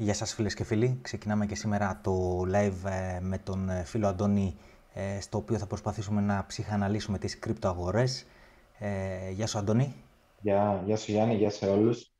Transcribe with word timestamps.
Γεια 0.00 0.14
σας 0.14 0.34
φίλες 0.34 0.54
και 0.54 0.64
φίλοι. 0.64 0.98
Ξεκινάμε 1.02 1.46
και 1.46 1.54
σήμερα 1.54 2.00
το 2.02 2.40
live 2.40 2.90
ε, 2.90 3.20
με 3.20 3.38
τον 3.38 3.68
ε, 3.68 3.82
φίλο 3.84 4.06
Αντώνη 4.06 4.56
ε, 4.94 5.20
στο 5.20 5.38
οποίο 5.38 5.58
θα 5.58 5.66
προσπαθήσουμε 5.66 6.20
να 6.20 6.44
ψυχαναλύσουμε 6.46 7.18
τις 7.18 7.38
κρυπτοαγορές. 7.38 8.26
Ε, 8.78 9.30
γεια 9.30 9.46
σου 9.46 9.58
Αντώνη. 9.58 9.94
Γεια, 10.40 10.82
γεια 10.84 10.96
σου 10.96 11.12
Γιάννη, 11.12 11.34
γεια 11.34 11.50
σε 11.50 11.66
όλους. 11.66 12.10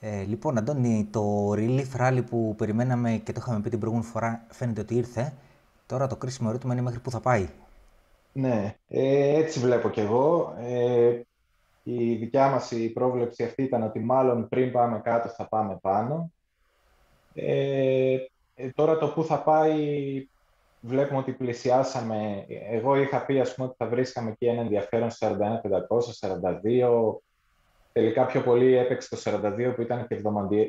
Ε, 0.00 0.22
λοιπόν 0.22 0.58
Αντώνη, 0.58 1.08
το 1.10 1.52
relief 1.52 1.96
rally 2.00 2.22
που 2.30 2.54
περιμέναμε 2.58 3.20
και 3.24 3.32
το 3.32 3.40
είχαμε 3.42 3.60
πει 3.60 3.70
την 3.70 3.78
προηγούμενη 3.78 4.10
φορά 4.10 4.44
φαίνεται 4.48 4.80
ότι 4.80 4.94
ήρθε. 4.94 5.32
Τώρα 5.86 6.06
το 6.06 6.16
κρίσιμο 6.16 6.48
ερώτημα 6.50 6.72
είναι 6.72 6.82
μέχρι 6.82 7.00
πού 7.00 7.10
θα 7.10 7.20
πάει. 7.20 7.48
Ναι, 8.32 8.74
ε, 8.88 9.38
έτσι 9.38 9.60
βλέπω 9.60 9.90
κι 9.90 10.00
εγώ. 10.00 10.54
Ε, 10.60 11.20
η 11.82 12.14
δικιά 12.14 12.48
μας 12.48 12.70
η 12.70 12.88
πρόβλεψη 12.88 13.44
αυτή 13.44 13.62
ήταν 13.62 13.82
ότι 13.82 13.98
μάλλον 13.98 14.48
πριν 14.48 14.72
πάμε 14.72 15.00
κάτω 15.00 15.28
θα 15.28 15.48
πάμε 15.48 15.78
πάνω. 15.80 16.30
Ε, 17.34 18.16
ε, 18.54 18.68
τώρα 18.74 18.98
το 18.98 19.08
πού 19.08 19.24
θα 19.24 19.42
πάει 19.42 20.28
βλέπουμε 20.80 21.18
ότι 21.18 21.32
πλησιάσαμε. 21.32 22.46
Εγώ 22.70 22.96
είχα 22.96 23.24
πει 23.24 23.40
ας 23.40 23.54
πούμε, 23.54 23.66
ότι 23.66 23.76
θα 23.78 23.86
βρίσκαμε 23.86 24.30
εκεί 24.30 24.46
ένα 24.46 24.60
ενδιαφέρον 24.60 25.08
41-500, 25.18 25.30
42. 26.20 27.16
Τελικά 27.92 28.26
πιο 28.26 28.40
πολύ 28.40 28.74
έπαιξε 28.74 29.08
το 29.08 29.16
42 29.24 29.72
που 29.74 29.82
ήταν 29.82 30.06
και 30.06 30.22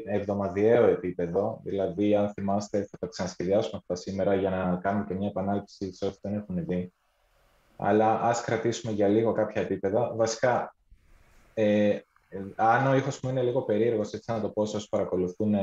εβδομαδιαίο 0.06 0.86
επίπεδο. 0.86 1.60
Δηλαδή, 1.64 2.16
αν 2.16 2.30
θυμάστε, 2.30 2.88
θα 2.92 2.98
το 3.00 3.08
ξανασχεδιάσουμε 3.08 3.78
αυτά 3.78 3.96
σήμερα 3.96 4.36
για 4.36 4.50
να 4.50 4.80
κάνουμε 4.82 5.06
και 5.08 5.14
μια 5.14 5.28
επανάληψη 5.28 5.94
σε 5.94 6.06
όσοι 6.06 6.18
δεν 6.22 6.34
έχουν 6.34 6.66
δει. 6.66 6.94
Αλλά 7.78 8.22
ας 8.22 8.42
κρατήσουμε 8.42 8.94
για 8.94 9.08
λίγο 9.08 9.32
κάποια 9.32 9.62
επίπεδα. 9.62 10.14
Βασικά, 10.16 10.76
ε, 11.54 12.00
αν 12.56 12.88
ο 12.88 12.96
ήχος 12.96 13.20
μου 13.22 13.30
είναι 13.30 13.42
λίγο 13.42 13.62
περίεργος, 13.62 14.14
έτσι 14.14 14.32
να 14.32 14.42
το 14.42 14.50
πω, 14.50 14.62
όσοι 14.62 14.90
παρακολουθούν 14.90 15.56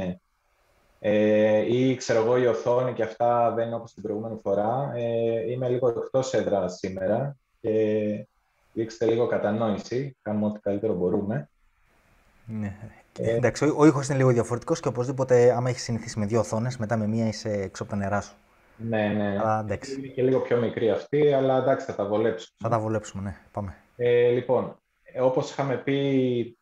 ε, 1.01 1.77
ή 1.77 1.97
ξέρω 1.97 2.19
εγώ 2.19 2.37
η 2.39 2.47
οθόνη 2.47 2.93
και 2.93 3.03
αυτά 3.03 3.53
δεν 3.53 3.67
είναι 3.67 3.77
όπως 3.77 3.95
την 3.95 4.03
προηγούμενη 4.03 4.39
φορά. 4.43 4.93
Ε, 4.95 5.51
είμαι 5.51 5.69
λίγο 5.69 5.89
εκτός 5.89 6.35
έδρας 6.35 6.79
σήμερα 6.79 7.37
και 7.61 8.27
δείξτε 8.73 9.07
λίγο 9.07 9.27
κατανόηση, 9.27 10.17
κάνουμε 10.23 10.47
ό,τι 10.47 10.61
καλύτερο 10.61 10.95
μπορούμε. 10.95 11.49
Ναι. 12.47 12.77
Ε, 13.19 13.35
εντάξει, 13.35 13.65
ο, 13.65 13.75
ο 13.79 13.87
ήχος 13.87 14.09
είναι 14.09 14.17
λίγο 14.17 14.31
διαφορετικός 14.31 14.81
και 14.81 14.89
οπωσδήποτε 14.89 15.53
άμα 15.53 15.69
έχεις 15.69 15.83
συνηθίσει 15.83 16.19
με 16.19 16.27
δύο 16.27 16.39
οθόνες, 16.39 16.77
μετά 16.77 16.97
με 16.97 17.07
μία 17.07 17.27
είσαι 17.27 17.51
έξω 17.51 17.83
από 17.83 17.93
τα 17.93 17.99
νερά 17.99 18.21
σου. 18.21 18.35
Ναι, 18.77 19.09
ναι. 19.09 19.39
Αλλά, 19.41 19.61
εντάξει. 19.61 19.95
Είναι 19.95 20.07
και 20.07 20.23
λίγο 20.23 20.41
πιο 20.41 20.57
μικρή 20.57 20.91
αυτή, 20.91 21.33
αλλά 21.33 21.57
εντάξει, 21.57 21.87
θα 21.87 21.95
τα 21.95 22.05
βολέψουμε. 22.05 22.57
Θα 22.59 22.69
τα 22.69 22.79
βολέψουμε, 22.79 23.23
ναι. 23.23 23.37
Πάμε. 23.53 23.77
Ε, 23.97 24.29
λοιπόν, 24.29 24.77
όπως 25.21 25.51
είχαμε 25.51 25.77
πει 25.77 26.58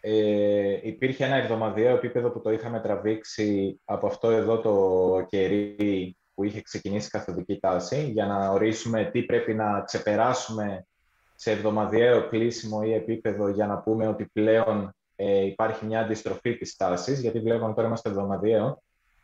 ε, 0.00 0.78
υπήρχε 0.82 1.24
ένα 1.24 1.36
εβδομαδιαίο 1.36 1.94
επίπεδο 1.94 2.30
που 2.30 2.40
το 2.40 2.50
είχαμε 2.50 2.80
τραβήξει 2.80 3.80
από 3.84 4.06
αυτό 4.06 4.30
εδώ 4.30 4.60
το 4.60 5.26
κερί 5.28 6.16
που 6.34 6.44
είχε 6.44 6.60
ξεκινήσει 6.60 7.10
καθοδική 7.10 7.58
τάση 7.60 8.10
για 8.10 8.26
να 8.26 8.50
ορίσουμε 8.50 9.04
τι 9.04 9.22
πρέπει 9.22 9.54
να 9.54 9.80
ξεπεράσουμε 9.80 10.86
σε 11.34 11.50
εβδομαδιαίο 11.50 12.28
κλείσιμο 12.28 12.80
ή 12.84 12.92
επίπεδο 12.92 13.48
για 13.48 13.66
να 13.66 13.78
πούμε 13.78 14.06
ότι 14.06 14.26
πλέον 14.32 14.94
ε, 15.16 15.44
υπάρχει 15.44 15.86
μια 15.86 16.00
αντιστροφή 16.00 16.56
της 16.56 16.76
τάσης, 16.76 17.20
γιατί 17.20 17.40
βλέπουμε 17.40 17.74
τώρα 17.74 17.86
είμαστε 17.86 18.08
εβδομαδιαίο. 18.08 18.82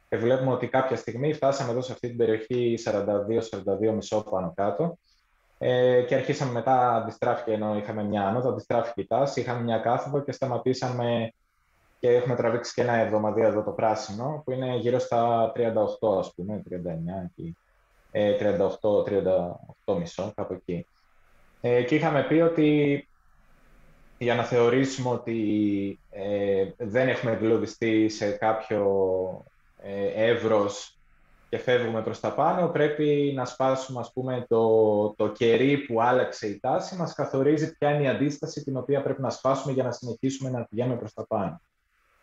Και 0.08 0.16
βλέπουμε 0.16 0.52
ότι 0.52 0.68
κάποια 0.68 0.96
στιγμή 0.96 1.32
φτάσαμε 1.32 1.70
εδώ 1.70 1.82
σε 1.82 1.92
αυτή 1.92 2.08
την 2.08 2.16
περιοχή 2.16 2.78
42-42 2.84 4.24
πάνω 4.30 4.52
κάτω 4.54 4.98
ε, 5.64 6.02
και 6.02 6.14
αρχίσαμε 6.14 6.52
μετά, 6.52 6.94
αντιστράφηκε 6.94 7.52
ενώ 7.52 7.76
είχαμε 7.76 8.04
μια 8.04 8.26
άνοδο, 8.26 8.48
αντιστράφηκε 8.48 9.00
η 9.00 9.06
τάση, 9.06 9.40
είχαμε 9.40 9.62
μια 9.62 9.78
κάθοδο 9.78 10.20
και 10.20 10.32
σταματήσαμε 10.32 11.32
και 11.98 12.08
έχουμε 12.08 12.34
τραβήξει 12.34 12.74
και 12.74 12.80
ένα 12.80 12.92
εβδομαδίο 12.92 13.46
εδώ 13.46 13.62
το 13.62 13.70
πράσινο, 13.70 14.42
που 14.44 14.52
είναι 14.52 14.76
γύρω 14.76 14.98
στα 14.98 15.52
38, 15.56 16.18
ας 16.18 16.34
πούμε, 16.34 16.62
39 16.70 16.74
εκεί, 17.24 17.56
ε, 18.10 18.36
38, 18.36 19.04
38 19.84 19.98
μισό, 19.98 20.32
κάπου 20.34 20.52
εκεί. 20.52 20.86
Ε, 21.60 21.82
και 21.82 21.94
είχαμε 21.94 22.22
πει 22.22 22.34
ότι 22.34 23.08
για 24.18 24.34
να 24.34 24.42
θεωρήσουμε 24.42 25.10
ότι 25.10 25.98
ε, 26.10 26.70
δεν 26.76 27.08
έχουμε 27.08 27.32
εγκλωβιστεί 27.32 28.08
σε 28.08 28.30
κάποιο 28.30 28.84
ε, 29.82 30.30
εύρος 30.30 30.96
και 31.52 31.58
φεύγουμε 31.58 32.02
προς 32.02 32.20
τα 32.20 32.34
πάνω, 32.34 32.68
πρέπει 32.68 33.32
να 33.36 33.44
σπάσουμε 33.44 34.00
ας 34.00 34.12
πούμε, 34.12 34.46
το, 34.48 35.14
το 35.16 35.28
κερί 35.28 35.78
που 35.78 36.02
άλλαξε 36.02 36.46
η 36.46 36.60
τάση, 36.60 36.96
μας 36.96 37.14
καθορίζει 37.14 37.76
ποια 37.76 37.90
είναι 37.90 38.02
η 38.02 38.08
αντίσταση 38.08 38.64
την 38.64 38.76
οποία 38.76 39.02
πρέπει 39.02 39.20
να 39.20 39.30
σπάσουμε 39.30 39.72
για 39.72 39.82
να 39.82 39.92
συνεχίσουμε 39.92 40.50
να 40.50 40.64
πηγαίνουμε 40.64 40.96
προς 40.96 41.14
τα 41.14 41.26
πάνω. 41.26 41.60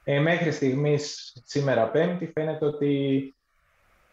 Ε, 0.04 0.20
μέχρι 0.20 0.52
στιγμής, 0.52 1.34
σήμερα 1.46 1.90
Πέμπτη, 1.90 2.32
φαίνεται 2.34 2.66
ότι 2.66 3.36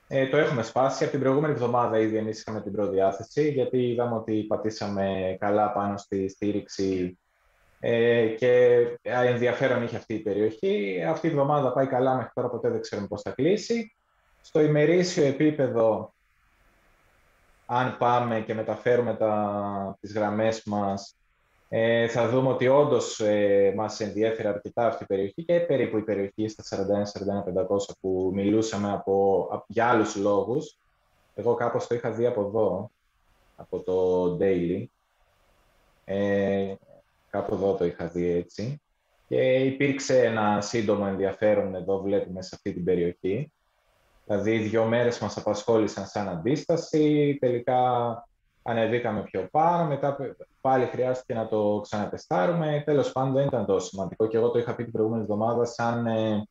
ε, 0.09 0.27
το 0.27 0.37
έχουμε 0.37 0.63
σπάσει. 0.63 1.03
Από 1.03 1.13
την 1.13 1.21
προηγούμενη 1.21 1.53
εβδομάδα 1.53 1.99
ήδη 1.99 2.17
ενίσχυαμε 2.17 2.61
την 2.61 2.73
προδιάθεση, 2.73 3.51
γιατί 3.51 3.91
είδαμε 3.91 4.15
ότι 4.15 4.43
πατήσαμε 4.43 5.37
καλά 5.41 5.73
πάνω 5.73 5.97
στη 5.97 6.29
στήριξη 6.29 7.19
ε, 7.81 8.27
και 8.27 8.85
ενδιαφέρον 9.03 9.83
είχε 9.83 9.97
αυτή 9.97 10.15
η 10.15 10.19
περιοχή. 10.19 11.05
Αυτή 11.09 11.27
η 11.27 11.31
εβδομάδα 11.31 11.73
πάει 11.73 11.87
καλά, 11.87 12.15
μέχρι 12.15 12.31
τώρα 12.35 12.49
ποτέ 12.49 12.71
δεν 12.71 12.81
ξέρουμε 12.81 13.09
πώς 13.09 13.23
θα 13.23 13.31
κλείσει. 13.31 13.96
Στο 14.47 14.61
ημερήσιο 14.61 15.25
επίπεδο, 15.25 16.15
αν 17.67 17.97
πάμε 17.97 18.41
και 18.41 18.55
μεταφέρουμε 18.55 19.15
τα, 19.15 19.97
τις 20.01 20.13
γραμμές 20.13 20.63
μας, 20.65 21.17
ε, 21.69 22.09
θα 22.09 22.29
δούμε 22.29 22.49
ότι 22.49 22.69
όντως 22.69 23.21
ε, 23.21 23.73
μας 23.77 24.01
ενδιέφερε 24.01 24.49
αρκετά 24.49 24.87
αυτή 24.87 25.03
η 25.03 25.07
περιοχή 25.07 25.45
και 25.45 25.61
περίπου 25.61 25.99
η 25.99 26.03
περιοχή 26.03 26.49
στα 26.49 26.87
41-41-500 27.69 27.77
που 28.01 28.31
μιλούσαμε 28.35 28.93
από, 28.93 29.49
για 29.67 29.89
άλλους 29.89 30.17
λόγους. 30.17 30.79
Εγώ 31.35 31.55
κάπως 31.55 31.87
το 31.87 31.95
είχα 31.95 32.11
δει 32.11 32.27
από 32.27 32.41
εδώ, 32.41 32.91
από 33.57 33.81
το 33.83 34.37
Daily. 34.41 34.85
Ε, 36.05 36.75
κάπου 37.31 37.55
εδώ 37.55 37.75
το 37.75 37.85
είχα 37.85 38.07
δει 38.07 38.31
έτσι. 38.31 38.83
Και 39.29 39.55
υπήρξε 39.55 40.25
ένα 40.25 40.61
σύντομο 40.61 41.05
ενδιαφέρον 41.09 41.75
εδώ 41.75 42.01
βλέπουμε 42.01 42.43
σε 42.43 42.51
αυτή 42.55 42.73
την 42.73 42.85
περιοχή. 42.85 43.51
Δηλαδή, 44.27 44.59
δύο 44.59 44.85
μέρες 44.85 45.19
μας 45.19 45.37
απασχόλησαν 45.37 46.07
σαν 46.07 46.29
αντίσταση, 46.29 47.37
τελικά 47.41 47.81
ανεβήκαμε 48.63 49.23
πιο 49.23 49.49
πάνω, 49.51 49.87
μετά 49.87 50.17
πάλι 50.61 50.87
χρειάστηκε 50.87 51.35
να 51.35 51.49
το 51.49 51.81
ξανατεστάρουμε. 51.83 52.83
Τέλος 52.85 53.13
πάντων, 53.13 53.33
δεν 53.33 53.47
ήταν 53.47 53.67
τόσο 53.67 53.87
σημαντικό 53.87 54.27
και 54.27 54.37
εγώ 54.37 54.51
το 54.51 54.59
είχα 54.59 54.75
πει 54.75 54.83
την 54.83 54.93
προηγούμενη 54.93 55.23
εβδομάδα 55.23 55.65
σαν 55.65 56.07
ε, 56.07 56.49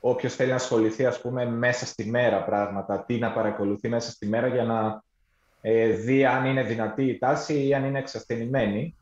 όποιος 0.00 0.34
θέλει 0.34 0.50
να 0.50 0.56
ασχοληθεί, 0.56 1.06
ας 1.06 1.20
πούμε, 1.20 1.46
μέσα 1.46 1.86
στη 1.86 2.10
μέρα 2.10 2.44
πράγματα, 2.44 3.04
τι 3.04 3.18
να 3.18 3.32
παρακολουθεί 3.32 3.88
μέσα 3.88 4.10
στη 4.10 4.26
μέρα 4.26 4.46
για 4.46 4.64
να 4.64 5.02
ε, 5.60 5.88
δει 5.88 6.24
αν 6.24 6.44
είναι 6.44 6.62
δυνατή 6.62 7.04
η 7.04 7.18
τάση 7.18 7.66
ή 7.66 7.74
αν 7.74 7.84
είναι 7.84 7.98
εξασθενημένη. 7.98 8.94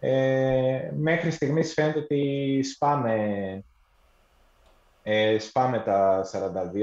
Ε, 0.00 0.90
μέχρι 0.96 1.30
στιγμής 1.30 1.72
φαίνεται 1.72 1.98
ότι 1.98 2.60
σπάμε 2.62 3.64
ε, 5.06 5.38
σπάμε 5.38 5.78
τα 5.78 6.24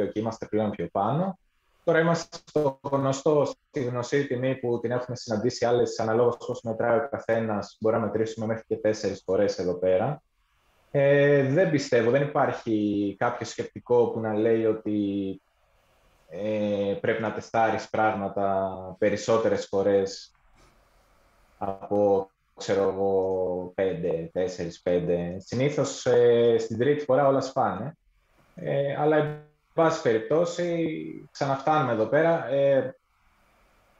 42 0.02 0.12
και 0.12 0.20
είμαστε 0.20 0.46
πλέον 0.46 0.70
πιο 0.70 0.88
πάνω. 0.92 1.40
Τώρα 1.84 2.00
είμαστε 2.00 2.38
στο 2.46 2.80
γνωστό, 2.82 3.46
στη 3.46 3.84
γνωστή 3.84 4.28
τιμή 4.28 4.56
που 4.56 4.80
την 4.80 4.92
έχουμε 4.92 5.16
συναντήσει 5.16 5.66
άλλες 5.66 6.00
αναλόγως 6.00 6.38
πώς 6.38 6.62
μετράει 6.62 6.98
ο 6.98 7.08
καθένας. 7.12 7.78
Μπορεί 7.80 7.96
να 7.96 8.02
μετρήσουμε 8.02 8.46
μέχρι 8.46 8.64
και 8.68 8.76
τέσσερις 8.76 9.22
φορές 9.26 9.58
εδώ 9.58 9.74
πέρα. 9.74 10.22
Ε, 10.92 11.44
δεν 11.44 11.72
πιστεύω, 11.72 12.12
δεν 12.12 12.22
υπάρχει 12.22 13.16
κάποιο 13.20 13.46
σκεπτικό 13.46 14.08
που 14.08 14.20
να 14.20 14.34
λέει 14.34 14.66
ότι 14.66 15.42
ε, 16.30 16.98
πρέπει 17.02 17.22
να 17.22 17.34
τεστάρεις 17.34 17.90
πράγματα 17.90 18.76
περισσότερες 19.00 19.66
φορές 19.66 20.36
από, 21.58 22.30
ξέρω 22.58 22.82
εγώ, 22.82 23.72
πέντε, 23.76 24.30
τέσσερις, 24.34 24.82
πέντε. 24.82 25.36
Συνήθως 25.40 26.06
ε, 26.06 26.56
στην 26.60 26.78
τρίτη 26.78 27.04
φορά 27.04 27.28
όλα 27.28 27.42
σπάνε. 27.42 27.96
Ε, 28.56 28.96
αλλά, 29.00 29.18
εν 29.18 29.44
πάση 29.74 30.02
περιπτώσει, 30.02 30.90
ξαναφτάνουμε 31.32 31.92
εδώ 31.92 32.06
πέρα. 32.06 32.48
Ε, 32.48 32.96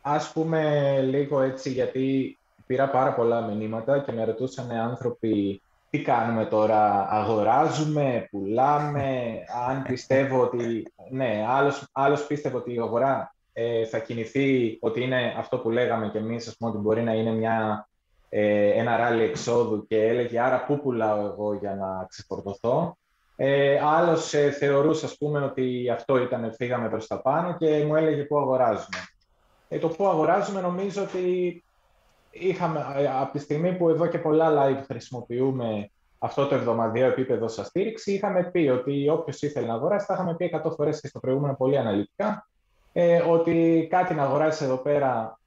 ας 0.02 0.32
πούμε 0.32 1.02
λίγο 1.02 1.42
έτσι, 1.42 1.70
γιατί 1.70 2.38
πήρα 2.66 2.90
πάρα 2.90 3.14
πολλά 3.14 3.42
μηνύματα 3.42 4.00
και 4.00 4.12
με 4.12 4.24
ρωτούσαν 4.24 4.72
άνθρωποι 4.72 5.62
τι 5.90 6.02
κάνουμε 6.02 6.46
τώρα, 6.46 7.10
αγοράζουμε, 7.10 8.28
πουλάμε, 8.32 9.38
αν 9.68 9.84
πιστεύω 9.84 10.42
ότι... 10.42 10.94
Ναι, 11.10 11.46
άλλος, 11.48 11.88
άλλος 11.92 12.28
πίστευε 12.28 12.58
ότι 12.58 12.74
η 12.74 12.80
αγορά 12.80 13.36
ε, 13.54 13.86
θα 13.86 14.00
κινηθεί, 14.00 14.78
ότι 14.82 15.02
είναι 15.02 15.36
αυτό 15.38 15.58
που 15.58 15.70
λέγαμε 15.70 16.10
κι 16.10 16.18
εμείς, 16.18 16.48
ας 16.48 16.58
πούμε, 16.58 16.72
ότι 16.72 16.80
μπορεί 16.80 17.02
να 17.02 17.14
είναι 17.14 17.32
μια, 17.32 17.88
ε, 18.30 18.70
ένα 18.70 18.98
ράλι 18.98 19.24
εξόδου 19.24 19.88
και 19.88 20.04
έλεγε 20.08 20.40
άρα 20.40 20.66
πού 20.66 20.80
πουλάω 20.80 21.26
εγώ 21.26 21.54
για 21.54 21.76
να 21.76 22.06
ξεφορτωθώ; 22.10 22.98
Ε, 23.44 23.80
άλλος 23.84 24.34
ε, 24.34 24.52
θεωρούσε, 24.52 25.06
ας 25.06 25.18
πούμε, 25.18 25.40
ότι 25.40 25.90
αυτό 25.90 26.18
ήταν, 26.18 26.54
φύγαμε 26.54 26.90
προς 26.90 27.08
τα 27.08 27.22
πάνω 27.22 27.58
και 27.58 27.84
μου 27.86 27.96
έλεγε 27.96 28.24
πού 28.24 28.40
αγοράζουμε. 28.40 28.98
Ε, 29.70 29.78
το 29.78 29.88
πού 29.88 30.08
αγοράζουμε 30.08 30.62
νομίζω 30.62 31.04
ότι 31.04 31.64
είχαμε, 32.32 32.86
ε, 32.96 33.08
από 33.08 33.32
τη 33.32 33.40
στιγμή 33.40 33.74
που 33.74 33.90
εδώ 33.90 34.08
και 34.08 34.18
πολλά 34.20 34.50
live 34.52 34.84
χρησιμοποιούμε 34.86 35.92
αυτό 36.20 36.48
το 36.48 36.56
εβδομαδιαίο 36.56 37.08
επίπεδο 37.08 37.48
σα 37.48 37.64
στήριξη. 37.64 38.14
Είχαμε 38.14 38.44
πει 38.44 38.68
ότι 38.68 39.10
όποιος 39.10 39.42
ήθελε 39.42 39.68
να 39.68 39.74
αγοράσει, 39.74 40.06
θα 40.06 40.14
είχαμε 40.14 40.36
πει 40.36 40.62
100 40.66 40.72
φορές 40.76 41.02
και 41.02 41.08
στο 41.08 41.20
προηγούμενο 41.20 41.56
πολύ 41.56 41.78
αναλυτικά, 41.78 42.48
ε, 42.94 43.22
ότι 43.22 43.88
κάτι 43.90 44.14
να 44.14 44.24
αγοράσεις 44.24 44.62
εδώ 44.62 44.78
πέρα, 44.78 45.40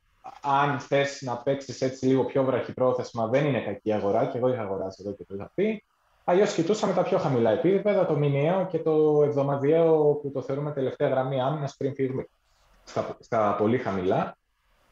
αν 0.42 0.78
θες 0.78 1.22
να 1.22 1.36
παίξεις 1.36 1.80
έτσι 1.80 2.06
λίγο 2.06 2.24
πιο 2.24 2.44
βραχυπρόθεσμα, 2.44 3.26
δεν 3.26 3.46
είναι 3.46 3.60
κακή 3.60 3.92
αγορά. 3.92 4.26
Και 4.26 4.38
εγώ 4.38 4.48
είχα 4.48 4.62
αγοράσει 4.62 5.02
εδώ 5.06 5.14
και 5.16 5.24
το 5.24 5.34
είχα 5.34 5.50
πει. 5.54 5.84
Αλλιώς 6.24 6.54
κοιτούσαμε 6.54 6.92
τα 6.92 7.02
πιο 7.02 7.18
χαμηλά 7.18 7.50
επίπεδα, 7.50 8.06
το 8.06 8.16
μηνιαίο 8.16 8.66
και 8.66 8.78
το 8.78 9.22
εβδομαδιαίο 9.24 10.14
που 10.14 10.30
το 10.30 10.42
θεωρούμε 10.42 10.72
τελευταία 10.72 11.08
γραμμή 11.08 11.40
άμυνας 11.40 11.76
πριν 11.76 11.94
φύγουμε 11.94 12.28
στα, 12.84 13.16
στα 13.20 13.56
πολύ 13.58 13.78
χαμηλά. 13.78 14.36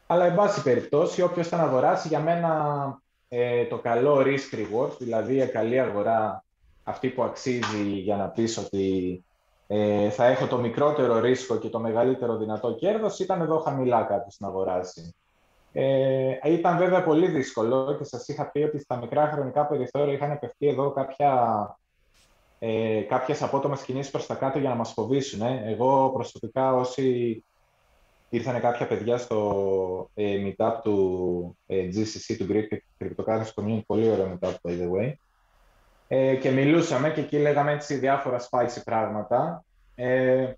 Αλλά, 0.07 0.25
εν 0.25 0.35
πάση 0.35 0.61
περιπτώσει, 0.61 1.21
όποιος 1.21 1.47
θα 1.47 1.57
αγοράσει, 1.57 2.07
για 2.07 2.19
μένα 2.19 3.01
ε, 3.27 3.65
το 3.65 3.77
καλό 3.77 4.17
risk 4.25 4.55
reward, 4.55 4.97
δηλαδή 4.99 5.35
η 5.35 5.47
καλή 5.47 5.79
αγορά 5.79 6.43
αυτή 6.83 7.09
που 7.09 7.23
αξίζει 7.23 7.83
για 7.83 8.15
να 8.15 8.29
πεις 8.29 8.57
ότι 8.57 9.25
ε, 9.67 10.09
θα 10.09 10.25
έχω 10.25 10.47
το 10.47 10.57
μικρότερο 10.57 11.19
ρίσκο 11.19 11.57
και 11.57 11.69
το 11.69 11.79
μεγαλύτερο 11.79 12.37
δυνατό 12.37 12.75
κέρδος, 12.75 13.19
ήταν 13.19 13.41
εδώ 13.41 13.59
χαμηλά 13.59 14.03
κάποιος 14.03 14.35
να 14.39 14.47
αγοράσει. 14.47 15.15
Ε, 15.73 16.51
ήταν 16.51 16.77
βέβαια 16.77 17.03
πολύ 17.03 17.27
δύσκολο 17.27 17.95
και 17.97 18.03
σας 18.03 18.27
είχα 18.27 18.45
πει 18.51 18.59
ότι 18.59 18.79
στα 18.79 18.95
μικρά 18.95 19.27
χρονικά 19.27 19.65
περιθώρια 19.65 20.13
είχαν 20.13 20.31
επευκεί 20.31 20.67
εδώ 20.67 20.91
κάποια, 20.91 21.31
ε, 22.59 23.01
κάποιες 23.01 23.41
απότομες 23.41 23.81
κινήσεις 23.81 24.11
προς 24.11 24.25
τα 24.25 24.35
κάτω 24.35 24.59
για 24.59 24.69
να 24.69 24.75
μας 24.75 24.91
φοβήσουν. 24.93 25.41
Ε. 25.41 25.63
Εγώ 25.65 26.11
προσωπικά 26.13 26.73
όσοι 26.73 27.43
ήρθαν 28.29 28.61
κάποια 28.61 28.87
παιδιά 28.87 29.17
στο 29.17 30.09
ε, 30.13 30.35
meetup 30.45 30.79
του 30.83 31.57
ε, 31.67 31.87
GCC, 31.87 32.35
του 32.37 32.47
Greek 32.49 32.77
Cryptocurrency 32.99 33.53
Community, 33.55 33.85
πολύ 33.85 34.09
ωραίο 34.09 34.37
meetup, 34.39 34.53
by 34.61 34.71
the 34.71 34.91
way, 34.91 35.13
ε, 36.07 36.35
και 36.35 36.51
μιλούσαμε 36.51 37.11
και 37.11 37.21
εκεί 37.21 37.37
λέγαμε 37.37 37.71
έτσι 37.71 37.95
διάφορα 37.95 38.39
spicy 38.49 38.81
πράγματα. 38.83 39.65
Ε, 39.95 40.53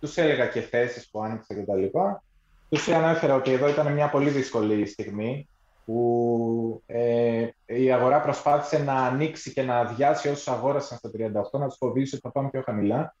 τους 0.00 0.16
έλεγα 0.16 0.46
και 0.46 0.60
θέσεις 0.60 1.10
που 1.10 1.22
άνοιξα 1.22 1.54
και 1.54 1.60
τα 1.60 1.74
λοιπά. 1.74 2.22
Τους 2.68 2.88
ανέφερα 2.88 3.34
ότι 3.34 3.52
εδώ 3.52 3.68
ήταν 3.68 3.92
μια 3.92 4.10
πολύ 4.10 4.30
δύσκολη 4.30 4.86
στιγμή 4.86 5.48
που 5.84 6.82
ε, 6.86 7.48
η 7.66 7.92
αγορά 7.92 8.20
προσπάθησε 8.20 8.82
να 8.82 8.94
ανοίξει 8.94 9.52
και 9.52 9.62
να 9.62 9.78
αδειάσει 9.78 10.28
όσους 10.28 10.48
αγόρασαν 10.48 10.98
στα 10.98 11.10
38, 11.54 11.58
να 11.58 11.66
τους 11.66 11.76
φοβήσει 11.76 12.14
ότι 12.14 12.22
θα 12.24 12.30
πάμε 12.32 12.50
πιο 12.50 12.62
χαμηλά 12.64 13.14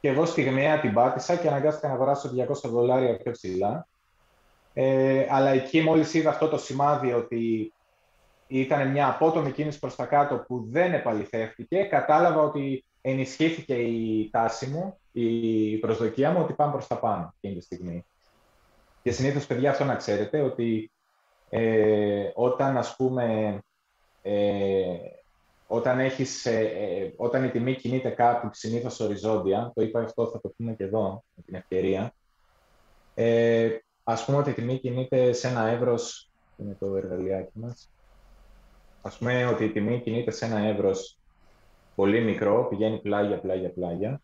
και 0.00 0.08
εγώ 0.08 0.24
στιγμιαία 0.24 0.80
την 0.80 0.92
πάτησα 0.92 1.36
και 1.36 1.48
αναγκάστηκα 1.48 1.88
να 1.88 1.94
αγοράσω 1.94 2.30
200 2.48 2.70
δολάρια 2.70 3.16
πιο 3.16 3.32
ψηλά. 3.32 3.86
Ε, 4.74 5.26
αλλά 5.30 5.50
εκεί 5.50 5.80
μόλις 5.80 6.14
είδα 6.14 6.30
αυτό 6.30 6.48
το 6.48 6.58
σημάδι 6.58 7.12
ότι 7.12 7.72
ήταν 8.46 8.90
μια 8.90 9.08
απότομη 9.08 9.50
κίνηση 9.52 9.78
προς 9.78 9.96
τα 9.96 10.04
κάτω 10.04 10.36
που 10.36 10.66
δεν 10.70 10.92
επαληθεύτηκε, 10.92 11.82
κατάλαβα 11.82 12.40
ότι 12.40 12.84
ενισχύθηκε 13.00 13.74
η 13.74 14.28
τάση 14.30 14.66
μου, 14.66 14.98
η 15.12 15.76
προσδοκία 15.76 16.30
μου 16.30 16.40
ότι 16.42 16.52
πάμε 16.52 16.72
προς 16.72 16.86
τα 16.86 16.98
πάνω 16.98 17.34
εκείνη 17.40 17.58
τη 17.58 17.64
στιγμή. 17.64 18.04
Και 19.04 19.10
συνήθως, 19.12 19.46
παιδιά, 19.46 19.70
αυτό 19.70 19.84
να 19.84 19.96
ξέρετε, 19.96 20.40
ότι 20.40 20.90
ε, 21.48 22.30
όταν, 22.34 22.76
ας 22.76 22.96
πούμε, 22.96 23.58
ε, 24.22 24.96
όταν, 25.66 26.00
έχεις, 26.00 26.46
ε, 26.46 26.60
ε, 26.60 27.12
όταν 27.16 27.44
η 27.44 27.50
τιμή 27.50 27.74
κινείται 27.74 28.10
κάπου 28.10 28.48
συνήθως 28.52 29.00
οριζόντια, 29.00 29.72
το 29.74 29.82
είπα 29.82 30.00
αυτό, 30.00 30.26
θα 30.26 30.40
το 30.40 30.48
πούμε 30.56 30.72
και 30.74 30.84
εδώ 30.84 31.24
με 31.34 31.42
την 31.42 31.54
ευκαιρία, 31.54 32.14
ε, 33.14 33.76
ας 34.04 34.24
πούμε 34.24 34.38
ότι 34.38 34.50
η 34.50 34.52
τιμή 34.52 34.78
κινείται 34.78 35.32
σε 35.32 35.48
ένα 35.48 35.66
εύρος, 35.66 36.30
είναι 36.56 36.76
το 36.78 36.96
εργαλειάκι 36.96 37.58
μας, 37.58 37.90
ας 39.02 39.18
πούμε 39.18 39.46
ότι 39.46 39.64
η 39.64 39.70
τιμή 39.70 40.00
κινείται 40.00 40.30
σε 40.30 40.44
ένα 40.44 40.58
εύρος 40.58 41.18
πολύ 41.94 42.20
μικρό, 42.20 42.66
πηγαίνει 42.70 42.98
πλάγια, 42.98 43.38
πλάγια, 43.38 43.70
πλάγια. 43.70 44.20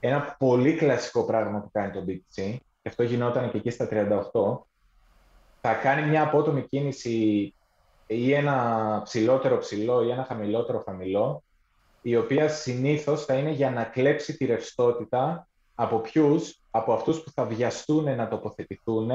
Ένα 0.00 0.36
πολύ 0.38 0.74
κλασικό 0.76 1.24
πράγμα 1.24 1.60
που 1.60 1.70
κάνει 1.72 1.92
το 1.92 2.04
BTC, 2.08 2.56
και 2.84 2.90
αυτό 2.90 3.02
γινόταν 3.02 3.50
και 3.50 3.56
εκεί 3.56 3.70
στα 3.70 3.88
38, 3.90 4.58
θα 5.60 5.74
κάνει 5.74 6.08
μια 6.08 6.22
απότομη 6.22 6.62
κίνηση 6.62 7.54
ή 8.06 8.32
ένα 8.32 9.00
ψηλότερο 9.04 9.58
ψηλό 9.58 10.04
ή 10.04 10.10
ένα 10.10 10.24
χαμηλότερο 10.24 10.82
χαμηλό, 10.86 11.42
η 12.02 12.16
οποία 12.16 12.48
συνήθως 12.48 13.24
θα 13.24 13.34
είναι 13.34 13.50
για 13.50 13.70
να 13.70 13.84
κλέψει 13.84 14.36
τη 14.36 14.44
ρευστότητα 14.44 15.48
από 15.74 15.98
ποιους, 15.98 16.60
από 16.70 16.92
αυτούς 16.92 17.22
που 17.22 17.30
θα 17.30 17.44
βιαστούν 17.44 18.16
να 18.16 18.28
τοποθετηθούν 18.28 19.10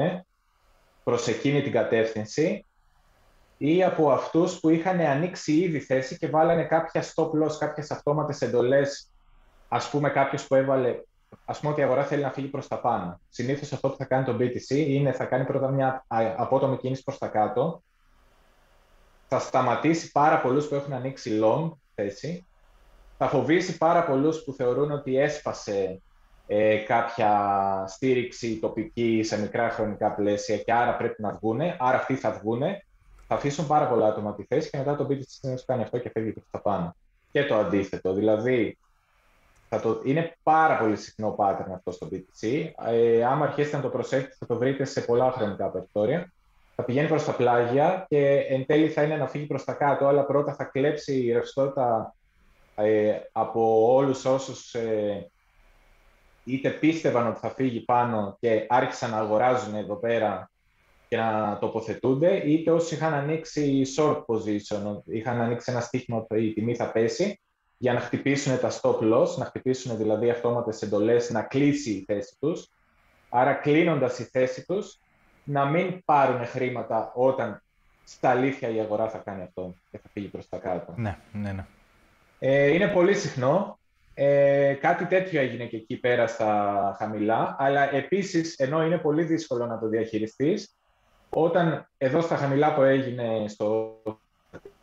προς 1.04 1.26
εκείνη 1.26 1.62
την 1.62 1.72
κατεύθυνση 1.72 2.66
ή 3.58 3.84
από 3.84 4.10
αυτούς 4.10 4.60
που 4.60 4.68
είχαν 4.68 5.00
ανοίξει 5.00 5.52
ήδη 5.52 5.80
θέση 5.80 6.18
και 6.18 6.28
βάλανε 6.28 6.64
κάποια 6.64 7.02
stop 7.02 7.30
loss, 7.30 7.52
κάποιες 7.58 7.90
αυτόματες 7.90 8.40
εντολές, 8.40 9.10
ας 9.68 9.90
πούμε 9.90 10.10
κάποιος 10.10 10.46
που 10.46 10.54
έβαλε, 10.54 11.00
ας 11.44 11.60
πούμε 11.60 11.72
ότι 11.72 11.80
η 11.80 11.84
αγορά 11.84 12.04
θέλει 12.04 12.22
να 12.22 12.30
φύγει 12.30 12.46
προς 12.46 12.68
τα 12.68 12.80
πάνω. 12.80 13.20
Συνήθως 13.28 13.72
αυτό 13.72 13.88
που 13.88 13.96
θα 13.96 14.04
κάνει 14.04 14.24
το 14.24 14.36
BTC 14.40 14.76
είναι 14.76 15.12
θα 15.12 15.24
κάνει 15.24 15.44
πρώτα 15.44 15.70
μια 15.70 16.04
απότομη 16.36 16.76
κίνηση 16.76 17.02
προς 17.02 17.18
τα 17.18 17.28
κάτω, 17.28 17.82
θα 19.28 19.38
σταματήσει 19.38 20.12
πάρα 20.12 20.40
πολλούς 20.40 20.68
που 20.68 20.74
έχουν 20.74 20.92
ανοίξει 20.92 21.40
long 21.42 21.70
θέση, 21.94 22.46
θα 23.18 23.28
φοβήσει 23.28 23.78
πάρα 23.78 24.04
πολλούς 24.04 24.44
που 24.44 24.52
θεωρούν 24.52 24.90
ότι 24.90 25.18
έσπασε 25.18 26.02
ε, 26.46 26.76
κάποια 26.76 27.84
στήριξη 27.88 28.58
τοπική 28.58 29.22
σε 29.22 29.40
μικρά 29.40 29.70
χρονικά 29.70 30.14
πλαίσια 30.14 30.58
και 30.58 30.72
άρα 30.72 30.96
πρέπει 30.96 31.22
να 31.22 31.32
βγούνε, 31.32 31.76
άρα 31.78 31.96
αυτοί 31.96 32.14
θα 32.14 32.32
βγούνε, 32.32 32.84
θα 33.26 33.34
αφήσουν 33.34 33.66
πάρα 33.66 33.88
πολλά 33.88 34.06
άτομα 34.06 34.34
τη 34.34 34.44
θέση 34.44 34.70
και 34.70 34.78
μετά 34.78 34.96
το 34.96 35.06
BTC 35.10 35.22
συνήθως 35.26 35.64
κάνει 35.64 35.82
αυτό 35.82 35.98
και 35.98 36.10
φεύγει 36.10 36.32
προς 36.32 36.46
τα 36.50 36.60
πάνω. 36.60 36.96
Και 37.32 37.44
το 37.44 37.54
αντίθετο, 37.54 38.12
δηλαδή 38.12 38.78
θα 39.72 39.80
το, 39.80 40.00
είναι 40.04 40.36
πάρα 40.42 40.78
πολύ 40.78 40.96
συχνό 40.96 41.36
pattern 41.38 41.72
αυτό 41.74 41.90
στο 41.90 42.08
BTC. 42.12 42.70
Ε, 42.86 43.24
άμα 43.24 43.44
αρχίσετε 43.44 43.76
να 43.76 43.82
το 43.82 43.88
προσέχετε 43.88 44.34
θα 44.38 44.46
το 44.46 44.56
βρείτε 44.56 44.84
σε 44.84 45.00
πολλά 45.00 45.32
χρονικά 45.32 45.68
περιθώρια 45.68 46.32
θα 46.80 46.86
πηγαίνει 46.86 47.08
προς 47.08 47.24
τα 47.24 47.32
πλάγια 47.32 48.06
και 48.08 48.36
εν 48.36 48.66
τέλει 48.66 48.88
θα 48.88 49.02
είναι 49.02 49.16
να 49.16 49.26
φύγει 49.26 49.46
προς 49.46 49.64
τα 49.64 49.72
κάτω, 49.72 50.06
αλλά 50.06 50.24
πρώτα 50.24 50.54
θα 50.54 50.64
κλέψει 50.64 51.24
η 51.24 51.32
ρευστότητα 51.32 52.14
ε, 52.74 53.12
από 53.32 53.92
όλους 53.94 54.24
όσους 54.24 54.74
ε, 54.74 55.30
είτε 56.44 56.70
πίστευαν 56.70 57.26
ότι 57.26 57.38
θα 57.38 57.50
φύγει 57.50 57.80
πάνω 57.80 58.36
και 58.40 58.66
άρχισαν 58.68 59.10
να 59.10 59.16
αγοράζουν 59.16 59.74
εδώ 59.74 59.96
πέρα 59.96 60.50
και 61.08 61.16
να 61.16 61.58
τοποθετούνται, 61.60 62.36
είτε 62.36 62.70
όσοι 62.70 62.94
είχαν 62.94 63.14
ανοίξει 63.14 63.82
short 63.96 64.24
position, 64.26 65.00
είχαν 65.04 65.40
ανοίξει 65.40 65.70
ένα 65.70 65.80
στίχημα 65.80 66.18
ότι 66.18 66.44
η 66.44 66.52
τιμή 66.52 66.74
θα 66.74 66.92
πέσει, 66.92 67.40
για 67.82 67.92
να 67.92 68.00
χτυπήσουν 68.00 68.60
τα 68.60 68.70
stop 68.80 68.98
loss, 69.12 69.28
να 69.36 69.44
χτυπήσουν 69.44 69.96
δηλαδή 69.96 70.30
αυτόματες 70.30 70.82
εντολές, 70.82 71.30
να 71.30 71.42
κλείσει 71.42 71.90
η 71.90 72.04
θέση 72.06 72.36
τους. 72.40 72.68
Άρα 73.28 73.54
κλείνοντας 73.54 74.18
η 74.18 74.24
θέση 74.24 74.66
τους, 74.66 74.98
να 75.44 75.64
μην 75.64 76.04
πάρουν 76.04 76.46
χρήματα 76.46 77.12
όταν 77.14 77.62
στα 78.04 78.30
αλήθεια 78.30 78.68
η 78.68 78.80
αγορά 78.80 79.08
θα 79.08 79.18
κάνει 79.18 79.42
αυτό 79.42 79.74
και 79.90 79.98
θα 79.98 80.08
φύγει 80.12 80.26
προς 80.26 80.48
τα 80.48 80.58
κάτω. 80.58 80.94
Ναι, 80.96 81.18
ναι, 81.32 81.52
ναι. 81.52 81.66
Ε, 82.38 82.66
είναι 82.66 82.88
πολύ 82.88 83.14
συχνό. 83.14 83.78
Ε, 84.14 84.74
κάτι 84.80 85.04
τέτοιο 85.04 85.40
έγινε 85.40 85.64
και 85.64 85.76
εκεί 85.76 85.96
πέρα 85.96 86.26
στα 86.26 86.94
χαμηλά, 86.98 87.56
αλλά 87.58 87.94
επίσης, 87.94 88.54
ενώ 88.54 88.84
είναι 88.84 88.98
πολύ 88.98 89.24
δύσκολο 89.24 89.66
να 89.66 89.78
το 89.78 89.88
διαχειριστείς, 89.88 90.76
όταν 91.30 91.90
εδώ 91.98 92.20
στα 92.20 92.36
χαμηλά 92.36 92.74
που 92.74 92.82
έγινε 92.82 93.44
στο 93.48 94.00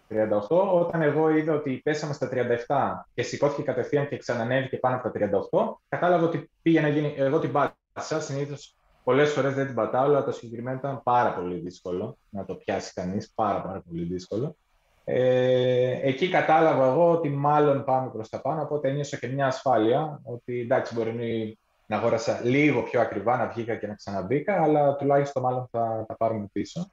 38, 0.10 0.48
όταν 0.72 1.02
εγώ 1.02 1.30
είδα 1.30 1.54
ότι 1.54 1.82
πέσαμε 1.84 2.14
στα 2.14 2.30
37 2.68 3.06
και 3.14 3.22
σηκώθηκε 3.22 3.62
κατευθείαν 3.62 4.08
και 4.08 4.18
ξανανέβηκε 4.18 4.78
πάνω 4.78 4.96
από 4.96 5.10
τα 5.10 5.30
38, 5.52 5.76
κατάλαβα 5.90 6.26
ότι 6.26 6.50
πήγε 6.62 6.82
να 6.82 6.88
γίνει, 6.88 7.14
εγώ 7.18 7.40
την 7.40 7.52
πάτησα, 7.52 8.22
συνήθως 8.22 8.78
Πολλές 9.08 9.32
φορές 9.32 9.54
δεν 9.54 9.66
την 9.66 9.76
πατάω, 9.76 10.04
αλλά 10.04 10.24
το 10.24 10.32
συγκεκριμένο 10.32 10.78
ήταν 10.78 11.04
πάρα 11.04 11.34
πολύ 11.34 11.56
δύσκολο 11.56 12.18
να 12.30 12.46
το 12.46 12.56
πιάσει 12.56 12.94
κανείς. 12.94 13.32
Πάρα, 13.36 13.62
πάρα 13.62 13.84
πολύ 13.90 14.04
δύσκολο. 14.04 14.56
Ε, 15.04 16.00
εκεί 16.02 16.30
κατάλαβα 16.30 16.88
εγώ 16.88 17.12
ότι 17.12 17.30
μάλλον 17.30 17.84
πάμε 17.84 18.10
προς 18.10 18.30
τα 18.30 18.42
πάνω, 18.42 18.62
οπότε 18.62 18.90
ένιωσα 18.90 19.18
και 19.18 19.28
μια 19.28 19.48
ασφάλεια 19.48 20.22
ότι 20.24 20.60
εντάξει, 20.60 20.94
μπορεί 20.94 21.58
να 21.86 21.98
αγόρασα 21.98 22.42
λίγο 22.44 22.84
πιο 22.84 23.02
ακριβά, 23.02 23.38
να 23.38 23.48
βγήκα 23.48 23.76
και 23.76 23.88
να 23.88 23.96
ξαναμπήκα, 23.96 24.62
αλλά 24.62 24.96
τουλάχιστον 24.96 25.44
μάλλον 25.44 25.68
θα 25.72 26.06
τα 26.08 26.16
πάρουμε 26.16 26.48
πίσω. 26.52 26.90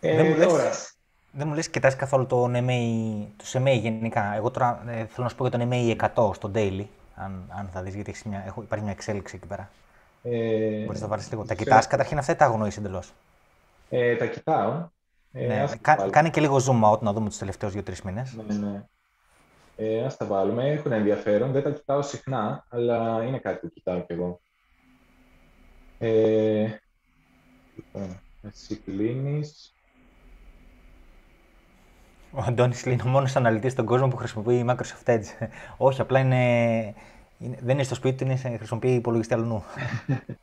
Ε, 0.00 0.16
δεν, 0.16 0.26
μου 0.26 0.56
λες, 0.56 0.95
δεν 1.36 1.48
μου 1.48 1.54
λες 1.54 1.70
κοιτάς 1.70 1.96
καθόλου 1.96 2.26
το 2.26 2.44
MA, 2.44 3.26
το 3.36 3.60
MA 3.64 3.78
γενικά. 3.80 4.34
Εγώ 4.34 4.50
τώρα 4.50 4.82
ε, 4.86 4.92
θέλω 4.92 5.06
να 5.16 5.28
σου 5.28 5.36
πω 5.36 5.46
για 5.46 5.58
το 5.58 5.68
MA 5.70 5.96
100 6.14 6.34
στο 6.34 6.50
daily, 6.54 6.84
αν, 7.14 7.52
αν 7.58 7.68
θα 7.72 7.82
δεις, 7.82 7.94
γιατί 7.94 8.14
μια, 8.24 8.42
έχω, 8.46 8.62
υπάρχει 8.62 8.84
μια 8.84 8.94
εξέλιξη 8.94 9.36
εκεί 9.36 9.46
πέρα. 9.46 9.70
Ε, 10.22 10.84
Μπορείς 10.84 11.00
να 11.00 11.06
βάλεις 11.06 11.30
λίγο. 11.30 11.44
Τα 11.44 11.54
κοιτάς, 11.54 11.86
καταρχήν 11.86 12.18
αυτά 12.18 12.36
τα 12.36 12.44
αγνοείς 12.44 12.76
εντελώς. 12.76 13.12
Ε, 13.90 14.16
τα 14.16 14.26
κοιτάω. 14.26 14.88
Ε, 15.32 15.46
ναι, 15.46 15.64
κα, 15.80 16.08
κάνε 16.10 16.30
και 16.30 16.40
λίγο 16.40 16.56
zoom 16.56 16.92
out 16.92 16.98
να 17.00 17.12
δούμε 17.12 17.28
τους 17.28 17.38
τελευταίους 17.38 17.72
δύο-τρεις 17.72 18.02
μήνες. 18.02 18.36
Ναι, 18.48 18.54
ναι. 18.54 18.84
Ε, 19.76 20.04
ας 20.04 20.16
τα 20.16 20.26
βάλουμε. 20.26 20.70
Έχουν 20.70 20.92
ενδιαφέρον. 20.92 21.52
Δεν 21.52 21.62
τα 21.62 21.70
κοιτάω 21.70 22.02
συχνά, 22.02 22.66
αλλά 22.68 23.22
είναι 23.22 23.38
κάτι 23.38 23.66
που 23.66 23.72
κοιτάω 23.72 24.00
κι 24.00 24.12
εγώ. 24.12 24.40
Ε, 25.98 26.68
λοιπόν, 27.76 28.20
εσύ 28.42 28.76
κλείνεις. 28.76 29.75
Ο 32.36 32.44
Αντώνης 32.46 32.82
είναι 32.82 33.02
ο 33.04 33.08
μόνος 33.08 33.36
αναλυτής 33.36 33.72
στον 33.72 33.86
κόσμο 33.86 34.08
που 34.08 34.16
χρησιμοποιεί 34.16 34.54
η 34.54 34.64
Microsoft 34.68 35.14
Edge. 35.14 35.48
Όχι, 35.76 36.00
απλά 36.00 36.18
είναι, 36.18 36.82
είναι, 37.38 37.56
δεν 37.60 37.74
είναι 37.74 37.82
στο 37.82 37.94
σπίτι 37.94 38.24
του, 38.24 38.30
είναι, 38.30 38.56
χρησιμοποιεί 38.56 38.94
υπολογιστή 38.94 39.34
αλλού. 39.34 39.62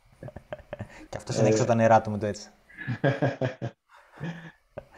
και 1.08 1.16
αυτός 1.16 1.38
είναι 1.38 1.48
έξω 1.48 1.64
τα 1.64 1.74
νερά 1.74 2.00
του 2.00 2.10
με 2.10 2.18
το 2.18 2.26
έτσι. 2.26 2.48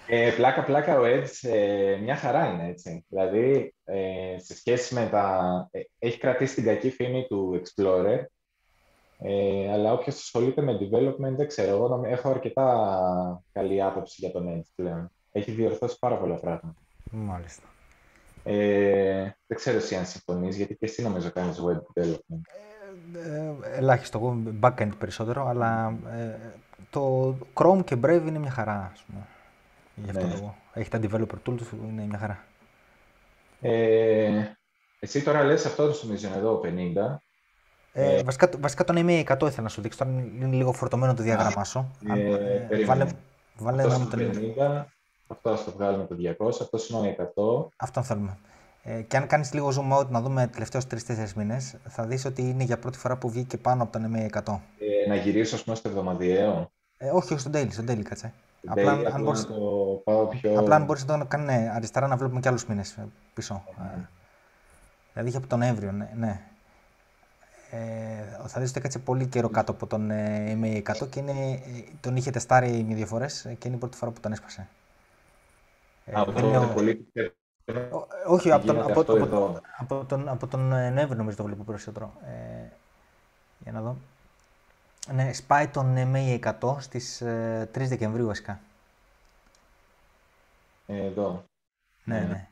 Ε, 0.08 0.30
πλάκα 0.36 0.64
πλάκα 0.64 0.98
ο 0.98 1.02
Edge 1.04 1.48
ε, 1.50 1.96
μια 1.96 2.16
χαρά 2.16 2.46
είναι 2.46 2.68
έτσι. 2.68 3.04
Δηλαδή, 3.08 3.74
ε, 3.84 4.36
σε 4.38 4.56
σχέση 4.56 4.94
με 4.94 5.08
τα... 5.10 5.68
Ε, 5.70 5.80
έχει 5.98 6.18
κρατήσει 6.18 6.54
την 6.54 6.64
κακή 6.64 6.90
φήμη 6.90 7.26
του 7.28 7.62
Explorer, 7.62 8.18
ε, 9.18 9.72
αλλά 9.72 9.92
όποιος 9.92 10.14
ασχολείται 10.14 10.62
με 10.62 10.78
development 10.80 11.36
δεν 11.36 11.46
ξέρω. 11.46 11.70
Εγώ 11.70 12.04
έχω 12.06 12.28
αρκετά 12.28 13.42
καλή 13.52 13.82
άποψη 13.82 14.16
για 14.18 14.30
τον 14.30 14.58
Edge 14.58 14.70
πλέον. 14.74 15.10
Έχει 15.32 15.50
διορθώσει 15.50 15.98
πάρα 15.98 16.18
πολλά 16.18 16.34
πράγματα. 16.34 16.85
Μάλιστα. 17.10 17.66
Ε, 18.44 19.30
δεν 19.46 19.56
ξέρω 19.56 19.76
εσύ 19.76 19.96
αν 19.96 20.06
συμφωνείς, 20.06 20.56
γιατί 20.56 20.76
και 20.76 20.84
εσύ 20.84 21.02
νομίζω 21.02 21.30
κάνεις 21.30 21.60
web 21.60 22.00
development. 22.00 22.40
Ε, 23.14 23.78
ελάχιστο, 23.78 24.18
εγώ 24.18 24.42
backend 24.60 24.90
περισσότερο, 24.98 25.46
αλλά 25.46 25.98
ε, 26.10 26.38
το 26.90 27.34
Chrome 27.54 27.84
και 27.84 27.96
Brave 28.02 28.22
είναι 28.26 28.38
μια 28.38 28.50
χαρά, 28.50 28.90
ας 28.92 29.04
πούμε. 29.06 29.26
Γι' 29.94 30.10
αυτό 30.10 30.26
ναι. 30.26 30.52
Έχει 30.72 30.88
τα 30.88 31.00
developer 31.02 31.48
tools, 31.48 31.60
είναι 31.88 32.02
μια 32.02 32.18
χαρά. 32.18 32.44
Ε, 33.60 34.44
εσύ 34.98 35.22
τώρα 35.22 35.44
λες 35.44 35.66
αυτό 35.66 35.86
το 35.86 36.00
νομίζω 36.02 36.28
εδώ, 36.36 36.60
50. 36.64 37.18
Ε, 37.92 38.22
βασικά, 38.22 38.50
βασικά 38.60 38.84
τον 38.84 38.96
MA 38.98 39.24
100 39.24 39.46
ήθελα 39.46 39.62
να 39.62 39.68
σου 39.68 39.80
δείξω, 39.80 39.98
τώρα 39.98 40.10
είναι 40.20 40.56
λίγο 40.56 40.72
φορτωμένο 40.72 41.14
το 41.14 41.22
διάγραμμά 41.22 41.64
σου. 41.64 41.96
Ε, 42.08 42.66
ε, 42.68 42.84
βάλε, 42.84 43.06
βάλε 43.56 43.82
αυτό 43.82 43.94
ένα 43.94 44.08
το 44.08 44.16
50, 44.18 44.95
αυτό 45.26 45.50
ας 45.50 45.64
το 45.64 45.70
βγάλουμε 45.70 46.06
το 46.06 46.16
200, 46.38 46.48
αυτό 46.48 46.78
είναι 46.90 47.16
ο 47.18 47.64
100. 47.66 47.68
Αυτό 47.76 48.02
θέλουμε. 48.02 48.38
Ε, 48.82 49.02
και 49.02 49.16
αν 49.16 49.26
κάνεις 49.26 49.52
λίγο 49.52 49.68
zoom 49.68 49.98
out 49.98 50.08
να 50.08 50.20
δούμε 50.20 50.46
τελευταίους 50.46 50.84
3-4 50.84 51.32
μήνες, 51.36 51.76
θα 51.88 52.04
δεις 52.04 52.24
ότι 52.24 52.42
είναι 52.42 52.64
για 52.64 52.78
πρώτη 52.78 52.98
φορά 52.98 53.16
που 53.16 53.30
βγήκε 53.30 53.56
πάνω 53.56 53.82
από 53.82 53.92
τον 53.92 54.14
MA 54.14 54.38
100. 54.42 54.60
Ε, 54.78 55.08
να 55.08 55.14
γυρίσω, 55.14 55.54
ας 55.54 55.64
πούμε, 55.64 55.76
στο 55.76 55.88
εβδομαδιαίο. 55.88 56.70
Ε, 56.98 57.10
όχι, 57.10 57.32
όχι, 57.32 57.40
στον 57.40 57.52
daily, 57.54 57.72
στον 57.72 57.84
daily, 57.88 58.02
κάτσε. 58.02 58.32
Απλά, 58.66 58.92
αν 58.92 59.22
μπορείς, 59.22 59.46
το 59.46 59.54
πάω 60.04 60.26
πιο... 60.26 60.58
απλά 60.58 60.76
αν 60.76 60.84
μπορείς 60.84 61.04
να 61.04 61.18
το 61.18 61.24
κάνει 61.24 61.44
ναι, 61.44 61.70
αριστερά 61.74 62.06
να 62.06 62.16
βλέπουμε 62.16 62.40
και 62.40 62.48
άλλους 62.48 62.66
μήνες 62.66 62.98
πίσω. 63.34 63.64
Mm. 63.66 64.06
Δηλαδή 65.12 65.28
είχε 65.28 65.38
από 65.38 65.46
τον 65.46 65.58
Νοέμβριο, 65.58 65.92
ναι. 65.92 66.10
ναι. 66.16 66.40
Ε, 67.70 68.46
θα 68.46 68.60
δεις 68.60 68.68
ότι 68.70 68.78
έκατσε 68.78 68.98
πολύ 68.98 69.26
καιρό 69.26 69.48
κάτω 69.48 69.72
από 69.72 69.86
τον 69.86 70.10
ε, 70.10 70.58
MA100 70.62 71.08
και 71.10 71.20
είναι, 71.20 71.32
ε, 71.52 71.60
τον 72.00 72.16
είχε 72.16 72.30
τεστάρει 72.30 72.84
με 72.88 72.94
δύο 72.94 73.06
φορές 73.06 73.42
και 73.58 73.68
είναι 73.68 73.76
η 73.76 73.78
πρώτη 73.78 73.96
φορά 73.96 74.10
που 74.10 74.20
τον 74.20 74.32
έσπασε. 74.32 74.68
Ε, 76.06 76.12
από 76.14 76.32
τον 76.32 76.74
πολύ... 76.74 77.08
Όχι, 78.26 78.50
από 78.50 78.66
τον, 78.66 78.80
από, 78.80 79.00
από, 79.00 79.60
από, 79.78 80.04
τον, 80.04 80.28
από 80.28 80.46
τον 80.46 80.60
Νοέμβριο 80.68 81.14
νομίζω 81.14 81.36
το 81.36 81.42
βλέπω 81.42 81.62
περισσότερο. 81.62 82.12
Ε, 82.24 82.66
για 83.58 83.72
να 83.72 83.80
δω. 83.80 83.96
Ναι, 85.12 85.32
σπάει 85.32 85.68
τον 85.68 85.94
MA 85.96 86.40
100 86.60 86.76
στις 86.78 87.22
3 87.22 87.26
ε, 87.26 87.66
Δεκεμβρίου 87.72 88.26
βασικά. 88.26 88.60
Εδώ. 90.86 91.44
Ναι, 92.04 92.18
ναι. 92.18 92.26
ναι. 92.26 92.48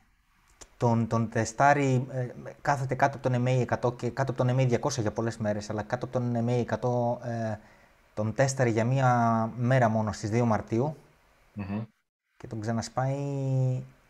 Τον, 0.77 1.07
τον 1.07 1.29
τεστάρει, 1.29 2.07
ε, 2.11 2.27
κάθεται 2.61 2.95
κάτω 2.95 3.17
από 3.17 3.29
τον 3.29 3.43
MA 3.47 3.65
100 3.81 3.97
και 3.97 4.09
κάτω 4.09 4.31
από 4.31 4.45
τον 4.45 4.55
MA 4.57 4.79
200 4.79 4.89
για 4.89 5.11
πολλές 5.11 5.37
μέρες, 5.37 5.69
αλλά 5.69 5.83
κάτω 5.83 6.05
από 6.05 6.19
τον 6.19 6.45
MA 6.47 6.65
100 7.21 7.27
ε, 7.27 7.59
τον 8.13 8.33
τέσταρε 8.33 8.69
για 8.69 8.85
μία 8.85 9.51
μέρα 9.57 9.89
μόνο 9.89 10.11
στις 10.11 10.29
2 10.33 10.41
Μαρτίου 10.41 10.95
mm-hmm. 11.57 11.85
Και 12.37 12.47
τον 12.47 12.59
ξανασπάει 12.59 13.15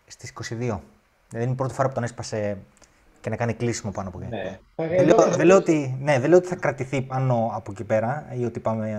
στις 0.05 0.34
22. 0.50 0.55
Δηλαδή 0.58 0.79
είναι 1.29 1.51
η 1.51 1.55
πρώτη 1.55 1.74
φορά 1.74 1.88
που 1.88 1.94
τον 1.94 2.03
έσπασε 2.03 2.58
και 3.22 3.29
να 3.29 3.36
κάνει 3.36 3.53
κλείσιμο 3.53 3.91
πάνω 3.91 4.08
από 4.08 4.20
εκεί. 4.22 4.29
Ναι. 4.29 4.60
Δεν, 4.75 5.05
λέω, 5.05 5.17
δεν, 5.36 5.46
λέω 5.46 5.58
ότι, 5.58 5.98
ναι, 6.01 6.20
δεν 6.20 6.29
λέω 6.29 6.38
ότι 6.38 6.48
θα 6.48 6.55
κρατηθεί 6.55 7.01
πάνω 7.01 7.51
από 7.53 7.72
εκεί 7.72 7.84
πέρα 7.84 8.25
ή 8.38 8.46
ότι 8.46 8.60
πάμε 8.60 8.89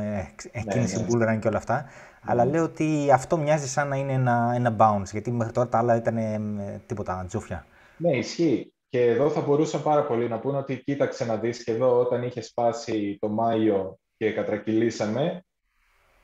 ε, 0.53 0.61
κίνηση 0.61 1.07
ναι, 1.09 1.25
ναι. 1.25 1.37
και 1.37 1.49
όλα 1.49 1.57
αυτά. 1.57 1.85
Αλλά 2.25 2.45
λέω 2.45 2.65
ότι 2.65 3.11
αυτό 3.13 3.37
μοιάζει 3.37 3.69
σαν 3.69 3.89
να 3.89 3.97
είναι 3.97 4.13
ένα, 4.13 4.53
ένα 4.55 4.77
bounce, 4.79 5.11
γιατί 5.13 5.31
μέχρι 5.31 5.53
τώρα 5.53 5.69
τα 5.69 5.79
άλλα 5.79 5.97
ήταν 5.97 6.17
ε, 6.17 6.41
τίποτα, 6.87 7.25
τζούφια. 7.29 7.67
Ναι, 7.97 8.17
ισχύει. 8.17 8.73
Και 8.89 9.05
εδώ 9.05 9.31
θα 9.31 9.41
μπορούσα 9.41 9.83
πάρα 9.83 10.07
πολύ 10.07 10.29
να 10.29 10.39
πούνε 10.39 10.57
ότι 10.57 10.77
κοίταξε 10.77 11.25
να 11.25 11.37
δεις 11.37 11.65
και 11.65 11.73
εδώ 11.73 11.99
όταν 11.99 12.23
είχε 12.23 12.41
σπάσει 12.41 13.19
το 13.21 13.29
Μάιο 13.29 13.99
και 14.17 14.33
κατρακυλήσαμε, 14.33 15.45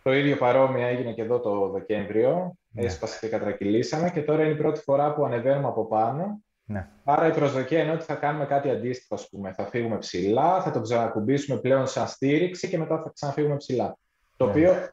το 0.02 0.12
ίδιο 0.12 0.36
παρόμοια 0.36 0.86
έγινε 0.86 1.12
και 1.12 1.22
εδώ 1.22 1.40
το 1.40 1.70
Δεκέμβριο, 1.70 2.56
ναι. 2.72 2.84
έσπασε 2.84 3.18
και 3.20 3.28
κατρακυλήσαμε 3.28 4.10
και 4.10 4.22
τώρα 4.22 4.42
είναι 4.42 4.52
η 4.52 4.56
πρώτη 4.56 4.80
φορά 4.80 5.14
που 5.14 5.24
ανεβαίνουμε 5.24 5.68
από 5.68 5.86
πάνω 5.86 6.42
ναι. 6.64 6.88
Άρα 7.04 7.26
η 7.26 7.32
προσδοκία 7.32 7.82
είναι 7.82 7.92
ότι 7.92 8.04
θα 8.04 8.14
κάνουμε 8.14 8.44
κάτι 8.44 8.70
αντίστοιχο, 8.70 9.14
ας 9.14 9.28
πούμε. 9.28 9.52
Θα 9.52 9.66
φύγουμε 9.66 9.98
ψηλά, 9.98 10.62
θα 10.62 10.70
το 10.70 10.80
ξανακουμπήσουμε 10.80 11.58
πλέον 11.58 11.86
σαν 11.86 12.08
στήριξη 12.08 12.68
και 12.68 12.78
μετά 12.78 13.02
θα 13.02 13.10
ξαναφύγουμε 13.14 13.56
ψηλά. 13.56 13.98
Το 14.36 14.44
ναι. 14.44 14.50
οποίο 14.50 14.88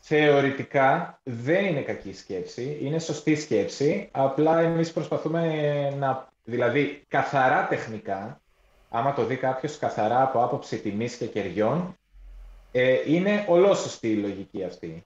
θεωρητικά 0.00 1.20
δεν 1.22 1.64
είναι 1.64 1.80
κακή 1.80 2.14
σκέψη, 2.14 2.78
είναι 2.82 2.98
σωστή 2.98 3.34
σκέψη, 3.34 4.08
απλά 4.12 4.60
εμείς 4.60 4.92
προσπαθούμε 4.92 5.90
να, 5.90 6.28
δηλαδή 6.44 7.04
καθαρά 7.08 7.66
τεχνικά, 7.66 8.40
άμα 8.90 9.12
το 9.12 9.24
δει 9.24 9.36
κάποιος 9.36 9.78
καθαρά 9.78 10.22
από 10.22 10.42
άποψη 10.42 10.78
τιμής 10.78 11.16
και 11.16 11.26
κεριών, 11.26 11.96
ε, 12.72 12.96
είναι 13.06 13.44
ολόσωστη 13.48 14.10
η 14.10 14.16
λογική 14.16 14.64
αυτή. 14.64 15.04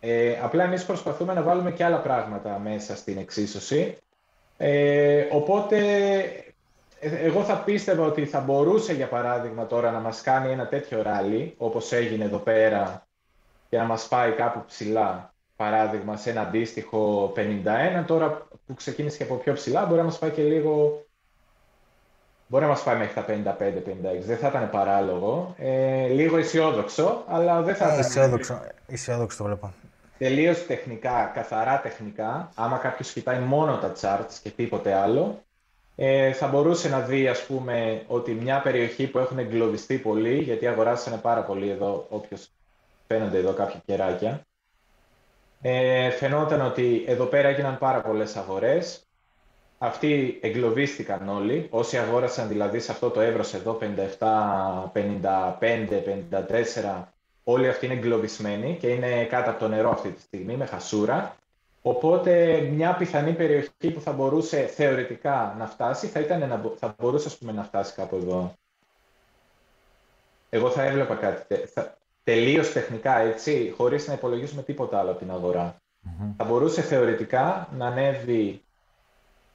Ε, 0.00 0.38
απλά 0.42 0.64
εμείς 0.64 0.84
προσπαθούμε 0.84 1.34
να 1.34 1.42
βάλουμε 1.42 1.70
και 1.70 1.84
άλλα 1.84 2.00
πράγματα 2.00 2.58
μέσα 2.58 2.96
στην 2.96 3.18
εξίσωση, 3.18 3.96
ε, 4.62 5.26
οπότε, 5.30 5.76
ε, 7.00 7.08
εγώ 7.16 7.42
θα 7.42 7.56
πίστευα 7.56 8.04
ότι 8.04 8.26
θα 8.26 8.40
μπορούσε, 8.40 8.92
για 8.92 9.08
παράδειγμα, 9.08 9.66
τώρα 9.66 9.90
να 9.90 9.98
μας 9.98 10.20
κάνει 10.20 10.52
ένα 10.52 10.66
τέτοιο 10.66 11.02
ράλι, 11.02 11.54
όπως 11.58 11.92
έγινε 11.92 12.24
εδώ 12.24 12.38
πέρα, 12.38 13.06
και 13.68 13.76
να 13.76 13.84
μας 13.84 14.08
πάει 14.08 14.32
κάπου 14.32 14.64
ψηλά, 14.66 15.34
παράδειγμα, 15.56 16.16
σε 16.16 16.30
ένα 16.30 16.40
αντίστοιχο 16.40 17.32
51, 17.36 18.04
τώρα 18.06 18.46
που 18.66 18.74
ξεκίνησε 18.74 19.16
και 19.16 19.22
από 19.22 19.34
πιο 19.34 19.52
ψηλά, 19.52 19.84
μπορεί 19.84 19.98
να 19.98 20.04
μας 20.04 20.18
πάει 20.18 20.30
και 20.30 20.42
λίγο... 20.42 21.04
Μπορεί 22.46 22.64
να 22.64 22.70
μας 22.70 22.82
πάει 22.82 22.96
μέχρι 22.96 23.42
τα 23.42 23.56
55-56, 23.56 24.20
δεν 24.20 24.36
θα 24.36 24.48
ήταν 24.48 24.70
παράλογο. 24.70 25.54
Ε, 25.58 26.06
λίγο 26.06 26.36
αισιόδοξο, 26.36 27.24
αλλά 27.28 27.62
δεν 27.62 27.74
θα 27.74 27.84
ε, 27.84 27.88
ήταν... 27.88 27.98
Αισιόδοξο, 27.98 28.60
αισιόδοξο 28.86 29.36
το 29.36 29.44
βλέπω 29.44 29.72
τελείως 30.20 30.66
τεχνικά, 30.66 31.30
καθαρά 31.34 31.80
τεχνικά, 31.80 32.50
άμα 32.54 32.76
κάποιος 32.76 33.12
κοιτάει 33.12 33.38
μόνο 33.38 33.78
τα 33.78 33.92
charts 34.00 34.32
και 34.42 34.50
τίποτε 34.50 34.92
άλλο, 34.92 35.42
ε, 35.96 36.32
θα 36.32 36.46
μπορούσε 36.46 36.88
να 36.88 37.00
δει, 37.00 37.28
ας 37.28 37.46
πούμε, 37.46 38.04
ότι 38.06 38.32
μια 38.32 38.60
περιοχή 38.60 39.06
που 39.06 39.18
έχουν 39.18 39.38
εγκλωβιστεί 39.38 39.98
πολύ, 39.98 40.38
γιατί 40.38 40.66
αγοράσανε 40.66 41.16
πάρα 41.16 41.42
πολύ 41.42 41.68
εδώ, 41.68 42.06
όποιος 42.10 42.48
φαίνονται 43.06 43.38
εδώ 43.38 43.52
κάποια 43.52 43.82
κεράκια, 43.86 44.46
ε, 45.60 46.10
φαινόταν 46.10 46.60
ότι 46.60 47.04
εδώ 47.06 47.24
πέρα 47.24 47.48
έγιναν 47.48 47.78
πάρα 47.78 48.00
πολλές 48.00 48.36
αγορές, 48.36 49.06
αυτοί 49.78 50.38
εγκλωβίστηκαν 50.42 51.28
όλοι, 51.28 51.66
όσοι 51.70 51.98
αγόρασαν 51.98 52.48
δηλαδή 52.48 52.80
σε 52.80 52.92
αυτό 52.92 53.10
το 53.10 53.20
εύρος 53.20 53.54
εδώ 53.54 53.72
57, 53.72 54.90
55, 54.92 56.02
54, 56.02 57.12
όλοι 57.44 57.68
αυτοί 57.68 57.86
είναι 57.86 57.94
εγκλωβισμένοι 57.94 58.76
και 58.80 58.88
είναι 58.88 59.24
κάτω 59.24 59.50
από 59.50 59.58
το 59.58 59.68
νερό 59.68 59.90
αυτή 59.90 60.10
τη 60.10 60.20
στιγμή 60.20 60.56
με 60.56 60.66
χασούρα. 60.66 61.36
Οπότε 61.82 62.60
μια 62.60 62.94
πιθανή 62.94 63.32
περιοχή 63.32 63.90
που 63.94 64.00
θα 64.00 64.12
μπορούσε 64.12 64.66
θεωρητικά 64.66 65.54
να 65.58 65.66
φτάσει 65.66 66.06
θα, 66.06 66.20
ήταν, 66.20 66.74
θα 66.78 66.94
μπορούσε 66.98 67.26
ας 67.26 67.38
πούμε, 67.38 67.52
να 67.52 67.62
φτάσει 67.62 67.94
κάπου 67.94 68.16
εδώ. 68.16 68.54
Εγώ 70.50 70.70
θα 70.70 70.82
έβλεπα 70.82 71.14
κάτι 71.14 71.54
θα, 71.54 71.96
τελείως 72.24 72.72
τεχνικά 72.72 73.18
έτσι, 73.18 73.74
χωρίς 73.76 74.06
να 74.06 74.12
υπολογίσουμε 74.12 74.62
τίποτα 74.62 74.98
άλλο 74.98 75.10
από 75.10 75.18
την 75.18 75.30
αγορα 75.30 75.80
Θα 76.36 76.44
μπορούσε 76.44 76.82
θεωρητικά 76.82 77.68
να 77.76 77.86
ανέβει 77.86 78.62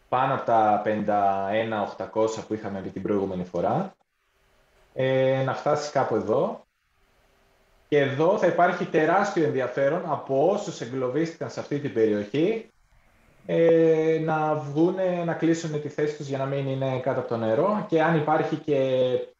πάνω 0.09 0.33
από 0.33 0.45
τα 0.45 0.81
51-800 0.85 2.45
που 2.47 2.53
είχαμε 2.53 2.81
την 2.81 3.01
προηγούμενη 3.01 3.43
φορά, 3.43 3.95
ε, 4.93 5.43
να 5.45 5.53
φτάσει 5.53 5.91
κάπου 5.91 6.15
εδώ 6.15 6.64
και 7.95 8.01
εδώ 8.01 8.37
θα 8.37 8.47
υπάρχει 8.47 8.85
τεράστιο 8.85 9.43
ενδιαφέρον 9.43 10.01
από 10.05 10.49
όσους 10.51 10.81
εγκλωβίστηκαν 10.81 11.49
σε 11.49 11.59
αυτή 11.59 11.79
την 11.79 11.93
περιοχή 11.93 12.69
ε, 13.45 14.19
να 14.23 14.55
βγουν, 14.55 14.95
να 15.25 15.33
κλείσουν 15.33 15.81
τη 15.81 15.89
θέση 15.89 16.17
τους 16.17 16.27
για 16.27 16.37
να 16.37 16.45
μην 16.45 16.67
είναι 16.67 16.99
κάτω 16.99 17.19
από 17.19 17.29
το 17.29 17.37
νερό 17.37 17.85
και 17.89 18.01
αν 18.01 18.15
υπάρχει 18.17 18.55
και 18.55 18.77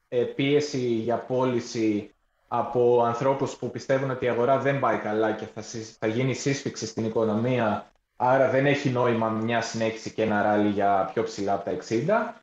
ε, 0.07 0.21
πίεση 0.24 0.77
για 0.77 1.17
πώληση 1.17 2.12
από 2.47 3.03
ανθρώπους 3.05 3.55
που 3.55 3.71
πιστεύουν 3.71 4.09
ότι 4.09 4.25
η 4.25 4.29
αγορά 4.29 4.57
δεν 4.57 4.79
πάει 4.79 4.97
καλά 4.97 5.31
και 5.31 5.45
θα, 5.53 5.62
θα 6.00 6.07
γίνει 6.07 6.33
σύσφυξη 6.33 6.85
στην 6.85 7.05
οικονομία, 7.05 7.91
άρα 8.15 8.50
δεν 8.50 8.65
έχει 8.65 8.89
νόημα 8.89 9.29
μια 9.29 9.62
συνέχιση 9.62 10.12
και 10.12 10.21
ένα 10.21 10.41
ράλι 10.41 10.69
για 10.69 11.09
πιο 11.13 11.24
ψηλά 11.24 11.53
από 11.53 11.63
τα 11.63 11.77
60. 12.33 12.41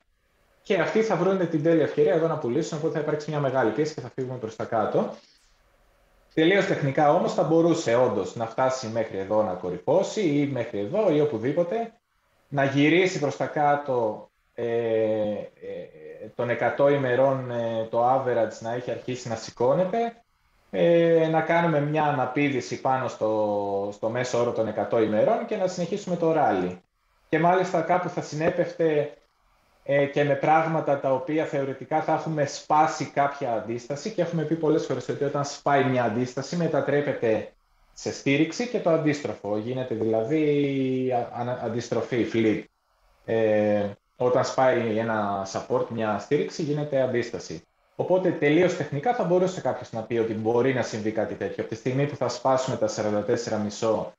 Και 0.63 0.77
αυτοί 0.77 1.03
θα 1.03 1.17
βρουν 1.17 1.49
την 1.49 1.63
τέλεια 1.63 1.85
ευκαιρία 1.85 2.15
εδώ 2.15 2.27
να 2.27 2.39
πουλήσουν, 2.39 2.79
οπότε 2.79 2.95
θα 2.95 3.01
υπάρξει 3.01 3.31
μια 3.31 3.41
μεγάλη 3.41 3.71
πίεση 3.71 3.95
και 3.95 4.01
θα 4.01 4.11
φύγουμε 4.15 4.39
προς 4.39 4.57
τα 4.57 4.65
κάτω. 4.65 5.15
Τελείως 6.35 6.67
τεχνικά 6.67 7.15
όμως 7.15 7.35
θα 7.35 7.43
μπορούσε 7.43 7.95
όντως 7.95 8.37
να 8.37 8.47
φτάσει 8.47 8.87
μέχρι 8.87 9.19
εδώ 9.19 9.43
να 9.43 9.53
κορυφώσει 9.53 10.21
ή 10.21 10.47
μέχρι 10.47 10.79
εδώ 10.79 11.13
ή 11.15 11.21
οπουδήποτε 11.21 11.93
να 12.49 12.65
γυρίσει 12.65 13.19
προς 13.19 13.37
τα 13.37 13.47
κάτω 13.47 14.29
ε, 14.55 14.65
ε, 14.65 16.29
των 16.35 16.49
100 16.79 16.93
ημερών 16.93 17.51
ε, 17.51 17.87
το 17.91 18.15
average 18.15 18.59
να 18.61 18.73
έχει 18.73 18.91
αρχίσει 18.91 19.29
να 19.29 19.35
σηκώνεται, 19.35 20.23
ε, 20.71 21.29
να 21.31 21.41
κάνουμε 21.41 21.81
μια 21.81 22.05
αναπήδηση 22.05 22.81
πάνω 22.81 23.09
στο, 23.09 23.89
στο 23.93 24.09
μέσο 24.09 24.41
όρο 24.41 24.53
των 24.53 24.75
100 24.91 25.03
ημερών 25.03 25.47
και 25.47 25.57
να 25.57 25.67
συνεχίσουμε 25.67 26.17
το 26.17 26.35
rally. 26.37 26.77
Και 27.29 27.39
μάλιστα 27.39 27.81
κάπου 27.81 28.09
θα 28.09 28.21
συνέπευτε 28.21 28.99
ε, 28.99 29.09
και 30.13 30.25
με 30.25 30.35
πράγματα 30.35 31.01
τα 31.01 31.13
οποία 31.13 31.45
θεωρητικά 31.45 32.03
θα 32.03 32.13
έχουμε 32.13 32.47
σπάσει 32.47 33.05
κάποια 33.05 33.53
αντίσταση 33.53 34.11
και 34.11 34.23
έχουμε 34.23 34.43
πει 34.43 34.55
πολλές 34.55 34.87
φορές 34.87 35.09
ότι 35.09 35.25
όταν 35.25 35.45
σπάει 35.45 35.85
μια 35.85 36.05
αντίσταση 36.05 36.57
μετατρέπεται 36.57 37.53
σε 37.93 38.13
στήριξη 38.13 38.69
και 38.69 38.79
το 38.79 38.91
αντίστροφο. 38.91 39.59
Γίνεται 39.59 39.95
δηλαδή 39.95 41.13
αντιστροφή, 41.63 42.27
flip. 42.33 42.63
Ε, 43.25 43.89
όταν 44.17 44.45
σπάει 44.45 44.99
ένα 44.99 45.47
support, 45.53 45.87
μια 45.89 46.19
στήριξη, 46.19 46.63
γίνεται 46.63 47.01
αντίσταση. 47.01 47.63
Οπότε 47.97 48.31
τελείως 48.31 48.77
τεχνικά 48.77 49.15
θα 49.15 49.25
μπορούσε 49.25 49.61
κάποιος 49.61 49.93
να 49.93 50.03
πει 50.03 50.19
ότι 50.19 50.33
μπορεί 50.33 50.75
να 50.75 50.83
συμβεί 50.83 51.11
κάτι 51.11 51.35
τέτοιο. 51.35 51.63
Από 51.63 51.73
τη 51.73 51.79
στιγμή 51.79 52.07
που 52.07 52.17
θα 52.17 52.29
σπάσουμε 52.29 52.77
τα 52.77 52.89
44,5 52.89 54.13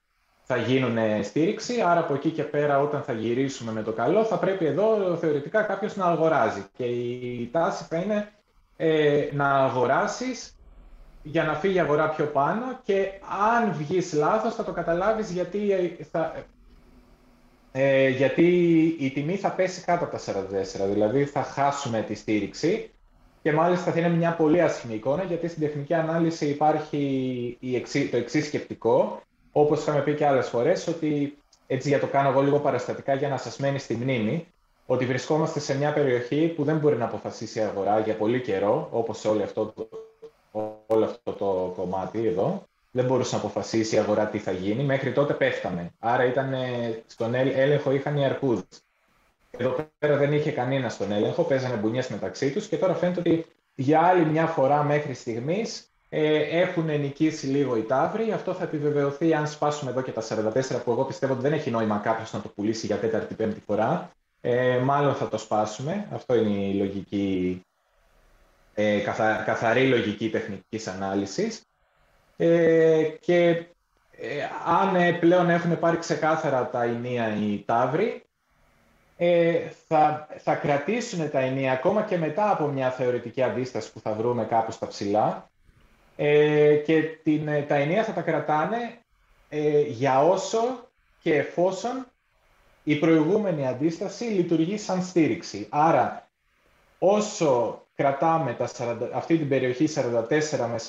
θα 0.44 0.58
γίνουν 0.58 0.98
στήριξη, 1.24 1.82
άρα 1.82 2.00
από 2.00 2.14
εκεί 2.14 2.30
και 2.30 2.44
πέρα 2.44 2.80
όταν 2.80 3.02
θα 3.02 3.14
γυρίσουμε 3.14 3.72
με 3.72 3.82
το 3.84 3.92
καλό 3.92 4.24
θα 4.24 4.38
πρέπει 4.38 4.66
εδώ 4.66 5.18
θεωρητικά 5.20 5.62
κάποιος 5.62 5.96
να 5.96 6.06
αγοράζει. 6.06 6.66
Και 6.78 6.84
η 6.84 7.50
τάση 7.52 7.86
θα 7.90 7.98
είναι 7.98 8.32
ε, 8.78 9.30
να 9.32 9.50
αγοράσεις 9.50 10.56
για 11.24 11.44
να 11.44 11.54
φύγει 11.54 11.76
η 11.76 11.80
αγορά 11.80 12.10
πιο 12.10 12.26
πάνω 12.26 12.80
και 12.84 13.08
αν 13.54 13.74
βγεις 13.74 14.14
λάθος 14.14 14.56
θα 14.56 14.64
το 14.64 14.72
καταλάβεις 14.72 15.32
γιατί, 15.32 15.72
ε, 15.72 16.04
θα, 16.12 16.34
ε, 17.72 18.10
γιατί 18.10 18.46
η 19.00 19.12
τιμή 19.12 19.36
θα 19.36 19.52
πέσει 19.52 19.84
κάτω 19.84 20.06
από 20.06 20.18
τα 20.18 20.20
44, 20.20 20.90
δηλαδή 20.94 21.26
θα 21.26 21.44
χάσουμε 21.44 22.02
τη 22.02 22.16
στήριξη 22.16 22.92
και 23.42 23.52
μάλιστα 23.52 23.92
θα 23.92 24.00
είναι 24.00 24.10
μια 24.10 24.36
πολύ 24.36 24.62
άσχημη 24.62 24.94
εικόνα 24.94 25.24
γιατί 25.24 25.48
στην 25.48 25.62
τεχνική 25.62 25.94
ανάλυση 25.94 26.46
υπάρχει 26.46 26.98
η 27.60 27.82
το 28.12 28.18
εξής 28.18 28.46
σκεπτικό, 28.46 29.22
όπως 29.56 29.82
είχαμε 29.82 30.02
πει 30.02 30.14
και 30.14 30.26
άλλες 30.26 30.48
φορές, 30.48 30.88
ότι 30.88 31.38
έτσι 31.68 31.90
για 31.90 32.00
το 32.00 32.08
κάνω 32.08 32.30
εγώ 32.30 32.42
λίγο 32.42 32.60
παραστατικά 32.60 33.14
για 33.14 33.30
να 33.30 33.38
σας 33.38 33.58
μένει 33.58 33.80
στη 33.80 33.96
μνήμη, 33.96 34.48
ότι 34.86 35.06
βρισκόμαστε 35.06 35.60
σε 35.60 35.78
μια 35.78 35.94
περιοχή 35.94 36.48
που 36.48 36.64
δεν 36.64 36.78
μπορεί 36.78 36.96
να 36.96 37.06
αποφασίσει 37.06 37.60
η 37.60 37.62
αγορά 37.62 38.00
για 38.00 38.16
πολύ 38.16 38.42
καιρό, 38.42 38.88
όπως 38.92 39.26
όλο 39.26 39.44
αυτό 39.44 39.74
όλο 40.88 41.06
αυτό 41.06 41.32
το 41.32 41.74
κομμάτι 41.76 42.28
εδώ. 42.28 42.64
Δεν 42.92 43.06
μπορούσε 43.06 43.36
να 43.36 43.42
αποφασίσει 43.42 43.96
η 43.96 44.00
αγορά 44.00 44.28
τι 44.28 44.38
θα 44.38 44.52
γίνει. 44.52 44.84
Μέχρι 44.84 45.12
τότε 45.12 45.34
πέφταμε. 45.34 45.92
Άρα 46.00 46.26
ήταν, 46.26 46.54
στον 47.06 47.34
έλεγχο 47.34 47.92
είχαν 47.92 48.18
οι 48.18 48.26
αρκούδες. 48.26 48.84
Εδώ 49.58 49.88
πέρα 50.00 50.18
δεν 50.18 50.34
είχε 50.34 50.52
κανένα 50.52 50.90
στον 50.90 51.12
έλεγχο, 51.12 51.44
παίζανε 51.44 51.76
μπουνιές 51.76 52.08
μεταξύ 52.08 52.52
τους 52.52 52.68
και 52.68 52.78
τώρα 52.78 52.94
φαίνεται 52.94 53.20
ότι 53.20 53.46
για 53.76 54.02
άλλη 54.02 54.26
μια 54.26 54.46
φορά 54.46 54.84
μέχρι 54.84 55.14
στιγμής 55.14 55.93
ε, 56.16 56.60
έχουν 56.60 56.86
νικήσει 56.86 57.48
λίγο 57.48 57.76
οι 57.78 57.82
τάβροι. 57.82 58.32
Αυτό 58.32 58.54
θα 58.54 58.64
επιβεβαιωθεί 58.64 59.34
αν 59.34 59.48
σπάσουμε 59.48 59.92
εδώ 59.92 60.02
και 60.02 60.12
τα 60.12 60.22
44 60.22 60.84
που 60.84 60.92
εγώ 60.92 61.04
πιστεύω 61.06 61.34
ότι 61.34 61.42
δεν 61.42 61.54
έχει 61.54 61.72
νόημα 61.72 61.98
κάποιος 61.98 62.34
να 62.34 62.42
το 62.42 62.50
πουλήσει 62.50 62.86
για 62.86 62.98
τέταρτη-πέμπτη 62.98 63.60
φορά. 63.66 64.12
Ε, 64.42 64.78
μάλλον 64.78 65.16
θα 65.16 65.28
το 65.28 65.38
σπάσουμε. 65.38 66.08
Αυτό 66.14 66.36
είναι 66.36 66.64
η 66.64 66.74
λογική 66.74 67.62
ε, 68.74 69.00
καθα, 69.00 69.36
καθαρή 69.36 69.88
λογική 69.88 70.30
τεχνικής 70.30 70.88
ανάλυσης 70.88 71.62
ε, 72.38 73.04
και 73.20 73.48
ε, 74.18 74.50
αν 74.66 74.96
ε, 74.96 75.12
πλέον 75.12 75.50
έχουν 75.50 75.80
πάρει 75.80 75.98
ξεκάθαρα 75.98 76.70
τα 76.70 76.84
ενία 76.84 77.36
οι 77.36 77.64
τάβροι, 77.66 78.26
ε, 79.18 79.60
θα, 79.88 80.28
θα 80.38 80.56
κρατήσουν 80.56 81.30
τα 81.30 81.40
ενία 81.40 81.72
ακόμα 81.72 82.02
και 82.04 82.18
μετά 82.18 82.52
από 82.52 82.68
μια 82.68 82.92
θεωρητική 82.92 83.42
αντίσταση 83.44 83.92
που 83.92 84.00
θα 84.00 84.14
βρούμε 84.14 84.46
κάπου 84.46 84.72
στα 84.72 84.88
ψηλά 84.88 85.52
ε, 86.16 86.76
και 86.76 87.02
την, 87.02 87.46
τα 87.68 87.76
ενία 87.76 88.04
θα 88.04 88.14
τα 88.14 88.22
κρατάνε 88.22 88.98
για 89.88 90.24
όσο 90.24 90.90
και 91.22 91.36
εφόσον 91.36 92.08
η 92.84 92.96
προηγούμενη 92.96 93.68
αντίσταση 93.68 94.24
λειτουργεί 94.24 94.78
σαν 94.78 95.04
στήριξη. 95.04 95.68
Άρα, 95.70 96.28
όσο 97.00 97.84
κρατάμε 97.96 98.54
τα 98.54 98.70
40, 98.78 98.98
αυτή 99.14 99.38
την 99.38 99.50
περιοχή 99.50 99.88
44 99.96 100.00
με 100.50 100.80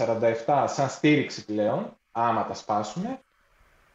47 0.47 0.65
σαν 0.67 0.89
στήριξη 0.89 1.45
πλέον, 1.45 1.97
άμα 2.13 2.47
τα 2.47 2.55
σπάσουμε, 2.55 3.21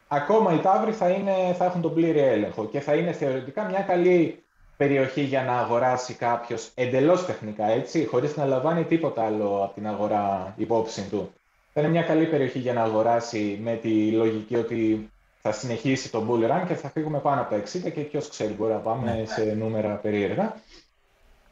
ακόμα 0.08 0.54
οι 0.54 0.58
τάβροι 0.58 0.92
θα, 0.92 1.08
είναι, 1.08 1.54
θα 1.58 1.64
έχουν 1.64 1.80
τον 1.80 1.94
πλήρη 1.94 2.18
έλεγχο 2.18 2.66
και 2.66 2.80
θα 2.80 2.94
είναι 2.94 3.12
θεωρητικά 3.12 3.64
μια 3.64 3.80
καλή 3.80 4.44
περιοχή 4.80 5.20
για 5.20 5.42
να 5.42 5.58
αγοράσει 5.58 6.14
κάποιος 6.14 6.70
εντελώς 6.74 7.26
τεχνικά 7.26 7.66
έτσι, 7.66 8.06
χωρίς 8.06 8.36
να 8.36 8.44
λαμβάνει 8.44 8.84
τίποτα 8.84 9.24
άλλο 9.24 9.64
από 9.64 9.74
την 9.74 9.86
αγορά 9.86 10.54
υπόψη 10.56 11.02
του. 11.10 11.32
Θα 11.72 11.80
είναι 11.80 11.90
μια 11.90 12.02
καλή 12.02 12.26
περιοχή 12.26 12.58
για 12.58 12.72
να 12.72 12.82
αγοράσει 12.82 13.58
με 13.62 13.76
τη 13.76 14.10
λογική 14.10 14.56
ότι 14.56 15.10
θα 15.42 15.52
συνεχίσει 15.52 16.10
το 16.10 16.26
bull 16.28 16.50
run 16.50 16.64
και 16.66 16.74
θα 16.74 16.90
φύγουμε 16.90 17.18
πάνω 17.18 17.40
από 17.40 17.50
τα 17.54 17.62
60 17.88 17.92
και 17.92 18.00
ποιος 18.00 18.28
ξέρει, 18.28 18.52
μπορεί 18.52 18.72
να 18.72 18.78
πάμε 18.78 19.14
ναι. 19.14 19.26
σε 19.26 19.42
νούμερα 19.42 19.94
περίεργα. 19.94 20.54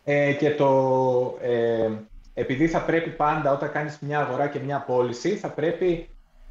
Ε, 0.04 0.32
και 0.32 0.50
το, 0.50 0.68
ε, 1.42 1.90
επειδή 2.34 2.68
θα 2.68 2.80
πρέπει 2.80 3.10
πάντα 3.10 3.52
όταν 3.52 3.72
κάνεις 3.72 3.98
μια 4.00 4.20
αγορά 4.20 4.48
και 4.48 4.58
μια 4.58 4.84
πώληση, 4.86 5.30
θα 5.36 5.48
πρέπει 5.48 6.08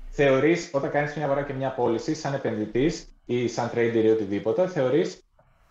θεωρείς 0.09 0.69
όταν 0.73 0.91
κάνεις 0.91 1.15
μια 1.15 1.25
αγορά 1.25 1.41
και 1.43 1.53
μια 1.53 1.69
πώληση 1.69 2.15
σαν 2.15 2.33
επενδυτής 2.33 3.07
ή 3.25 3.47
σαν 3.47 3.71
trader 3.75 4.01
ή 4.03 4.09
οτιδήποτε, 4.09 4.67
θεωρείς 4.67 5.26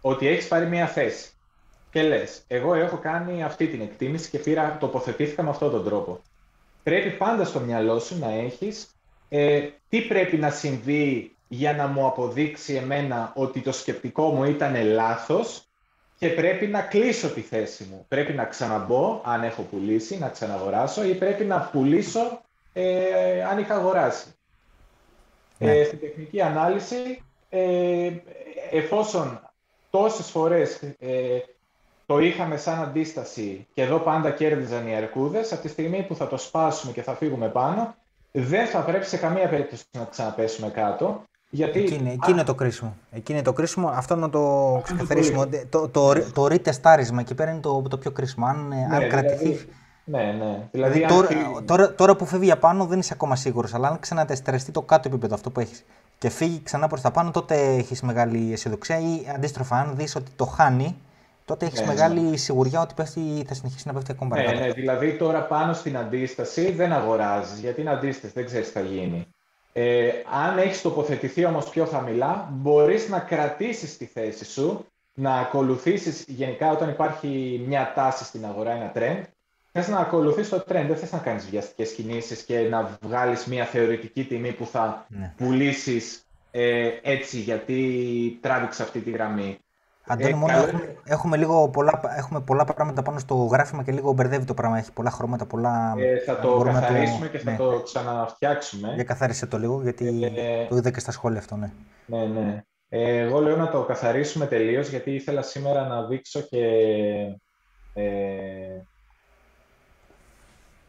ότι 0.09 0.29
έχεις 0.29 0.49
πάρει 0.49 0.67
μια 0.67 0.87
θέση. 0.87 1.31
Και 1.91 2.03
λες, 2.03 2.43
εγώ 2.47 2.75
έχω 2.75 2.97
κάνει 2.97 3.43
αυτή 3.43 3.67
την 3.67 3.81
εκτίμηση 3.81 4.31
και 4.31 4.39
πήρα, 4.39 4.77
τοποθετήθηκα 4.81 5.43
με 5.43 5.51
αυτόν 5.51 5.71
τον 5.71 5.85
τρόπο. 5.85 6.21
Πρέπει 6.83 7.11
πάντα 7.11 7.45
στο 7.45 7.61
μυαλό 7.61 7.99
σου 7.99 8.19
να 8.19 8.33
έχεις 8.33 8.95
ε, 9.29 9.69
τι 9.89 10.01
πρέπει 10.01 10.37
να 10.37 10.51
συμβεί 10.51 11.37
για 11.49 11.73
να 11.73 11.87
μου 11.87 12.07
αποδείξει 12.07 12.75
εμένα 12.75 13.33
ότι 13.35 13.61
το 13.61 13.73
σκεπτικό 13.73 14.29
μου 14.29 14.45
ήταν 14.45 14.85
λάθος 14.85 15.63
και 16.19 16.29
πρέπει 16.29 16.67
να 16.67 16.81
κλείσω 16.81 17.29
τη 17.29 17.41
θέση 17.41 17.87
μου. 17.91 18.05
Πρέπει 18.09 18.33
να 18.33 18.45
ξαναμπω, 18.45 19.21
αν 19.25 19.43
έχω 19.43 19.63
πουλήσει, 19.63 20.19
να 20.19 20.29
ξαναγοράσω 20.29 21.05
ή 21.05 21.15
πρέπει 21.15 21.45
να 21.45 21.61
πουλήσω 21.61 22.41
ε, 22.73 23.45
αν 23.45 23.59
είχα 23.59 23.75
αγοράσει. 23.75 24.35
Ναι. 25.59 25.79
Ε, 25.79 25.85
στην 25.85 26.01
τεχνική 26.01 26.41
ανάλυση, 26.41 27.23
ε, 27.51 28.11
εφόσον 28.71 29.46
τόσες 29.91 30.31
φορές 30.31 30.83
ε, 30.99 31.39
το 32.07 32.19
είχαμε 32.19 32.57
σαν 32.57 32.83
αντίσταση 32.83 33.67
και 33.75 33.83
εδώ 33.83 33.99
πάντα 33.99 34.31
κέρδιζαν 34.31 34.89
οι 34.89 34.95
αρκούδες, 34.95 35.53
από 35.53 35.63
τη 35.63 35.69
στιγμή 35.69 36.03
που 36.03 36.15
θα 36.15 36.27
το 36.27 36.37
σπάσουμε 36.37 36.93
και 36.93 37.03
θα 37.03 37.15
φύγουμε 37.15 37.49
πάνω, 37.49 37.95
δεν 38.33 38.67
θα 38.67 38.81
πρέπει 38.81 39.05
σε 39.05 39.17
καμία 39.17 39.49
περίπτωση 39.49 39.85
να 39.91 40.05
ξαναπέσουμε 40.05 40.69
κάτω, 40.69 41.25
γιατί... 41.51 41.79
Εκεί, 41.79 41.95
είναι, 41.95 42.13
εκεί 42.13 42.31
είναι 42.31 42.45
το 42.45 42.55
κρίσιμο. 42.55 42.97
Εκεί 43.11 43.33
είναι 43.33 43.43
το 43.43 43.53
κρίσιμο. 43.53 43.89
Αυτό 43.89 44.17
να 44.17 44.31
το 44.31 44.81
ξεκαθαρίσουμε. 44.83 45.47
Το, 45.47 45.89
το, 45.89 45.89
το, 45.89 46.33
το 46.33 46.45
retestάρισμα 46.45 47.19
εκεί 47.19 47.35
πέρα 47.35 47.51
είναι 47.51 47.61
το, 47.61 47.83
το 47.83 47.99
πιο 47.99 48.11
κρίσιμο. 48.11 48.47
Αν, 48.47 48.69
ναι, 48.69 48.77
αν 48.77 48.89
δηλαδή, 48.89 49.09
κρατηθεί. 49.09 49.69
Ναι, 50.09 50.23
ναι. 50.39 50.69
Δηλαδή, 50.71 50.93
δηλαδή 50.93 51.15
τώρα, 51.15 51.29
τώρα, 51.65 51.95
τώρα, 51.95 52.17
που 52.17 52.27
φεύγει 52.27 52.45
για 52.45 52.59
πάνω 52.59 52.87
δεν 52.87 52.99
είσαι 52.99 53.13
ακόμα 53.13 53.37
σίγουρος. 53.37 53.75
Αλλά 53.75 53.89
αν 53.89 53.99
ξανατεστρεστεί 53.99 54.73
το 54.73 54.83
κάτω 54.83 55.09
επίπεδο 55.09 55.35
αυτό 55.35 55.51
που 55.51 55.61
έχεις 55.61 55.85
και 56.19 56.29
φύγει 56.29 56.61
ξανά 56.63 56.89
προς 56.89 57.01
τα 57.01 57.11
πάνω, 57.11 57.31
τότε 57.31 57.55
έχεις 57.55 58.03
μεγάλη 58.03 58.53
αισιοδοξία. 58.53 58.99
Ή 58.99 59.27
αντίστροφα, 59.35 59.77
αν 59.77 59.97
δεις 59.97 60.17
ότι 60.17 60.31
το 60.37 60.45
χάνει, 60.45 60.97
τότε 61.45 61.67
έχεις 61.67 61.81
ναι, 61.81 61.87
μεγάλη 61.87 62.21
ναι. 62.21 62.37
σιγουριά 62.37 62.81
ότι 62.81 62.95
πέφτει, 62.95 63.45
θα 63.47 63.55
συνεχίσει 63.55 63.87
να 63.87 63.93
πέφτει 63.93 64.13
ακόμα 64.13 64.37
ναι, 64.37 64.43
παρακάτω. 64.43 64.65
Ναι, 64.65 64.73
ναι, 64.73 64.81
δηλαδή 64.81 65.17
τώρα 65.17 65.41
πάνω 65.43 65.73
στην 65.73 65.97
αντίσταση 65.97 66.73
δεν 66.73 66.93
αγοράζεις, 66.93 67.59
γιατί 67.59 67.81
είναι 67.81 67.91
αντίσταση, 67.91 68.33
δεν 68.33 68.45
ξέρεις 68.45 68.67
τι 68.67 68.73
θα 68.73 68.81
γίνει. 68.81 69.27
Ε, 69.73 70.11
αν 70.47 70.59
έχεις 70.59 70.83
τοποθετηθεί 70.83 71.45
όμως 71.45 71.69
πιο 71.69 71.85
χαμηλά, 71.85 72.49
μπορείς 72.53 73.09
να 73.09 73.19
κρατήσεις 73.19 73.97
τη 73.97 74.05
θέση 74.05 74.45
σου, 74.45 74.87
να 75.15 75.35
ακολουθήσεις 75.35 76.25
γενικά 76.29 76.71
όταν 76.71 76.89
υπάρχει 76.89 77.65
μια 77.67 77.93
τάση 77.95 78.25
στην 78.25 78.45
αγορά, 78.45 78.71
ένα 78.71 78.93
trend, 78.95 79.23
θες 79.77 79.89
να 79.89 79.99
ακολουθείς 79.99 80.49
το 80.49 80.57
trend, 80.57 80.85
δεν 80.87 80.97
θες 80.97 81.13
να 81.13 81.19
κάνεις 81.19 81.51
βιαστικές 81.51 81.93
κινήσεις 81.93 82.43
και 82.43 82.59
να 82.59 82.99
βγάλεις 83.03 83.47
μια 83.47 83.65
θεωρητική 83.65 84.25
τιμή 84.25 84.53
που 84.53 84.67
θα 84.67 85.07
ναι. 85.09 85.33
πουλήσεις 85.37 86.27
ε, 86.51 86.91
έτσι 87.03 87.39
γιατί 87.39 88.39
τράβηξε 88.43 88.83
αυτή 88.83 89.01
τη 89.01 89.11
γραμμή. 89.11 89.59
Αντώνη, 90.07 90.31
ε, 90.31 90.35
μόνο 90.35 90.53
έχουμε, 90.53 90.97
έχουμε, 91.05 91.37
λίγο 91.37 91.69
πολλά, 91.69 92.01
έχουμε 92.17 92.41
πολλά 92.41 92.65
πράγματα 92.65 93.03
πάνω 93.03 93.19
στο 93.19 93.35
γράφημα 93.35 93.83
και 93.83 93.93
λίγο 93.93 94.13
μπερδεύει 94.13 94.45
το 94.45 94.55
πράγμα. 94.55 94.79
Έχει 94.79 94.93
πολλά 94.93 95.11
χρώματα, 95.11 95.47
πολλά... 95.47 95.95
Ε, 95.99 96.19
θα 96.19 96.39
το 96.39 96.63
καθαρίσουμε 96.65 97.27
το... 97.27 97.33
και 97.33 97.39
θα 97.39 97.51
ναι. 97.51 97.57
το 97.57 97.81
ξαναφτιάξουμε. 97.85 98.93
Για 98.95 99.05
καθάρισε 99.05 99.47
το 99.47 99.59
λίγο, 99.59 99.83
γιατί 99.83 100.33
ε, 100.37 100.67
το 100.69 100.77
είδα 100.77 100.91
και 100.91 101.01
στα 101.01 101.13
σχόλια 101.13 101.39
αυτό, 101.39 101.57
ναι. 101.57 101.71
Ναι, 102.07 102.25
ναι. 102.25 102.65
Ε, 102.89 103.19
εγώ 103.19 103.41
λέω 103.41 103.57
να 103.57 103.69
το 103.69 103.83
καθαρίσουμε 103.83 104.47
τελείως 104.47 104.89
γιατί 104.89 105.15
ήθελα 105.15 105.43
σήμερα 105.43 105.87
να 105.87 106.07
δείξω 106.07 106.41
και... 106.41 106.67
Ε, 107.95 108.05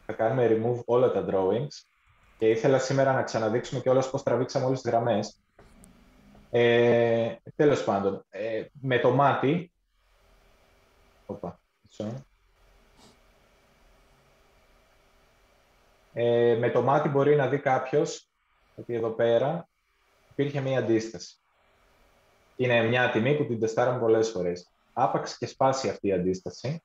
θα 0.07 0.13
κάνουμε 0.13 0.47
remove 0.51 0.83
όλα 0.85 1.11
τα 1.11 1.25
drawings 1.29 1.85
και 2.37 2.49
ήθελα 2.49 2.79
σήμερα 2.79 3.13
να 3.13 3.23
ξαναδείξουμε 3.23 3.81
και 3.81 3.89
όλες 3.89 4.09
πώς 4.09 4.23
τραβήξαμε 4.23 4.65
όλες 4.65 4.81
τις 4.81 4.91
γραμμές 4.91 5.39
Ε, 6.49 7.35
τέλος 7.55 7.83
πάντων, 7.83 8.25
ε, 8.29 8.65
με 8.81 8.99
το 8.99 9.11
μάτι... 9.11 9.71
Οπα, 11.25 11.59
ε, 16.13 16.55
με 16.59 16.69
το 16.69 16.81
μάτι 16.81 17.09
μπορεί 17.09 17.35
να 17.35 17.47
δει 17.47 17.59
κάποιος 17.59 18.29
ότι 18.75 18.93
εδώ 18.93 19.09
πέρα 19.09 19.67
υπήρχε 20.31 20.61
μία 20.61 20.79
αντίσταση. 20.79 21.37
Είναι 22.55 22.83
μια 22.83 23.11
τιμή 23.11 23.37
που 23.37 23.45
την 23.45 23.59
τεστάραμε 23.59 23.99
πολλές 23.99 24.29
φορές. 24.29 24.69
Άπαξ 24.93 25.37
και 25.37 25.45
σπάσει 25.45 25.89
αυτή 25.89 26.07
η 26.07 26.13
αντίσταση. 26.13 26.83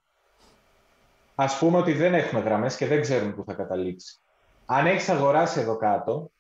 Ας 1.43 1.59
πούμε 1.59 1.79
ότι 1.79 1.93
δεν 1.93 2.15
έχουμε 2.15 2.41
γραμμές 2.41 2.77
και 2.77 2.87
δεν 2.87 3.01
ξέρουμε 3.01 3.33
πού 3.33 3.45
θα 3.45 3.55
καταλήξει. 3.55 4.21
Αν 4.67 4.87
έχεις 4.87 5.09
αγοράσει 5.09 5.61
εδώ 5.61 5.77
κάτω, 5.77 6.31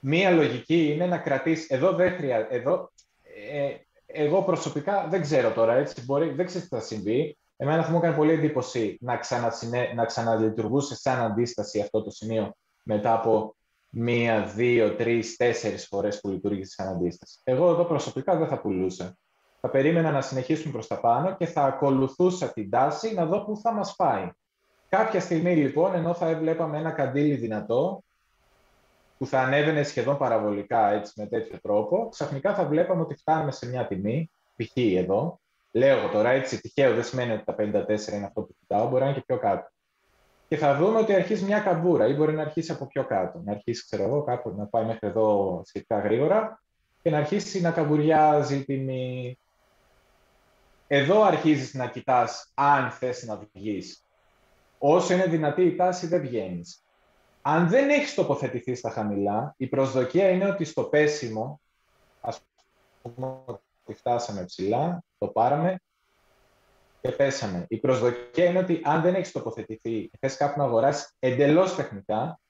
μία 0.00 0.30
λογική 0.30 0.92
είναι 0.92 1.06
να 1.06 1.18
κρατήσεις. 1.18 1.68
Εδώ 1.68 1.92
δεν 1.92 2.12
χρειάζεται. 2.12 2.54
Εδώ, 2.54 2.92
ε, 3.52 3.74
εγώ 4.06 4.42
προσωπικά 4.42 5.06
δεν 5.10 5.20
ξέρω 5.20 5.50
τώρα, 5.50 5.74
έτσι, 5.74 6.04
μπορεί, 6.04 6.30
δεν 6.30 6.46
ξέρω 6.46 6.64
τι 6.64 6.68
θα 6.68 6.80
συμβεί. 6.80 7.38
Εμένα 7.56 7.84
θα 7.84 7.90
μου 7.90 7.96
έκανε 7.96 8.16
πολύ 8.16 8.32
εντύπωση 8.32 8.98
να, 9.00 9.16
ξανασυνε... 9.16 9.92
να 9.94 10.04
ξαναλειτουργούσε 10.04 10.96
σαν 10.96 11.20
αντίσταση 11.20 11.80
αυτό 11.80 12.02
το 12.02 12.10
σημείο 12.10 12.56
μετά 12.82 13.14
από 13.14 13.56
μία, 13.88 14.42
δύο, 14.44 14.94
τρεις, 14.94 15.36
τέσσερις 15.36 15.86
φορές 15.86 16.20
που 16.20 16.28
λειτουργήσε 16.28 16.74
σαν 16.74 16.88
αντίσταση. 16.88 17.38
Εγώ 17.44 17.70
εδώ 17.70 17.84
προσωπικά 17.84 18.36
δεν 18.36 18.48
θα 18.48 18.60
πουλούσα. 18.60 19.16
Θα 19.64 19.70
περίμενα 19.70 20.10
να 20.10 20.20
συνεχίσουμε 20.20 20.72
προς 20.72 20.86
τα 20.86 21.00
πάνω 21.00 21.36
και 21.36 21.46
θα 21.46 21.62
ακολουθούσα 21.62 22.52
την 22.52 22.70
τάση 22.70 23.14
να 23.14 23.26
δω 23.26 23.44
πού 23.44 23.56
θα 23.56 23.72
μας 23.72 23.96
πάει. 23.96 24.30
Κάποια 24.88 25.20
στιγμή 25.20 25.56
λοιπόν, 25.56 25.94
ενώ 25.94 26.14
θα 26.14 26.28
έβλεπαμε 26.28 26.78
ένα 26.78 26.90
καντήλι 26.90 27.34
δυνατό, 27.34 28.02
που 29.18 29.26
θα 29.26 29.40
ανέβαινε 29.40 29.82
σχεδόν 29.82 30.18
παραβολικά 30.18 30.92
έτσι, 30.92 31.12
με 31.16 31.26
τέτοιο 31.26 31.58
τρόπο, 31.62 32.08
ξαφνικά 32.08 32.54
θα 32.54 32.64
βλέπαμε 32.64 33.00
ότι 33.00 33.14
φτάνουμε 33.14 33.52
σε 33.52 33.68
μια 33.68 33.86
τιμή, 33.86 34.30
π.χ. 34.56 34.76
εδώ. 34.76 35.40
Λέω 35.72 36.08
τώρα 36.08 36.30
έτσι 36.30 36.60
τυχαίο, 36.60 36.94
δεν 36.94 37.04
σημαίνει 37.04 37.32
ότι 37.32 37.44
τα 37.44 37.54
54 37.58 38.12
είναι 38.12 38.24
αυτό 38.24 38.40
που 38.42 38.54
κοιτάω, 38.58 38.88
μπορεί 38.88 39.02
να 39.02 39.08
είναι 39.08 39.18
και 39.18 39.24
πιο 39.26 39.38
κάτω. 39.38 39.70
Και 40.48 40.56
θα 40.56 40.76
δούμε 40.76 40.98
ότι 40.98 41.14
αρχίζει 41.14 41.44
μια 41.44 41.58
καμπούρα 41.58 42.06
ή 42.06 42.14
μπορεί 42.14 42.32
να 42.32 42.42
αρχίσει 42.42 42.72
από 42.72 42.86
πιο 42.86 43.04
κάτω. 43.04 43.40
Να 43.44 43.52
αρχίσει, 43.52 43.84
ξέρω 43.84 44.02
εγώ, 44.02 44.22
κάπου 44.22 44.54
να 44.56 44.66
πάει 44.66 44.84
μέχρι 44.84 45.08
εδώ 45.08 45.60
σχετικά 45.64 45.98
γρήγορα 45.98 46.62
και 47.02 47.10
να 47.10 47.18
αρχίσει 47.18 47.60
να 47.60 47.70
καμπουριάζει 47.70 48.64
τιμή. 48.64 49.38
Εδώ 50.94 51.22
αρχίζεις 51.22 51.74
να 51.74 51.88
κοιτάς 51.88 52.50
αν 52.54 52.90
θες 52.90 53.22
να 53.22 53.40
βγεις. 53.54 54.04
Όσο 54.78 55.14
είναι 55.14 55.26
δυνατή 55.26 55.62
η 55.62 55.74
τάση 55.74 56.06
δεν 56.06 56.20
βγαίνεις. 56.20 56.84
Αν 57.42 57.68
δεν 57.68 57.90
έχεις 57.90 58.14
τοποθετηθεί 58.14 58.74
στα 58.74 58.90
χαμηλά, 58.90 59.54
η 59.56 59.66
προσδοκία 59.66 60.30
είναι 60.30 60.44
ότι 60.44 60.64
στο 60.64 60.82
πέσιμο, 60.82 61.60
ας 62.20 62.40
πούμε 63.02 63.38
ότι 63.46 63.98
φτάσαμε 63.98 64.44
ψηλά, 64.44 65.02
το 65.18 65.26
πάραμε 65.26 65.80
και 67.00 67.10
πέσαμε. 67.10 67.64
Η 67.68 67.76
προσδοκία 67.76 68.44
είναι 68.44 68.58
ότι 68.58 68.80
αν 68.84 69.02
δεν 69.02 69.14
έχεις 69.14 69.32
τοποθετηθεί, 69.32 70.10
θες 70.20 70.36
κάπου 70.36 70.58
να 70.58 70.64
αγοράσεις 70.64 71.16
εντελώς 71.18 71.74
τεχνικά, 71.74 72.40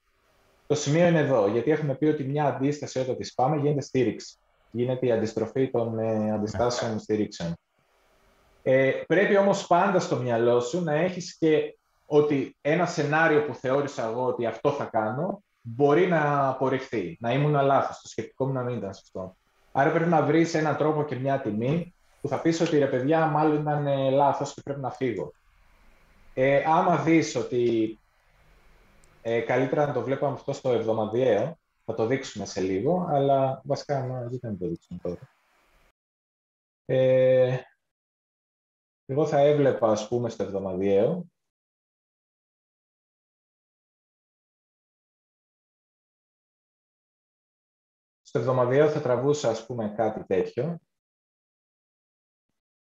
το 0.67 0.75
σημείο 0.75 1.07
είναι 1.07 1.21
εδώ, 1.21 1.49
γιατί 1.49 1.71
έχουμε 1.71 1.95
πει 1.95 2.07
ότι 2.07 2.25
μια 2.25 2.45
αντίσταση 2.45 2.99
όταν 2.99 3.17
τη 3.17 3.31
πάμε 3.35 3.57
γίνεται 3.57 3.81
στήριξη. 3.81 4.37
Γίνεται 4.71 5.07
η 5.07 5.13
αντιστροφή 5.13 5.71
των 5.71 5.99
ε, 5.99 6.33
αντιστάσεων 6.33 6.99
στηρίξεων. 6.99 7.57
Ε, 8.63 8.91
πρέπει 9.07 9.37
όμως 9.37 9.67
πάντα 9.67 10.01
στο 10.01 10.17
μυαλό 10.17 10.61
σου 10.61 10.83
να 10.83 10.93
έχεις 10.93 11.37
και 11.39 11.77
ότι 12.07 12.57
ένα 12.61 12.87
σενάριο 12.87 13.45
που 13.45 13.55
θεώρησα 13.55 14.05
εγώ 14.05 14.25
ότι 14.25 14.47
αυτό 14.47 14.71
θα 14.71 14.85
κάνω, 14.85 15.43
μπορεί 15.61 16.07
να 16.07 16.49
απορριφθεί, 16.49 17.17
να 17.21 17.33
ήμουν 17.33 17.65
λάθος, 17.65 18.01
το 18.01 18.09
σκεπτικό 18.09 18.47
μου 18.47 18.53
να 18.53 18.63
μην 18.63 18.77
ήταν 18.77 18.95
σωστό. 18.95 19.37
Άρα 19.73 19.91
πρέπει 19.91 20.11
να 20.11 20.23
βρεις 20.23 20.55
έναν 20.55 20.77
τρόπο 20.77 21.05
και 21.05 21.15
μια 21.15 21.41
τιμή 21.41 21.95
που 22.21 22.29
θα 22.29 22.41
πεις 22.41 22.61
ότι 22.61 22.79
ρε 22.79 22.87
παιδιά 22.87 23.27
μάλλον 23.27 23.61
ήταν 23.61 23.87
ε, 23.87 24.11
λάθος 24.11 24.55
και 24.55 24.61
πρέπει 24.65 24.81
να 24.81 24.91
φύγω. 24.91 25.33
Ε, 26.35 26.63
άμα 26.67 26.97
δεις 26.97 27.37
ότι 27.37 27.99
ε, 29.23 29.41
καλύτερα 29.41 29.87
να 29.87 29.93
το 29.93 30.01
βλέπαμε 30.01 30.33
αυτό 30.33 30.53
στο 30.53 30.71
εβδομαδιαίο, 30.73 31.59
θα 31.85 31.95
το 31.95 32.07
δείξουμε 32.07 32.47
σε 32.47 32.61
λίγο, 32.61 33.09
αλλά 33.11 33.61
βασικά 33.65 34.27
δεν 34.31 34.39
θα 34.39 34.57
το 34.59 34.67
δείξουμε 34.69 35.01
τώρα. 35.03 35.19
Ε, 36.85 37.59
εγώ 39.13 39.27
θα 39.27 39.39
έβλεπα, 39.39 39.91
ας 39.91 40.09
πούμε, 40.09 40.29
στο 40.29 40.43
εβδομαδιαίο 40.43 41.27
Στο 48.33 48.41
εβδομαδιαίο 48.41 48.91
θα 48.91 49.01
τραβούσα, 49.01 49.51
ας 49.51 49.67
πούμε, 49.67 49.95
κάτι 49.97 50.25
τέτοιο. 50.25 50.79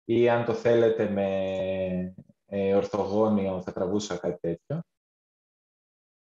Ή 0.04 0.28
αν 0.28 0.44
το 0.44 0.54
θέλετε 0.54 1.09
με 1.09 2.14
ε, 2.46 2.74
ορθογώνιο, 2.74 3.62
θα 3.62 3.72
τραβούσα 3.72 4.16
κάτι 4.18 4.40
τέτοιο. 4.40 4.83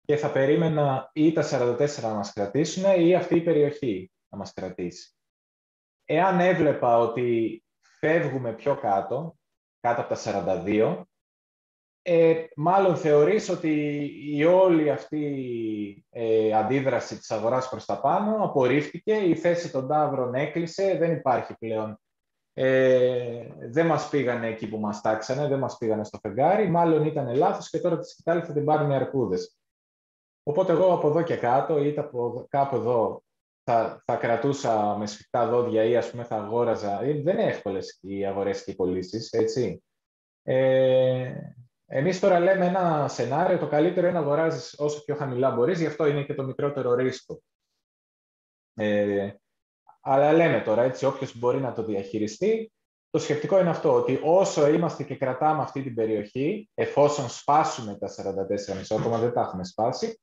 Και 0.01 0.17
θα 0.17 0.33
περίμενα 0.33 1.11
ή 1.13 1.33
τα 1.33 1.43
44 1.43 2.03
να 2.03 2.15
μας 2.15 2.33
κρατήσουν 2.33 3.01
ή 3.01 3.15
αυτή 3.15 3.37
η 3.37 3.43
περιοχή 3.43 4.13
να 4.29 4.39
μας 4.39 4.53
κρατήσει. 4.53 5.17
Εάν 6.05 6.41
έβλεπα 6.41 6.99
ότι 6.99 7.65
φεύγουμε 7.81 8.55
πιο 8.55 8.77
κάτω, 8.77 9.38
κάτω 9.89 10.01
από 10.01 10.15
τα 10.15 10.65
42, 10.65 11.03
ε, 12.03 12.45
μάλλον 12.57 12.97
θεωρείς 12.97 13.49
ότι 13.49 13.71
η 14.37 14.45
όλη 14.45 14.91
αυτή 14.91 16.05
ε, 16.11 16.53
αντίδραση 16.53 17.19
της 17.19 17.31
αγοράς 17.31 17.69
προς 17.69 17.85
τα 17.85 18.01
πάνω 18.01 18.45
απορρίφθηκε, 18.45 19.15
η 19.15 19.35
θέση 19.35 19.71
των 19.71 19.89
τάβρων 19.89 20.35
έκλεισε, 20.35 20.97
δεν 20.99 21.13
υπάρχει 21.13 21.55
πλέον. 21.59 22.01
Ε, 22.53 23.47
δεν 23.71 23.87
μας 23.87 24.09
πήγανε 24.09 24.47
εκεί 24.47 24.69
που 24.69 24.79
μας 24.79 25.01
τάξανε, 25.01 25.49
δεν 25.49 25.59
μας 25.59 25.79
πήγανε 25.79 26.05
στο 26.05 26.19
φεγγάρι, 26.23 26.69
μάλλον 26.69 27.05
ήταν 27.05 27.37
λάθος 27.37 27.71
και 27.71 27.79
τώρα 27.79 27.99
τη 27.99 28.09
σκητάλη 28.09 28.43
θα 28.43 28.53
την 28.53 28.65
πάρουν 28.65 28.91
οι 28.91 28.95
αρκούδες. 28.95 29.57
Οπότε 30.43 30.73
εγώ 30.73 30.93
από 30.93 31.09
εδώ 31.09 31.23
και 31.23 31.37
κάτω 31.37 31.83
ή 31.83 31.95
από 31.99 32.47
κάπου 32.49 32.77
εδώ 32.77 33.23
θα, 33.71 34.03
θα 34.05 34.17
κρατούσα 34.17 34.97
με 34.99 35.07
σφιχτά 35.07 35.49
δόντια 35.49 35.85
ή 35.85 35.97
ας 35.97 36.11
πούμε 36.11 36.25
θα 36.25 36.37
αγόραζα. 36.37 37.03
Ε, 37.03 37.23
δεν 37.23 37.39
είναι 37.39 37.49
εύκολες 37.49 37.99
οι 38.03 38.27
αγορές 38.27 38.65
και 38.65 38.71
οι 38.71 38.75
πωλήσεις, 38.75 39.33
έτσι. 39.33 39.83
Ε, 40.43 41.35
Εμείς 41.87 42.21
τώρα 42.21 42.41
λέμε 42.41 42.67
ένα 42.67 43.09
σενάριο, 43.09 43.59
το 43.59 43.69
καλύτερο 43.69 44.07
είναι 44.07 44.19
να 44.19 44.25
αγοράζεις 44.25 44.75
όσο 44.79 45.05
πιο 45.05 45.15
χαμηλά 45.15 45.51
μπορείς, 45.51 45.81
γι' 45.81 45.87
αυτό 45.87 46.07
είναι 46.07 46.25
και 46.25 46.35
το 46.35 46.45
μικρότερο 46.45 46.95
ρίσκο. 46.95 47.43
Ε, 48.75 49.31
αλλά 50.01 50.33
λέμε 50.33 50.61
τώρα 50.61 50.83
έτσι, 50.83 51.05
όποιος 51.05 51.39
μπορεί 51.39 51.61
να 51.61 51.73
το 51.73 51.85
διαχειριστεί, 51.85 52.73
το 53.11 53.19
σκεπτικό 53.19 53.61
είναι 53.61 53.71
αυτό, 53.71 53.95
ότι 53.95 54.21
όσο 54.23 54.69
είμαστε 54.69 55.05
και 55.05 55.17
κρατάμε 55.17 55.63
αυτή 55.63 55.83
την 55.83 55.95
περιοχή, 55.95 56.71
εφόσον 56.75 57.29
σπάσουμε 57.29 57.99
τα 57.99 58.09
44,5, 58.09 58.97
ακόμα 58.99 59.19
δεν 59.19 59.33
τα 59.33 59.41
έχουμε 59.41 59.65
σπάσει, 59.65 60.21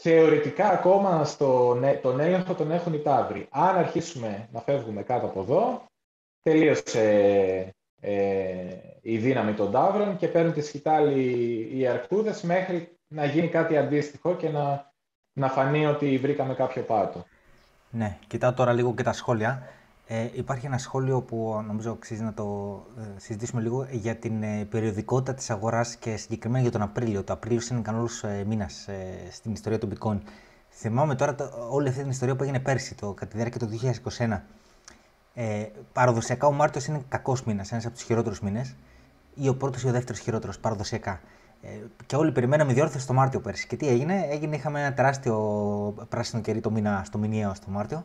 θεωρητικά 0.00 0.68
ακόμα 0.68 1.24
στο, 1.24 1.78
τον 2.02 2.20
έλεγχο 2.20 2.54
τον 2.54 2.70
έχουν 2.70 2.92
οι 2.92 2.98
τάβροι. 2.98 3.46
Αν 3.50 3.76
αρχίσουμε 3.76 4.48
να 4.52 4.60
φεύγουμε 4.60 5.02
κάτω 5.02 5.26
από 5.26 5.40
εδώ, 5.40 5.84
τελείωσε 6.42 7.74
ε, 8.00 8.76
η 9.00 9.18
δύναμη 9.18 9.52
των 9.52 9.70
τάβρων 9.70 10.16
και 10.16 10.28
παίρνουν 10.28 10.52
τη 10.52 10.60
σκητάλη 10.60 11.68
οι 11.72 11.86
αρκτούδες 11.86 12.42
μέχρι 12.42 12.98
να 13.08 13.24
γίνει 13.24 13.48
κάτι 13.48 13.76
αντίστοιχο 13.76 14.34
και 14.34 14.48
να, 14.48 14.92
να 15.32 15.48
φανεί 15.48 15.86
ότι 15.86 16.18
βρήκαμε 16.18 16.54
κάποιο 16.54 16.82
πάτο. 16.82 17.24
Ναι, 17.90 18.18
κοιτάω 18.26 18.52
τώρα 18.52 18.72
λίγο 18.72 18.94
και 18.94 19.02
τα 19.02 19.12
σχόλια. 19.12 19.62
Ε, 20.08 20.28
υπάρχει 20.32 20.66
ένα 20.66 20.78
σχόλιο 20.78 21.20
που 21.20 21.62
νομίζω 21.66 21.90
αξίζει 21.90 22.22
να 22.22 22.34
το 22.34 22.80
ε, 22.98 23.02
συζητήσουμε 23.16 23.62
λίγο 23.62 23.86
για 23.90 24.16
την 24.16 24.42
ε, 24.42 24.64
περιοδικότητα 24.64 25.34
της 25.34 25.50
αγοράς 25.50 25.96
και 25.96 26.16
συγκεκριμένα 26.16 26.62
για 26.62 26.70
τον 26.70 26.82
Απρίλιο. 26.82 27.22
Το 27.24 27.32
Απρίλιο 27.32 27.60
είναι 27.70 27.80
καλός 27.80 28.24
ε, 28.24 28.44
μήνας 28.46 28.88
ε, 28.88 29.28
στην 29.30 29.52
ιστορία 29.52 29.78
του 29.78 29.88
Bitcoin. 29.92 30.18
Θυμάμαι 30.70 31.14
τώρα 31.14 31.34
το, 31.34 31.50
όλη 31.70 31.88
αυτή 31.88 32.00
την 32.00 32.10
ιστορία 32.10 32.36
που 32.36 32.42
έγινε 32.42 32.60
πέρσι, 32.60 32.94
το, 32.94 33.12
κατά 33.12 33.26
τη 33.26 33.36
διάρκεια 33.36 33.60
του 33.60 33.68
2021. 34.18 34.40
Ε, 35.34 35.66
παραδοσιακά 35.92 36.46
ο 36.46 36.52
Μάρτιος 36.52 36.86
είναι 36.86 37.04
κακός 37.08 37.44
μήνας, 37.44 37.72
ένας 37.72 37.86
από 37.86 37.94
τους 37.94 38.04
χειρότερους 38.04 38.40
μήνες, 38.40 38.74
ή 39.34 39.48
ο 39.48 39.56
πρώτος 39.56 39.82
ή 39.82 39.88
ο 39.88 39.92
δεύτερος 39.92 40.20
χειρότερος, 40.20 40.58
παραδοσιακά. 40.58 41.20
Ε, 41.62 41.68
και 42.06 42.16
όλοι 42.16 42.32
περιμέναμε 42.32 42.72
διόρθωση 42.72 43.06
το 43.06 43.12
Μάρτιο 43.12 43.40
πέρσι. 43.40 43.66
Και 43.66 43.76
τι 43.76 43.88
έγινε, 43.88 44.26
έγινε 44.30 44.56
είχαμε 44.56 44.80
ένα 44.80 44.92
τεράστιο 44.94 46.06
πράσινο 46.08 46.42
κερί 46.42 46.60
το 46.60 46.70
μήνα, 46.70 47.02
στο 47.04 47.18
μηνιαίο 47.18 47.54
στο 47.54 47.70
Μάρτιο. 47.70 48.04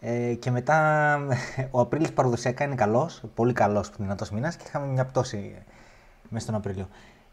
Ε, 0.00 0.34
και 0.34 0.50
μετά 0.50 1.18
ο 1.70 1.80
Απρίλιο 1.80 2.10
παραδοσιακά 2.14 2.64
είναι 2.64 2.74
καλός, 2.74 3.22
πολύ 3.34 3.52
καλός, 3.52 3.90
δυνατός 3.98 4.30
μήνας 4.30 4.56
και 4.56 4.64
είχαμε 4.66 4.86
μια 4.86 5.04
πτώση 5.04 5.54
μέσα 6.28 6.44
στον 6.44 6.54
Απρίλιο. 6.54 6.88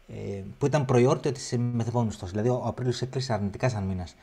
Ε, 0.08 0.42
που 0.58 0.66
ήταν 0.66 0.84
προϊόρτιο 0.84 1.32
τη 1.32 1.58
μεθεπόμενη 1.58 2.10
Δηλαδή 2.24 2.48
ο 2.48 2.62
Απρίλιος 2.64 3.02
έκλεισε 3.02 3.32
αρνητικά 3.32 3.68
σαν 3.68 3.82
μήνας. 3.82 4.14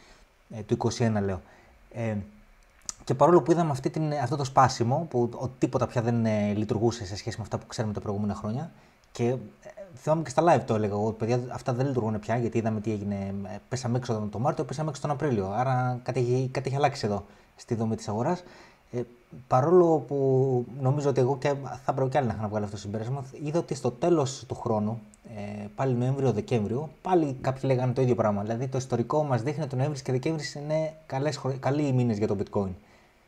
Ε, 0.50 0.62
του 0.62 0.78
21 0.98 1.22
λέω. 1.22 1.42
Ε, 1.92 2.16
και 3.04 3.14
παρόλο 3.14 3.42
που 3.42 3.52
είδαμε 3.52 3.72
αυτή 3.72 3.90
την, 3.90 4.14
αυτό 4.14 4.36
το 4.36 4.44
σπάσιμο, 4.44 5.08
που 5.10 5.30
ο, 5.34 5.48
τίποτα 5.48 5.88
πια 5.88 6.02
δεν 6.02 6.26
ε, 6.26 6.54
λειτουργούσε 6.54 7.06
σε 7.06 7.16
σχέση 7.16 7.38
με 7.38 7.44
αυτά 7.44 7.58
που 7.58 7.68
ξέρουμε 7.68 7.94
τα 7.94 8.00
προηγούμενα 8.00 8.36
χρόνια, 8.36 8.72
και 9.12 9.28
ε, 9.28 9.38
θυμάμαι 9.96 10.24
και 10.24 10.30
στα 10.30 10.44
live 10.44 10.64
το 10.66 10.76
έλεγα 10.76 10.94
εγώ, 10.94 11.12
παιδιά, 11.12 11.40
αυτά 11.50 11.74
δεν 11.74 11.88
λειτουργούν 11.88 12.20
πια, 12.20 12.38
γιατί 12.38 12.58
είδαμε 12.58 12.82
τι 12.82 12.92
έγινε. 12.92 13.16
Ε, 13.44 13.58
πέσαμε 13.70 13.98
έξω 13.98 14.28
τον 14.32 14.42
Μάρτιο, 14.42 14.64
πέσαμε 14.64 14.90
έξω 14.90 15.02
τον 15.02 15.12
Απρίλιο. 15.12 15.52
Άρα 15.52 16.00
κάτι 16.04 16.20
έχει, 16.20 16.50
κάτι 16.52 16.68
έχει 16.68 16.78
αλλάξει 16.78 17.06
εδώ 17.06 17.26
στη 17.64 17.76
δομή 17.76 17.96
της 17.96 18.08
αγοράς. 18.08 18.44
Ε, 18.92 19.02
παρόλο 19.48 19.98
που 20.08 20.18
νομίζω 20.82 21.10
ότι 21.10 21.20
εγώ 21.20 21.38
και 21.38 21.54
θα 21.64 21.92
έπρεπε 21.92 22.10
και 22.10 22.18
άλλοι 22.18 22.28
να 22.28 22.34
είχαν 22.34 22.50
βγάλει 22.50 22.64
αυτό 22.64 22.76
το 22.76 22.82
συμπέρασμα, 22.82 23.26
είδα 23.44 23.60
ότι 23.60 23.76
στο 23.76 23.92
τέλος 23.92 24.46
του 24.48 24.56
χρόνου, 24.56 25.02
ε, 25.36 25.66
πάλι 25.76 25.94
Νοέμβριο-Δεκέμβριο, 25.94 26.90
πάλι 27.02 27.38
κάποιοι 27.42 27.62
λέγανε 27.66 27.94
το 27.94 28.02
ίδιο 28.02 28.16
πράγμα. 28.16 28.42
Δηλαδή 28.42 28.68
το 28.68 28.78
ιστορικό 28.78 29.24
μας 29.24 29.42
δείχνει 29.42 29.64
ότι 29.64 29.76
Νοέμβρη 29.76 30.02
και 30.02 30.12
Δεκέμβρη 30.12 30.46
είναι 30.56 30.94
καλές, 31.06 31.42
καλοί 31.60 31.92
μήνες 31.92 32.18
για 32.18 32.28
το 32.28 32.38
bitcoin. 32.40 32.72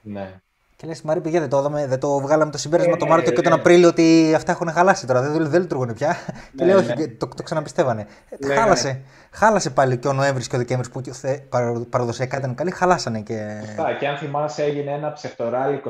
Ναι. 0.02 0.42
Και 0.78 0.88
λες, 0.88 1.02
Μαρή, 1.02 1.22
παιδιά, 1.22 1.40
δεν 1.40 1.50
το, 1.50 1.70
δεν 1.88 2.00
το 2.00 2.20
βγάλαμε 2.20 2.52
το 2.52 2.58
συμπέρασμα 2.58 2.94
ε, 2.94 2.98
το 2.98 3.06
Μάρτιο 3.06 3.32
και 3.32 3.42
τον 3.42 3.54
Απρίλιο 3.54 3.88
ότι 3.88 4.34
αυτά 4.36 4.52
έχουν 4.52 4.72
χαλάσει 4.72 5.08
τώρα. 5.08 5.22
Δεν, 5.22 5.50
δεν 5.50 5.62
λειτουργούν 5.62 5.94
πια. 5.94 6.16
και 6.56 6.64
ναι, 6.64 6.66
λέω, 6.66 6.78
όχι, 6.78 6.94
ναι. 6.98 7.08
το, 7.08 7.28
το 7.28 7.44
ξαναπιστεύανε. 7.44 8.08
χάλασε. 8.56 9.02
Χάλασε 9.32 9.70
πάλι 9.70 9.98
και 9.98 10.08
ο 10.08 10.14
Νοέμβρης 10.14 10.48
και 10.48 10.56
ο 10.56 10.58
Δεκέμβρης 10.58 10.90
που 10.90 11.02
παραδοσιακά 11.90 12.38
ήταν 12.38 12.56
καλοί, 12.56 12.72
χαλάσανε 12.72 13.22
και. 13.22 13.62
Σωστά. 13.66 13.94
Και 14.00 14.08
αν 14.08 14.18
θυμάσαι, 14.18 14.64
έγινε 14.64 14.92
ένα 14.92 15.14
ψευτοράλι 15.14 15.82
25, 15.86 15.90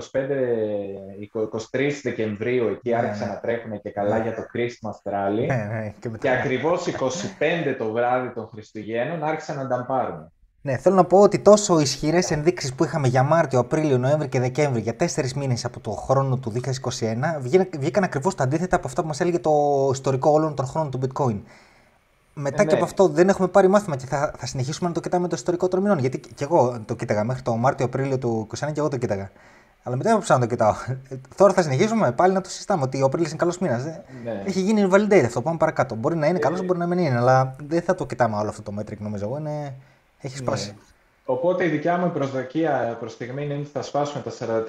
23 1.73 1.91
Δεκεμβρίου. 2.03 2.67
Εκεί 2.67 2.89
ναι, 2.89 2.95
άρχισαν 2.95 3.27
να 3.27 3.39
τρέχουν 3.39 3.81
και 3.81 3.89
καλά 3.89 4.17
για 4.17 4.35
το 4.35 4.41
Christmas 4.53 5.11
Rally. 5.11 5.45
Ναι, 5.47 5.67
ναι, 5.71 5.93
και, 5.99 6.09
και 6.19 6.29
ακριβώς 6.29 6.87
25 6.87 7.75
το 7.77 7.91
βράδυ 7.91 8.29
των 8.33 8.49
Χριστουγέννων 8.51 9.23
άρχισαν 9.23 9.55
να 9.55 9.67
τα 9.67 9.85
πάρουν. 9.87 10.31
Ναι, 10.65 10.77
θέλω 10.77 10.95
να 10.95 11.03
πω 11.03 11.19
ότι 11.19 11.39
τόσο 11.39 11.79
ισχυρές 11.79 12.31
ενδείξεις 12.31 12.73
που 12.73 12.83
είχαμε 12.83 13.07
για 13.07 13.23
Μάρτιο, 13.23 13.59
Απρίλιο, 13.59 13.97
Νοέμβρη 13.97 14.27
και 14.27 14.39
Δεκέμβρη 14.39 14.81
για 14.81 14.95
τέσσερις 14.95 15.33
μήνες 15.33 15.65
από 15.65 15.79
το 15.79 15.91
χρόνο 15.91 16.37
του 16.37 16.53
2021 16.53 16.59
βγήκαν 17.77 18.03
ακριβώς 18.03 18.35
τα 18.35 18.43
αντίθετα 18.43 18.75
από 18.75 18.87
αυτά 18.87 19.01
που 19.01 19.07
μας 19.07 19.19
έλεγε 19.19 19.39
το 19.39 19.51
ιστορικό 19.91 20.29
όλων 20.29 20.55
των 20.55 20.65
χρόνων 20.65 20.91
του 20.91 20.99
Bitcoin. 21.01 21.39
Μετά 22.33 22.61
ε, 22.61 22.65
και 22.65 22.71
ναι. 22.71 22.75
από 22.75 22.83
αυτό 22.83 23.07
δεν 23.07 23.29
έχουμε 23.29 23.47
πάρει 23.47 23.67
μάθημα 23.67 23.95
και 23.95 24.05
θα, 24.05 24.33
θα 24.37 24.45
συνεχίσουμε 24.45 24.87
να 24.87 24.93
το 24.93 24.99
κοιτάμε 24.99 25.27
το 25.27 25.35
ιστορικό 25.35 25.67
των 25.67 25.81
μηνών. 25.81 25.99
Γιατί 25.99 26.19
και 26.19 26.43
εγώ 26.43 26.79
το 26.85 26.95
κοίταγα 26.95 27.23
μέχρι 27.23 27.41
το 27.41 27.55
Μάρτιο-Απρίλιο 27.55 28.17
του 28.17 28.47
2021 28.51 28.57
και 28.73 28.79
εγώ 28.79 28.87
το 28.87 28.97
κοίταγα. 28.97 29.31
Αλλά 29.83 29.95
μετά 29.95 30.09
έπαψα 30.09 30.33
να 30.33 30.39
το 30.39 30.45
κοιτάω. 30.45 30.73
Τώρα 31.37 31.53
θα 31.53 31.61
συνεχίσουμε 31.61 32.11
πάλι 32.11 32.33
να 32.33 32.41
το 32.41 32.49
συζητάμε 32.49 32.83
ότι 32.83 33.01
ο 33.01 33.05
Απρίλιο 33.05 33.27
είναι 33.27 33.37
καλός 33.37 33.57
μήνας. 33.57 33.83
Ναι. 33.83 34.41
Έχει 34.45 34.61
γίνει 34.61 34.87
validate 34.91 35.23
αυτό. 35.25 35.41
Πάμε 35.41 35.57
παρακάτω. 35.57 35.95
Μπορεί 35.95 36.15
να 36.15 36.27
είναι 36.27 36.37
ε, 36.37 36.41
καλός, 36.41 36.65
μπορεί 36.65 36.79
να 36.79 36.87
μην 36.87 36.97
είναι. 36.97 37.17
Αλλά 37.17 37.55
δεν 37.67 37.81
θα 37.81 37.95
το 37.95 38.05
κοιτάμε 38.05 38.35
όλο 38.35 38.49
αυτό 38.49 38.61
το 38.61 38.73
metric 38.79 38.97
νομίζω 38.97 39.25
εγώ. 39.25 39.37
Είναι... 39.37 39.75
Έχεις 40.25 40.39
σπάσει. 40.39 40.69
Ναι. 40.69 40.75
Οπότε 41.25 41.65
η 41.65 41.67
δικιά 41.69 41.97
μου 41.97 42.11
προσδοκία 42.11 42.97
προς 42.99 43.11
στιγμή 43.11 43.43
είναι 43.43 43.53
ότι 43.53 43.69
θα 43.73 43.81
σπάσουμε 43.81 44.23
τα 44.23 44.65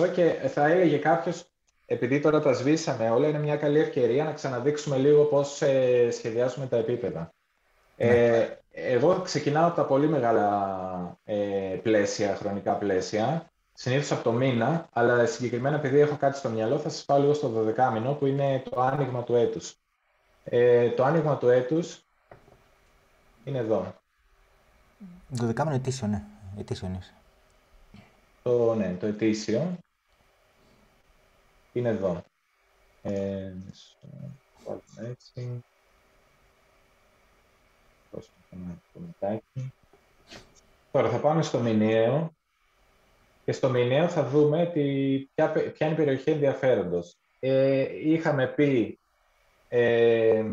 44,5 0.00 0.12
και 0.12 0.48
θα 0.48 0.66
έλεγε 0.66 0.96
κάποιος, 0.96 1.44
επειδή 1.86 2.20
τώρα 2.20 2.40
τα 2.40 2.52
σβήσαμε 2.52 3.10
όλα, 3.10 3.28
είναι 3.28 3.38
μια 3.38 3.56
καλή 3.56 3.78
ευκαιρία 3.78 4.24
να 4.24 4.32
ξαναδείξουμε 4.32 4.96
λίγο 4.96 5.24
πώς 5.24 5.62
ε, 5.62 6.10
σχεδιάζουμε 6.10 6.66
τα 6.66 6.76
επίπεδα. 6.76 7.34
Ναι. 7.96 8.06
Ε, 8.06 8.58
εγώ 8.70 9.20
ξεκινάω 9.20 9.66
από 9.66 9.76
τα 9.76 9.84
πολύ 9.84 10.08
μεγάλα 10.08 11.18
ε, 11.24 11.36
πλαίσια, 11.82 12.36
χρονικά 12.36 12.72
πλαίσια, 12.72 13.50
συνήθως 13.72 14.12
από 14.12 14.22
το 14.22 14.32
μήνα, 14.32 14.88
αλλά 14.92 15.26
συγκεκριμένα 15.26 15.76
επειδή 15.76 16.00
έχω 16.00 16.16
κάτι 16.16 16.36
στο 16.36 16.48
μυαλό, 16.48 16.78
θα 16.78 16.88
σας 16.88 17.04
πάω 17.04 17.18
λίγο 17.18 17.34
στο 17.34 17.64
12 17.76 17.90
μήνο, 17.92 18.12
που 18.12 18.26
είναι 18.26 18.62
το 18.70 18.80
άνοιγμα 18.80 19.22
του 19.22 19.34
έτους. 19.34 19.76
Ε, 20.44 20.88
το 20.88 21.04
άνοιγμα 21.04 21.36
του 21.36 21.48
έτους 21.48 22.04
είναι 23.44 23.58
εδώ. 23.58 23.94
Το 25.36 25.46
δεκάμενο 25.46 25.76
ετήσιο, 25.76 26.06
ναι. 26.06 26.24
Ετήσιο 26.58 26.88
είναι. 26.88 27.00
Το, 28.42 28.74
ναι, 28.74 28.96
το 29.00 29.06
ετήσιο 29.06 29.78
είναι 31.72 31.88
εδώ. 31.88 32.24
Ε, 33.02 33.52
έτσι. 35.10 35.64
Τώρα 40.90 41.10
θα 41.10 41.18
πάμε 41.18 41.42
στο 41.42 41.60
μηνιαίο 41.60 42.32
και 43.44 43.52
στο 43.52 43.70
μηνιαίο 43.70 44.08
θα 44.08 44.24
δούμε 44.24 44.66
τη, 44.66 45.18
ποια, 45.34 45.52
ποια 45.52 45.86
είναι 45.86 45.94
η 45.94 45.96
περιοχή 45.96 46.30
ενδιαφέροντος. 46.30 47.16
Ε, 47.40 47.86
είχαμε 48.10 48.46
πει 48.46 48.98
ε, 49.68 50.44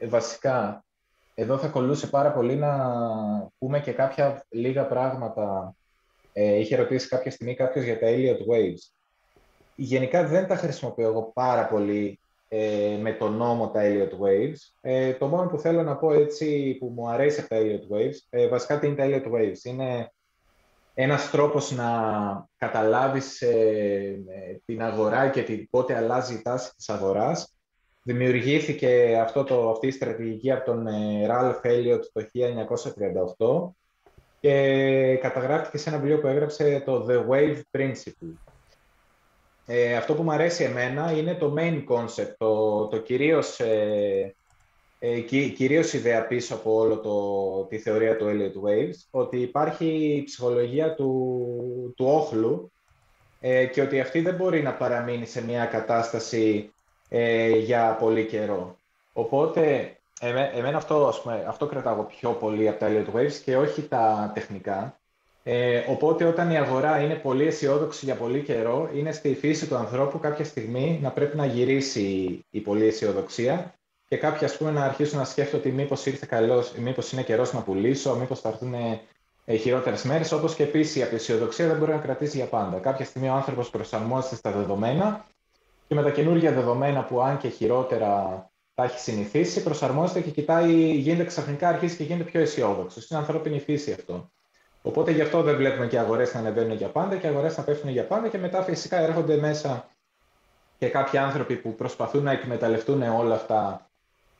βασικά 0.00 0.84
εδώ 1.34 1.58
θα 1.58 1.68
κολούσε 1.68 2.06
πάρα 2.06 2.32
πολύ 2.32 2.54
να 2.54 2.72
πούμε 3.58 3.80
και 3.80 3.92
κάποια 3.92 4.44
λίγα 4.48 4.86
πράγματα. 4.86 5.74
Ε, 6.32 6.58
είχε 6.58 6.76
ρωτήσει 6.76 7.08
κάποια 7.08 7.30
στιγμή 7.30 7.54
κάποιος 7.54 7.84
για 7.84 7.98
τα 7.98 8.06
Elliot 8.10 8.52
Waves. 8.52 8.92
Γενικά 9.74 10.26
δεν 10.26 10.46
τα 10.46 10.56
χρησιμοποιώ 10.56 11.06
εγώ 11.06 11.30
πάρα 11.34 11.66
πολύ 11.66 12.18
ε, 12.48 12.98
με 13.00 13.12
το 13.12 13.28
νόμο 13.28 13.70
τα 13.70 13.80
Elliot 13.84 14.24
Waves. 14.24 14.56
Ε, 14.80 15.12
το 15.12 15.26
μόνο 15.26 15.48
που 15.48 15.58
θέλω 15.58 15.82
να 15.82 15.96
πω 15.96 16.12
έτσι 16.12 16.76
που 16.80 16.86
μου 16.86 17.08
αρέσει 17.08 17.40
από 17.40 17.48
τα 17.48 17.56
Elliot 17.60 17.94
Waves, 17.94 18.16
ε, 18.30 18.48
βασικά 18.48 18.78
τι 18.78 18.86
είναι 18.86 18.96
τα 18.96 19.04
Elliot 19.06 19.32
Waves. 19.34 19.64
Είναι 19.64 20.12
ένας 20.94 21.30
τρόπος 21.30 21.70
να 21.70 21.88
καταλάβεις 22.56 23.42
ε, 23.42 24.22
την 24.64 24.82
αγορά 24.82 25.28
και 25.28 25.42
την, 25.42 25.68
πότε 25.70 25.96
αλλάζει 25.96 26.34
η 26.34 26.42
τάση 26.42 26.74
της 26.76 26.88
αγοράς 26.88 27.53
Δημιουργήθηκε 28.06 29.18
αυτό 29.22 29.44
το, 29.44 29.70
αυτή 29.70 29.86
η 29.86 29.90
στρατηγική 29.90 30.50
από 30.50 30.64
τον 30.64 30.86
Ραλφ 31.26 31.64
ε, 31.64 31.70
Elliot 31.70 32.00
το 32.12 32.26
1938 33.66 33.72
και 34.40 35.18
καταγράφηκε 35.20 35.78
σε 35.78 35.88
ένα 35.88 35.98
βιβλίο 35.98 36.20
που 36.20 36.26
έγραψε 36.26 36.82
το 36.84 37.06
The 37.08 37.26
Wave 37.28 37.60
Principle. 37.78 38.34
Ε, 39.66 39.96
αυτό 39.96 40.14
που 40.14 40.22
μου 40.22 40.32
αρέσει 40.32 40.64
εμένα 40.64 41.12
είναι 41.12 41.34
το 41.34 41.54
main 41.58 41.84
concept, 41.88 42.34
το, 42.38 42.86
το 42.86 42.98
κυρίως, 42.98 43.60
ε, 43.60 44.34
ε, 44.98 45.20
κυρίως 45.56 45.92
ιδέα 45.92 46.26
πίσω 46.26 46.54
από 46.54 46.74
όλο 46.74 46.98
το, 46.98 47.66
τη 47.68 47.78
θεωρία 47.78 48.16
του 48.16 48.26
Elliot 48.26 48.68
Waves, 48.68 48.96
ότι 49.10 49.40
υπάρχει 49.40 49.86
η 49.86 50.22
ψυχολογία 50.22 50.94
του, 50.94 51.94
του 51.96 52.06
όχλου 52.06 52.72
ε, 53.40 53.66
και 53.66 53.80
ότι 53.80 54.00
αυτή 54.00 54.20
δεν 54.20 54.34
μπορεί 54.34 54.62
να 54.62 54.74
παραμείνει 54.74 55.26
σε 55.26 55.44
μια 55.44 55.64
κατάσταση 55.64 56.73
ε, 57.16 57.48
για 57.48 57.96
πολύ 58.00 58.24
καιρό. 58.24 58.76
Οπότε, 59.12 59.96
εμένα 60.54 60.76
αυτό, 60.76 61.06
ας 61.06 61.22
πούμε, 61.22 61.44
αυτό 61.48 61.66
κρατάω 61.66 62.02
πιο 62.02 62.30
πολύ 62.30 62.68
από 62.68 62.78
τα 62.78 62.88
Elliott 62.90 63.16
Waves 63.16 63.32
και 63.44 63.56
όχι 63.56 63.82
τα 63.82 64.30
τεχνικά. 64.34 64.98
Ε, 65.42 65.82
οπότε, 65.88 66.24
όταν 66.24 66.50
η 66.50 66.56
αγορά 66.56 67.00
είναι 67.00 67.14
πολύ 67.14 67.46
αισιόδοξη 67.46 68.04
για 68.04 68.14
πολύ 68.14 68.42
καιρό, 68.42 68.90
είναι 68.94 69.12
στη 69.12 69.34
φύση 69.34 69.66
του 69.66 69.76
ανθρώπου 69.76 70.18
κάποια 70.18 70.44
στιγμή 70.44 70.98
να 71.02 71.10
πρέπει 71.10 71.36
να 71.36 71.46
γυρίσει 71.46 72.44
η 72.50 72.60
πολύ 72.60 72.86
αισιοδοξία 72.86 73.74
και 74.08 74.16
κάποιοι, 74.16 74.46
ας 74.46 74.56
πούμε, 74.56 74.70
να 74.70 74.84
αρχίσουν 74.84 75.18
να 75.18 75.24
σκέφτονται 75.24 75.68
ότι 75.68 75.76
μήπως 75.76 76.06
ήρθε 76.06 76.26
καλός, 76.28 76.72
μήπως 76.72 77.12
είναι 77.12 77.22
καιρός 77.22 77.52
να 77.52 77.60
πουλήσω, 77.60 78.16
μήπως 78.16 78.40
θα 78.40 78.48
έρθουν 78.48 78.74
ε, 79.44 79.56
χειρότερες 79.56 80.02
μέρες. 80.02 80.32
Όπως 80.32 80.54
και 80.54 80.62
επίσης 80.62 80.96
η 80.96 81.02
απεσιοδοξία 81.02 81.66
δεν 81.66 81.76
μπορεί 81.76 81.90
να 81.90 81.98
κρατήσει 81.98 82.36
για 82.36 82.46
πάντα. 82.46 82.78
Κάποια 82.78 83.04
στιγμή 83.04 83.28
ο 83.28 83.32
άνθρωπος 83.32 83.70
προσαρμόζεται 83.70 84.34
στα 84.34 84.50
δεδομένα 84.50 85.24
και 85.94 86.00
με 86.00 86.06
τα 86.06 86.14
καινούργια 86.14 86.52
δεδομένα 86.52 87.04
που 87.04 87.22
αν 87.22 87.36
και 87.36 87.48
χειρότερα 87.48 88.44
τα 88.74 88.84
έχει 88.84 88.98
συνηθίσει, 88.98 89.62
προσαρμόζεται 89.62 90.20
και 90.20 90.30
κοιτάει, 90.30 90.72
γίνεται 90.94 91.24
ξαφνικά, 91.24 91.68
αρχίζει 91.68 91.96
και 91.96 92.02
γίνεται 92.02 92.30
πιο 92.30 92.40
αισιόδοξο. 92.40 93.00
Είναι 93.10 93.20
ανθρώπινη 93.20 93.60
φύση 93.60 93.92
αυτό. 93.92 94.30
Οπότε 94.82 95.10
γι' 95.10 95.20
αυτό 95.20 95.42
δεν 95.42 95.56
βλέπουμε 95.56 95.86
και 95.86 95.98
αγορές 95.98 96.34
να 96.34 96.40
ανεβαίνουν 96.40 96.76
για 96.76 96.88
πάντα 96.88 97.16
και 97.16 97.26
αγορές 97.26 97.56
να 97.56 97.62
πέφτουν 97.62 97.90
για 97.90 98.06
πάντα 98.06 98.28
και 98.28 98.38
μετά 98.38 98.62
φυσικά 98.62 98.96
έρχονται 98.96 99.36
μέσα 99.36 99.88
και 100.78 100.88
κάποιοι 100.88 101.18
άνθρωποι 101.18 101.56
που 101.56 101.74
προσπαθούν 101.74 102.22
να 102.22 102.32
εκμεταλλευτούν 102.32 103.02
όλα 103.02 103.34
αυτά, 103.34 103.90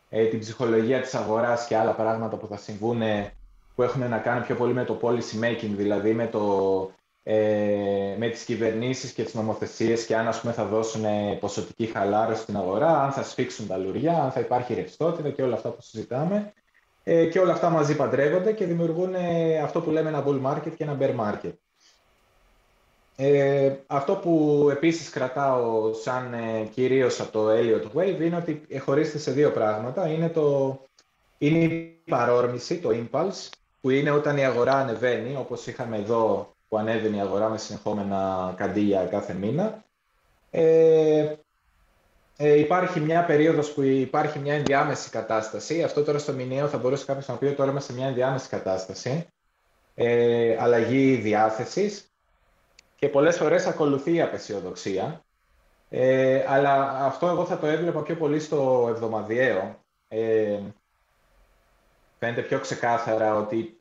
ε, 0.09 0.25
την 0.25 0.39
ψυχολογία 0.39 1.01
της 1.01 1.15
αγοράς 1.15 1.67
και 1.67 1.77
άλλα 1.77 1.93
πράγματα 1.93 2.37
που 2.37 2.47
θα 2.47 2.57
συμβούν 2.57 3.03
που 3.75 3.83
έχουν 3.83 4.09
να 4.09 4.19
κάνουν 4.19 4.45
πιο 4.45 4.55
πολύ 4.55 4.73
με 4.73 4.85
το 4.85 4.99
policy 5.03 5.45
making, 5.45 5.73
δηλαδή 5.77 6.13
με 6.13 6.27
το 6.27 6.41
ε, 7.27 8.15
με 8.19 8.29
τις 8.29 8.45
κυβερνήσεις 8.45 9.13
και 9.13 9.23
τις 9.23 9.35
νομοθεσίες 9.35 10.05
και 10.05 10.17
αν 10.17 10.29
ας 10.29 10.41
πούμε, 10.41 10.53
θα 10.53 10.65
δώσουν 10.65 11.05
ποσοτική 11.41 11.87
χαλάρωση 11.87 12.43
στην 12.43 12.57
αγορά, 12.57 13.03
αν 13.03 13.13
θα 13.13 13.23
σφίξουν 13.23 13.67
τα 13.67 13.77
λουριά, 13.77 14.23
αν 14.23 14.31
θα 14.31 14.41
υπάρχει 14.41 14.75
ρευστότητα 14.75 15.31
και 15.31 15.43
όλα 15.43 15.55
αυτά 15.55 15.69
που 15.69 15.83
συζητάμε. 15.83 16.53
Ε, 17.07 17.27
και 17.27 17.39
όλα 17.39 17.53
αυτά 17.53 17.71
μαζί 17.71 17.97
παντρεύονται 17.97 18.53
και 18.53 18.67
δημιουργούν 18.67 19.15
ε, 19.15 19.59
αυτό 19.59 19.81
που 19.81 19.91
λέμε 19.91 20.09
ένα 20.09 20.25
bull 20.27 20.43
market 20.43 20.73
και 20.77 20.85
ένα 20.85 20.97
bear 21.01 21.15
market. 21.17 21.53
Ε, 23.17 23.73
αυτό 23.87 24.15
που 24.15 24.69
επίσης 24.71 25.11
κρατάω 25.11 25.93
σαν 25.93 26.35
ε, 26.35 26.69
κυρίως 26.73 27.21
από 27.21 27.33
το 27.33 27.49
Elliott 27.51 27.99
Wave 27.99 28.21
είναι 28.21 28.37
ότι 28.37 28.79
χωρίζεται 28.79 29.19
σε 29.19 29.31
δύο 29.31 29.51
πράγματα. 29.51 30.09
Είναι, 30.09 30.29
το, 30.29 30.79
είναι 31.39 31.59
η 31.59 32.03
παρόρμηση, 32.11 32.79
το 32.79 32.91
impulse, 32.93 33.49
που 33.81 33.91
είναι 33.91 34.11
όταν 34.11 34.37
η 34.37 34.45
αγορά 34.45 34.75
ανεβαίνει, 34.75 35.37
όπως 35.37 35.67
είχαμε 35.67 35.97
εδώ 35.97 36.54
που 36.75 36.81
ανέβαινε 36.81 37.17
η 37.17 37.21
αγορά 37.21 37.49
με 37.49 37.59
συνεχόμενα 37.59 38.53
καντήλια 38.57 39.05
κάθε 39.05 39.33
μήνα. 39.33 39.85
Ε, 40.51 41.35
ε, 42.37 42.59
υπάρχει 42.59 43.01
μια 43.01 43.25
περίοδος 43.25 43.73
που 43.73 43.83
υπάρχει 43.83 44.39
μια 44.39 44.55
ενδιάμεση 44.55 45.11
κατάσταση. 45.11 45.83
Αυτό 45.83 46.03
τώρα 46.05 46.19
στο 46.19 46.33
μηνιαίο 46.33 46.69
θα 46.69 46.79
μπορούσε 46.79 47.05
κάποιος 47.05 47.29
να 47.29 47.37
πει 47.37 47.45
ότι 47.45 47.55
τώρα 47.55 47.71
είμαστε 47.71 47.93
σε 47.93 47.99
μια 47.99 48.09
ενδιάμεση 48.09 48.49
κατάσταση. 48.49 49.27
Ε, 49.95 50.57
αλλαγή 50.61 51.15
διάθεσης 51.15 52.13
και 52.97 53.09
πολλές 53.09 53.37
φορές 53.37 53.67
ακολουθεί 53.67 54.15
η 54.15 54.23
απεσιοδοξία. 54.23 55.25
Ε, 55.91 56.45
αλλά 56.49 57.05
αυτό 57.05 57.27
εγώ 57.27 57.45
θα 57.45 57.59
το 57.59 57.67
έβλεπα 57.67 58.03
πιο 58.03 58.17
πολύ 58.17 58.41
στο 58.41 58.87
εβδομαδιαίο. 58.89 59.85
Ε, 60.09 60.59
φαίνεται 62.19 62.43
πιο 62.43 62.59
ξεκάθαρα 62.59 63.35
ότι 63.35 63.81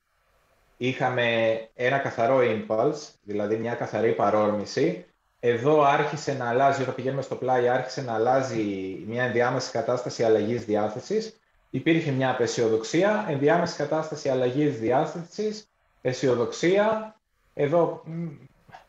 είχαμε 0.88 1.58
ένα 1.76 1.98
καθαρό 1.98 2.40
impulse, 2.42 3.10
δηλαδή 3.24 3.56
μια 3.56 3.74
καθαρή 3.74 4.12
παρόρμηση. 4.12 5.06
Εδώ 5.40 5.84
άρχισε 5.84 6.34
να 6.34 6.50
αλλάζει, 6.50 6.82
όταν 6.82 6.96
πηγαίνουμε 6.96 7.22
στο 7.22 7.36
πλάι, 7.36 7.68
άρχισε 7.68 8.02
να 8.02 8.14
αλλάζει 8.14 8.64
μια 9.08 9.24
ενδιάμεση 9.24 9.72
κατάσταση 9.72 10.24
αλλαγής 10.24 10.66
διάθεσης. 10.66 11.40
Υπήρχε 11.70 12.12
μια 12.12 12.30
απεσιοδοξία, 12.30 13.26
ενδιάμεση 13.30 13.76
κατάσταση 13.76 14.30
αλλαγής 14.30 14.80
διάθεσης, 14.80 15.68
αισιοδοξία. 16.02 17.16
Εδώ 17.54 18.04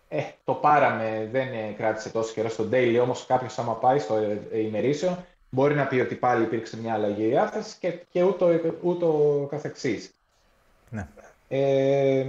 ε, 0.09 0.23
το 0.45 0.55
πάραμε, 0.55 1.29
δεν 1.33 1.77
κράτησε 1.77 2.11
τόσο 2.11 2.33
καιρό 2.33 2.49
στο 2.49 2.69
daily, 2.73 2.99
όμως 3.03 3.27
κάποιος 3.27 3.59
άμα 3.59 3.75
πάει 3.75 3.99
στο 3.99 4.19
ημερήσιο, 4.53 5.25
μπορεί 5.51 5.75
να 5.75 5.87
πει 5.87 6.01
ότι 6.01 6.15
πάλι 6.15 6.43
υπήρξε 6.45 6.77
μια 6.77 6.95
αλλαγή 6.95 7.27
διάθεσης 7.27 7.75
και, 7.75 7.91
και 7.91 8.23
ούτω, 8.23 8.61
ούτω 8.83 9.47
καθεξής. 9.51 10.15
Ναι. 10.91 11.09
Ε, 11.57 12.27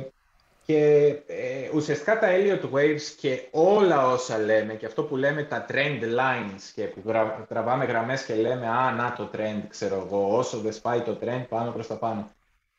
και 0.65 1.05
ε, 1.27 1.69
ουσιαστικά 1.73 2.19
τα 2.19 2.27
Elliot 2.31 2.75
Waves 2.75 3.01
και 3.17 3.47
όλα 3.51 4.07
όσα 4.07 4.37
λέμε 4.37 4.73
και 4.73 4.85
αυτό 4.85 5.03
που 5.03 5.15
λέμε 5.15 5.43
τα 5.43 5.65
trend 5.69 6.01
lines 6.01 6.61
και 6.75 6.83
που 6.83 7.01
τραβάμε 7.47 7.85
γραμμές 7.85 8.23
και 8.23 8.35
λέμε 8.35 8.67
«Α, 8.67 8.91
να 8.91 9.13
το 9.13 9.29
trend, 9.33 9.61
ξέρω 9.67 10.05
εγώ, 10.05 10.37
όσο 10.37 10.57
δεν 10.57 10.73
σπάει 10.73 11.01
το 11.01 11.17
trend, 11.21 11.45
πάμε 11.49 11.71
προς 11.71 11.87
τα 11.87 11.95
πάνω». 11.95 12.31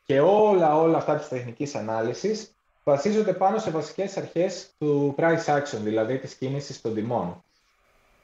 Και 0.04 0.20
όλα, 0.20 0.80
όλα 0.80 0.96
αυτά 0.96 1.16
της 1.16 1.28
τεχνικής 1.28 1.74
ανάλυσης 1.74 2.54
βασίζονται 2.84 3.32
πάνω 3.32 3.58
σε 3.58 3.70
βασικές 3.70 4.16
αρχές 4.16 4.70
του 4.78 5.14
price 5.18 5.44
action, 5.44 5.78
δηλαδή 5.82 6.18
της 6.18 6.34
κίνησης 6.34 6.80
των 6.80 6.94
τιμών. 6.94 7.44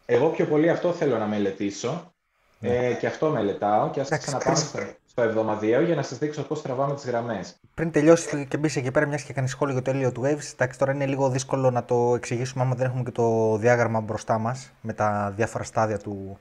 Εγώ 0.06 0.28
πιο 0.28 0.46
πολύ 0.46 0.70
αυτό 0.70 0.92
θέλω 0.92 1.18
να 1.18 1.26
μελετήσω 1.26 2.12
ναι. 2.58 2.86
ε, 2.86 2.94
και 2.94 3.06
αυτό 3.06 3.28
μελετάω 3.30 3.90
και 3.90 4.00
ας 4.00 4.08
ξαναπάμε 4.08 4.96
στο, 5.12 5.20
στο 5.20 5.30
εβδομαδιαίο 5.30 5.80
για 5.82 5.94
να 5.94 6.02
σας 6.02 6.18
δείξω 6.18 6.42
πώς 6.42 6.62
τραβάμε 6.62 6.94
τις 6.94 7.06
γραμμές. 7.06 7.56
Πριν 7.74 7.90
τελειώσει 7.90 8.46
και 8.46 8.56
μπεις 8.56 8.76
εκεί 8.76 8.90
πέρα, 8.90 9.06
μιας 9.06 9.22
και 9.22 9.32
κάνει 9.32 9.48
σχόλιο 9.48 9.74
για 9.74 9.82
το 9.82 9.90
έλιο 9.90 10.12
του 10.12 10.22
Waves, 10.24 10.52
εντάξει, 10.52 10.78
τώρα 10.78 10.92
είναι 10.92 11.06
λίγο 11.06 11.30
δύσκολο 11.30 11.70
να 11.70 11.84
το 11.84 12.14
εξηγήσουμε 12.14 12.64
άμα 12.64 12.74
δεν 12.74 12.86
έχουμε 12.86 13.02
και 13.02 13.10
το 13.10 13.56
διάγραμμα 13.56 14.00
μπροστά 14.00 14.38
μας 14.38 14.72
με 14.80 14.92
τα 14.92 15.32
διάφορα 15.36 15.64
στάδια 15.64 15.98
του, 15.98 16.38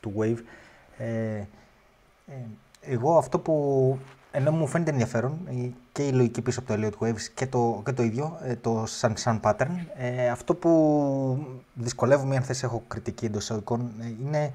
του 0.00 0.12
Wave. 0.18 0.38
Ε, 0.98 1.06
ε, 1.06 1.46
εγώ 2.80 3.16
αυτό 3.16 3.38
που 3.38 3.98
ενώ 4.30 4.50
μου 4.50 4.66
φαίνεται 4.66 4.90
ενδιαφέρον 4.90 5.48
και 5.92 6.06
η 6.06 6.12
λογική 6.12 6.42
πίσω 6.42 6.60
από 6.60 6.68
το 6.68 6.80
Elliot 6.80 7.06
Waves 7.06 7.22
και 7.34 7.46
το, 7.46 7.82
και 7.84 7.92
το 7.92 8.02
ίδιο, 8.02 8.38
ε, 8.42 8.56
το 8.56 8.86
Sun 9.00 9.12
Sun 9.24 9.40
Pattern, 9.40 9.76
ε, 9.96 10.28
αυτό 10.28 10.54
που 10.54 11.46
δυσκολεύομαι 11.74 12.36
αν 12.36 12.42
θες 12.42 12.62
έχω 12.62 12.82
κριτική 12.88 13.24
εντός 13.24 13.42
εισαγωγικών 13.42 13.92
ε, 14.00 14.06
είναι 14.26 14.52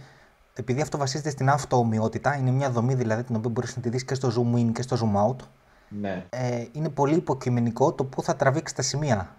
επειδή 0.58 0.82
αυτό 0.82 0.98
βασίζεται 0.98 1.30
στην 1.30 1.50
αυτοομοιότητα, 1.50 2.36
είναι 2.36 2.52
μια 2.52 2.70
δομή 2.70 2.94
δηλαδή 2.94 3.24
την 3.24 3.36
οποία 3.36 3.50
μπορείς 3.50 3.76
να 3.76 3.82
τη 3.82 3.90
δεις 3.90 4.06
και 4.06 4.14
στο 4.14 4.32
zoom 4.36 4.58
in 4.60 4.72
και 4.74 4.82
στο 4.82 4.98
zoom 5.00 5.30
out. 5.30 5.46
Ναι. 5.90 6.26
Ε, 6.30 6.66
είναι 6.72 6.90
πολύ 6.90 7.16
υποκειμενικό 7.16 7.92
το 7.92 8.04
πού 8.04 8.24
θα 8.24 8.36
τραβήξει 8.36 8.76
τα 8.76 8.82
σημεία 8.82 9.36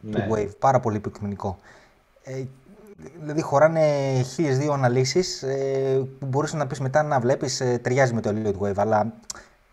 ναι. 0.00 0.20
του 0.20 0.34
wave. 0.34 0.50
Πάρα 0.58 0.80
πολύ 0.80 0.96
υποκειμενικό. 0.96 1.58
Ε, 2.24 2.42
δηλαδή 3.20 3.40
χωράνε 3.40 3.82
χίλιες 4.22 4.58
δύο 4.58 4.72
αναλύσεις 4.72 5.42
ε, 5.42 6.06
που 6.18 6.26
μπορείς 6.26 6.52
να 6.52 6.66
πεις 6.66 6.80
μετά 6.80 7.02
να 7.02 7.20
βλέπεις 7.20 7.60
ε, 7.60 7.78
ταιριάζει 7.78 8.14
με 8.14 8.20
το 8.20 8.34
Elliot 8.34 8.66
Wave. 8.66 8.76
Αλλά 8.76 9.12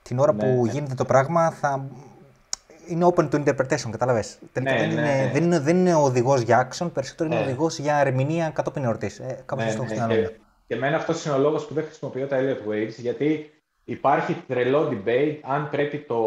την 0.02 0.20
ώρα 0.20 0.34
ναι, 0.34 0.40
που 0.40 0.66
ναι. 0.66 0.72
γίνεται 0.72 0.96
το 0.96 1.06
πράγμα 1.06 1.52
θα. 1.52 1.86
Είναι 2.88 3.12
open 3.16 3.30
to 3.30 3.44
interpretation, 3.44 3.90
καταλαβες. 3.92 4.38
Ναι, 4.42 4.72
δεν, 4.78 4.92
είναι, 4.92 5.02
ναι. 5.02 5.30
δεν, 5.34 5.44
είναι, 5.44 5.60
δεν 5.60 5.78
είναι 5.78 5.96
οδηγός 5.96 6.42
για 6.42 6.68
action, 6.68 6.90
περισσότερο 6.94 7.30
είναι 7.30 7.42
οδηγός 7.42 7.80
για 7.80 7.98
ερμηνεία 7.98 8.50
κατόπιν 8.50 8.84
εορτής. 8.84 9.20
Ε, 9.20 9.44
Κάπως 9.46 9.66
ναι, 9.66 10.06
ναι, 10.06 10.16
και, 10.16 10.36
και 10.72 10.78
εμένα 10.78 10.96
αυτός 10.96 11.26
είναι 11.26 11.36
ο 11.36 11.38
λόγος 11.38 11.66
που 11.66 11.74
δεν 11.74 11.84
χρησιμοποιώ 11.84 12.28
τα 12.28 12.38
Elliot 12.40 12.72
Waves, 12.72 12.96
γιατί 12.98 13.52
υπάρχει 13.84 14.44
τρελό 14.48 14.90
debate 14.92 15.38
αν 15.42 15.70
πρέπει 15.70 15.98
το, 15.98 16.22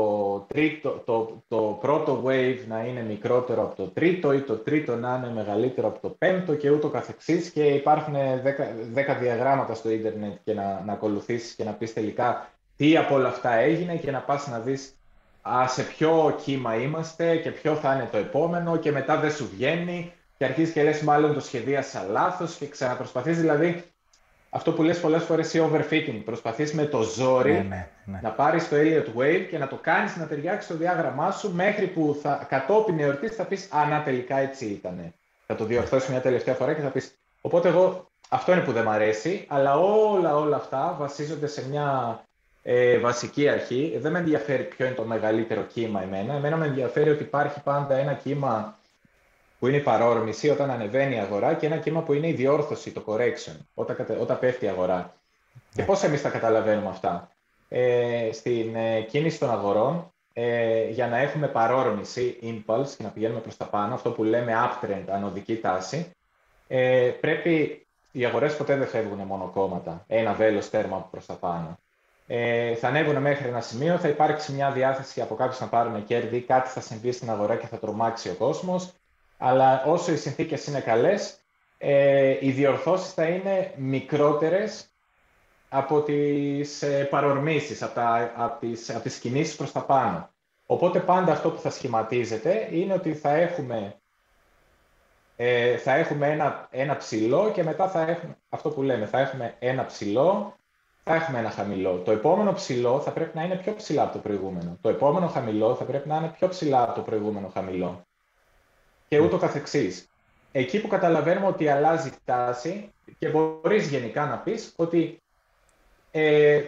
τρίτο, 0.49 1.03
το, 1.05 1.43
το 1.49 1.79
πρώτο 1.81 2.23
wave 2.27 2.59
να 2.69 2.85
είναι 2.85 3.03
μικρότερο 3.03 3.63
από 3.63 3.77
το 3.77 3.89
τρίτο 3.89 4.33
ή 4.33 4.41
το 4.41 4.55
τρίτο 4.55 4.97
να 4.97 5.17
είναι 5.17 5.35
μεγαλύτερο 5.35 5.89
από 5.89 6.01
το 6.01 6.09
πέμπτο 6.09 6.55
και 6.55 6.71
ούτω 6.71 6.89
καθεξής. 6.89 7.51
Και 7.51 7.65
υπάρχουν 7.65 8.15
10, 8.15 9.17
διαγράμματα 9.21 9.75
στο 9.75 9.91
ίντερνετ 9.91 10.37
και 10.45 10.55
να, 10.55 10.83
να 10.87 10.93
ακολουθήσεις 10.93 11.55
και 11.55 11.65
να 11.65 11.73
πεις 11.73 11.93
τελικά 11.93 12.49
τι 12.77 12.97
από 12.97 13.15
όλα 13.15 13.29
αυτά 13.29 13.55
έγινε 13.55 13.97
και 13.97 14.11
να 14.11 14.21
πας 14.21 14.49
να 14.49 14.59
δεις 14.59 14.97
α, 15.43 15.69
σε 15.69 15.83
ποιο 15.83 16.39
κύμα 16.45 16.77
είμαστε 16.77 17.37
και 17.37 17.51
ποιο 17.51 17.75
θα 17.75 17.95
είναι 17.95 18.09
το 18.11 18.17
επόμενο 18.17 18.77
και 18.77 18.93
μετά 18.93 19.21
δεν 19.21 19.31
σου 19.31 19.49
βγαίνει. 19.55 20.13
Και 20.39 20.45
αρχίζεις 20.45 20.73
και 20.73 20.83
λες 20.83 21.01
μάλλον 21.01 21.35
το 21.35 21.41
σχεδίασα 21.41 22.07
λάθος 22.11 22.57
και 22.57 22.69
ξαναπροσπαθείς. 22.69 23.41
Δηλαδή 23.41 23.85
αυτό 24.55 24.73
που 24.73 24.83
λες 24.83 25.01
πολλές 25.01 25.23
φορές 25.23 25.55
η 25.55 25.71
overfitting. 25.71 26.23
Προσπαθείς 26.25 26.73
με 26.73 26.85
το 26.85 27.03
ζόρι 27.03 27.53
ναι, 27.53 27.59
ναι, 27.59 27.89
ναι. 28.05 28.19
να 28.23 28.31
πάρεις 28.31 28.69
το 28.69 28.77
Elliot 28.77 29.21
Wave 29.21 29.47
και 29.51 29.59
να 29.59 29.69
το 29.69 29.79
κάνεις 29.83 30.17
να 30.17 30.27
ταιριάξει 30.27 30.69
το 30.69 30.75
διάγραμμά 30.75 31.31
σου 31.31 31.55
μέχρι 31.55 31.87
που 31.87 32.19
θα, 32.23 32.47
κατόπιν 32.49 32.99
εορτής 33.01 33.35
θα 33.35 33.45
πεις 33.45 33.69
«Α, 33.73 33.87
να 33.89 34.03
τελικά 34.03 34.37
έτσι 34.37 34.65
ήταν». 34.65 35.15
Θα 35.47 35.55
το 35.55 35.65
διορθώσεις 35.65 36.09
μια 36.09 36.21
τελευταία 36.21 36.55
φορά 36.55 36.73
και 36.73 36.81
θα 36.81 36.89
πεις 36.89 37.15
Οπότε 37.41 37.69
εγώ 37.69 38.11
αυτό 38.29 38.53
είναι 38.53 38.61
που 38.61 38.73
δεν 38.73 38.85
μ' 38.85 38.91
αρέσει, 38.91 39.45
αλλά 39.49 39.79
όλα 39.79 40.37
όλα 40.37 40.57
αυτά 40.57 40.97
βασίζονται 40.99 41.47
σε 41.47 41.69
μια 41.69 42.21
ε, 42.63 42.99
βασική 42.99 43.49
αρχή. 43.49 43.99
Δεν 44.01 44.13
με 44.13 44.19
ενδιαφέρει 44.19 44.63
ποιο 44.63 44.87
είναι 44.87 44.95
το 44.95 45.05
μεγαλύτερο 45.05 45.63
κύμα 45.63 46.03
εμένα. 46.03 46.35
Εμένα 46.35 46.57
με 46.57 46.67
ενδιαφέρει 46.67 47.11
ότι 47.11 47.23
υπάρχει 47.23 47.61
πάντα 47.61 47.95
ένα 47.95 48.13
κύμα 48.13 48.79
που 49.65 49.71
είναι 49.71 49.79
η 49.79 49.83
παρόρμηση 49.83 50.49
όταν 50.49 50.71
ανεβαίνει 50.71 51.15
η 51.15 51.19
αγορά 51.19 51.55
και 51.55 51.67
ένα 51.67 51.77
κύμα 51.77 52.03
που 52.03 52.13
είναι 52.13 52.29
η 52.29 52.33
διόρθωση, 52.33 52.91
το 52.91 53.05
correction, 53.07 53.57
όταν, 53.75 53.97
όταν 54.21 54.39
πέφτει 54.39 54.65
η 54.65 54.69
αγορά. 54.69 55.15
Και 55.75 55.83
πώς 55.83 56.03
εμείς 56.03 56.23
τα 56.23 56.29
καταλαβαίνουμε 56.29 56.89
αυτά; 56.89 57.31
Ε, 57.69 58.29
στην 58.33 58.77
ε, 58.77 59.01
κίνηση 59.01 59.39
των 59.39 59.51
αγορών, 59.51 60.13
ε, 60.33 60.89
για 60.89 61.07
να 61.09 61.19
έχουμε 61.19 61.47
παρόρμηση, 61.49 62.39
impulse, 62.43 62.89
και 62.97 63.03
να 63.03 63.09
πηγαίνουμε 63.09 63.41
προς 63.41 63.57
τα 63.57 63.65
πάνω, 63.65 63.95
αυτό 63.95 64.11
που 64.11 64.25
λέμε 64.25 64.53
uptrend, 64.55 65.05
ανωδική 65.11 65.57
τάση, 65.57 66.11
ε, 66.69 67.11
πρέπει, 67.21 67.87
οι 68.13 68.25
αγορές 68.25 68.57
ποτέ 68.57 68.77
δεν 68.77 68.87
φεύγουν 68.89 69.19
μόνο 69.19 69.51
κόμματα, 69.55 70.05
ένα 70.07 70.33
βέλος 70.33 70.71
τέρμα 70.71 71.09
προς 71.11 71.27
τα 71.27 71.35
πάνω. 71.35 71.79
Ε, 72.27 72.75
θα 72.75 72.89
ανέβουν 72.89 73.17
μέχρι 73.17 73.49
ένα 73.49 73.61
σημείο, 73.61 73.99
θα 73.99 74.09
υπάρξει 74.09 74.53
μια 74.53 74.71
διάθεση 74.71 75.21
από 75.21 75.35
κάποιους 75.35 75.61
να 75.61 75.67
πάρουν 75.67 76.05
κέρδη, 76.05 76.41
κάτι 76.41 76.69
θα 76.69 76.81
συμβεί 76.81 77.13
στην 77.13 77.31
αγορά 77.31 77.57
και 77.57 77.67
θα 77.67 77.79
τρομάξει 77.79 78.29
ο 78.29 78.35
κόσμος 78.35 78.93
αλλά 79.39 79.85
όσο 79.85 80.13
οι 80.13 80.17
συνθήκες 80.17 80.67
είναι 80.67 80.81
καλές, 80.81 81.39
ε, 81.79 82.37
οι 82.41 82.51
διορθώσεις 82.51 83.13
θα 83.13 83.25
είναι 83.25 83.73
μικρότερες 83.77 84.89
από 85.69 86.03
τις 86.03 86.83
ε, 86.83 87.05
παρορμήσεις, 87.05 87.83
από, 87.83 87.95
τα, 87.95 88.33
από, 88.37 88.59
τις, 88.61 88.91
από 88.91 89.01
τις 89.01 89.19
κινήσεις 89.19 89.57
προς 89.57 89.73
τα 89.73 89.81
πάνω. 89.85 90.29
Οπότε 90.67 91.01
πάντα 91.01 91.33
αυτό 91.33 91.51
που 91.51 91.61
θα 91.61 91.71
σχηματίζεται 91.71 92.69
είναι 92.71 92.93
ότι 92.93 93.15
θα 93.15 93.31
έχουμε, 93.35 93.97
ε, 95.37 95.77
θα 95.77 95.95
έχουμε 95.95 96.31
ένα, 96.31 96.69
ένα 96.71 96.97
ψηλό 96.97 97.51
και 97.51 97.63
μετά 97.63 97.89
θα 97.89 98.01
έχουμε, 98.01 98.37
αυτό 98.49 98.71
που 98.71 98.83
λέμε, 98.83 99.07
θα 99.07 99.19
έχουμε 99.21 99.55
ένα 99.59 99.85
ψηλό, 99.87 100.57
θα 101.05 101.15
έχουμε 101.15 101.39
ένα 101.39 101.51
χαμηλό. 101.51 101.97
Το 101.99 102.11
επόμενο 102.11 102.53
ψηλό 102.53 103.01
θα 103.01 103.11
πρέπει 103.11 103.37
να 103.37 103.43
είναι 103.43 103.57
πιο 103.57 103.75
ψηλά 103.75 104.03
από 104.03 104.13
το 104.13 104.19
προηγούμενο. 104.19 104.79
Το 104.81 104.89
επόμενο 104.89 105.27
χαμηλό 105.27 105.75
θα 105.75 105.85
πρέπει 105.85 106.09
να 106.09 106.17
είναι 106.17 106.33
πιο 106.39 106.49
ψηλά 106.49 106.83
από 106.83 106.93
το 106.95 107.01
προηγούμενο 107.01 107.49
χαμηλό 107.49 108.05
και 109.15 109.21
ούτω 109.21 109.39
καθεξής. 109.39 110.09
Εκεί 110.53 110.81
που 110.81 110.89
καταλαβαίνουμε 110.89 111.47
ότι 111.47 111.69
αλλάζει 111.69 112.09
η 112.09 112.13
τάση 112.25 112.93
και 113.19 113.29
μπορείς 113.29 113.89
γενικά 113.89 114.27
να 114.27 114.39
πεις 114.39 114.73
ότι 114.77 115.23
ε, 116.11 116.63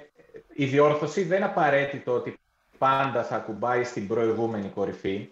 η 0.54 0.64
διόρθωση 0.64 1.22
δεν 1.22 1.36
είναι 1.36 1.46
απαραίτητο 1.46 2.12
ότι 2.12 2.38
πάντα 2.78 3.24
θα 3.24 3.38
κουμπάει 3.38 3.84
στην 3.84 4.06
προηγούμενη 4.06 4.68
κορυφή. 4.68 5.28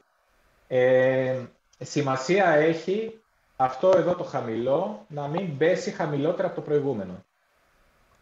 Ε, 0.68 1.40
σημασία 1.79 2.48
έχει 2.48 3.20
αυτό 3.57 3.92
εδώ 3.96 4.14
το 4.14 4.24
χαμηλό 4.24 5.07
να 5.09 5.27
μην 5.29 5.57
πέσει 5.57 5.90
χαμηλότερα 5.90 6.46
από 6.46 6.57
το 6.57 6.62
προηγούμενο. 6.62 7.24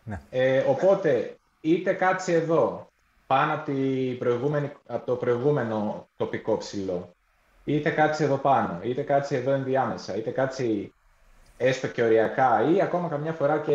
Ναι. 0.05 0.21
Ε, 0.31 0.59
οπότε, 0.59 1.37
είτε 1.61 1.93
κάτσει 1.93 2.33
εδώ, 2.33 2.89
πάνω 3.27 3.53
από, 3.53 3.73
από 4.87 5.07
το 5.07 5.17
προηγούμενο 5.17 6.09
τοπικό 6.17 6.57
ψηλό, 6.57 7.15
είτε 7.65 7.91
κάτσει 7.91 8.25
εδώ 8.25 8.37
πάνω, 8.37 8.79
είτε 8.83 9.03
κάτσει 9.03 9.35
εδώ 9.35 9.53
ενδιάμεσα, 9.53 10.17
είτε 10.17 10.31
κάτσει 10.31 10.93
έστω 11.57 11.87
και 11.87 12.03
οριακά 12.03 12.71
ή 12.75 12.81
ακόμα 12.81 13.09
καμιά 13.09 13.33
φορά 13.33 13.59
και 13.59 13.75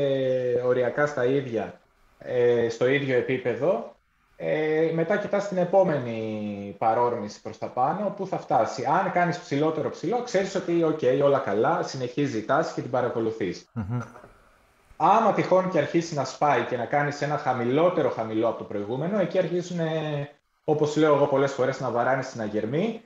οριακά 0.65 1.05
στα 1.05 1.25
ίδια, 1.25 1.79
ε, 2.17 2.69
στο 2.69 2.87
ίδιο 2.87 3.17
επίπεδο, 3.17 3.95
ε, 4.35 4.91
μετά 4.93 5.17
κοιτάς 5.17 5.47
την 5.47 5.57
επόμενη 5.57 6.75
παρόρμηση 6.77 7.41
προς 7.41 7.57
τα 7.57 7.67
πάνω, 7.67 8.13
που 8.17 8.27
θα 8.27 8.37
φτάσει. 8.37 8.85
Αν 8.85 9.11
κάνεις 9.11 9.39
ψηλότερο 9.39 9.89
ψηλό, 9.89 10.21
ξέρεις 10.21 10.55
ότι 10.55 10.85
ok, 10.85 11.21
όλα 11.23 11.39
καλά, 11.39 11.83
συνεχίζει 11.83 12.37
η 12.37 12.45
τάση 12.45 12.73
και 12.73 12.81
την 12.81 12.91
παρακολουθεις 12.91 13.65
Άμα 14.99 15.33
τυχόν 15.33 15.69
και 15.69 15.77
αρχίσει 15.77 16.15
να 16.15 16.23
σπάει 16.25 16.63
και 16.63 16.77
να 16.77 16.85
κάνεις 16.85 17.21
ένα 17.21 17.37
χαμηλότερο 17.37 18.09
χαμηλό 18.09 18.47
από 18.47 18.57
το 18.57 18.63
προηγούμενο, 18.63 19.19
εκεί 19.19 19.37
αρχίζουν, 19.37 19.79
όπως 20.63 20.95
λέω 20.95 21.15
εγώ 21.15 21.25
πολλές 21.25 21.53
φορές, 21.53 21.79
να 21.79 21.91
βαράνε 21.91 22.21
στην 22.21 22.41
αγερμή 22.41 23.01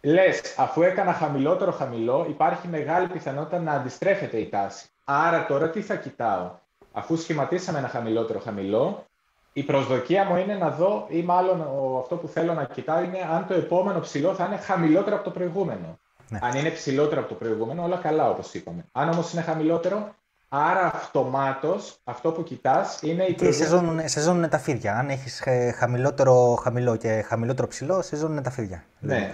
Λες, 0.00 0.54
αφού 0.56 0.82
έκανα 0.82 1.12
χαμηλότερο 1.12 1.72
χαμηλό, 1.72 2.26
υπάρχει 2.28 2.68
μεγάλη 2.68 3.06
πιθανότητα 3.06 3.58
να 3.58 3.72
αντιστρέφεται 3.72 4.38
η 4.38 4.48
τάση. 4.48 4.86
Άρα 5.04 5.46
τώρα 5.46 5.70
τι 5.70 5.80
θα 5.80 5.94
κοιτάω; 5.94 6.50
Αφού 6.92 7.16
σχηματίσαμε 7.16 7.78
ένα 7.78 7.88
χαμηλότερο 7.88 8.38
χαμηλό, 8.38 9.04
η 9.52 9.62
προσδοκία 9.62 10.24
μου 10.24 10.36
είναι 10.36 10.54
να 10.54 10.70
δω, 10.70 11.06
ή 11.08 11.22
μάλλον 11.22 11.60
αυτό 12.00 12.16
που 12.16 12.28
θέλω 12.28 12.54
να 12.54 12.64
κοιτάω 12.64 13.02
είναι 13.02 13.18
αν 13.32 13.46
το 13.46 13.54
επόμενο 13.54 14.00
ψηλό 14.00 14.34
θα 14.34 14.44
είναι 14.44 14.56
χαμηλότερο 14.56 15.16
από 15.16 15.24
το 15.24 15.30
προηγούμενο. 15.30 15.98
Ναι. 16.28 16.38
Αν 16.42 16.54
είναι 16.54 16.70
ψηλότερο 16.70 17.20
από 17.20 17.28
το 17.28 17.34
προηγούμενο, 17.34 17.82
όλα 17.82 17.96
καλά 17.96 18.30
όπως 18.30 18.54
είπαμε. 18.54 18.84
Αν 18.92 19.08
όμως 19.08 19.32
είναι 19.32 19.42
χαμηλότερο, 19.42 20.14
άρα 20.48 20.94
αυτομάτως 20.94 22.00
αυτό 22.04 22.32
που 22.32 22.42
κοιτάς 22.42 23.02
είναι 23.02 23.24
η 23.24 23.32
προηγούμενη. 23.32 24.08
Σε 24.08 24.20
ζώνουν 24.20 24.48
τα 24.48 24.58
φίδια. 24.58 24.98
Αν 24.98 25.08
έχεις 25.08 25.40
ε, 25.44 25.70
χαμηλότερο 25.70 26.58
χαμηλό 26.62 26.96
και 26.96 27.24
χαμηλότερο 27.26 27.68
ψηλό, 27.68 28.02
σε 28.02 28.16
ζώνουν 28.16 28.42
τα 28.42 28.50
φίδια. 28.50 28.84
Ναι. 28.98 29.30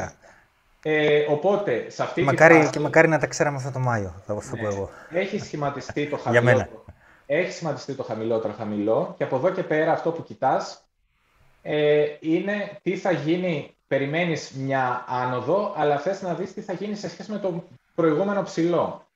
Ε, 0.87 1.25
οπότε, 1.29 1.91
σε 1.91 2.03
αυτή 2.03 2.23
μακάρι, 2.23 2.55
τη 2.55 2.61
φάση... 2.61 2.73
Και 2.73 2.81
μακάρι 2.81 3.09
να 3.09 3.19
τα 3.19 3.27
ξέραμε 3.27 3.57
αυτό 3.57 3.71
το 3.71 3.79
Μάιο, 3.79 4.23
θα 4.27 4.35
ναι. 4.35 4.61
πω 4.61 4.67
εγώ. 4.67 4.91
Έχει 5.11 5.39
σχηματιστεί 5.39 6.07
το 6.07 6.17
χαμηλότερο 6.17 6.85
έχει 7.27 7.53
σχηματιστεί 7.53 7.95
το 7.95 8.03
χαμηλότερο 8.03 8.53
χαμηλό 8.53 9.15
και 9.17 9.25
από 9.25 9.37
εδώ 9.37 9.51
και 9.51 9.63
πέρα 9.63 9.93
αυτό 9.93 10.11
που 10.13 10.23
κοιτάς 10.23 10.85
ε, 11.63 12.05
είναι 12.21 12.79
τι 12.83 12.97
θα 12.97 13.11
γίνει, 13.11 13.77
περιμένεις 13.87 14.51
μια 14.51 15.05
άνοδο, 15.09 15.75
αλλά 15.77 15.99
θες 15.99 16.23
να 16.23 16.35
δεις 16.35 16.53
τι 16.53 16.61
θα 16.61 16.73
γίνει 16.73 16.95
σε 16.95 17.09
σχέση 17.09 17.31
με 17.31 17.39
το 17.39 17.65
προηγούμενο 17.95 18.43
ψηλό. 18.43 19.07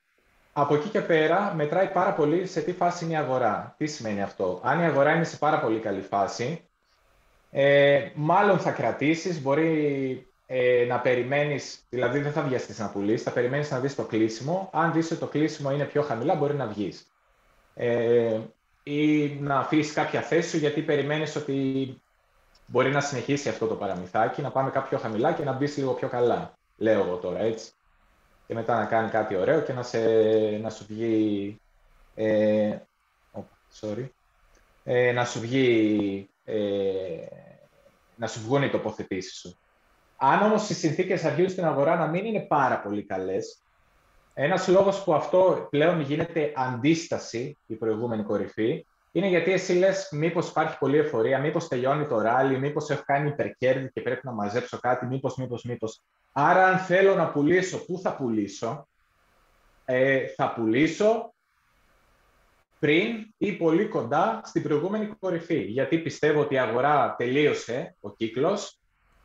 Από 0.53 0.75
εκεί 0.75 0.89
και 0.89 1.01
πέρα 1.01 1.53
μετράει 1.55 1.87
πάρα 1.87 2.13
πολύ 2.13 2.45
σε 2.45 2.61
τι 2.61 2.73
φάση 2.73 3.05
είναι 3.05 3.13
η 3.13 3.17
αγορά. 3.17 3.75
Τι 3.77 3.85
σημαίνει 3.85 4.21
αυτό; 4.21 4.59
Αν 4.63 4.79
η 4.79 4.85
αγορά 4.85 5.15
είναι 5.15 5.23
σε 5.23 5.37
πάρα 5.37 5.59
πολύ 5.59 5.79
καλή 5.79 6.01
φάση, 6.01 6.61
ε, 7.51 8.09
μάλλον 8.13 8.59
θα 8.59 8.71
κρατήσεις, 8.71 9.41
μπορεί 9.41 10.28
ε, 10.51 10.85
να 10.87 10.99
περιμένεις, 10.99 11.79
δηλαδή 11.89 12.19
δεν 12.19 12.31
θα 12.31 12.41
βιαστείς 12.41 12.79
να 12.79 12.89
πουλήσεις, 12.89 13.23
θα 13.23 13.31
περιμένεις 13.31 13.71
να 13.71 13.79
δεις 13.79 13.95
το 13.95 14.03
κλείσιμο. 14.03 14.69
Αν 14.73 14.93
δεις 14.93 15.11
ότι 15.11 15.19
το 15.19 15.27
κλείσιμο 15.27 15.71
είναι 15.71 15.85
πιο 15.85 16.01
χαμηλά, 16.01 16.35
μπορεί 16.35 16.53
να 16.53 16.67
βγεις 16.67 17.11
ε, 17.73 18.39
ή 18.83 19.27
να 19.27 19.59
αφήσεις 19.59 19.93
κάποια 19.93 20.21
θέση 20.21 20.49
σου 20.49 20.57
γιατί 20.57 20.81
περιμένεις 20.81 21.35
ότι 21.35 21.95
μπορεί 22.65 22.91
να 22.91 23.01
συνεχίσει 23.01 23.49
αυτό 23.49 23.67
το 23.67 23.75
παραμυθάκι, 23.75 24.41
να 24.41 24.51
πάμε 24.51 24.69
κάποιο 24.69 24.97
χαμηλά 24.97 25.33
και 25.33 25.43
να 25.43 25.51
μπεις 25.51 25.77
λίγο 25.77 25.93
πιο 25.93 26.07
καλά, 26.07 26.57
λέω 26.77 27.03
εγώ 27.03 27.15
τώρα, 27.15 27.39
έτσι. 27.39 27.71
Και 28.47 28.53
μετά 28.53 28.77
να 28.77 28.85
κάνει 28.85 29.09
κάτι 29.09 29.35
ωραίο 29.35 29.61
και 29.61 29.73
να, 29.73 29.83
σε, 29.83 29.99
να 30.61 30.69
σου 30.69 30.85
βγει... 30.87 31.59
Ε, 32.15 32.77
sorry. 33.81 34.09
Ε, 34.83 35.11
να 35.11 35.25
σου 35.25 35.39
βγει... 35.39 36.29
Ε, 36.45 36.57
να 38.15 38.27
σου 38.27 38.39
βγουν 38.39 38.63
οι 38.63 38.69
τοποθετήσεις 38.69 39.39
σου. 39.39 39.57
Αν 40.21 40.41
όμως 40.41 40.69
οι 40.69 40.73
συνθήκες 40.73 41.23
αρχίζουν 41.23 41.49
στην 41.49 41.65
αγορά 41.65 41.95
να 41.95 42.07
μην 42.07 42.25
είναι 42.25 42.39
πάρα 42.39 42.79
πολύ 42.81 43.03
καλές, 43.03 43.63
ένας 44.33 44.67
λόγος 44.67 45.03
που 45.03 45.13
αυτό 45.13 45.67
πλέον 45.69 46.01
γίνεται 46.01 46.51
αντίσταση, 46.55 47.57
η 47.65 47.75
προηγούμενη 47.75 48.23
κορυφή, 48.23 48.85
είναι 49.11 49.27
γιατί 49.27 49.51
εσύ 49.51 49.73
λες, 49.73 50.09
μήπως 50.11 50.49
υπάρχει 50.49 50.77
πολλή 50.77 50.97
εφορία, 50.97 51.39
μήπως 51.39 51.67
τελειώνει 51.67 52.05
το 52.07 52.21
ράλι, 52.21 52.59
μήπως 52.59 52.89
έχω 52.89 53.01
κάνει 53.05 53.29
υπερκέρδη 53.29 53.91
και 53.91 54.01
πρέπει 54.01 54.21
να 54.23 54.31
μαζέψω 54.31 54.79
κάτι, 54.79 55.05
μήπως, 55.05 55.35
μήπως, 55.35 55.63
μήπως. 55.63 56.01
Άρα, 56.31 56.65
αν 56.65 56.77
θέλω 56.77 57.15
να 57.15 57.31
πουλήσω, 57.31 57.85
πού 57.85 57.99
θα 57.99 58.15
πουλήσω, 58.15 58.87
ε, 59.85 60.27
θα 60.27 60.53
πουλήσω 60.53 61.33
πριν 62.79 63.33
ή 63.37 63.51
πολύ 63.51 63.87
κοντά 63.87 64.41
στην 64.43 64.63
προηγούμενη 64.63 65.05
κορυφή. 65.19 65.61
Γιατί 65.61 65.99
πιστεύω 65.99 66.41
ότι 66.41 66.53
η 66.53 66.59
αγορά 66.59 67.15
τελείωσε, 67.17 67.95
ο 67.99 68.11
κύκλος, 68.11 68.78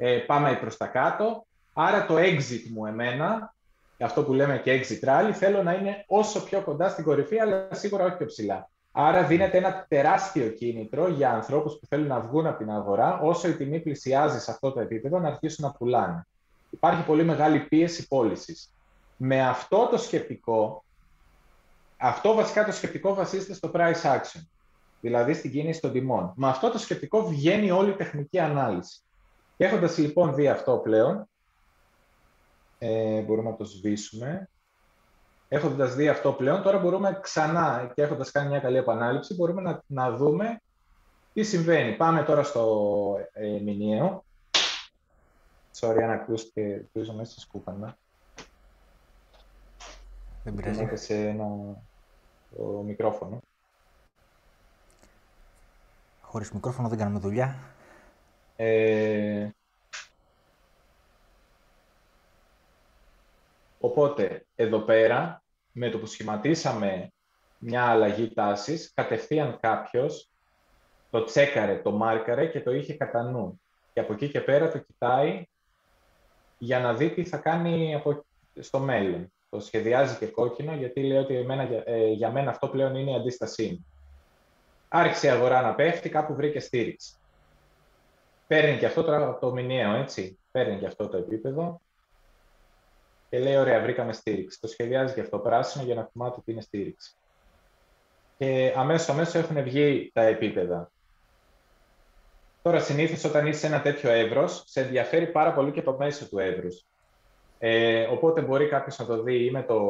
ε, 0.07 0.19
πάμε 0.19 0.57
προς 0.61 0.77
τα 0.77 0.87
κάτω, 0.87 1.47
άρα 1.73 2.07
το 2.07 2.15
exit 2.17 2.69
μου 2.73 2.87
εμένα 2.87 3.55
αυτό 4.01 4.23
που 4.23 4.33
λέμε 4.33 4.59
και 4.59 4.81
exit 4.81 5.09
rally, 5.09 5.33
θέλω 5.33 5.63
να 5.63 5.73
είναι 5.73 6.05
όσο 6.07 6.45
πιο 6.45 6.61
κοντά 6.61 6.89
στην 6.89 7.05
κορυφή, 7.05 7.39
αλλά 7.39 7.69
σίγουρα 7.71 8.05
όχι 8.05 8.17
πιο 8.17 8.27
ψηλά. 8.27 8.69
Άρα 8.93 9.23
δίνεται 9.23 9.59
ένα 9.59 9.87
τεράστιο 9.89 10.49
κίνητρο 10.49 11.09
για 11.09 11.33
ανθρώπους 11.33 11.79
που 11.79 11.87
θέλουν 11.87 12.07
να 12.07 12.21
βγουν 12.21 12.47
από 12.47 12.59
την 12.59 12.71
αγορά, 12.71 13.19
όσο 13.19 13.49
η 13.49 13.55
τιμή 13.55 13.81
πλησιάζει 13.81 14.41
σε 14.41 14.51
αυτό 14.51 14.73
το 14.73 14.81
επίπεδο, 14.81 15.19
να 15.19 15.29
αρχίσουν 15.29 15.65
να 15.65 15.73
πουλάνε. 15.73 16.27
Υπάρχει 16.71 17.05
πολύ 17.05 17.25
μεγάλη 17.25 17.59
πίεση 17.61 18.09
πώλησης. 18.09 18.73
Με 19.17 19.43
αυτό 19.43 19.89
το 19.91 19.99
σκεπτικό, 19.99 20.85
αυτό 21.97 22.35
βασικά 22.35 22.65
το 22.65 22.73
σκεπτικό 22.73 23.15
βασίζεται 23.15 23.55
στο 23.55 23.71
price 23.75 24.03
action, 24.03 24.41
δηλαδή 25.01 25.35
στην 25.35 25.51
κίνηση 25.51 25.81
των 25.81 25.93
τιμών. 25.93 26.33
Με 26.37 26.49
αυτό 26.49 26.71
το 26.71 26.79
σκεπτικό 26.79 27.27
βγαίνει 27.27 27.71
όλη 27.71 27.91
η 27.91 27.95
τεχνική 27.95 28.39
ανάλυση. 28.39 29.05
Και 29.57 29.65
έχοντας 29.65 29.99
λοιπόν 29.99 30.35
δει 30.35 30.49
αυτό 30.49 30.79
πλέον, 30.79 31.29
ε, 32.79 33.21
μπορούμε 33.21 33.51
να 33.51 33.57
το 33.57 33.65
σβήσουμε. 33.65 34.49
Έχοντας 35.49 35.95
δει 35.95 36.09
αυτό 36.09 36.33
πλέον, 36.33 36.63
τώρα 36.63 36.79
μπορούμε 36.79 37.19
ξανά 37.23 37.93
και 37.95 38.03
έχοντας 38.03 38.31
κάνει 38.31 38.49
μια 38.49 38.59
καλή 38.59 38.77
επανάληψη, 38.77 39.35
μπορούμε 39.35 39.63
να, 39.63 39.83
να 39.87 40.17
δούμε 40.17 40.61
τι 41.33 41.43
συμβαίνει. 41.43 41.97
Πάμε 41.97 42.23
τώρα 42.23 42.43
στο 42.43 43.17
ε, 43.33 43.61
μηνιαίο. 43.61 44.25
Sorry 45.81 45.99
αν 46.03 46.11
ακούστε, 46.11 46.89
πίσω 46.93 47.13
μέσα 47.13 47.31
στη 47.31 47.41
σκούπανα. 47.41 47.97
Δεν 50.45 50.55
πειράζει. 50.55 50.89
σε 50.97 51.15
ένα 51.15 51.47
το 52.57 52.63
μικρόφωνο. 52.63 53.41
Χωρίς 56.21 56.53
μικρόφωνο 56.53 56.89
δεν 56.89 56.99
κάνουμε 56.99 57.19
δουλειά. 57.19 57.74
Ε, 58.57 59.49
Οπότε, 63.85 64.47
εδώ 64.55 64.79
πέρα, 64.79 65.43
με 65.73 65.91
το 65.91 65.99
που 65.99 66.07
σχηματίσαμε 66.07 67.13
μια 67.59 67.85
αλλαγή 67.85 68.33
τάσης, 68.35 68.93
κατευθείαν 68.95 69.59
κάποιος 69.61 70.31
το 71.11 71.25
τσέκαρε, 71.25 71.77
το 71.77 71.91
μάρκαρε 71.93 72.47
και 72.47 72.61
το 72.61 72.73
είχε 72.73 72.95
κατά 72.95 73.23
νου. 73.23 73.61
Και 73.93 74.01
από 74.01 74.13
εκεί 74.13 74.29
και 74.29 74.41
πέρα 74.41 74.71
το 74.71 74.79
κοιτάει 74.79 75.45
για 76.59 76.81
να 76.81 76.95
δει 76.95 77.11
τι 77.11 77.25
θα 77.25 77.37
κάνει 77.37 77.95
από... 77.95 78.25
στο 78.61 78.79
μέλλον. 78.79 79.33
Το 79.51 79.61
σχεδιάζει 79.61 80.17
και 80.17 80.27
κόκκινο, 80.27 80.75
γιατί 80.75 81.03
λέει 81.03 81.19
ότι 81.19 81.37
εμένα, 81.37 81.69
ε, 81.85 82.07
για 82.07 82.31
μένα 82.31 82.51
αυτό 82.51 82.69
πλέον 82.69 82.95
είναι 82.95 83.11
η 83.11 83.15
αντίστασή 83.15 83.69
μου. 83.71 83.87
Άρχισε 84.89 85.27
η 85.27 85.31
αγορά 85.31 85.63
να 85.63 85.75
πέφτει, 85.75 86.09
κάπου 86.09 86.35
βρήκε 86.35 86.61
στήριξη. 86.61 87.15
Παίρνει 88.47 88.79
και 88.79 88.87
αυτό 88.87 89.03
το, 89.03 89.39
το 89.41 89.53
μηνιαίο, 89.53 89.95
έτσι. 89.95 90.39
Παίρνει 90.51 90.79
και 90.79 90.87
αυτό 90.87 91.09
το 91.09 91.17
επίπεδο 91.17 91.81
και 93.35 93.39
λέει: 93.39 93.57
Ωραία, 93.57 93.81
βρήκαμε 93.81 94.13
στήριξη. 94.13 94.61
Το 94.61 94.67
σχεδιάζει 94.67 95.15
και 95.15 95.21
αυτό 95.21 95.39
πράσινο 95.39 95.85
για 95.85 95.95
να 95.95 96.09
θυμάται 96.13 96.37
ότι 96.39 96.53
είναι 96.53 96.61
στήριξη. 96.61 97.15
Και 98.39 98.75
αμέσως 98.77 99.09
αμέσως 99.09 99.35
έχουν 99.35 99.63
βγει 99.63 100.11
τα 100.15 100.23
επίπεδα. 100.23 100.91
Τώρα, 102.63 102.81
συνήθως 102.81 103.25
όταν 103.25 103.47
είσαι 103.47 103.59
σε 103.59 103.67
ένα 103.67 103.81
τέτοιο 103.81 104.11
εύρος, 104.11 104.63
σε 104.67 104.81
ενδιαφέρει 104.81 105.27
πάρα 105.27 105.53
πολύ 105.53 105.73
και 105.73 105.83
το 105.83 105.97
μέσο 105.99 106.29
του 106.29 106.39
εύρους. 106.39 106.85
Ε, 107.59 108.03
οπότε 108.07 108.41
μπορεί 108.41 108.69
κάποιος 108.69 108.99
να 108.99 109.07
το 109.07 109.23
δει 109.23 109.45
ή 109.45 109.51
με 109.51 109.63
το, 109.63 109.81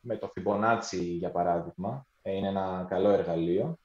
με 0.00 0.16
το 0.16 0.32
Fibonacci, 0.34 1.00
για 1.00 1.30
παράδειγμα. 1.30 2.06
Ε, 2.22 2.32
είναι 2.32 2.48
ένα 2.48 2.86
καλό 2.88 3.10
εργαλείο. 3.10 3.78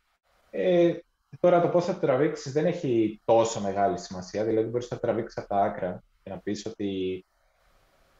Ε, 0.51 0.93
τώρα 1.39 1.61
το 1.61 1.67
πώς 1.69 1.85
θα 1.85 1.93
το 1.93 1.99
τραβήξεις 1.99 2.51
δεν 2.51 2.65
έχει 2.65 3.21
τόσο 3.25 3.61
μεγάλη 3.61 3.99
σημασία. 3.99 4.43
Δηλαδή, 4.43 4.69
μπορείς 4.69 4.89
να 4.89 4.97
τραβήξεις 4.97 5.37
από 5.37 5.47
τα 5.47 5.61
άκρα 5.61 6.03
και 6.23 6.29
να 6.29 6.39
πεις 6.39 6.65
ότι 6.65 7.25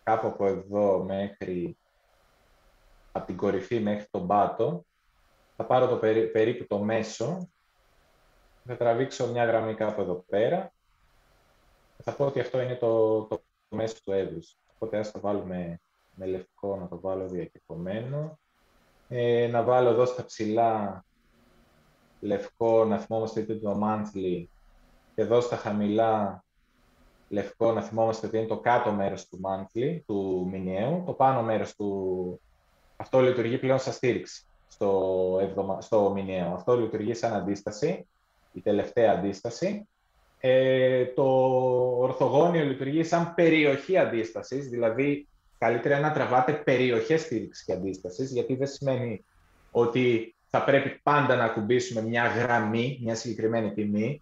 κάπου 0.04 0.28
από 0.28 0.46
εδώ 0.46 1.04
μέχρι 1.04 1.78
από 3.12 3.26
την 3.26 3.38
κορυφή 3.38 3.80
μέχρι 3.80 4.08
τον 4.12 4.28
πάτο, 4.28 4.86
θα 5.56 5.66
πάρω 5.66 5.88
το 5.88 5.98
περίπου 6.32 6.68
το 6.68 6.80
μέσο, 6.80 7.50
θα 8.66 8.78
τραβήξω 8.78 9.28
μια 9.28 9.46
γραμμή 9.46 9.74
κάπου 9.74 10.02
εδώ 10.02 10.26
πέρα, 10.30 10.74
θα 12.04 12.12
πω 12.12 12.26
ότι 12.26 12.40
αυτό 12.40 12.62
είναι 12.62 12.76
το, 12.76 13.22
το, 13.24 13.44
μέσο 13.70 13.96
του 14.04 14.12
έδους. 14.12 14.58
Οπότε 14.76 14.98
ας 14.98 15.12
το 15.12 15.20
βάλουμε 15.20 15.80
με 16.16 16.26
λευκό, 16.26 16.76
να 16.76 16.88
το 16.88 17.00
βάλω 17.00 17.28
διακεκομένο. 17.28 18.40
Ε, 19.10 19.48
να 19.48 19.64
βάλω 19.64 19.90
εδώ 19.90 20.06
στα 20.06 20.26
ψηλά 20.26 21.06
λευκό, 22.24 22.86
να 22.86 23.00
θυμόμαστε 23.00 23.40
ότι 23.40 23.60
το 23.60 23.80
monthly 23.84 24.46
και 25.16 25.22
εδώ 25.22 25.42
στα 25.42 25.56
χαμηλά 25.56 26.44
λευκό 27.30 27.72
να 27.72 27.82
θυμόμαστε 27.82 28.28
ότι 28.28 28.38
είναι 28.38 28.48
το 28.48 28.58
κάτω 28.58 28.92
μέρος 28.92 29.28
του 29.28 29.40
monthly, 29.44 30.00
του 30.06 30.48
μηνιαίου. 30.52 31.04
Το 31.06 31.12
πάνω 31.12 31.44
μέρος 31.44 31.76
του... 31.76 32.42
Αυτό 32.96 33.20
λειτουργεί 33.20 33.58
πλέον 33.58 33.80
σαν 33.80 33.94
στήριξη 33.94 34.44
στο, 34.68 35.38
εβδομα... 35.42 35.82
στο 35.82 36.12
μηνιαίο. 36.14 36.54
Αυτό 36.54 36.80
λειτουργεί 36.80 37.14
σαν 37.14 37.34
αντίσταση, 37.34 38.08
η 38.54 38.62
τελευταία 38.62 39.12
αντίσταση. 39.12 39.88
Ε, 40.40 41.06
το 41.06 41.24
ορθογώνιο 41.98 42.64
λειτουργεί 42.64 43.04
σαν 43.04 43.34
περιοχή 43.34 43.98
αντίστασης, 43.98 44.70
δηλαδή 44.70 45.28
καλύτερα 45.58 46.00
να 46.00 46.12
τραβάτε 46.12 46.54
περιοχές 46.54 47.22
στήριξης 47.22 47.66
και 47.66 47.74
αντίστασης, 47.74 48.32
γιατί 48.32 48.56
δεν 48.56 48.68
σημαίνει 48.68 49.26
ότι 49.72 50.36
θα 50.56 50.64
πρέπει 50.64 50.90
πάντα 51.04 51.36
να 51.36 51.44
ακουμπήσουμε 51.44 52.02
μια 52.02 52.28
γραμμή, 52.28 53.00
μια 53.04 53.16
συγκεκριμένη 53.16 53.72
τιμή, 53.72 54.22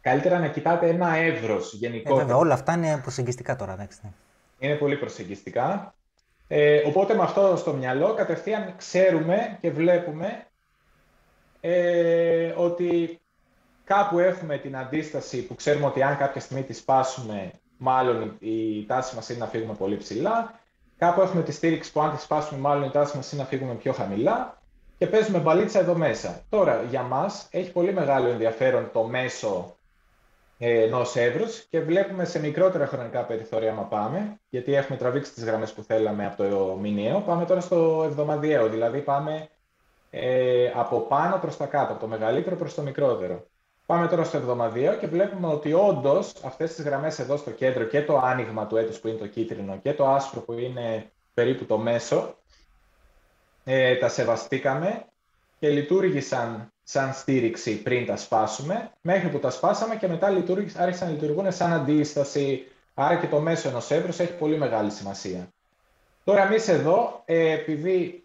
καλύτερα 0.00 0.38
να 0.38 0.48
κοιτάτε 0.48 0.88
ένα 0.88 1.16
εύρος 1.16 1.74
γενικό. 1.74 2.14
Ε, 2.14 2.18
βέβαια, 2.18 2.36
όλα 2.36 2.54
αυτά 2.54 2.72
είναι 2.72 2.98
προσεγγιστικά 3.02 3.56
τώρα, 3.56 3.72
εντάξει. 3.72 3.98
Ναι. 4.02 4.10
Είναι 4.58 4.74
πολύ 4.74 4.96
προσεγγιστικά. 4.96 5.94
Ε, 6.48 6.82
οπότε 6.86 7.14
με 7.14 7.22
αυτό 7.22 7.56
στο 7.56 7.72
μυαλό 7.72 8.14
κατευθείαν 8.14 8.74
ξέρουμε 8.76 9.58
και 9.60 9.70
βλέπουμε 9.70 10.46
ε, 11.60 12.54
ότι 12.56 13.20
κάπου 13.84 14.18
έχουμε 14.18 14.58
την 14.58 14.76
αντίσταση 14.76 15.46
που 15.46 15.54
ξέρουμε 15.54 15.86
ότι 15.86 16.02
αν 16.02 16.16
κάποια 16.16 16.40
στιγμή 16.40 16.62
τη 16.62 16.72
σπάσουμε, 16.72 17.50
μάλλον 17.76 18.36
η 18.38 18.84
τάση 18.86 19.14
μας 19.14 19.28
είναι 19.28 19.38
να 19.38 19.46
φύγουμε 19.46 19.74
πολύ 19.74 19.96
ψηλά. 19.96 20.60
Κάπου 20.98 21.20
έχουμε 21.20 21.42
τη 21.42 21.52
στήριξη 21.52 21.92
που 21.92 22.00
αν 22.00 22.14
τη 22.14 22.20
σπάσουμε, 22.20 22.60
μάλλον 22.60 22.84
η 22.84 22.90
τάση 22.90 23.16
μας 23.16 23.32
είναι 23.32 23.42
να 23.42 23.48
φύγουμε 23.48 23.74
πιο 23.74 23.92
χαμηλά. 23.92 24.62
Και 24.98 25.06
παίζουμε 25.06 25.38
μπαλίτσα 25.38 25.78
εδώ 25.78 25.94
μέσα. 25.94 26.42
Τώρα, 26.48 26.82
για 26.82 27.02
μας 27.02 27.48
έχει 27.50 27.72
πολύ 27.72 27.92
μεγάλο 27.92 28.28
ενδιαφέρον 28.28 28.90
το 28.92 29.02
μέσο 29.02 29.76
ενός 30.58 31.16
εύρου 31.16 31.44
και 31.70 31.80
βλέπουμε 31.80 32.24
σε 32.24 32.40
μικρότερα 32.40 32.86
χρονικά 32.86 33.24
περιθώρια 33.24 33.70
άμα 33.70 33.82
πάμε, 33.82 34.40
γιατί 34.48 34.74
έχουμε 34.74 34.98
τραβήξει 34.98 35.32
τις 35.32 35.44
γραμμές 35.44 35.72
που 35.72 35.82
θέλαμε 35.82 36.26
από 36.26 36.42
το 36.42 36.78
μηνιαίο. 36.80 37.20
Πάμε 37.20 37.44
τώρα 37.44 37.60
στο 37.60 38.02
εβδομαδιαίο, 38.04 38.68
δηλαδή 38.68 39.00
πάμε 39.00 39.48
ε, 40.10 40.70
από 40.74 41.00
πάνω 41.00 41.38
προς 41.38 41.56
τα 41.56 41.66
κάτω, 41.66 41.92
από 41.92 42.00
το 42.00 42.06
μεγαλύτερο 42.06 42.56
προς 42.56 42.74
το 42.74 42.82
μικρότερο. 42.82 43.46
Πάμε 43.86 44.08
τώρα 44.08 44.24
στο 44.24 44.36
εβδομαδιαίο 44.36 44.94
και 44.94 45.06
βλέπουμε 45.06 45.46
ότι 45.46 45.72
όντως 45.72 46.32
αυτές 46.44 46.74
τις 46.74 46.84
γραμμές 46.84 47.18
εδώ 47.18 47.36
στο 47.36 47.50
κέντρο 47.50 47.84
και 47.84 48.02
το 48.02 48.18
άνοιγμα 48.18 48.66
του 48.66 48.76
έτους 48.76 48.98
που 48.98 49.08
είναι 49.08 49.18
το 49.18 49.26
κίτρινο 49.26 49.78
και 49.82 49.92
το 49.92 50.08
άσπρο 50.08 50.40
που 50.40 50.52
είναι 50.52 51.10
περίπου 51.34 51.64
το 51.64 51.78
μέσο, 51.78 52.34
ε, 53.64 53.96
τα 53.96 54.08
σεβαστήκαμε 54.08 55.04
και 55.58 55.68
λειτουργήσαν 55.68 56.72
σαν 56.82 57.12
στήριξη 57.12 57.82
πριν 57.82 58.06
τα 58.06 58.16
σπάσουμε, 58.16 58.90
μέχρι 59.00 59.28
που 59.28 59.38
τα 59.38 59.50
σπάσαμε 59.50 59.96
και 59.96 60.08
μετά 60.08 60.26
άρχισαν 60.76 61.08
να 61.08 61.12
λειτουργούν 61.12 61.52
σαν 61.52 61.72
αντίσταση. 61.72 62.66
Άρα 62.94 63.16
και 63.16 63.26
το 63.26 63.40
μέσο 63.40 63.68
ενός 63.68 63.90
εύρους 63.90 64.18
έχει 64.18 64.32
πολύ 64.32 64.58
μεγάλη 64.58 64.90
σημασία. 64.90 65.48
Τώρα 66.24 66.42
εμείς 66.46 66.68
εδώ, 66.68 67.22
ε, 67.24 67.50
επειδή 67.50 68.24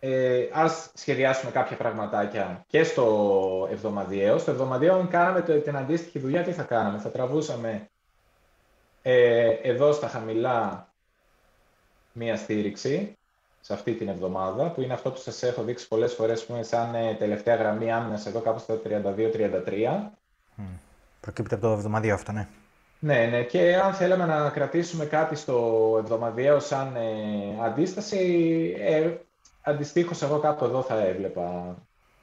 ε, 0.00 0.48
ας 0.52 0.90
σχεδιάσουμε 0.94 1.50
κάποια 1.50 1.76
πραγματάκια 1.76 2.64
και 2.66 2.84
στο 2.84 3.68
εβδομαδιαίο. 3.70 4.38
Στο 4.38 4.50
εβδομαδιαίο, 4.50 4.94
αν 4.94 5.08
κάναμε 5.08 5.40
την 5.40 5.76
αντίστοιχη 5.76 6.18
δουλειά, 6.18 6.42
τι 6.42 6.52
θα 6.52 6.62
κάναμε; 6.62 6.98
Θα 6.98 7.10
τραβούσαμε 7.10 7.88
ε, 9.02 9.48
εδώ 9.48 9.92
στα 9.92 10.08
χαμηλά 10.08 10.88
μία 12.12 12.36
στήριξη 12.36 13.18
σε 13.60 13.72
αυτή 13.72 13.94
την 13.94 14.08
εβδομάδα, 14.08 14.70
που 14.70 14.80
είναι 14.80 14.92
αυτό 14.92 15.10
που 15.10 15.18
σας 15.18 15.42
έχω 15.42 15.62
δείξει 15.62 15.88
πολλές 15.88 16.14
φορές, 16.14 16.44
που 16.44 16.52
είναι 16.52 16.62
σαν 16.62 16.94
ε, 16.94 17.14
τελευταία 17.14 17.54
γραμμή 17.56 17.92
άμυνας 17.92 18.26
εδώ 18.26 18.40
κάπου 18.40 18.58
στα 18.58 18.80
32-33. 18.84 20.10
Mm. 20.56 20.62
Προκύπτει 21.20 21.54
από 21.54 21.66
το 21.66 21.72
εβδομαδιαίο 21.72 22.14
αυτό, 22.14 22.32
ναι. 22.32 22.48
Ναι, 23.02 23.26
ναι, 23.26 23.42
και 23.42 23.76
αν 23.76 23.94
θέλαμε 23.94 24.26
να 24.26 24.50
κρατήσουμε 24.50 25.04
κάτι 25.04 25.34
στο 25.36 25.96
εβδομαδιαίο 25.98 26.60
σαν 26.60 26.96
ε, 26.96 27.64
αντίσταση, 27.64 28.74
ε, 28.78 29.10
αντιστοίχως 29.62 30.22
εγώ 30.22 30.38
κάπου 30.38 30.64
εδώ 30.64 30.82
θα 30.82 31.06
έβλεπα. 31.06 31.76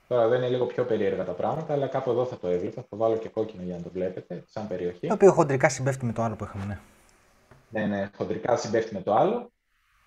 Τώρα 0.07 0.27
δεν 0.27 0.37
είναι 0.37 0.49
λίγο 0.49 0.65
πιο 0.65 0.83
περίεργα 0.85 1.23
τα 1.23 1.31
πράγματα, 1.31 1.73
αλλά 1.73 1.87
κάπου 1.87 2.09
εδώ 2.09 2.25
θα 2.25 2.37
το 2.37 2.47
έβλεπα. 2.47 2.81
Θα 2.81 2.87
το 2.89 2.97
βάλω 2.97 3.17
και 3.17 3.29
κόκκινο 3.29 3.63
για 3.63 3.75
να 3.75 3.81
το 3.81 3.89
βλέπετε, 3.93 4.43
σαν 4.47 4.67
περιοχή. 4.67 5.07
Το 5.07 5.13
οποίο 5.13 5.31
χοντρικά 5.31 5.69
συμπέφτει 5.69 6.05
με 6.05 6.13
το 6.13 6.21
άλλο 6.21 6.35
που 6.35 6.43
είχαμε, 6.43 6.65
ναι. 6.65 6.79
Ναι, 7.69 7.85
ναι, 7.85 8.09
χοντρικά 8.17 8.55
συμπέφτει 8.55 8.93
με 8.93 9.01
το 9.01 9.13
άλλο. 9.13 9.51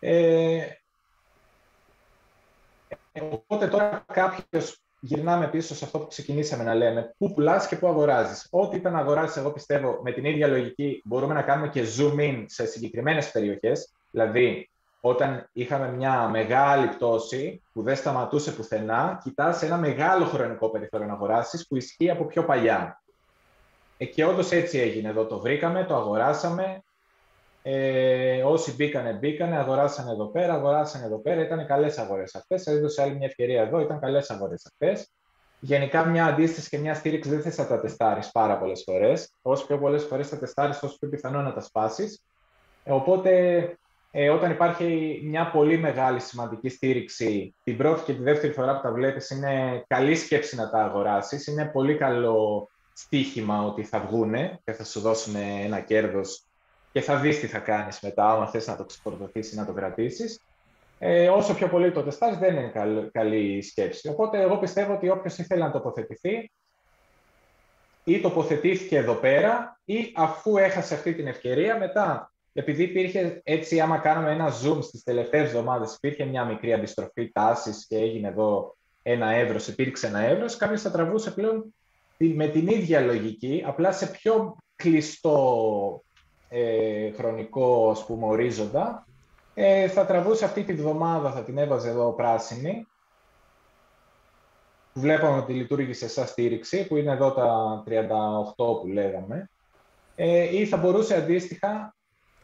Ε, 0.01 0.61
Οπότε 3.13 3.67
τώρα 3.67 4.05
κάποιος 4.13 4.81
γυρνάμε 5.01 5.49
πίσω 5.49 5.75
σε 5.75 5.85
αυτό 5.85 5.99
που 5.99 6.07
ξεκινήσαμε 6.07 6.65
να 6.65 6.75
λέμε. 6.75 7.15
Πού 7.19 7.33
πουλάς 7.33 7.67
και 7.67 7.77
πού 7.77 7.89
αγοράζεις. 7.89 8.47
Ό,τι 8.51 8.77
ήταν 8.77 8.93
να 8.93 8.99
αγοράζει, 8.99 9.39
εγώ 9.39 9.53
πιστεύω 9.53 10.01
με 10.03 10.13
την 10.13 10.25
ίδια 10.25 10.47
λογική 10.47 11.03
μπορούμε 11.05 11.35
να 11.35 11.43
κάνουμε 11.43 11.69
και 11.69 11.85
zoom 11.99 12.19
in 12.19 12.45
σε 12.47 12.67
συγκεκριμένες 12.67 13.31
περιοχές. 13.31 13.93
Δηλαδή, 14.11 14.71
όταν 15.01 15.49
είχαμε 15.53 15.93
μια 15.93 16.29
μεγάλη 16.29 16.89
πτώση 16.89 17.63
που 17.73 17.83
δεν 17.83 17.97
σταματούσε 17.97 18.53
πουθενά, 18.53 19.21
κοιτάς 19.25 19.63
ένα 19.63 19.77
μεγάλο 19.77 20.25
χρονικό 20.25 20.71
περιθώριο 20.71 21.07
να 21.07 21.13
αγοράσεις 21.13 21.67
που 21.67 21.77
ισχύει 21.77 22.11
από 22.11 22.25
πιο 22.25 22.45
παλιά. 22.45 23.03
Ε, 23.97 24.05
και 24.05 24.25
όντως 24.25 24.51
έτσι 24.51 24.79
έγινε 24.79 25.09
εδώ. 25.09 25.27
Το 25.27 25.39
βρήκαμε, 25.39 25.85
το 25.85 25.97
αγοράσαμε, 25.97 26.83
ε, 27.63 28.43
όσοι 28.43 28.75
μπήκανε, 28.75 29.13
μπήκανε, 29.13 29.57
αγοράσανε 29.57 30.11
εδώ 30.11 30.27
πέρα, 30.27 30.55
αγοράσανε 30.55 31.05
εδώ 31.05 31.19
πέρα. 31.19 31.43
Ήταν 31.43 31.67
καλές 31.67 31.99
αγορές 31.99 32.35
αυτές. 32.35 32.67
Έδωσε 32.67 33.03
άλλη 33.03 33.17
μια 33.17 33.27
ευκαιρία 33.27 33.63
εδώ, 33.63 33.81
ήταν 33.81 34.01
καλές 34.01 34.31
αγορές 34.31 34.67
αυτές. 34.67 35.11
Γενικά, 35.61 36.05
μια 36.05 36.25
αντίσταση 36.27 36.69
και 36.69 36.79
μια 36.79 36.95
στήριξη 36.95 37.31
δεν 37.31 37.41
θες 37.41 37.59
να 37.59 37.67
τα 37.67 37.81
τεστάρεις 37.81 38.31
πάρα 38.31 38.59
πολλές 38.59 38.83
φορές. 38.87 39.33
Όσο 39.43 39.67
πιο 39.67 39.79
πολλές 39.79 40.05
φορές 40.05 40.29
τα 40.29 40.39
τεστάρεις, 40.39 40.79
τόσο 40.79 40.97
πιο 40.99 41.09
πιθανό 41.09 41.43
να 41.43 41.53
τα 41.53 41.61
σπάσεις. 41.61 42.25
Ε, 42.85 42.93
οπότε, 42.93 43.31
ε, 44.11 44.31
όταν 44.31 44.51
υπάρχει 44.51 45.21
μια 45.25 45.51
πολύ 45.51 45.79
μεγάλη 45.79 46.21
σημαντική 46.21 46.69
στήριξη, 46.69 47.55
την 47.65 47.77
πρώτη 47.77 48.03
και 48.03 48.13
τη 48.13 48.23
δεύτερη 48.23 48.53
φορά 48.53 48.77
που 48.77 48.83
τα 48.83 48.93
βλέπεις, 48.93 49.31
είναι 49.31 49.85
καλή 49.87 50.17
σκέψη 50.17 50.57
να 50.57 50.71
τα 50.71 50.85
αγοράσεις. 50.85 51.47
Είναι 51.47 51.65
πολύ 51.65 51.97
καλό 51.97 52.69
στοίχημα 52.93 53.63
ότι 53.63 53.85
θα 53.85 54.01
βγούνε 54.01 54.61
και 54.65 54.73
θα 54.73 54.85
σου 54.85 55.01
δώσουν 55.01 55.35
ένα 55.65 55.81
κέρδος 55.81 56.50
και 56.93 57.01
θα 57.01 57.17
δεις 57.17 57.41
τι 57.41 57.47
θα 57.47 57.59
κάνεις 57.59 58.01
μετά, 58.01 58.31
άμα 58.31 58.47
θες 58.47 58.67
να 58.67 58.77
το 58.77 58.85
ξεφορτωθείς 58.85 59.53
ή 59.53 59.57
να 59.57 59.67
το 59.67 59.73
κρατήσεις. 59.73 60.41
Ε, 60.99 61.29
όσο 61.29 61.55
πιο 61.55 61.69
πολύ 61.69 61.93
το 61.93 62.03
τεστάς, 62.03 62.39
δεν 62.39 62.57
είναι 62.57 62.69
καλ, 62.69 63.11
καλή 63.13 63.63
σκέψη. 63.63 64.09
Οπότε 64.09 64.41
εγώ 64.41 64.59
πιστεύω 64.59 64.95
ότι 64.95 65.09
όποιος 65.09 65.39
ήθελε 65.39 65.65
να 65.65 65.71
τοποθετηθεί 65.71 66.51
ή 68.05 68.21
τοποθετήθηκε 68.21 68.97
εδώ 68.97 69.15
πέρα 69.15 69.81
ή 69.85 70.13
αφού 70.15 70.57
έχασε 70.57 70.95
αυτή 70.95 71.15
την 71.15 71.27
ευκαιρία 71.27 71.79
μετά 71.79 72.33
επειδή 72.53 72.83
υπήρχε 72.83 73.41
έτσι, 73.45 73.81
άμα 73.81 73.99
κάνουμε 73.99 74.33
ένα 74.33 74.49
zoom 74.49 74.79
στις 74.83 75.03
τελευταίες 75.03 75.47
εβδομάδες, 75.47 75.95
υπήρχε 75.95 76.25
μια 76.25 76.45
μικρή 76.45 76.73
αντιστροφή 76.73 77.33
τάσης 77.33 77.87
και 77.87 77.97
έγινε 77.97 78.29
εδώ 78.29 78.77
ένα 79.03 79.31
εύρος, 79.31 79.69
υπήρξε 79.69 80.07
ένα 80.07 80.19
εύρος, 80.19 80.57
κάποιος 80.57 80.83
θα 80.83 80.91
τραβούσε 80.91 81.31
πλέον 81.31 81.75
με 82.17 82.49
την 82.49 82.69
ίδια 82.69 83.01
λογική, 83.01 83.63
απλά 83.67 83.93
σε 83.93 84.07
πιο 84.07 84.57
κλειστό 84.77 86.03
ε, 86.53 87.11
χρονικό 87.13 87.91
ας 87.91 88.07
πούμε, 88.07 88.27
ορίζοντα, 88.27 89.07
ε, 89.55 89.89
θα 89.89 90.07
τραβούσε 90.07 90.45
αυτή 90.45 90.65
τη 90.65 90.73
βδομάδα, 90.73 91.31
θα 91.31 91.43
την 91.43 91.59
έβαζε 91.59 91.89
εδώ 91.89 92.13
πράσινη. 92.13 92.87
Βλέπαμε 94.93 95.39
ότι 95.39 95.53
λειτουργήσε 95.53 96.09
σαν 96.09 96.27
στήριξη, 96.27 96.87
που 96.87 96.97
είναι 96.97 97.13
εδώ 97.13 97.33
τα 97.33 97.83
38 97.87 98.81
που 98.81 98.87
λέγαμε. 98.87 99.51
Ε, 100.17 100.57
ή 100.57 100.67
θα 100.67 100.77
μπορούσε 100.77 101.17
αντίστοιχα, 101.17 101.95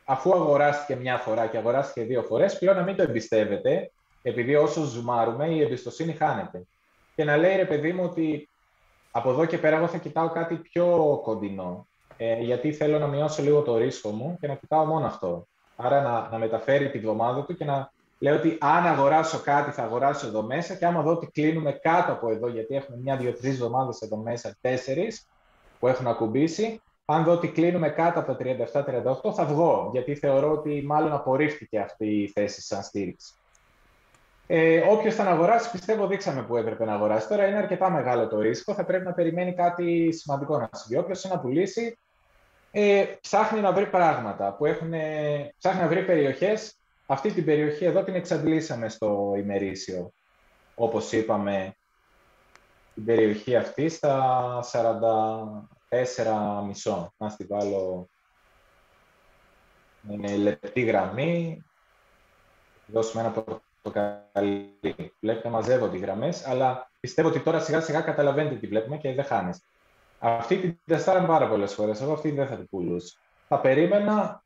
αφού 0.05 0.35
αγοράστηκε 0.35 1.01
μια 1.01 1.17
φορά 1.17 1.47
και 1.47 1.57
αγοράστηκε 1.57 2.07
δύο 2.07 2.23
φορές, 2.23 2.59
πλέον 2.59 2.77
να 2.77 2.83
μην 2.83 2.97
το 2.97 3.03
εμπιστεύεται, 3.03 3.91
επειδή 4.23 4.55
όσο 4.55 4.83
ζουμάρουμε 4.83 5.47
η 5.47 5.63
εμπιστοσύνη 5.63 6.13
χάνεται. 6.13 6.63
Και 7.15 7.25
να 7.25 7.37
λέει, 7.37 7.57
ρε 7.57 7.65
παιδί 7.65 7.93
μου, 7.93 8.05
ότι 8.05 8.49
από 9.11 9.31
εδώ 9.31 9.45
και 9.45 9.59
πέρα 9.59 9.77
εγώ 9.77 9.87
θα 9.87 9.99
κοιτάω 9.99 10.29
κάτι 10.29 10.55
πιο 10.55 11.21
κοντινό 11.23 11.87
ε, 12.17 12.41
γιατί 12.41 12.73
θέλω 12.73 12.99
να 12.99 13.07
μειώσω 13.07 13.43
λίγο 13.43 13.63
το 13.63 13.77
ρίσκο 13.77 14.11
μου 14.11 14.37
και 14.41 14.47
να 14.47 14.55
κοιτάω 14.55 14.85
μόνο 14.85 15.07
αυτό. 15.07 15.47
Άρα 15.77 16.03
να, 16.03 16.29
να 16.31 16.39
μεταφέρει 16.39 16.91
τη 16.91 16.99
βδομάδα 16.99 17.45
του 17.45 17.57
και 17.57 17.65
να 17.65 17.93
λέω 18.19 18.37
ότι 18.37 18.59
αν 18.61 18.87
αγοράσω 18.87 19.39
κάτι 19.39 19.71
θα 19.71 19.83
αγοράσω 19.83 20.27
εδώ 20.27 20.43
μέσα 20.43 20.75
και 20.75 20.87
άμα 20.87 21.03
δω 21.03 21.11
ότι 21.11 21.27
κλείνουμε 21.27 21.73
κάτω 21.73 22.13
από 22.13 22.31
εδώ, 22.31 22.49
γιατί 22.49 22.75
έχουμε 22.75 22.97
μια, 23.03 23.17
δύο, 23.17 23.33
τρεις 23.33 23.53
εβδομάδε 23.53 23.93
εδώ 24.01 24.17
μέσα, 24.17 24.57
τέσσερις 24.61 25.27
που 25.79 25.89
έχουν 25.89 26.07
ακουμπήσει, 26.07 26.81
αν 27.05 27.25
δω 27.25 27.33
ότι 27.33 27.49
κλείνουμε 27.49 27.89
κάτω 27.89 28.21
από 28.21 28.35
τα 28.35 28.37
37-38 29.25 29.33
θα 29.35 29.45
βγω, 29.45 29.91
γιατί 29.93 30.15
θεωρώ 30.15 30.51
ότι 30.51 30.83
μάλλον 30.87 31.13
απορρίφθηκε 31.13 31.79
αυτή 31.79 32.23
η 32.23 32.29
θέση 32.29 32.63
σαν 32.63 32.83
στήριξη. 32.83 33.35
Ε, 34.47 34.79
Όποιος 34.79 35.15
θα 35.15 35.25
αγοράσει, 35.25 35.71
πιστεύω 35.71 36.07
δείξαμε 36.07 36.43
που 36.43 36.57
έπρεπε 36.57 36.85
να 36.85 36.93
αγοράσει. 36.95 37.29
Τώρα 37.29 37.47
είναι 37.47 37.57
αρκετά 37.57 37.91
μεγάλο 37.91 38.29
το 38.29 38.41
ρίσκο, 38.41 38.75
θα 38.75 38.85
πρέπει 38.85 39.05
να 39.05 39.13
περιμένει 39.13 39.55
κάτι 39.55 40.13
σημαντικό 40.13 40.59
να 40.59 40.69
συμβεί. 40.73 41.03
Όποιος 41.03 41.25
να 41.25 41.41
πουλήσει, 41.41 41.99
ε, 42.79 43.19
ψάχνει 43.21 43.61
να 43.61 43.73
βρει 43.73 43.87
πράγματα, 43.87 44.55
που 44.55 44.67
έχουν, 44.67 44.93
ψάχνει 45.59 45.81
να 45.81 45.89
βρει 45.89 46.05
περιοχές. 46.05 46.79
Αυτή 47.07 47.33
την 47.33 47.45
περιοχή 47.45 47.85
εδώ 47.85 48.05
την 48.05 48.15
εξαντλήσαμε 48.15 48.89
στο 48.89 49.35
ημερήσιο. 49.37 50.13
Όπως 50.75 51.13
είπαμε, 51.13 51.75
την 52.95 53.05
περιοχή 53.05 53.57
αυτή 53.57 53.89
στα 53.89 54.61
44,5. 54.73 57.09
Να 57.17 57.29
στη 57.29 57.45
βάλω 57.45 58.09
με 60.01 60.37
λεπτή 60.37 60.81
γραμμή. 60.81 61.65
Δώσουμε 62.87 63.23
ένα 63.23 63.31
πορτοκαλί. 63.31 64.79
Βλέπετε, 65.21 65.49
μαζεύονται 65.49 65.97
οι 65.97 66.01
γραμμές, 66.01 66.47
αλλά 66.47 66.91
πιστεύω 67.01 67.29
ότι 67.29 67.41
τώρα 67.41 67.61
σιγά 67.61 67.81
σιγά 67.81 68.01
καταλαβαίνετε 68.01 68.55
τι 68.55 68.67
βλέπουμε 68.67 68.97
και 68.97 69.15
δεν 69.15 69.25
χάνεστε. 69.25 69.67
Αυτή 70.29 70.57
την 70.57 70.79
τεστάραμε 70.85 71.27
πάρα 71.27 71.49
πολλές 71.49 71.75
φορές. 71.75 72.01
Εγώ 72.01 72.13
αυτή 72.13 72.31
δεν 72.31 72.47
θα 72.47 72.57
την 72.57 72.69
πουλούσα. 72.69 73.17
Θα 73.49 73.61
περίμενα, 73.61 74.43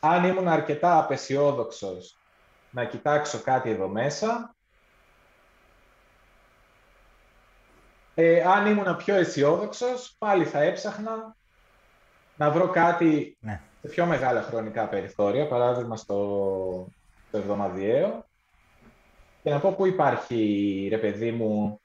αν 0.00 0.24
ήμουν 0.24 0.48
αρκετά 0.48 0.98
απεσιόδοξος, 0.98 2.18
να 2.70 2.84
κοιτάξω 2.84 3.38
κάτι 3.38 3.70
εδώ 3.70 3.88
μέσα. 3.88 4.54
Ε, 8.14 8.42
αν 8.42 8.66
ήμουν 8.66 8.96
πιο 8.96 9.14
αισιόδοξος, 9.14 10.14
πάλι 10.18 10.44
θα 10.44 10.62
έψαχνα 10.62 11.36
να 12.36 12.50
βρω 12.50 12.68
κάτι 12.68 13.36
ναι. 13.40 13.60
σε 13.80 13.88
πιο 13.88 14.06
μεγάλα 14.06 14.42
χρονικά 14.42 14.88
περιθώρια, 14.88 15.48
παράδειγμα 15.48 15.96
στο, 15.96 16.88
στο 17.28 17.38
εβδομαδιαίο, 17.38 18.24
και 19.42 19.50
να 19.50 19.60
πω 19.60 19.72
πού 19.72 19.86
υπάρχει, 19.86 20.86
ρε 20.90 20.98
παιδί 20.98 21.32
μου, 21.32 21.81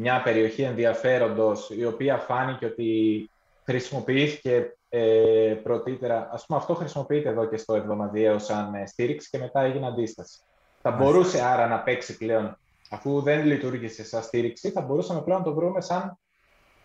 μια 0.00 0.22
περιοχή 0.22 0.62
ενδιαφέροντος 0.62 1.70
η 1.70 1.84
οποία 1.84 2.16
φάνηκε 2.16 2.66
ότι 2.66 3.30
χρησιμοποιήθηκε 3.64 4.76
ε, 4.88 5.54
πρωτήτερα. 5.62 6.28
Ας 6.32 6.46
πούμε 6.46 6.58
αυτό 6.58 6.74
χρησιμοποιείται 6.74 7.28
εδώ 7.28 7.44
και 7.44 7.56
στο 7.56 7.74
εβδομαδιαίο 7.74 8.38
σαν 8.38 8.74
ε, 8.74 8.86
στήριξη 8.86 9.28
και 9.30 9.38
μετά 9.38 9.60
έγινε 9.60 9.86
αντίσταση. 9.86 10.38
Θα 10.82 10.90
μπορούσε 10.90 11.42
άρα 11.42 11.66
να 11.66 11.80
παίξει 11.80 12.16
πλέον, 12.16 12.58
αφού 12.90 13.20
δεν 13.20 13.46
λειτουργήσε 13.46 14.04
σαν 14.04 14.22
στήριξη, 14.22 14.70
θα 14.70 14.80
μπορούσαμε 14.80 15.22
πλέον 15.22 15.38
να 15.38 15.44
το 15.44 15.54
βρούμε 15.54 15.80
σαν 15.80 16.18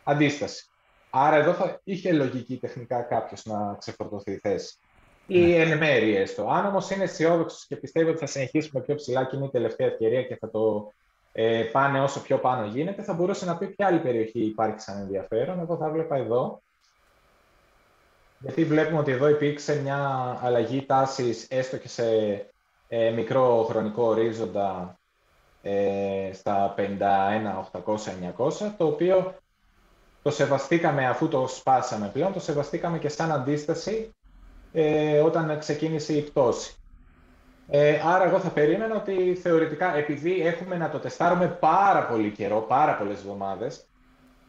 αντίσταση. 0.03 0.67
Άρα 1.09 1.35
εδώ 1.35 1.53
θα 1.53 1.79
είχε 1.83 2.11
λογική 2.11 2.57
τεχνικά 2.57 3.01
κάποιος 3.01 3.45
να 3.45 3.75
ξεφορτωθεί 3.79 4.31
η 4.31 4.37
θέση. 4.37 4.77
Ή 5.27 5.39
ναι. 5.39 5.55
εν 5.55 5.77
μέρη 5.77 6.15
έστω. 6.15 6.47
Αν 6.47 6.65
όμως 6.65 6.89
είναι 6.89 7.03
αισιόδοξος 7.03 7.65
και 7.67 7.75
πιστεύει 7.75 8.09
ότι 8.09 8.19
θα 8.19 8.25
συνεχίσουμε 8.25 8.83
πιο 8.83 8.95
ψηλά 8.95 9.25
και 9.25 9.35
είναι 9.35 9.45
η 9.45 9.49
τελευταία 9.49 9.87
ευκαιρία 9.87 10.23
και 10.23 10.35
θα 10.35 10.49
το 10.49 10.91
ε, 11.35 11.63
πάνε 11.71 12.01
όσο 12.01 12.21
πιο 12.21 12.37
πάνω 12.37 12.65
γίνεται, 12.65 13.03
θα 13.03 13.13
μπορούσε 13.13 13.45
να 13.45 13.57
πει 13.57 13.67
ποια 13.67 13.87
άλλη 13.87 13.99
περιοχή 13.99 14.39
υπάρχει 14.39 14.79
σαν 14.79 14.99
ενδιαφέρον. 14.99 15.59
Εγώ 15.59 15.77
θα 15.77 15.89
βλέπα 15.89 16.15
εδώ. 16.15 16.61
Γιατί 18.39 18.65
βλέπουμε 18.65 18.99
ότι 18.99 19.11
εδώ 19.11 19.29
υπήρξε 19.29 19.81
μια 19.81 19.99
αλλαγή 20.41 20.85
τάσης 20.85 21.47
έστω 21.49 21.77
και 21.77 21.87
σε 21.87 22.05
ε, 22.87 23.11
μικρό 23.11 23.65
χρονικό 23.69 24.03
ορίζοντα 24.03 24.99
ε, 25.61 26.29
στα 26.33 26.75
51, 26.77 26.81
800, 27.83 27.95
900, 28.37 28.71
το 28.77 28.85
οποίο 28.85 29.35
το 30.21 30.31
σεβαστήκαμε 30.31 31.07
αφού 31.07 31.27
το 31.27 31.47
σπάσαμε 31.47 32.09
πλέον, 32.13 32.33
το 32.33 32.39
σεβαστήκαμε 32.39 32.99
και 32.99 33.09
σαν 33.09 33.31
αντίσταση 33.31 34.13
ε, 34.73 35.19
όταν 35.19 35.59
ξεκίνησε 35.59 36.13
η 36.13 36.21
πτώση. 36.21 36.75
Ε, 37.75 38.01
άρα 38.05 38.23
εγώ 38.23 38.39
θα 38.39 38.49
περίμενα 38.49 38.95
ότι 38.95 39.35
θεωρητικά, 39.41 39.95
επειδή 39.95 40.41
έχουμε 40.41 40.77
να 40.77 40.89
το 40.89 40.99
τεστάρουμε 40.99 41.47
πάρα 41.47 42.05
πολύ 42.05 42.29
καιρό, 42.29 42.59
πάρα 42.59 42.95
πολλές 42.95 43.17
εβδομάδες, 43.17 43.85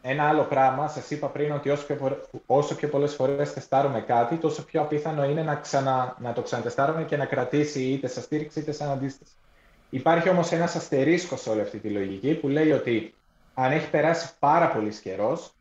ένα 0.03 0.29
άλλο 0.29 0.43
πράγμα, 0.43 0.89
σας 0.89 1.11
είπα 1.11 1.27
πριν 1.27 1.53
ότι 1.53 1.71
όσο 1.71 1.87
πιο, 1.87 2.21
όσο 2.47 2.75
πιο 2.75 2.89
πολλές 2.89 3.15
φορές 3.15 3.53
τεστάρουμε 3.53 4.01
κάτι, 4.01 4.37
τόσο 4.37 4.65
πιο 4.65 4.81
απίθανο 4.81 5.25
είναι 5.25 5.43
να, 5.43 5.55
ξανα, 5.55 6.17
να 6.21 6.33
το 6.33 6.43
ξανατεστάρουμε 6.43 7.05
και 7.05 7.17
να 7.17 7.25
κρατήσει 7.25 7.83
είτε 7.83 8.09
σαν 8.09 8.23
στήριξη 8.23 8.61
είτε 8.61 8.73
σαν 8.73 8.91
αντίσταση. 8.91 9.33
Υπάρχει 9.91 10.29
όμως 10.29 10.53
ένας 10.53 10.75
αστερίσκος 10.77 11.41
σε 11.41 11.51
όλη 11.51 11.61
αυτή 11.61 11.79
τη 11.79 11.89
λογική 11.89 12.35
που 12.35 12.49
λέει 12.49 12.73
ότι 12.73 13.15
αν 13.55 13.73
έχει 13.73 13.91
περάσει 13.91 14.31
πάρα 14.39 14.69
πολύς 14.69 14.99
καιρός, 14.99 15.55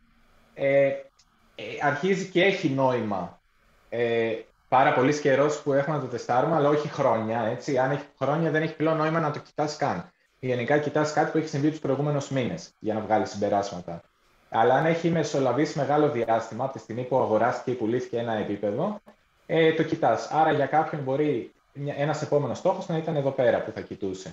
ε, 0.54 0.88
ε, 0.88 1.64
αρχίζει 1.82 2.26
και 2.26 2.44
έχει 2.44 2.70
νόημα 2.70 3.42
ε, 3.90 4.34
πάρα 4.74 4.94
πολύ 4.94 5.20
καιρός 5.20 5.62
που 5.62 5.74
έχουμε 5.74 5.96
να 5.96 6.02
το 6.02 6.08
τεστάρουμε, 6.08 6.56
αλλά 6.56 6.70
όχι 6.70 6.88
χρόνια. 6.88 7.42
Έτσι. 7.42 7.78
Αν 7.78 7.92
έχει 7.92 8.06
χρόνια, 8.18 8.52
δεν 8.52 8.62
έχει 8.62 8.76
πλέον 8.76 8.98
νόημα 8.98 9.20
να 9.20 9.32
το 9.32 9.40
κοιτάς 9.40 9.78
καν. 9.78 10.12
Γενικά, 10.40 10.78
κοιτάς 10.78 11.14
κάτι 11.14 11.32
που 11.32 11.38
έχει 11.38 11.48
συμβεί 11.48 11.70
τους 11.70 11.80
προηγούμενους 11.80 12.30
μήνες 12.30 12.74
για 12.80 12.94
να 12.94 13.00
βγάλεις 13.00 13.30
συμπεράσματα. 13.30 14.02
Αλλά 14.50 14.74
αν 14.74 14.86
έχει 14.86 15.10
μεσολαβήσει 15.10 15.78
μεγάλο 15.78 16.10
διάστημα 16.10 16.64
από 16.64 16.74
τη 16.74 16.80
στιγμή 16.80 17.04
που 17.04 17.18
αγοράστηκε 17.18 17.72
ή 17.72 17.74
πουλήθηκε 17.74 18.18
ένα 18.18 18.34
επίπεδο, 18.34 19.02
ε, 19.46 19.74
το 19.74 19.84
κοιτάς. 19.84 20.30
Άρα 20.32 20.52
για 20.52 20.66
κάποιον 20.66 21.02
μπορεί 21.02 21.54
ένας 21.98 22.22
επόμενος 22.22 22.58
στόχος 22.58 22.88
να 22.88 22.98
ήταν 22.98 23.16
εδώ 23.16 23.32
πέρα 23.32 23.62
που 23.62 23.72
θα 23.72 23.82
κοιτούσε. 23.82 24.32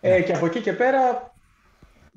Ε, 0.00 0.10
ναι. 0.10 0.20
και 0.20 0.32
από 0.32 0.46
εκεί 0.46 0.60
και 0.60 0.72
πέρα 0.72 1.32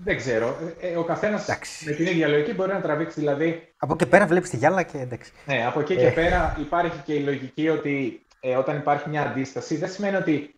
δεν 0.04 0.18
ξέρω. 0.18 0.58
Ε, 0.82 0.88
ε, 0.88 0.98
ο 0.98 1.04
καθένας 1.04 1.48
με 1.86 1.92
την 1.92 2.06
ίδια 2.06 2.28
λογική 2.28 2.54
μπορεί 2.54 2.72
να 2.72 2.82
τραβήξει. 2.82 3.20
Δηλαδή... 3.20 3.74
Από 3.78 3.94
εκεί 3.94 4.06
πέρα 4.06 4.26
βλέπεις 4.26 4.50
τη 4.50 4.58
γυάλα 4.58 4.84
και 4.84 4.98
εντάξει. 4.98 5.32
Ναι, 5.46 5.66
από 5.66 5.80
εκεί 5.80 5.96
και 5.96 6.08
ε. 6.08 6.12
πέρα 6.12 6.58
υπάρχει 6.60 7.02
και 7.06 7.14
η 7.14 7.20
λογική 7.20 7.70
ότι 7.70 8.26
ε, 8.40 8.56
όταν 8.56 8.78
υπάρχει 8.78 9.10
μια 9.10 9.22
αντίσταση, 9.22 9.76
δεν 9.76 9.90
σημαίνει 9.90 10.16
ότι 10.16 10.56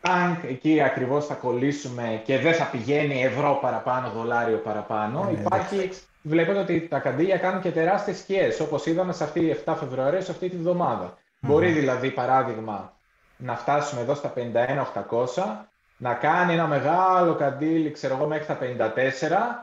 αν 0.00 0.40
εκεί 0.48 0.82
ακριβώς 0.82 1.26
θα 1.26 1.34
κολλήσουμε 1.34 2.22
και 2.24 2.38
δεν 2.38 2.54
θα 2.54 2.64
πηγαίνει 2.64 3.22
ευρώ 3.22 3.58
παραπάνω, 3.62 4.10
δολάριο 4.10 4.56
παραπάνω. 4.56 5.24
Ναι, 5.24 5.40
υπάρχει, 5.40 5.90
βλέπετε 6.22 6.58
ότι 6.58 6.80
τα 6.80 6.98
καντήλια 6.98 7.36
κάνουν 7.38 7.60
και 7.60 7.70
τεράστιες 7.70 8.18
σκιές, 8.18 8.60
όπως 8.60 8.86
είδαμε 8.86 9.12
σε 9.12 9.24
αυτή 9.24 9.56
7 9.64 9.74
Φεβρουαρίου, 9.78 10.22
σε 10.22 10.30
αυτή 10.30 10.48
τη 10.48 10.56
βδομάδα. 10.56 11.18
Μπορεί 11.40 11.70
δηλαδή, 11.70 12.10
παράδειγμα, 12.10 12.96
να 13.36 13.56
φτάσουμε 13.56 14.00
εδώ 14.00 14.14
στα 14.14 14.32
51-800 14.36 15.66
να 16.02 16.14
κάνει 16.14 16.52
ένα 16.52 16.66
μεγάλο 16.66 17.34
καντήλι, 17.34 17.90
ξέρω 17.90 18.14
εγώ, 18.14 18.26
μέχρι 18.26 18.46
τα 18.46 18.58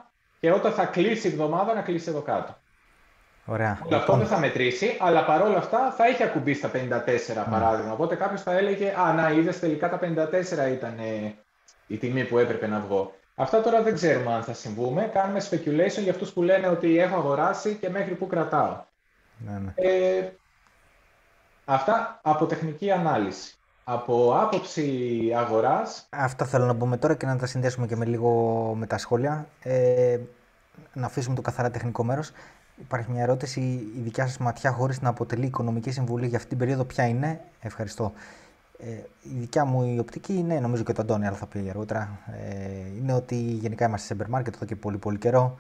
54 0.02 0.06
και 0.40 0.52
όταν 0.52 0.72
θα 0.72 0.86
κλείσει 0.86 1.28
η 1.28 1.32
εβδομάδα 1.32 1.74
να 1.74 1.82
κλείσει 1.82 2.10
εδώ 2.10 2.22
κάτω. 2.22 2.58
Ωραία. 3.46 3.80
αυτό 3.94 4.16
δεν 4.16 4.28
θα 4.28 4.40
μετρήσει, 4.40 4.98
αλλά 5.00 5.26
παρόλα 5.26 5.58
αυτά 5.58 5.92
θα 5.92 6.06
έχει 6.06 6.24
ακουμπήσει 6.24 6.60
στα 6.60 6.72
54 6.74 6.78
mm. 6.78 7.50
παράδειγμα. 7.50 7.92
Οπότε 7.92 8.16
κάποιος 8.16 8.42
θα 8.42 8.52
έλεγε 8.58 8.94
Α, 9.00 9.14
να 9.14 9.30
είδες 9.30 9.60
τελικά 9.60 9.90
τα 9.90 10.00
54 10.02 10.72
ήταν 10.72 11.00
η 11.88 11.98
τιμή 11.98 12.24
που 12.24 12.38
έπρεπε 12.38 12.68
να 12.68 12.80
βγω. 12.80 13.14
Αυτά 13.36 13.62
τώρα 13.62 13.82
δεν 13.82 13.94
ξέρουμε 13.94 14.34
αν 14.34 14.44
θα 14.44 14.54
συμβούμε. 14.54 15.10
Κάνουμε 15.14 15.40
speculation 15.50 16.02
για 16.02 16.12
αυτούς 16.12 16.32
που 16.32 16.42
λένε 16.42 16.68
ότι 16.68 17.00
έχω 17.00 17.16
αγοράσει 17.16 17.76
και 17.76 17.90
μέχρι 17.90 18.14
που 18.14 18.28
κρατάω. 18.28 18.84
Ναι, 19.38 19.60
ναι. 19.60 19.72
Ε, 19.76 20.30
αυτά 21.66 22.20
από 22.22 22.46
τεχνική 22.46 22.92
ανάλυση. 22.92 23.59
Από 23.92 24.36
άποψη 24.42 24.88
αγοράς... 25.36 26.08
Αυτό 26.10 26.46
θέλω 26.46 26.66
να 26.66 26.76
πούμε 26.76 26.98
τώρα 26.98 27.16
και 27.16 27.26
να 27.26 27.38
τα 27.38 27.46
συνδέσουμε 27.46 27.88
και 27.88 27.96
με 27.96 28.06
λίγο 28.06 28.32
με 28.78 28.86
τα 28.86 28.98
σχόλια. 28.98 29.48
Ε, 29.64 30.18
να 30.94 31.06
αφήσουμε 31.06 31.36
το 31.36 31.42
καθαρά 31.42 31.72
τεχνικό 31.72 32.04
μέρος. 32.04 32.32
Υπάρχει 32.80 33.12
μια 33.12 33.24
ερώτηση, 33.24 33.60
η 33.98 34.00
δικιά 34.00 34.28
σας 34.28 34.38
ματιά 34.38 34.72
χωρίς 34.72 35.02
να 35.02 35.10
αποτελεί 35.10 35.46
οικονομική 35.46 35.92
συμβουλή 35.92 36.28
για 36.28 36.38
αυτή 36.38 36.50
την 36.50 36.58
περίοδο 36.58 36.84
ποια 36.84 37.08
είναι; 37.08 37.42
Ευχαριστώ. 37.62 38.14
Ε, 38.80 38.90
η 39.22 39.38
δικιά 39.40 39.66
μου 39.66 39.84
η 39.96 40.00
οπτική 40.00 40.34
είναι, 40.34 40.60
νομίζω 40.60 40.84
και 40.84 40.94
το 40.94 41.02
Αντώνη, 41.02 41.28
αλλά 41.28 41.36
θα 41.36 41.46
πει 41.46 41.68
αργότερα, 41.70 42.20
ε, 42.28 42.98
είναι 42.98 43.14
ότι 43.14 43.36
γενικά 43.36 43.86
είμαστε 43.86 44.14
σε 44.14 44.22
σεμπερ 44.22 44.40
εδώ 44.40 44.66
και 44.66 44.76
πολύ 44.76 44.98
πολύ 44.98 45.18
καιρό. 45.18 45.56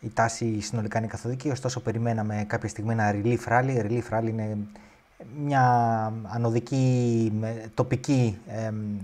Η 0.00 0.10
τάση 0.10 0.60
συνολικά 0.60 0.98
είναι 0.98 1.06
καθοδική, 1.06 1.50
ωστόσο 1.50 1.80
περιμέναμε 1.80 2.44
κάποια 2.46 2.68
στιγμή 2.68 2.92
ένα 2.92 3.14
relief 3.14 3.48
rally. 3.48 3.78
Relief 3.78 4.18
rally 4.18 4.28
είναι 4.28 4.56
μια 5.36 5.62
ανωδική 6.22 7.32
τοπική 7.74 8.38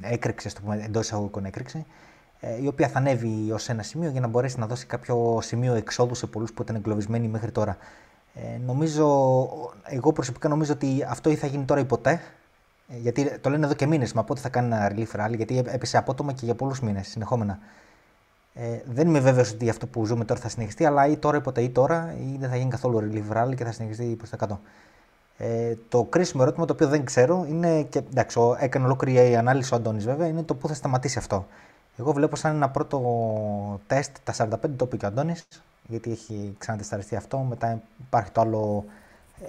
έκρηξη, 0.01 0.55
το 0.55 0.61
πούμε, 0.61 0.83
εντός 0.85 1.05
εισαγωγικών 1.05 1.45
έκρηξη, 1.45 1.87
ε, 2.41 2.63
η 2.63 2.67
οποία 2.67 2.89
θα 2.89 2.99
ανέβει 2.99 3.53
ως 3.53 3.69
ένα 3.69 3.83
σημείο 3.83 4.11
για 4.11 4.21
να 4.21 4.27
μπορέσει 4.27 4.59
να 4.59 4.67
δώσει 4.67 4.87
κάποιο 4.87 5.39
σημείο 5.43 5.75
εξόδου 5.75 6.15
σε 6.15 6.27
πολλούς 6.27 6.53
που 6.53 6.63
ήταν 6.63 6.77
εγκλωβισμένοι 6.77 7.29
μέχρι 7.29 7.51
τώρα. 7.51 7.77
Ε, 8.35 8.59
νομίζω, 8.67 9.07
εγώ 9.85 10.13
προσωπικά 10.13 10.49
νομίζω 10.49 10.73
ότι 10.73 11.07
αυτό 11.09 11.31
ή 11.31 11.35
θα 11.35 11.47
γίνει 11.47 11.65
τώρα 11.65 11.81
ή 11.81 11.85
ποτέ. 11.85 12.21
Ε, 12.89 12.97
γιατί 12.97 13.39
το 13.39 13.51
λένε 13.51 13.65
εδώ 13.65 13.75
και 13.75 13.87
μήνες, 13.87 14.13
μα 14.13 14.25
πότε 14.25 14.41
θα 14.41 14.49
κάνει 14.49 14.67
ένα 14.67 14.93
relief 14.95 15.21
rally, 15.21 15.37
γιατί 15.37 15.59
έπεσε 15.59 15.97
απότομα 15.97 16.33
και 16.33 16.45
για 16.45 16.55
πολλούς 16.55 16.81
μήνες 16.81 17.09
συνεχόμενα. 17.09 17.59
Ε, 18.55 18.79
δεν 18.85 19.09
είμαι 19.09 19.21
βέβαιος 19.21 19.53
ότι 19.53 19.69
αυτό 19.69 19.87
που 19.87 20.07
ζούμε 20.07 20.25
τώρα 20.25 20.41
θα 20.41 20.49
συνεχιστεί, 20.49 20.85
αλλά 20.85 21.07
ή 21.07 21.17
τώρα 21.17 21.37
ή 21.37 21.41
ποτέ 21.41 21.63
ή 21.63 21.71
τώρα, 21.71 22.15
ή 22.19 22.37
δεν 22.39 22.51
θα 22.51 22.57
γίνει 22.57 22.71
καθόλου 22.71 22.99
relief 22.99 23.37
rally 23.37 23.55
και 23.55 23.65
θα 23.65 23.73
συνεχιστεί 23.73 24.05
προς 24.05 24.31
τα 24.31 24.37
κάτω. 24.37 24.61
Ε, 25.43 25.74
το 25.88 26.05
κρίσιμο 26.05 26.43
ερώτημα 26.45 26.66
το 26.66 26.72
οποίο 26.72 26.88
δεν 26.88 27.05
ξέρω 27.05 27.47
είναι, 27.49 27.82
και 27.82 27.99
εντάξει, 27.99 28.41
έκανε 28.59 28.84
ολόκληρη 28.84 29.30
η 29.30 29.36
ανάλυση 29.36 29.74
ο 29.74 29.76
Αντώνης 29.76 30.05
βέβαια, 30.05 30.26
είναι 30.26 30.43
το 30.43 30.55
πού 30.55 30.68
θα 30.68 30.74
σταματήσει 30.74 31.18
αυτό. 31.18 31.47
Εγώ 31.97 32.12
βλέπω 32.12 32.36
σαν 32.36 32.55
ένα 32.55 32.70
πρώτο 32.70 33.01
τεστ 33.86 34.16
τα 34.24 34.34
45 34.36 34.49
το 34.76 34.84
είπε 34.84 34.97
και 34.97 35.05
ο 35.05 35.09
Αντώνης, 35.09 35.47
γιατί 35.88 36.11
έχει 36.11 36.55
ξανατεσταριστεί 36.59 37.16
αυτό, 37.16 37.38
μετά 37.38 37.80
υπάρχει 38.07 38.30
το 38.30 38.41
άλλο 38.41 38.84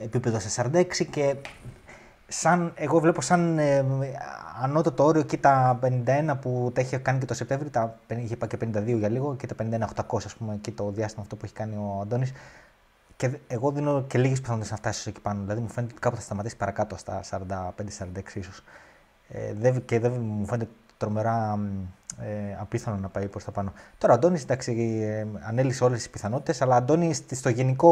επίπεδο 0.03 0.39
σε 0.39 0.69
46 0.73 0.85
και 1.09 1.35
σαν, 2.27 2.71
εγώ 2.75 2.99
βλέπω 2.99 3.21
σαν 3.21 3.59
ε, 3.59 3.85
ανώτατο 4.61 5.03
όριο 5.03 5.21
εκεί 5.21 5.37
τα 5.37 5.79
51 6.05 6.35
που 6.41 6.71
τα 6.73 6.81
είχε 6.81 6.97
κάνει 6.97 7.19
και 7.19 7.25
το 7.25 7.33
Σεπτέμβριο, 7.33 7.69
τα, 7.69 7.99
είχε 8.07 8.35
πάει 8.35 8.49
και 8.49 8.57
52 8.65 8.97
για 8.97 9.09
λίγο 9.09 9.35
και 9.35 9.47
τα 9.47 9.55
51-800 10.07 10.17
ας 10.25 10.35
πούμε 10.35 10.57
και 10.61 10.71
το 10.71 10.91
διάστημα 10.91 11.21
αυτό 11.21 11.35
που 11.35 11.45
έχει 11.45 11.53
κάνει 11.53 11.75
ο 11.75 11.99
Αντώνης 12.01 12.31
και 13.22 13.38
εγώ 13.47 13.72
δίνω 13.72 14.03
και 14.07 14.17
λίγες 14.17 14.39
πιθανότητες 14.39 14.72
να 14.72 14.78
φτάσεις 14.78 15.05
εκεί 15.05 15.22
πάνω. 15.22 15.41
Δηλαδή 15.41 15.61
μου 15.61 15.67
φαίνεται 15.67 15.91
ότι 15.93 16.01
κάπου 16.01 16.15
θα 16.15 16.22
σταματήσει 16.22 16.57
παρακάτω 16.57 16.97
στα 16.97 17.22
45-46 17.30 18.36
ίσως. 18.36 18.63
Ε, 19.28 19.80
και 19.86 19.99
δεν 19.99 20.11
μου 20.11 20.45
φαίνεται 20.45 20.69
τρομερά 20.97 21.59
ε, 22.22 22.57
απίθανο 22.59 22.97
να 22.97 23.07
πάει 23.07 23.28
προς 23.28 23.43
τα 23.43 23.51
πάνω. 23.51 23.74
Τώρα, 23.97 24.13
Αντώνη, 24.13 24.39
εντάξει, 24.41 24.72
ε, 25.01 25.28
ανέλησε 25.47 25.84
όλες 25.84 25.97
τις 25.97 26.09
πιθανότητες, 26.09 26.61
αλλά 26.61 26.76
Αντώνη, 26.76 27.13
στο 27.13 27.49
γενικό 27.49 27.91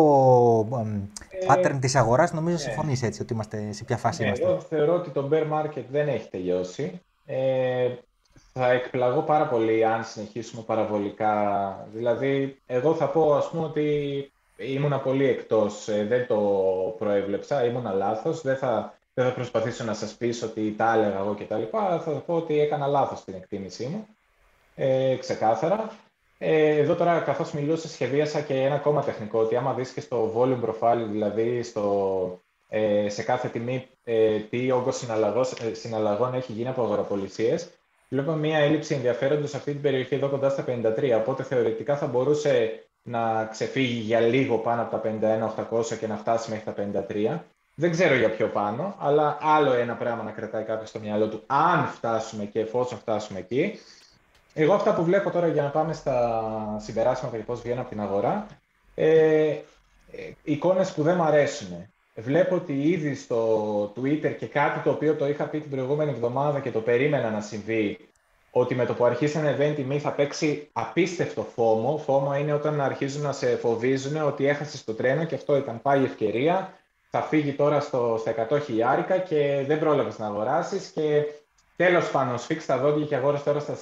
ε, 1.30 1.46
pattern 1.48 1.78
της 1.80 1.96
αγοράς, 1.96 2.34
νομίζω 2.34 2.56
ναι. 2.56 2.62
συμφωνείς 2.62 3.04
έτσι, 3.04 3.22
ότι 3.22 3.34
είμαστε 3.34 3.72
σε 3.72 3.84
ποια 3.84 3.98
φάση 3.98 4.22
ναι, 4.22 4.28
είμαστε; 4.28 4.46
Εγώ 4.46 4.60
θεωρώ 4.60 4.94
ότι 4.94 5.10
το 5.10 5.30
bear 5.32 5.52
market 5.54 5.84
δεν 5.92 6.08
έχει 6.08 6.30
τελειώσει. 6.30 7.02
Ε, 7.26 7.90
θα 8.54 8.72
εκπλαγώ 8.72 9.22
πάρα 9.22 9.48
πολύ 9.48 9.86
αν 9.86 10.04
συνεχίσουμε 10.04 10.62
παραβολικά. 10.66 11.34
Δηλαδή, 11.94 12.62
εγώ 12.66 12.94
θα 12.94 13.10
πω, 13.10 13.34
ας 13.34 13.50
πούμε, 13.50 13.64
ότι 13.64 14.32
ήμουνα 14.60 15.00
πολύ 15.00 15.26
εκτός, 15.26 15.88
ε, 15.88 16.06
δεν 16.06 16.28
το 16.28 16.38
προέβλεψα, 16.98 17.66
ήμουνα 17.66 17.94
λάθος, 17.94 18.42
δεν 18.42 18.58
θα, 18.58 18.98
δεν 19.14 19.26
θα 19.26 19.34
προσπαθήσω 19.34 19.84
να 19.84 19.94
σας 19.94 20.14
πείσω 20.14 20.46
ότι 20.46 20.74
τα 20.78 20.94
έλεγα 20.94 21.18
εγώ 21.20 21.36
και 21.36 21.44
τα 21.44 21.58
λοιπά, 21.58 22.00
θα 22.00 22.12
πω 22.12 22.36
ότι 22.36 22.60
έκανα 22.60 22.88
λάθος 22.88 23.24
την 23.24 23.34
εκτίμησή 23.34 23.86
μου, 23.86 24.08
ε, 24.76 25.16
ξεκάθαρα. 25.16 25.92
Ε, 26.38 26.78
εδώ 26.78 26.96
τώρα 26.96 27.20
καθώς 27.20 27.52
μιλούσα 27.52 27.88
σχεδίασα 27.88 28.42
και 28.42 28.54
ένα 28.54 28.76
ακόμα 28.76 29.04
τεχνικό, 29.04 29.40
ότι 29.40 29.56
άμα 29.56 29.74
δεις 29.74 29.92
και 29.92 30.02
στο 30.02 30.34
volume 30.36 30.70
profile, 30.70 31.06
δηλαδή 31.10 31.64
στο, 31.64 32.40
ε, 32.70 33.10
σε 33.10 33.24
κάθε 33.24 33.48
τιμή 33.48 33.88
ε, 34.04 34.40
τι 34.40 34.72
όγκος 34.72 34.98
συναλλαγών, 34.98 35.46
συναλλαγών 35.72 36.34
έχει 36.34 36.52
γίνει 36.52 36.70
από 36.70 36.84
αγοραπολισίες, 36.84 37.70
Βλέπω 38.10 38.32
μια 38.32 38.58
έλλειψη 38.58 38.94
ενδιαφέροντος 38.94 39.50
σε 39.50 39.58
αυτή 39.58 39.72
την 39.72 39.82
περιοχή 39.82 40.16
εδώ 40.16 40.30
κοντά 40.30 40.50
στα 40.50 40.66
53, 40.68 41.14
οπότε 41.18 41.44
θεωρητικά 41.44 41.98
θα 41.98 42.08
μπορούσε 42.08 42.84
να 43.04 43.46
ξεφύγει 43.46 44.00
για 44.00 44.20
λίγο 44.20 44.58
πάνω 44.58 44.82
από 44.82 44.98
τα 44.98 45.02
51-800 45.72 45.98
και 46.00 46.08
να 46.08 46.16
φτάσει 46.16 46.50
μέχρι 46.50 46.92
τα 46.92 47.06
53. 47.10 47.40
Δεν 47.76 47.92
ξέρω 47.92 48.16
για 48.16 48.30
ποιο 48.30 48.48
πάνω, 48.48 48.96
αλλά 49.00 49.38
άλλο 49.42 49.74
ένα 49.74 49.96
πράγμα 49.96 50.24
να 50.24 50.32
κρατάει 50.32 50.64
κάποιος 50.64 50.90
στο 50.90 51.00
μυαλό 51.00 51.28
του, 51.28 51.44
αν 51.48 51.86
φτάσουμε 51.86 52.46
και 52.46 52.60
εφόσον 52.60 52.98
φτάσουμε 52.98 53.40
εκεί. 53.40 53.80
Εγώ 54.54 54.74
αυτά 54.74 54.94
που 54.94 55.04
βλέπω 55.04 55.30
τώρα 55.30 55.48
για 55.48 55.62
να 55.62 55.70
πάμε 55.70 55.94
στα 55.94 56.78
συμπεράσματα 56.80 57.38
και 57.38 57.44
πώς 57.44 57.62
βγαίνω 57.62 57.82
από 57.82 57.90
την 57.90 58.02
αγορά, 58.02 58.46
ε, 58.96 59.48
ε, 59.48 59.62
εικόνες 60.44 60.94
που 60.94 61.04
δεν 61.04 61.16
μου 61.16 61.24
αρέσουν. 61.24 61.88
Βλέπω 62.16 62.56
ότι 62.56 62.74
ήδη 62.74 63.16
στο 63.16 63.94
Twitter 63.96 64.36
και 64.40 64.46
κάτι 64.46 64.80
το 64.80 64.90
οποίο 64.90 65.16
το 65.16 65.28
είχα 65.28 65.46
πει 65.46 65.60
την 65.60 65.70
προηγούμενη 65.70 66.12
εβδομάδα 66.12 66.60
και 66.60 66.72
το 66.72 66.80
περίμενα 66.80 67.30
να 67.30 67.42
συμβεί, 67.42 68.10
ότι 68.52 68.76
με 68.76 68.86
το 68.86 68.94
που 68.94 69.06
αρχίσανε 69.06 69.56
event 69.60 69.74
τιμή 69.76 70.00
θα 70.00 70.12
παίξει 70.12 70.70
απίστευτο 70.74 71.48
φόμο. 71.56 71.98
Φόμο 71.98 72.36
είναι 72.36 72.54
όταν 72.54 72.82
αρχίζουν 72.82 73.22
να 73.22 73.32
σε 73.32 73.56
φοβίζουν 73.56 74.22
ότι 74.22 74.48
έχασες 74.48 74.84
το 74.84 74.94
τρένο 74.94 75.24
και 75.24 75.36
αυτό 75.36 75.58
ήταν 75.58 75.82
πάει 75.82 76.04
ευκαιρία. 76.04 76.74
Θα 77.10 77.22
φύγει 77.22 77.54
τώρα 77.54 77.80
στο, 77.80 78.18
στα 78.20 78.48
100 78.50 78.62
χιλιάρικα 78.64 79.18
και 79.18 79.64
δεν 79.68 79.80
πρόλαβες 79.80 80.18
να 80.18 80.26
αγοράσεις. 80.26 80.88
Και 80.88 81.26
τέλος 81.76 82.12
πάνω, 82.12 82.38
σφίξει 82.38 82.68
τα 82.68 82.78
δόντια 82.78 83.06
και 83.06 83.16
αγόρασε 83.16 83.44
τώρα 83.44 83.60
στα 83.60 83.76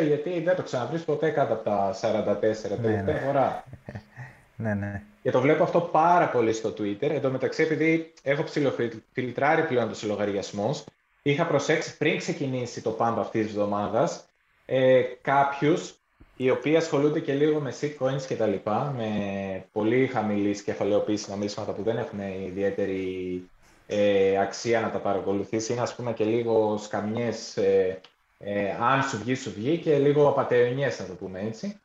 44, 0.00 0.06
γιατί 0.06 0.40
δεν 0.40 0.56
το 0.56 0.62
ξαναβρεις 0.62 1.02
ποτέ 1.02 1.30
κάτω 1.30 1.52
από 1.52 1.64
τα 1.64 1.94
44. 2.00 2.78
Ναι, 2.80 3.02
ναι. 3.04 3.12
φορά. 3.12 3.64
ναι, 4.56 4.74
ναι. 4.74 5.02
Και 5.22 5.30
το 5.30 5.40
βλέπω 5.40 5.62
αυτό 5.62 5.80
πάρα 5.80 6.28
πολύ 6.28 6.52
στο 6.52 6.68
Twitter. 6.68 7.10
Εν 7.10 7.20
τω 7.20 7.30
μεταξύ, 7.30 7.62
επειδή 7.62 8.12
έχω 8.22 8.42
ψηλοφιλτράρει 8.42 9.62
πλέον 9.62 9.88
τους 9.88 10.02
λογαριασμούς, 10.02 10.84
είχα 11.30 11.46
προσέξει 11.46 11.96
πριν 11.96 12.18
ξεκινήσει 12.18 12.82
το 12.82 12.96
pump 12.98 13.14
αυτής 13.18 13.46
της 13.46 13.54
εβδομάδας 13.54 14.24
ε, 14.66 15.02
κάποιους 15.22 15.94
οι 16.36 16.50
οποίοι 16.50 16.76
ασχολούνται 16.76 17.20
και 17.20 17.34
λίγο 17.34 17.60
με 17.60 17.74
shitcoins 17.80 18.22
και 18.26 18.36
τα 18.36 18.46
λοιπά, 18.46 18.94
με 18.96 19.10
πολύ 19.72 20.06
χαμηλής 20.06 20.62
κεφαλαιοποίησης 20.62 21.28
νομίσματα 21.28 21.72
που 21.72 21.82
δεν 21.82 21.96
έχουν 21.96 22.18
ιδιαίτερη 22.46 23.48
ε, 23.86 24.38
αξία 24.38 24.80
να 24.80 24.90
τα 24.90 24.98
παρακολουθήσει. 24.98 25.72
Είναι, 25.72 25.82
ας 25.82 25.94
πούμε, 25.94 26.12
και 26.12 26.24
λίγο 26.24 26.76
σκαμιές, 26.76 27.56
ε, 27.56 28.00
ε, 28.38 28.70
αν 28.80 29.02
σου 29.02 29.18
βγει, 29.18 29.34
σου 29.34 29.52
βγει 29.52 29.78
και 29.78 29.98
λίγο 29.98 30.28
απαταιωνιές, 30.28 30.98
να 30.98 31.06
το 31.06 31.12
πούμε 31.12 31.40
έτσι 31.40 31.80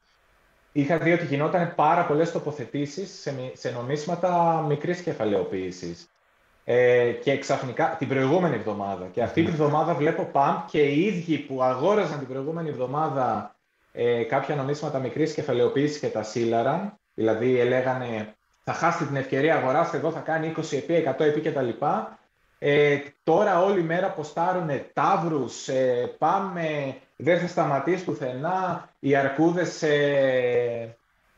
είχα 0.72 0.98
δει 0.98 1.12
ότι 1.12 1.26
γινόταν 1.26 1.76
πάρα 1.76 2.06
πολλές 2.06 2.32
τοποθετήσεις 2.32 3.20
σε, 3.20 3.52
σε 3.54 3.72
νομίσματα 3.72 4.62
μικρής 4.68 5.02
κεφαλαιοποίησης. 5.02 6.10
Ε, 6.64 7.12
και 7.12 7.38
ξαφνικά 7.38 7.96
την 8.00 8.08
προηγούμενη 8.08 8.56
εβδομάδα. 8.56 9.10
Και 9.12 9.24
αυτή 9.24 9.44
την 9.44 9.54
εβδομάδα 9.54 9.94
βλέπω 9.94 10.24
παμ 10.24 10.56
και 10.70 10.82
οι 10.82 11.06
ίδιοι 11.06 11.38
που 11.38 11.64
αγόραζαν 11.64 12.20
την 12.20 12.28
προηγούμενη 12.28 12.70
εβδομάδα 12.70 13.56
ε, 13.92 14.24
κάποια 14.24 14.56
νομίσματα 14.56 15.00
μικρής 15.00 15.34
κεφαλαιοποίησης 15.34 16.00
και 16.00 16.08
τα 16.08 16.24
σύλλαραν, 16.24 17.00
δηλαδή 17.14 17.60
έλεγανε 17.60 18.36
θα 18.64 18.74
χάσετε 18.74 19.06
την 19.06 19.16
ευκαιρία, 19.16 19.56
αγοράστε 19.56 19.98
εδώ, 19.98 20.12
θα 20.12 20.20
κάνει 20.20 20.54
20 20.58 20.62
επί, 20.72 21.14
100 21.18 21.26
επί 21.26 21.42
κτλ. 21.42 21.70
Ε, 22.60 23.00
τώρα 23.24 23.64
όλη 23.64 23.84
μέρα 23.84 24.12
ποστάρουν 24.12 24.70
τάβρους, 24.94 25.68
ε, 25.68 26.16
πάμε, 26.18 26.96
δεν 27.16 27.40
θα 27.40 27.48
σταματήσει 27.48 28.04
πουθενά, 28.04 28.90
οι 29.00 29.16
αρκούδες, 29.16 29.84
ε, 29.84 30.96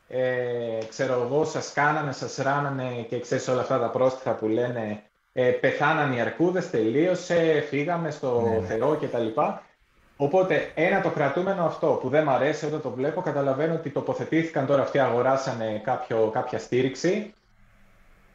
ε, 0.08 0.78
ξέρω 0.88 1.22
εγώ, 1.22 1.44
σας 1.44 1.72
κάνανε, 1.72 2.12
σας 2.12 2.36
ράνανε 2.36 3.06
και 3.08 3.20
ξέρεις 3.20 3.48
όλα 3.48 3.60
αυτά 3.60 3.78
τα 3.78 3.90
πρόστιχα 3.90 4.34
που 4.34 4.46
λένε 4.46 5.02
ε, 5.36 5.50
πεθάναν 5.50 6.12
οι 6.12 6.20
αρκούδες, 6.20 6.70
τελείωσε, 6.70 7.64
φύγαμε 7.68 8.10
στο 8.10 8.40
ναι, 8.40 8.56
ναι. 8.56 8.66
Θεό 8.66 8.96
κτλ. 8.96 9.40
Οπότε 10.16 10.70
ένα 10.74 11.00
το 11.00 11.08
κρατούμενο 11.08 11.64
αυτό 11.64 11.86
που 11.86 12.08
δεν 12.08 12.24
μ' 12.24 12.30
αρέσει 12.30 12.66
όταν 12.66 12.80
το 12.80 12.90
βλέπω, 12.90 13.20
καταλαβαίνω 13.20 13.74
ότι 13.74 13.90
τοποθετήθηκαν 13.90 14.66
τώρα 14.66 14.82
αυτοί, 14.82 14.98
αγοράσανε 14.98 15.80
κάποιο, 15.84 16.30
κάποια 16.32 16.58
στήριξη 16.58 17.34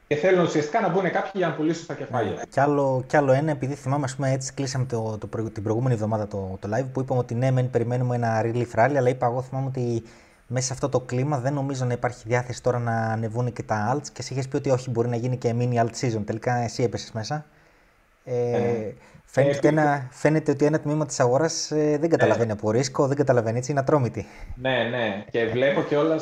και 0.08 0.16
θέλουν 0.16 0.46
ουσιαστικά 0.46 0.82
να 0.82 0.90
μπουν 0.90 1.12
κάποιοι 1.12 1.32
για 1.34 1.48
να 1.48 1.54
πουλήσουν 1.54 1.86
τα 1.88 1.94
κεφάλια. 1.94 2.32
Ναι. 2.32 2.42
Κι 2.50 2.60
άλλο, 2.60 3.04
κι 3.08 3.18
άλλο 3.18 3.32
ένα, 3.32 3.52
επειδή 3.52 3.74
θυμάμαι, 3.74 4.04
ας 4.04 4.16
πούμε, 4.16 4.32
έτσι 4.32 4.54
κλείσαμε 4.54 4.86
το, 4.86 5.18
το, 5.18 5.44
την 5.50 5.64
προηγούμενη 5.64 5.94
εβδομάδα 5.94 6.28
το, 6.28 6.58
το 6.60 6.70
live 6.74 6.88
που 6.94 7.00
είπαμε 7.00 7.20
ότι 7.20 7.36
ναι, 7.36 7.52
μεν 7.52 7.70
περιμένουμε 7.70 8.16
ένα 8.16 8.42
relief 8.44 8.80
rally, 8.80 8.96
αλλά 8.98 9.10
είπα 9.10 9.26
εγώ 9.26 9.42
θυμάμαι 9.42 9.68
ότι 9.68 10.04
μέσα 10.52 10.66
σε 10.66 10.74
αυτό 10.74 10.90
το 10.90 11.00
κλίμα 11.00 11.40
δεν 11.40 11.54
νομίζω 11.54 11.86
να 11.86 11.94
υπάρχει 11.94 12.24
διάθεση 12.28 12.64
τώρα 12.64 12.80
να 12.80 12.92
ανεβούν 12.92 13.54
και 13.54 13.64
τα 13.64 13.96
alts 13.96 14.08
και 14.08 14.18
εσύ 14.18 14.34
είχες 14.34 14.48
πει 14.48 14.56
ότι 14.56 14.70
όχι, 14.70 14.90
μπορεί 14.90 15.08
να 15.08 15.16
γίνει 15.16 15.38
και 15.38 15.56
mini 15.60 15.76
alt 15.76 15.92
season. 16.02 16.22
Τελικά 16.26 16.56
εσύ 16.56 16.84
έπεσε 16.84 17.12
μέσα. 17.14 17.46
Ε, 18.24 18.52
ε, 18.52 18.96
φαίνεται, 19.26 19.68
ε, 19.68 19.70
ένα, 19.70 20.08
φαίνεται 20.12 20.52
ότι 20.52 20.66
ένα 20.66 20.80
τμήμα 20.80 21.06
της 21.06 21.20
αγοράς 21.20 21.72
ε, 21.72 21.98
δεν 22.00 22.10
καταλαβαίνει 22.10 22.50
ε. 22.50 22.54
από 22.54 22.72
ρίσκο, 22.72 23.08
δεν 23.08 23.18
καταλαβαίνει 23.18 23.58
έτσι, 23.58 23.72
είναι 23.72 23.80
ατρόμητη. 23.80 24.26
Ναι, 24.56 24.84
ναι. 24.84 25.26
Και 25.32 25.46
βλέπω 25.46 25.82
κιόλα 25.82 26.20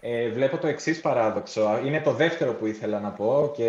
ε, 0.00 0.28
βλέπω 0.28 0.58
το 0.58 0.66
εξή 0.66 1.00
παράδοξο. 1.00 1.80
Είναι 1.84 2.00
το 2.00 2.12
δεύτερο 2.12 2.54
που 2.54 2.66
ήθελα 2.66 3.00
να 3.00 3.10
πω 3.10 3.52
και 3.54 3.64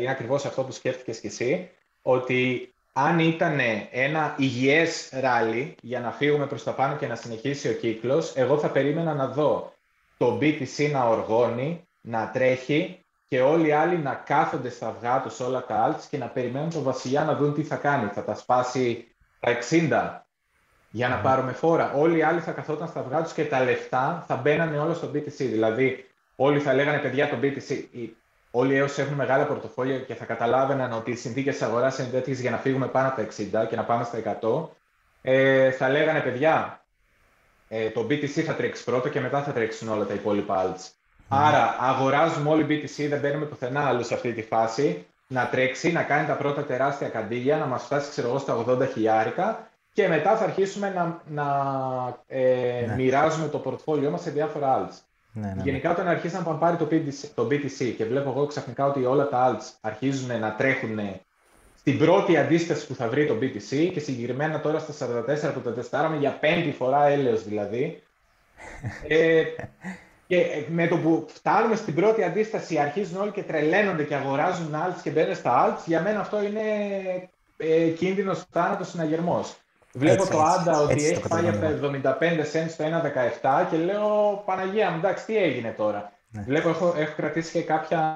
είναι 0.00 0.10
ακριβώς 0.10 0.44
αυτό 0.44 0.64
που 0.64 0.72
σκέφτηκες 0.72 1.20
κι 1.20 1.26
εσύ, 1.26 1.70
ότι 2.02 2.70
αν 2.98 3.18
ήταν 3.18 3.58
ένα 3.90 4.34
υγιές 4.38 5.08
ράλι 5.12 5.74
για 5.82 6.00
να 6.00 6.10
φύγουμε 6.10 6.46
προς 6.46 6.62
τα 6.62 6.72
πάνω 6.72 6.96
και 6.96 7.06
να 7.06 7.14
συνεχίσει 7.14 7.68
ο 7.68 7.72
κύκλος, 7.72 8.32
εγώ 8.36 8.58
θα 8.58 8.68
περίμενα 8.68 9.14
να 9.14 9.26
δω 9.26 9.72
το 10.16 10.38
BTC 10.40 10.90
να 10.92 11.08
οργώνει, 11.08 11.86
να 12.00 12.30
τρέχει 12.30 13.04
και 13.28 13.40
όλοι 13.40 13.68
οι 13.68 13.72
άλλοι 13.72 13.98
να 13.98 14.14
κάθονται 14.14 14.68
στα 14.68 14.88
αυγά 14.88 15.20
τους 15.20 15.40
όλα 15.40 15.64
τα 15.66 15.88
alts 15.90 16.04
και 16.10 16.18
να 16.18 16.26
περιμένουν 16.26 16.70
τον 16.70 16.82
βασιλιά 16.82 17.24
να 17.24 17.34
δουν 17.34 17.54
τι 17.54 17.62
θα 17.62 17.76
κάνει. 17.76 18.10
Θα 18.14 18.24
τα 18.24 18.34
σπάσει 18.34 19.06
τα 19.40 19.58
60, 19.70 20.24
για 20.90 21.08
να 21.08 21.16
πάρουμε 21.16 21.52
φόρα. 21.52 21.92
Όλοι 21.92 22.18
οι 22.18 22.22
άλλοι 22.22 22.40
θα 22.40 22.52
καθόταν 22.52 22.88
στα 22.88 23.00
αυγά 23.00 23.22
τους 23.22 23.32
και 23.32 23.44
τα 23.44 23.64
λεφτά 23.64 24.24
θα 24.26 24.36
μπαίνανε 24.36 24.78
όλα 24.78 24.94
στο 24.94 25.10
BTC. 25.14 25.36
Δηλαδή, 25.36 26.06
όλοι 26.36 26.60
θα 26.60 26.74
λέγανε 26.74 26.98
παιδιά 26.98 27.28
το 27.28 27.36
BTC. 27.42 27.84
Όλοι 28.58 28.80
όσοι 28.80 29.00
έχουν 29.00 29.14
μεγάλα 29.14 29.44
πορτοφόλια 29.44 29.98
και 29.98 30.14
θα 30.14 30.24
καταλάβαιναν 30.24 30.92
ότι 30.92 31.10
οι 31.10 31.14
συνθήκες 31.14 31.56
της 31.56 31.62
αγοράς 31.62 31.98
είναι 31.98 32.08
τέτοιες 32.08 32.40
για 32.40 32.50
να 32.50 32.56
φύγουμε 32.56 32.86
πάνω 32.86 33.08
από 33.08 33.16
τα 33.16 33.62
60 33.62 33.68
και 33.68 33.76
να 33.76 33.84
πάμε 33.84 34.04
στα 34.04 34.38
100, 34.40 34.68
ε, 35.22 35.70
θα 35.70 35.88
λέγανε 35.88 36.20
παιδιά, 36.20 36.84
ε, 37.68 37.90
το 37.90 38.00
BTC 38.00 38.40
θα 38.40 38.54
τρέξεις 38.54 38.84
πρώτο 38.84 39.08
και 39.08 39.20
μετά 39.20 39.42
θα 39.42 39.52
τρέξουν 39.52 39.88
όλα 39.88 40.04
τα 40.04 40.14
υπόλοιπα 40.14 40.64
alts. 40.64 40.90
Άρα, 41.28 41.76
αγοράζουμε 41.80 42.50
όλοι 42.50 42.66
BTC, 42.68 43.06
δεν 43.08 43.20
μπαίνουμε 43.20 43.44
πουθενά 43.44 43.86
άλλο 43.86 44.02
σε 44.02 44.14
αυτή 44.14 44.32
τη 44.32 44.42
φάση. 44.42 45.06
Να 45.26 45.48
τρέξει, 45.48 45.92
να 45.92 46.02
κάνει 46.02 46.26
τα 46.26 46.34
πρώτα 46.34 46.64
τεράστια 46.64 47.08
καντήλια, 47.08 47.56
να 47.56 47.66
μας 47.66 47.82
φτάσει, 47.82 48.10
ξέρω 48.10 48.28
εγώ, 48.28 48.38
στα 48.38 48.64
80 48.68 48.88
χιλιάρικα 48.92 49.68
και 49.92 50.08
μετά 50.08 50.36
θα 50.36 50.44
αρχίσουμε 50.44 50.90
να, 50.90 51.22
να 51.26 51.46
ε, 52.26 52.84
ναι. 52.86 52.94
μοιράζουμε 52.94 53.48
το 53.48 53.58
πορτφόλιό 53.58 54.10
μας 54.10 54.22
σε 54.22 54.30
διάφορα 54.30 54.88
alts. 54.88 54.94
Ναι, 55.36 55.46
ναι, 55.46 55.54
ναι. 55.54 55.62
Γενικά 55.62 55.90
όταν 55.90 56.08
αρχίσαμε 56.08 56.50
να 56.50 56.56
πάρει 56.56 56.76
το 56.76 56.88
BTC, 56.90 57.28
το 57.34 57.46
BTC 57.50 57.94
και 57.96 58.04
βλέπω 58.04 58.30
εγώ 58.30 58.46
ξαφνικά 58.46 58.86
ότι 58.86 59.04
όλα 59.04 59.28
τα 59.28 59.56
alts 59.56 59.78
αρχίζουν 59.80 60.40
να 60.40 60.54
τρέχουν 60.54 60.98
στην 61.78 61.98
πρώτη 61.98 62.36
αντίσταση 62.36 62.86
που 62.86 62.94
θα 62.94 63.08
βρει 63.08 63.26
το 63.26 63.34
BTC 63.40 63.90
και 63.92 64.00
συγκεκριμένα 64.00 64.60
τώρα 64.60 64.78
στα 64.78 65.08
44 65.50 65.52
που 65.54 65.60
τα 65.60 65.72
τεστάραμε 65.72 66.16
για 66.16 66.30
πέμπτη 66.30 66.72
φορά 66.72 67.06
έλεος 67.06 67.44
δηλαδή. 67.44 68.02
ε, 69.08 69.42
και 70.26 70.64
με 70.68 70.86
το 70.86 70.96
που 70.96 71.26
φτάνουμε 71.28 71.76
στην 71.76 71.94
πρώτη 71.94 72.22
αντίσταση 72.22 72.78
αρχίζουν 72.78 73.20
όλοι 73.20 73.30
και 73.30 73.42
τρελαίνονται 73.42 74.04
και 74.04 74.14
αγοράζουν 74.14 74.74
alts 74.74 75.00
και 75.02 75.10
μπαίνουν 75.10 75.34
στα 75.34 75.76
alts, 75.78 75.82
για 75.86 76.00
μένα 76.00 76.20
αυτό 76.20 76.42
είναι 76.42 76.60
ε, 77.56 77.88
κίνδυνος 77.88 78.44
θάνατος 78.50 78.88
συναγερμός. 78.88 79.56
Βλέπω 79.96 80.22
έτσι, 80.22 80.30
το 80.30 80.42
Άντα 80.42 80.80
ότι 80.80 80.92
έτσι 80.92 81.06
έχει 81.06 81.28
πάει 81.28 81.48
από 81.48 81.58
τα 82.02 82.18
75 82.20 82.32
cents 82.40 82.68
στο 82.68 82.84
1,17 82.84 83.66
και 83.70 83.76
λέω 83.76 84.42
Παναγία 84.44 84.90
μου, 84.90 84.96
εντάξει, 84.96 85.24
τι 85.24 85.36
έγινε 85.36 85.74
τώρα; 85.76 86.12
Ναι. 86.28 86.42
Βλέπω, 86.42 86.68
έχω, 86.68 86.94
έχω 86.96 87.12
κρατήσει 87.16 87.52
και 87.52 87.62
κάποια. 87.62 88.14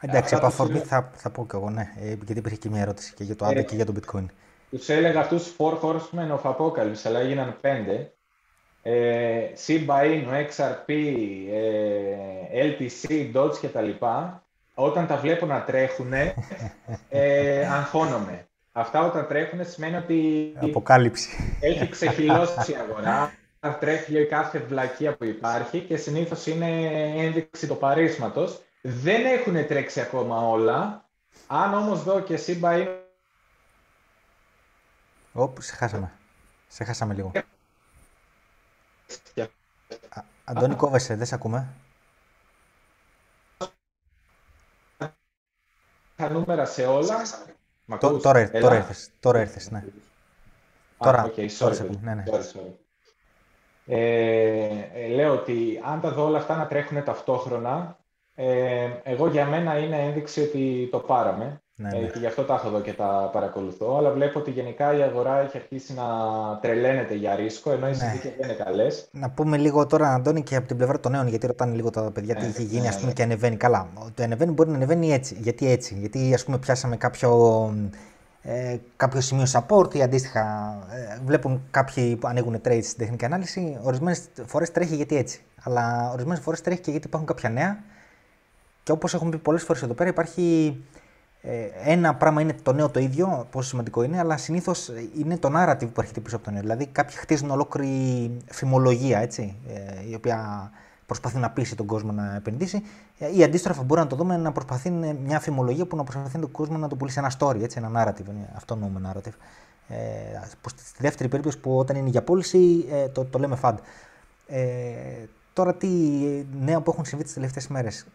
Εντάξει, 0.00 0.34
από 0.34 0.46
αφορμή 0.46 0.78
θα, 0.78 1.10
θα 1.14 1.30
πω 1.30 1.46
και 1.46 1.56
εγώ, 1.56 1.70
ναι, 1.70 1.88
ε, 2.00 2.06
γιατί 2.06 2.38
υπήρχε 2.38 2.56
και 2.56 2.68
μια 2.68 2.80
ερώτηση 2.80 3.14
και 3.14 3.24
για 3.24 3.36
το 3.36 3.44
Άντα 3.44 3.58
ε, 3.58 3.62
και 3.62 3.74
για 3.74 3.86
το 3.86 3.92
Bitcoin. 3.96 4.24
Τους 4.70 4.88
έλεγα 4.88 5.20
αυτούς 5.20 5.52
του 5.52 5.54
Four 5.58 5.84
Horsemen 5.84 6.38
of 6.38 6.56
Apocalypse, 6.56 7.02
αλλά 7.04 7.18
έγιναν 7.18 7.56
πέντε. 7.60 8.12
Ε, 8.82 9.40
Shiba 9.66 10.02
Inu, 10.02 10.46
XRP, 10.48 10.92
ε, 11.52 12.68
LTC, 12.68 13.30
Dodge 13.34 13.56
κτλ. 13.62 13.90
Όταν 14.74 15.06
τα 15.06 15.16
βλέπω 15.16 15.46
να 15.46 15.62
τρέχουν, 15.62 16.12
ε, 16.12 16.34
αγχώνομαι. 17.76 18.47
Αυτά 18.78 19.00
όταν 19.04 19.26
τρέχουν 19.26 19.66
σημαίνει 19.66 19.96
ότι 19.96 20.52
Αποκάλυψη. 20.60 21.56
έχει 21.60 21.88
ξεχυλώσει 21.88 22.72
η 22.72 22.74
αγορά, 22.74 23.32
τρέχει 23.80 24.26
κάθε 24.26 24.58
βλακεία 24.58 25.16
που 25.16 25.24
υπάρχει 25.24 25.80
και 25.80 25.96
συνήθως 25.96 26.46
είναι 26.46 26.66
ένδειξη 27.24 27.66
το 27.66 27.74
παρίσματος. 27.74 28.62
Δεν 28.82 29.26
έχουν 29.26 29.66
τρέξει 29.66 30.00
ακόμα 30.00 30.48
όλα. 30.48 31.04
Αν 31.46 31.74
όμως 31.74 32.02
δω 32.02 32.20
και 32.20 32.34
εσύ 32.34 32.52
είναι... 32.52 33.02
Ωπ, 35.32 35.62
σε 35.62 35.74
χάσαμε. 35.74 36.12
Σε 36.68 36.84
χάσαμε 36.84 37.14
λίγο. 37.14 37.32
Α, 40.08 40.22
Αντώνη, 40.44 40.74
κόβεσαι, 40.74 41.14
δεν 41.14 41.26
σε 41.26 41.34
ακούμε. 41.34 41.68
Τα 46.16 46.28
νούμερα 46.30 46.64
σε 46.64 46.86
όλα 46.86 47.22
τώρα, 47.96 48.50
τώρα, 48.50 48.76
ήρθες, 48.76 49.10
τώρα 49.20 49.40
ήρθες, 49.40 49.70
ναι. 49.70 49.84
Τώρα, 50.98 51.32
okay, 51.36 51.48
sorry, 51.58 51.86
ναι, 52.00 52.14
ναι. 52.14 52.24
sorry, 52.26 52.58
sorry. 52.58 52.72
Ε, 53.86 54.68
ε, 54.94 55.08
λέω 55.08 55.32
ότι 55.32 55.80
αν 55.84 56.00
τα 56.00 56.12
δω 56.12 56.24
όλα 56.24 56.38
αυτά 56.38 56.56
να 56.56 56.66
τρέχουν 56.66 57.04
ταυτόχρονα, 57.04 57.98
ε, 58.34 58.90
εγώ 59.02 59.28
για 59.28 59.46
μένα 59.46 59.78
είναι 59.78 60.02
ένδειξη 60.02 60.40
ότι 60.40 60.88
το 60.90 60.98
πάραμε. 60.98 61.62
Ναι, 61.80 61.88
ε, 61.88 62.00
ναι. 62.00 62.06
και 62.06 62.18
γι' 62.18 62.26
αυτό 62.26 62.42
τα 62.42 62.54
έχω 62.54 62.68
εδώ 62.68 62.80
και 62.80 62.92
τα 62.92 63.30
παρακολουθώ. 63.32 63.96
Αλλά 63.96 64.10
βλέπω 64.10 64.38
ότι 64.38 64.50
γενικά 64.50 64.96
η 64.96 65.02
αγορά 65.02 65.38
έχει 65.38 65.56
αρχίσει 65.56 65.94
να 65.94 66.04
τρελαίνεται 66.60 67.14
για 67.14 67.34
ρίσκο, 67.34 67.70
ενώ 67.70 67.86
οι 67.86 67.90
ναι. 67.90 67.96
συνθήκες 67.96 68.32
δεν 68.38 68.48
είναι 68.48 68.62
καλές. 68.64 69.08
Να 69.10 69.30
πούμε 69.30 69.56
λίγο 69.56 69.86
τώρα, 69.86 70.14
Αντώνη, 70.14 70.42
και 70.42 70.56
από 70.56 70.66
την 70.66 70.76
πλευρά 70.76 71.00
των 71.00 71.12
νέων, 71.12 71.28
γιατί 71.28 71.46
ρωτάνε 71.46 71.74
λίγο 71.74 71.90
τα 71.90 72.10
παιδιά 72.10 72.34
τι 72.34 72.42
ναι, 72.42 72.48
έχει 72.48 72.62
γίνει, 72.62 72.82
ναι, 72.82 72.88
α 72.88 72.98
πούμε, 73.00 73.12
και 73.12 73.22
ανεβαίνει. 73.22 73.56
Καλά. 73.56 73.88
Το 74.14 74.22
ανεβαίνει 74.22 74.52
μπορεί 74.52 74.70
να 74.70 74.76
ανεβαίνει 74.76 75.12
έτσι. 75.12 75.36
Γιατί 75.40 75.70
έτσι; 75.70 75.94
Γιατί, 75.98 76.34
ας 76.34 76.44
πούμε, 76.44 76.58
πιάσαμε 76.58 76.96
κάποιο 76.96 77.30
ε, 78.42 78.76
κάποιο 78.96 79.20
σημείο 79.20 79.44
support 79.52 79.94
ή 79.94 80.02
αντίστοιχα 80.02 80.76
ε, 80.90 81.18
βλέπουν 81.24 81.62
κάποιοι 81.70 82.16
που 82.16 82.26
ανοίγουν 82.26 82.60
trades 82.64 82.80
στην 82.82 82.98
τεχνική 82.98 83.24
ανάλυση. 83.24 83.78
Ορισμένες 83.82 84.22
φορές 84.46 84.72
τρέχει 84.72 84.94
γιατί 84.94 85.16
έτσι. 85.16 85.40
Αλλά 85.62 86.10
ορισμένες 86.12 86.42
φορές 86.42 86.60
τρέχει 86.60 86.80
και 86.80 86.90
γιατί 86.90 87.06
υπάρχουν 87.06 87.28
κάποια 87.28 87.50
νέα. 87.50 87.78
Και 88.82 88.92
όπως 88.92 89.14
έχουμε 89.14 89.30
πει 89.30 89.38
πολλές 89.38 89.62
φορές 89.62 89.82
εδώ 89.82 89.94
πέρα, 89.94 90.08
υπάρχει 90.08 90.76
ε, 90.94 90.97
ένα 91.84 92.14
πράγμα 92.14 92.40
είναι 92.40 92.54
το 92.62 92.72
νέο 92.72 92.88
το 92.88 93.00
ίδιο, 93.00 93.46
πόσο 93.50 93.68
σημαντικό 93.68 94.02
είναι, 94.02 94.18
αλλά 94.18 94.36
συνήθως 94.36 94.90
είναι 95.18 95.36
το 95.36 95.50
narrative 95.54 95.88
που 95.92 96.00
έρχεται 96.00 96.20
πίσω 96.20 96.36
από 96.36 96.44
το 96.44 96.50
νέο. 96.50 96.60
Δηλαδή, 96.60 96.86
κάποιοι 96.86 97.16
χτίζουν 97.16 97.50
ολόκληρη 97.50 98.36
φημολογία, 98.50 99.18
έτσι, 99.18 99.56
ε, 99.68 100.08
η 100.10 100.14
οποία 100.14 100.70
προσπαθεί 101.06 101.38
να 101.38 101.50
πείσει 101.50 101.76
τον 101.76 101.86
κόσμο 101.86 102.12
να 102.12 102.34
επενδύσει. 102.34 102.82
Ε, 103.18 103.36
ή 103.36 103.42
αντίστροφα, 103.42 103.82
μπορεί 103.82 104.00
να 104.00 104.06
το 104.06 104.16
δούμε 104.16 104.36
να 104.36 104.52
προσπαθεί 104.52 104.90
μια 105.24 105.40
φημολογία 105.40 105.86
που 105.86 105.96
να 105.96 106.04
προσπαθεί 106.04 106.38
τον 106.38 106.50
κόσμο 106.50 106.76
να 106.76 106.88
το 106.88 106.96
πουλήσει 106.96 107.18
ένα 107.18 107.32
story, 107.38 107.62
έτσι, 107.62 107.82
ένα 107.84 107.90
narrative. 107.94 108.30
Αυτό 108.56 108.74
εννοούμε 108.74 109.12
narrative. 109.12 109.34
Ε, 109.88 109.96
στη 110.66 111.02
δεύτερη 111.02 111.28
περίπτωση 111.28 111.58
που 111.58 111.78
όταν 111.78 111.96
είναι 111.96 112.08
για 112.08 112.22
πώληση, 112.22 112.86
ε, 112.90 113.08
το, 113.08 113.24
το 113.24 113.38
λέμε 113.38 113.58
FAD. 113.62 113.74
Ε, 114.46 114.62
τώρα, 115.52 115.74
τι 115.74 115.88
νέα 116.60 116.80
που 116.80 116.90
έχουν 116.90 117.04
συμβεί 117.04 117.24
τις 117.24 117.32
τελευταίες 117.32 117.68
μέρες. 117.68 118.06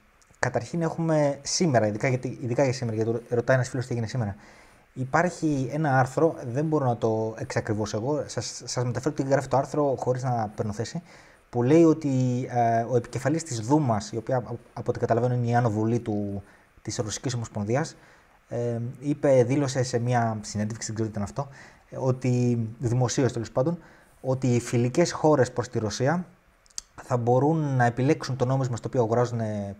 Καταρχήν, 0.44 0.82
έχουμε 0.82 1.40
σήμερα, 1.42 1.88
ειδικά, 1.88 2.08
γιατί, 2.08 2.38
ειδικά 2.42 2.64
για 2.64 2.74
σήμερα, 2.74 2.96
γιατί 2.96 3.24
ρωτάει 3.30 3.56
ένας 3.56 3.70
φίλος 3.70 3.86
τι 3.86 3.92
έγινε 3.92 4.08
σήμερα. 4.08 4.36
Υπάρχει 4.94 5.70
ένα 5.72 6.00
άρθρο, 6.00 6.36
δεν 6.54 6.66
μπορώ 6.66 6.86
να 6.86 6.98
το 6.98 7.36
εξακριβώσω 7.38 7.98
εγώ. 7.98 8.24
Σας 8.28 8.84
μεταφέρω 8.86 9.16
τι 9.16 9.24
γράφει 9.24 9.48
το 9.48 9.58
άρθρο 9.58 9.96
χωρίς 10.00 10.24
να 10.24 10.52
παίρνω 10.56 10.72
θέση 10.72 11.02
που 11.50 11.64
λέει 11.64 11.84
ότι 11.84 12.10
ε, 12.50 12.86
ο 12.90 12.96
επικεφαλής 12.96 13.44
της 13.44 13.60
Δούμας, 13.60 14.12
η 14.12 14.18
οποία 14.18 14.38
από 14.74 14.90
ό,τι 14.90 15.00
καταλαβαίνω 15.00 15.34
είναι 15.34 15.48
η 15.48 15.56
Άνω 15.56 15.70
Βουλή 15.70 16.00
του, 16.00 16.44
της 16.82 16.98
Ρωσικής 16.98 17.34
Ομοσπονδίας, 17.34 17.96
ε, 18.50 18.80
είπε, 19.00 19.44
δήλωσε 19.44 19.84
σε 19.84 20.00
μια 20.00 20.38
συνέντευξη, 20.42 20.86
δεν 20.86 20.96
ξέρω 20.96 21.10
τι 21.10 21.14
ήταν 21.14 21.24
αυτό, 21.24 21.48
ότι 21.96 22.60
δημοσίως 22.80 23.34
τέλος 23.34 23.52
πάντων, 23.52 23.78
ότι 24.22 24.48
οι 24.48 24.60
φιλικές 24.60 25.12
χώρες 25.12 25.52
προς 25.52 25.70
τη 25.70 25.80
Ρωσία 25.80 26.26
θα 27.02 27.18
μπορούν 27.18 27.76
να 27.76 27.86
επιλέξουν 27.86 28.36
το 28.36 28.46
νόμισμα 28.46 28.76
στο 28.76 28.88
οποίο 28.88 29.02
αγοράζουν 29.02 29.40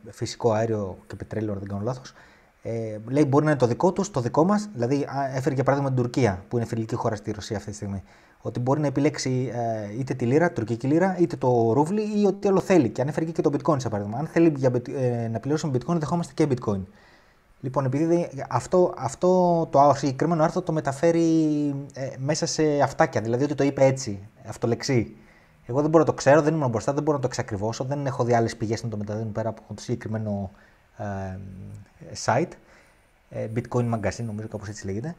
φυσικό 0.10 0.52
αέριο 0.52 0.98
και 1.08 1.16
πετρέλαιο, 1.16 1.54
αν 1.54 1.60
δεν 1.60 1.68
κάνω 1.68 1.82
λάθος, 1.84 2.14
ε, 2.62 2.98
λέει 3.08 3.26
μπορεί 3.28 3.46
να 3.46 3.52
είναι 3.52 3.60
το 3.60 3.68
δικό 3.68 3.92
τους, 3.92 4.12
το 4.12 4.22
δικό 4.22 4.44
μας. 4.44 4.70
Δηλαδή, 4.74 5.08
έφερε 5.34 5.56
για 5.56 5.64
παράδειγμα 5.64 5.94
την 5.94 6.04
Τουρκία, 6.04 6.44
που 6.48 6.58
είναι 6.58 6.66
φιλική 6.66 6.96
χώρα 6.96 7.16
στη 7.16 7.32
Ρωσία 7.32 7.58
αυτή 7.58 7.70
τη 7.70 7.76
στιγμή 7.76 8.04
ότι 8.46 8.60
μπορεί 8.60 8.80
να 8.80 8.88
επιλέξει 8.88 9.52
ε, 9.54 10.00
είτε 10.00 10.14
τη 10.14 10.26
λίρα, 10.26 10.52
τουρκική 10.52 10.88
λίρα, 10.88 11.18
είτε 11.20 11.36
το 11.36 11.74
ρούβλι 11.74 12.02
ή 12.02 12.26
ό,τι 12.26 12.48
άλλο 12.48 12.60
θέλει. 12.60 12.90
Και 12.90 13.02
ανέφερε 13.02 13.26
και 13.26 13.42
το 13.42 13.52
bitcoin, 13.54 13.82
σε 13.82 13.90
παράδειγμα. 13.90 14.18
Αν 14.18 14.28
θέλει 14.28 14.54
για, 14.56 14.72
ε, 14.96 15.28
να 15.28 15.40
πληρώσουμε 15.40 15.78
bitcoin, 15.78 15.96
δεχόμαστε 15.96 16.34
και 16.36 16.48
bitcoin. 16.50 16.82
Λοιπόν, 17.60 17.86
επειδή 17.86 18.30
αυτό, 18.50 18.94
αυτό 18.98 19.66
το 19.72 19.94
συγκεκριμένο 19.96 20.44
άρθρο 20.44 20.62
το 20.62 20.72
μεταφέρει 20.72 21.26
ε, 21.94 22.10
μέσα 22.18 22.46
σε 22.46 22.64
αυτάκια, 22.84 23.22
δηλαδή 23.22 23.44
ότι 23.44 23.56
το 23.56 23.64
είπε 23.64 23.86
έτσι, 23.86 24.28
αυτολεξή. 24.48 25.16
Εγώ 25.66 25.82
δεν 25.82 25.90
μπορώ 25.90 26.04
να 26.04 26.10
το 26.10 26.16
ξέρω, 26.16 26.42
δεν 26.42 26.54
ήμουν 26.54 26.70
μπροστά, 26.70 26.94
δεν 26.94 27.04
μπορώ 27.04 27.18
να 27.18 27.22
το 27.24 27.30
εξακριβώσω, 27.32 27.84
δεν 27.84 28.06
έχω 28.06 28.24
δει 28.24 28.34
άλλες 28.34 28.58
πηγές 28.58 28.84
να 28.84 28.90
το 28.90 28.98
μεταδίνουν 28.98 29.32
πέρα 29.32 29.50
από 29.50 29.62
το 29.76 29.82
συγκεκριμένο 29.82 30.52
ε, 30.98 31.38
site. 32.26 32.52
Ε, 33.30 33.48
bitcoin 33.56 33.94
Magazine, 33.94 34.26
νομίζω 34.26 34.48
κάπως 34.48 34.68
έτσι 34.68 34.86
λέγεται. 34.86 35.16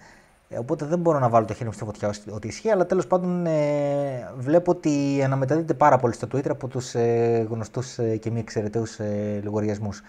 Ε, 0.48 0.58
οπότε 0.58 0.84
δεν 0.84 0.98
μπορώ 0.98 1.18
να 1.18 1.28
βάλω 1.28 1.46
το 1.46 1.52
χέρι 1.54 1.68
μου 1.68 1.72
στη 1.74 1.84
φωτιά 1.84 2.14
ότι 2.30 2.46
ισχύει, 2.48 2.70
αλλά 2.70 2.86
τέλος 2.86 3.06
πάντων 3.06 3.46
ε, 3.46 4.32
βλέπω 4.36 4.70
ότι 4.70 5.20
αναμεταδίδεται 5.24 5.74
πάρα 5.74 5.96
πολύ 5.98 6.14
στο 6.14 6.28
Twitter 6.32 6.48
από 6.48 6.68
τους 6.68 6.94
ε, 6.94 7.46
γνωστούς 7.50 7.98
ε, 7.98 8.16
και 8.16 8.30
μη 8.30 8.38
εξαιρεταίους 8.40 8.98
ε, 8.98 9.40
λογαριασμούς. 9.44 10.02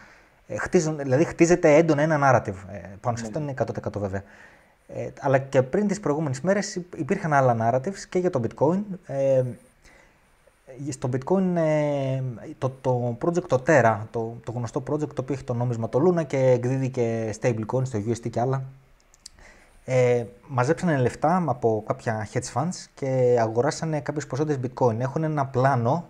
Ε, 0.47 0.55
δηλαδή 0.97 1.23
χτίζεται 1.23 1.75
έντονα 1.75 2.01
ένα 2.01 2.19
narrative. 2.23 2.55
Ε, 2.71 2.79
πάνω 3.01 3.17
σε 3.17 3.25
αυτό 3.25 3.39
είναι 3.39 3.53
100% 3.57 3.99
βέβαια. 3.99 4.23
Ε, 4.87 5.07
αλλά 5.19 5.37
και 5.37 5.61
πριν 5.61 5.87
τις 5.87 5.99
προηγούμενες 5.99 6.41
μέρες 6.41 6.75
υπήρχαν 6.95 7.33
άλλα 7.33 7.57
narratives 7.59 7.99
και 8.09 8.19
για 8.19 8.29
το 8.29 8.41
bitcoin. 8.47 8.81
Ε, 10.87 10.91
στο 10.91 11.09
bitcoin 11.13 11.55
ε, 11.55 12.21
το, 12.57 12.69
το 12.81 13.17
project 13.21 13.47
το 13.47 13.63
Terra, 13.67 13.97
το, 14.11 14.35
το 14.43 14.51
γνωστό 14.51 14.83
project 14.89 15.07
το 15.13 15.21
οποίο 15.21 15.33
έχει 15.33 15.43
το 15.43 15.53
νόμισμα 15.53 15.89
το 15.89 15.99
Luna 16.07 16.25
και 16.27 16.37
εκδίδει 16.37 16.89
και 16.89 17.35
stablecoin 17.41 17.85
στο 17.85 17.99
USD 18.07 18.29
και 18.29 18.39
άλλα 18.39 18.63
ε, 19.85 20.25
μαζέψανε 20.47 20.97
λεφτά 20.97 21.43
από 21.45 21.83
κάποια 21.87 22.27
hedge 22.33 22.53
funds 22.53 22.85
και 22.93 23.37
αγοράσανε 23.39 24.01
κάποιες 24.01 24.27
ποσότητες 24.27 24.71
bitcoin. 24.71 24.99
Έχουν 24.99 25.23
ένα 25.23 25.45
πλάνο, 25.45 26.07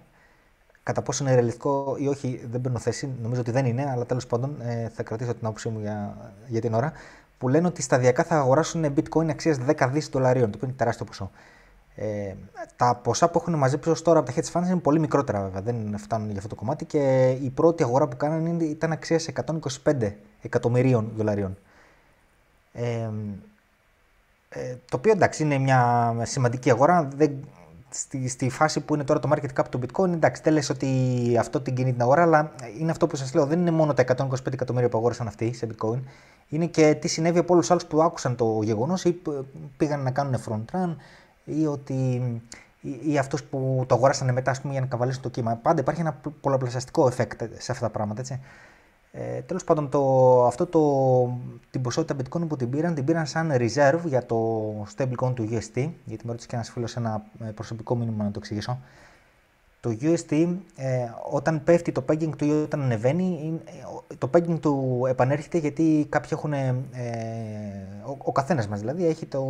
κατά 0.83 1.01
πόσο 1.01 1.23
είναι 1.23 1.33
ρεαλιστικό 1.33 1.95
ή 1.99 2.07
όχι, 2.07 2.41
δεν 2.51 2.61
παίρνω 2.61 2.79
θέση, 2.79 3.09
νομίζω 3.21 3.41
ότι 3.41 3.51
δεν 3.51 3.65
είναι, 3.65 3.89
αλλά 3.91 4.05
τέλος 4.05 4.27
πάντων 4.27 4.61
ε, 4.61 4.89
θα 4.89 5.03
κρατήσω 5.03 5.33
την 5.33 5.45
άποψή 5.45 5.69
μου 5.69 5.79
για, 5.79 6.17
για 6.47 6.61
την 6.61 6.73
ώρα, 6.73 6.91
που 7.37 7.47
λένε 7.47 7.67
ότι 7.67 7.81
σταδιακά 7.81 8.23
θα 8.23 8.35
αγοράσουν 8.35 8.93
bitcoin 8.95 9.29
αξίας 9.29 9.57
10 9.67 9.89
δις 9.91 10.07
δολαρίων, 10.07 10.51
το 10.51 10.57
οποίο 10.57 10.67
είναι 10.67 10.77
τεράστιο 10.77 11.05
ποσό. 11.05 11.31
Ε, 11.95 12.33
τα 12.75 12.95
ποσά 12.95 13.29
που 13.29 13.39
έχουν 13.39 13.55
μαζέψει 13.55 13.89
ως 13.89 14.01
τώρα 14.01 14.19
από 14.19 14.31
τα 14.31 14.41
hedge 14.41 14.51
funds 14.51 14.65
είναι 14.65 14.79
πολύ 14.79 14.99
μικρότερα 14.99 15.41
βέβαια, 15.41 15.61
δεν 15.61 15.97
φτάνουν 15.97 16.27
για 16.27 16.37
αυτό 16.37 16.49
το 16.49 16.55
κομμάτι 16.55 16.85
και 16.85 17.29
η 17.29 17.49
πρώτη 17.49 17.83
αγορά 17.83 18.07
που 18.07 18.17
κάνανε 18.17 18.63
ήταν 18.63 18.91
αξία 18.91 19.19
125 19.83 20.11
εκατομμυρίων 20.41 21.11
δολαρίων. 21.15 21.57
Ε, 22.73 23.09
ε, 24.49 24.75
το 24.89 24.97
οποίο 24.97 25.11
εντάξει 25.11 25.43
είναι 25.43 25.57
μια 25.57 26.13
σημαντική 26.23 26.71
αγορά. 26.71 27.07
Δεν, 27.15 27.31
στη, 27.89 28.27
στη 28.27 28.49
φάση 28.49 28.79
που 28.79 28.93
είναι 28.93 29.03
τώρα 29.03 29.19
το 29.19 29.29
market 29.33 29.61
cap 29.61 29.65
του 29.69 29.79
bitcoin, 29.79 30.09
εντάξει, 30.09 30.41
δεν 30.41 30.53
λες 30.53 30.69
ότι 30.69 30.89
αυτό 31.39 31.61
την 31.61 31.75
κινεί 31.75 31.91
την 31.91 32.01
αγορά, 32.01 32.21
αλλά 32.21 32.51
είναι 32.79 32.91
αυτό 32.91 33.07
που 33.07 33.15
σας 33.15 33.33
λέω. 33.33 33.45
Δεν 33.45 33.59
είναι 33.59 33.71
μόνο 33.71 33.93
τα 33.93 34.03
125 34.17 34.53
εκατομμύρια 34.53 34.89
που 34.89 34.97
αγόρασαν 34.97 35.27
αυτοί 35.27 35.53
σε 35.53 35.67
bitcoin. 35.71 35.99
Είναι 36.49 36.65
και 36.65 36.93
τι 36.93 37.07
συνέβη 37.07 37.39
από 37.39 37.53
όλους 37.53 37.65
τους 37.65 37.71
άλλους 37.71 37.85
που 37.85 38.01
άκουσαν 38.01 38.35
το 38.35 38.59
γεγονός 38.63 39.03
ή 39.03 39.21
πήγαν 39.77 40.03
να 40.03 40.11
κάνουν 40.11 40.35
front 40.47 40.75
run 40.75 40.95
ή 41.45 41.65
ότι 41.65 42.21
ή, 42.81 43.11
ή 43.11 43.17
αυτού 43.17 43.37
που 43.49 43.83
το 43.87 43.95
αγοράσανε 43.95 44.31
μετά 44.31 44.55
πούμε, 44.61 44.73
για 44.73 44.81
να 44.81 44.87
καβαλήσουν 44.87 45.21
το 45.21 45.29
κύμα. 45.29 45.55
Πάντα 45.55 45.81
υπάρχει 45.81 46.01
ένα 46.01 46.17
πολλαπλασιαστικό 46.41 47.05
effect 47.05 47.49
σε 47.57 47.71
αυτά 47.71 47.85
τα 47.85 47.89
πράγματα. 47.89 48.21
Έτσι. 48.21 48.39
Ε, 49.11 49.41
Τέλος 49.41 49.63
πάντων, 49.63 49.89
το, 49.89 50.45
αυτό 50.45 50.65
το, 50.65 50.81
την 51.71 51.81
ποσότητα 51.81 52.15
bitcoin 52.21 52.47
που 52.47 52.55
την 52.55 52.69
πήραν, 52.69 52.93
την 52.95 53.05
πήραν 53.05 53.25
σαν 53.25 53.51
reserve 53.53 54.01
για 54.05 54.25
το 54.25 54.37
stablecoin 54.95 55.33
του 55.35 55.47
UST. 55.51 55.89
Γιατί 56.05 56.25
με 56.25 56.31
ρώτησε 56.31 56.47
και 56.47 56.55
ένας 56.55 56.69
φίλος 56.69 56.95
ένα 56.95 57.23
ε, 57.39 57.49
προσωπικό 57.49 57.95
μήνυμα 57.95 58.23
να 58.23 58.31
το 58.31 58.39
εξηγήσω. 58.39 58.79
Το 59.85 59.97
UST, 60.01 60.55
ε, 60.75 61.09
όταν 61.31 61.63
πέφτει 61.63 61.91
το 61.91 62.03
pegging 62.09 62.29
του 62.37 62.45
ή 62.45 62.49
όταν 62.51 62.81
ανεβαίνει, 62.81 63.59
ε, 63.65 64.15
το 64.17 64.29
pegging 64.33 64.59
του 64.59 65.05
επανέρχεται 65.07 65.57
γιατί 65.57 66.05
κάποιοι 66.09 66.29
έχουν. 66.33 66.53
Ε, 66.53 66.83
ο 68.05 68.17
ο 68.23 68.31
καθένας 68.31 68.67
μας 68.67 68.79
δηλαδή 68.79 69.05
έχει 69.05 69.25
το, 69.25 69.43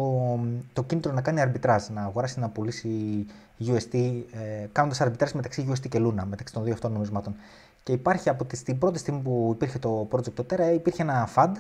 το 0.74 0.84
κίνητρο 0.84 1.12
να 1.12 1.22
κάνει 1.22 1.42
arbitrage, 1.46 1.88
να 1.94 2.02
αγοράσει 2.02 2.40
να 2.40 2.50
πουλήσει 2.50 3.26
UST, 3.60 3.94
ε, 3.94 4.66
κάνοντας 4.72 5.02
arbitrage 5.02 5.32
μεταξύ 5.34 5.68
UST 5.70 5.90
και 5.90 6.00
Luna, 6.02 6.24
μεταξύ 6.30 6.54
των 6.54 6.64
δύο 6.64 6.74
αυτών 6.74 6.92
νομισμάτων. 6.92 7.36
Και 7.84 7.92
υπάρχει 7.92 8.30
από 8.30 8.46
την 8.46 8.78
πρώτη 8.78 9.00
στιγμή 9.00 9.22
που 9.22 9.52
υπήρχε 9.54 9.80
το 9.80 10.08
project 10.12 10.34
το 10.34 10.46
Terra, 10.50 10.74
υπήρχε 10.74 11.02
ένα 11.02 11.30
FAD 11.36 11.52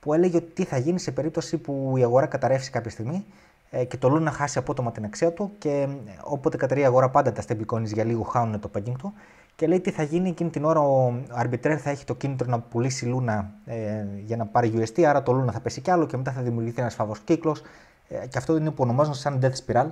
που 0.00 0.14
έλεγε 0.14 0.36
ότι 0.36 0.50
τι 0.52 0.64
θα 0.64 0.78
γίνει 0.78 0.98
σε 0.98 1.10
περίπτωση 1.10 1.56
που 1.56 1.94
η 1.96 2.02
αγορά 2.02 2.26
καταρρεύσει 2.26 2.70
κάποια 2.70 2.90
στιγμή 2.90 3.14
ε, 3.14 3.45
και 3.88 3.96
το 3.96 4.14
Luna 4.14 4.30
χάσει 4.32 4.58
απότομα 4.58 4.92
την 4.92 5.04
αξία 5.04 5.32
του 5.32 5.52
και 5.58 5.70
ε, 5.70 5.88
όποτε 6.22 6.56
καταρρεύει 6.56 6.86
η 6.86 6.88
αγορά 6.88 7.10
πάντα 7.10 7.32
τα 7.32 7.42
stablecoins 7.48 7.84
για 7.84 8.04
λίγο 8.04 8.22
χάνουν 8.22 8.60
το 8.60 8.70
pegging 8.74 8.94
του 8.98 9.12
και 9.56 9.66
λέει 9.66 9.80
τι 9.80 9.90
θα 9.90 10.02
γίνει 10.02 10.28
εκείνη 10.28 10.50
την 10.50 10.64
ώρα 10.64 10.80
ο 10.80 11.14
arbitrator 11.42 11.76
θα 11.78 11.90
έχει 11.90 12.04
το 12.04 12.14
κίνητρο 12.14 12.50
να 12.50 12.60
πουλήσει 12.60 13.14
Luna 13.14 13.44
ε, 13.64 14.04
για 14.24 14.36
να 14.36 14.46
πάρει 14.46 14.72
UST, 14.76 15.02
άρα 15.02 15.22
το 15.22 15.42
Luna 15.42 15.52
θα 15.52 15.60
πέσει 15.60 15.80
κι 15.80 15.90
άλλο 15.90 16.06
και 16.06 16.16
μετά 16.16 16.32
θα 16.32 16.42
δημιουργηθεί 16.42 16.80
ένας 16.80 16.94
φαύλος 16.94 17.18
κύκλος. 17.20 17.62
Ε, 18.08 18.26
και 18.26 18.38
αυτό 18.38 18.56
είναι 18.56 18.70
που 18.70 18.82
ονομάζουν 18.82 19.14
σαν 19.14 19.40
death 19.42 19.66
spiral 19.66 19.86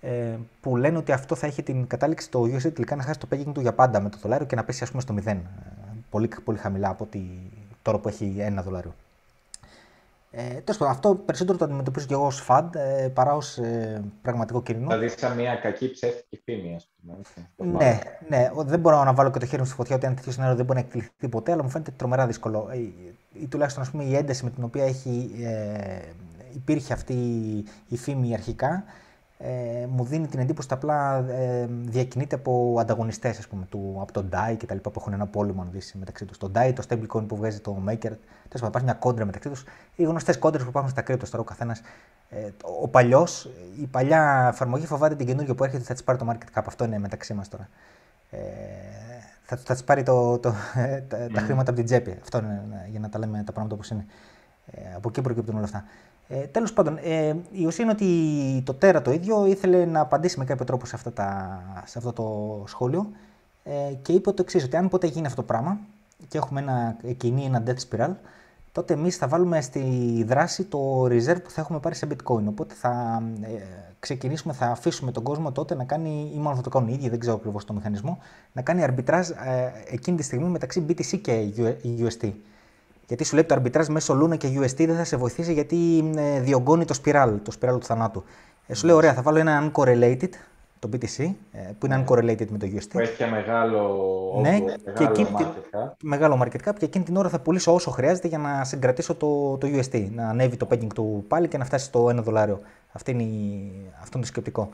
ε, 0.00 0.36
που 0.60 0.76
λένε 0.76 0.98
ότι 0.98 1.12
αυτό 1.12 1.34
θα 1.34 1.46
έχει 1.46 1.62
την 1.62 1.86
κατάληξη 1.86 2.30
το 2.30 2.42
USD 2.42 2.72
τελικά 2.72 2.96
να 2.96 3.02
χάσει 3.02 3.18
το 3.18 3.28
pegging 3.30 3.52
του 3.52 3.60
για 3.60 3.72
πάντα 3.72 4.00
με 4.00 4.08
το 4.08 4.18
δολάριο 4.22 4.46
και 4.46 4.56
να 4.56 4.64
πέσει 4.64 4.82
ας 4.82 4.90
πούμε 4.90 5.02
στο 5.02 5.14
0. 5.14 5.26
Ε, 5.26 5.40
πολύ, 6.10 6.28
πολύ 6.44 6.58
χαμηλά 6.58 6.88
από 6.88 7.04
ότι 7.04 7.50
τώρα 7.82 7.98
που 7.98 8.08
έχει 8.08 8.36
ένα 8.38 8.62
δολάριο. 8.62 8.94
Ε, 10.30 10.42
Τέλος 10.42 10.76
πάντων, 10.78 10.94
αυτό 10.94 11.14
περισσότερο 11.14 11.58
το 11.58 11.64
αντιμετωπίζω 11.64 12.06
και 12.06 12.14
εγώ 12.14 12.26
ως 12.26 12.40
φαντ 12.40 12.74
ε, 12.74 13.10
παρά 13.14 13.34
ως 13.34 13.58
ε, 13.58 14.02
πραγματικό 14.22 14.62
κοινό. 14.62 14.86
Δηλαδή, 14.86 15.08
σαν 15.08 15.36
μια 15.36 15.54
κακή 15.54 15.90
ψεύτικη 15.90 16.42
φήμη, 16.44 16.74
ας 16.74 16.88
πούμε. 17.56 17.78
Ναι, 17.78 17.98
ναι, 18.28 18.50
δεν 18.56 18.80
μπορώ 18.80 19.04
να 19.04 19.12
βάλω 19.12 19.30
και 19.30 19.38
το 19.38 19.46
χέρι 19.46 19.60
μου 19.60 19.66
στη 19.66 19.76
φωτιά 19.76 19.96
ότι 19.96 20.06
ένα 20.06 20.14
τέτοιο 20.14 20.32
σενάριο 20.32 20.56
δεν 20.56 20.64
μπορεί 20.64 20.78
να 20.78 20.84
εκπληκτεί 20.84 21.28
ποτέ, 21.28 21.52
αλλά 21.52 21.62
μου 21.62 21.70
φαίνεται 21.70 21.90
τρομερά 21.96 22.26
δύσκολο. 22.26 22.70
Ή, 22.74 22.94
ή 23.32 23.46
τουλάχιστον 23.46 23.82
ας 23.82 23.90
πούμε, 23.90 24.04
η 24.04 24.16
ένταση 24.16 24.44
με 24.44 24.50
την 24.50 24.64
οποία 24.64 24.84
έχει, 24.84 25.30
ε, 25.42 26.00
υπήρχε 26.54 26.92
αυτή 26.92 27.14
η 27.88 27.96
φήμη 27.96 28.34
αρχικά 28.34 28.84
ε, 29.40 29.86
μου 29.88 30.04
δίνει 30.04 30.26
την 30.26 30.40
εντύπωση 30.40 30.68
ότι 30.70 30.76
απλά 30.76 31.28
ε, 31.30 31.66
διακινείται 31.70 32.34
από 32.34 32.76
ανταγωνιστές, 32.80 33.48
από 34.00 34.12
τον 34.12 34.28
DAI 34.32 34.56
και 34.56 34.66
τα 34.66 34.74
λοιπά 34.74 34.90
που 34.90 35.00
έχουν 35.00 35.12
ένα 35.12 35.26
πόλεμο 35.26 35.62
αν 35.62 35.68
δεις, 35.70 35.94
μεταξύ 35.98 36.24
τους. 36.24 36.38
Το 36.38 36.50
DAI, 36.54 36.72
το 36.74 36.82
stablecoin 36.88 37.26
που 37.26 37.36
βγάζει 37.36 37.60
το 37.60 37.82
Maker, 37.86 37.98
τέλος 38.00 38.18
πάντων 38.50 38.68
υπάρχει 38.68 38.86
μια 38.86 38.94
κόντρα 38.94 39.24
μεταξύ 39.24 39.48
τους. 39.48 39.64
Οι 39.94 40.02
γνωστές 40.04 40.38
κόντρες 40.38 40.62
που 40.62 40.68
υπάρχουν 40.68 40.90
στα 40.90 41.02
κρύπτο 41.02 41.30
τώρα 41.30 41.42
ο 41.42 41.44
καθένας. 41.44 41.80
Ε, 42.28 42.50
ο 42.80 42.88
παλιός, 42.88 43.50
η 43.80 43.86
παλιά 43.86 44.48
εφαρμογή 44.52 44.86
φοβάται 44.86 45.14
την 45.14 45.26
καινούργια 45.26 45.54
που 45.54 45.64
έρχεται 45.64 45.82
θα 45.82 45.92
της 45.92 46.04
πάρει 46.04 46.18
το 46.18 46.26
market 46.30 46.58
cap. 46.58 46.62
Αυτό 46.66 46.84
είναι 46.84 46.98
μεταξύ 46.98 47.34
μας 47.34 47.48
τώρα. 47.48 47.68
Ε, 48.30 48.38
θα, 49.42 49.56
θα 49.56 49.72
της 49.72 49.84
πάρει 49.84 50.02
το, 50.02 50.38
το, 50.38 50.54
τα, 51.08 51.26
τα 51.34 51.40
χρήματα 51.40 51.70
από 51.70 51.72
την 51.72 51.84
τσέπη. 51.84 52.18
Αυτό 52.20 52.38
είναι 52.38 52.86
για 52.90 53.00
να 53.00 53.08
τα 53.08 53.18
λέμε 53.18 53.42
τα 53.42 53.52
πράγματα 53.52 53.74
όπως 53.74 53.90
είναι. 53.90 54.06
Ε, 54.70 54.94
από 54.94 55.08
εκεί 55.08 55.20
προκύπτουν 55.20 55.54
όλα 55.54 55.64
αυτά. 55.64 55.84
Ε, 56.28 56.36
Τέλος 56.36 56.72
πάντων, 56.72 56.98
ε, 57.02 57.34
η 57.52 57.66
ουσία 57.66 57.84
είναι 57.84 57.92
ότι 57.92 58.62
το 58.64 58.74
Τέρα 58.74 59.02
το 59.02 59.12
ίδιο 59.12 59.46
ήθελε 59.46 59.84
να 59.84 60.00
απαντήσει 60.00 60.38
με 60.38 60.44
κάποιο 60.44 60.64
τρόπο 60.64 60.86
σε, 60.86 60.94
αυτά 60.94 61.12
τα, 61.12 61.62
σε 61.84 61.98
αυτό 61.98 62.12
το 62.12 62.62
σχόλιο 62.66 63.10
ε, 63.64 63.92
και 64.02 64.12
είπε 64.12 64.30
το 64.30 64.42
εξής: 64.42 64.64
Ότι 64.64 64.76
αν 64.76 64.88
ποτέ 64.88 65.06
γίνει 65.06 65.26
αυτό 65.26 65.40
το 65.40 65.46
πράγμα 65.46 65.78
και 66.28 66.38
έχουμε 66.38 66.60
ένα, 66.60 66.96
κινεί 67.16 67.44
ένα 67.44 67.62
death 67.66 67.96
spiral, 67.96 68.10
τότε 68.72 68.94
εμείς 68.94 69.16
θα 69.16 69.28
βάλουμε 69.28 69.60
στη 69.60 70.24
δράση 70.26 70.64
το 70.64 71.04
reserve 71.04 71.42
που 71.44 71.50
θα 71.50 71.60
έχουμε 71.60 71.78
πάρει 71.78 71.94
σε 71.94 72.06
bitcoin. 72.10 72.44
Οπότε 72.48 72.74
θα 72.74 73.22
ε, 73.40 73.48
ξεκινήσουμε, 74.00 74.52
θα 74.52 74.66
αφήσουμε 74.66 75.12
τον 75.12 75.22
κόσμο 75.22 75.52
τότε 75.52 75.74
να 75.74 75.84
κάνει, 75.84 76.32
ή 76.34 76.38
μάλλον 76.38 76.56
θα 76.56 76.62
το 76.62 76.68
κάνουν 76.68 76.88
οι 76.88 76.92
ίδιοι, 76.94 77.08
δεν 77.08 77.18
ξέρω 77.18 77.36
ακριβώς 77.36 77.64
το 77.64 77.72
μηχανισμό, 77.72 78.18
να 78.52 78.62
κάνει 78.62 78.84
arbitrage 78.88 79.30
ε, 79.46 79.94
εκείνη 79.94 80.16
τη 80.16 80.22
στιγμή 80.22 80.48
μεταξύ 80.48 80.84
BTC 80.88 81.18
και 81.20 81.52
UST. 81.84 82.32
Γιατί 83.08 83.24
σου 83.24 83.34
λέει 83.34 83.44
το 83.44 83.62
arbitrage 83.62 83.86
μέσω 83.86 84.20
Luna 84.22 84.38
και 84.38 84.48
UST 84.60 84.76
δεν 84.76 84.96
θα 84.96 85.04
σε 85.04 85.16
βοηθήσει 85.16 85.52
γιατί 85.52 86.10
ε, 86.16 86.40
διωγγώνει 86.40 86.84
το 86.84 87.00
spiral, 87.04 87.34
το 87.42 87.52
spiral 87.60 87.80
του 87.80 87.86
θανάτου. 87.86 88.24
Ε, 88.66 88.74
σου 88.74 88.86
λέει, 88.86 88.96
ωραία, 88.96 89.14
θα 89.14 89.22
βάλω 89.22 89.38
ένα 89.38 89.72
uncorrelated, 89.72 90.28
το 90.78 90.88
BTC, 90.92 91.32
ε, 91.52 91.58
που 91.78 91.86
είναι 91.86 92.04
uncorrelated 92.04 92.46
με 92.48 92.58
το 92.58 92.66
UST. 92.74 92.88
Που 92.90 92.98
έχει 92.98 93.16
και 93.16 93.26
μεγάλο, 93.26 94.38
ναι, 94.42 94.50
μεγάλο 94.50 94.76
και 94.96 95.04
εκείνη, 95.04 95.28
market 95.38 95.76
cap. 95.76 95.90
Μεγάλο 96.02 96.42
market 96.42 96.68
cap 96.68 96.72
και 96.78 96.84
εκείνη 96.84 97.04
την 97.04 97.16
ώρα 97.16 97.28
θα 97.28 97.40
πουλήσω 97.40 97.74
όσο 97.74 97.90
χρειάζεται 97.90 98.28
για 98.28 98.38
να 98.38 98.64
συγκρατήσω 98.64 99.14
το, 99.14 99.56
το 99.56 99.68
UST. 99.72 100.08
Να 100.14 100.28
ανέβει 100.28 100.56
το 100.56 100.68
pegging 100.70 100.92
του 100.94 101.24
πάλι 101.28 101.48
και 101.48 101.58
να 101.58 101.64
φτάσει 101.64 101.84
στο 101.84 102.06
1 102.06 102.14
δολάριο. 102.14 102.60
Αυτό 102.92 103.10
είναι, 103.10 103.24
αυτό 104.00 104.10
είναι 104.12 104.20
το 104.20 104.26
σκεπτικό. 104.26 104.68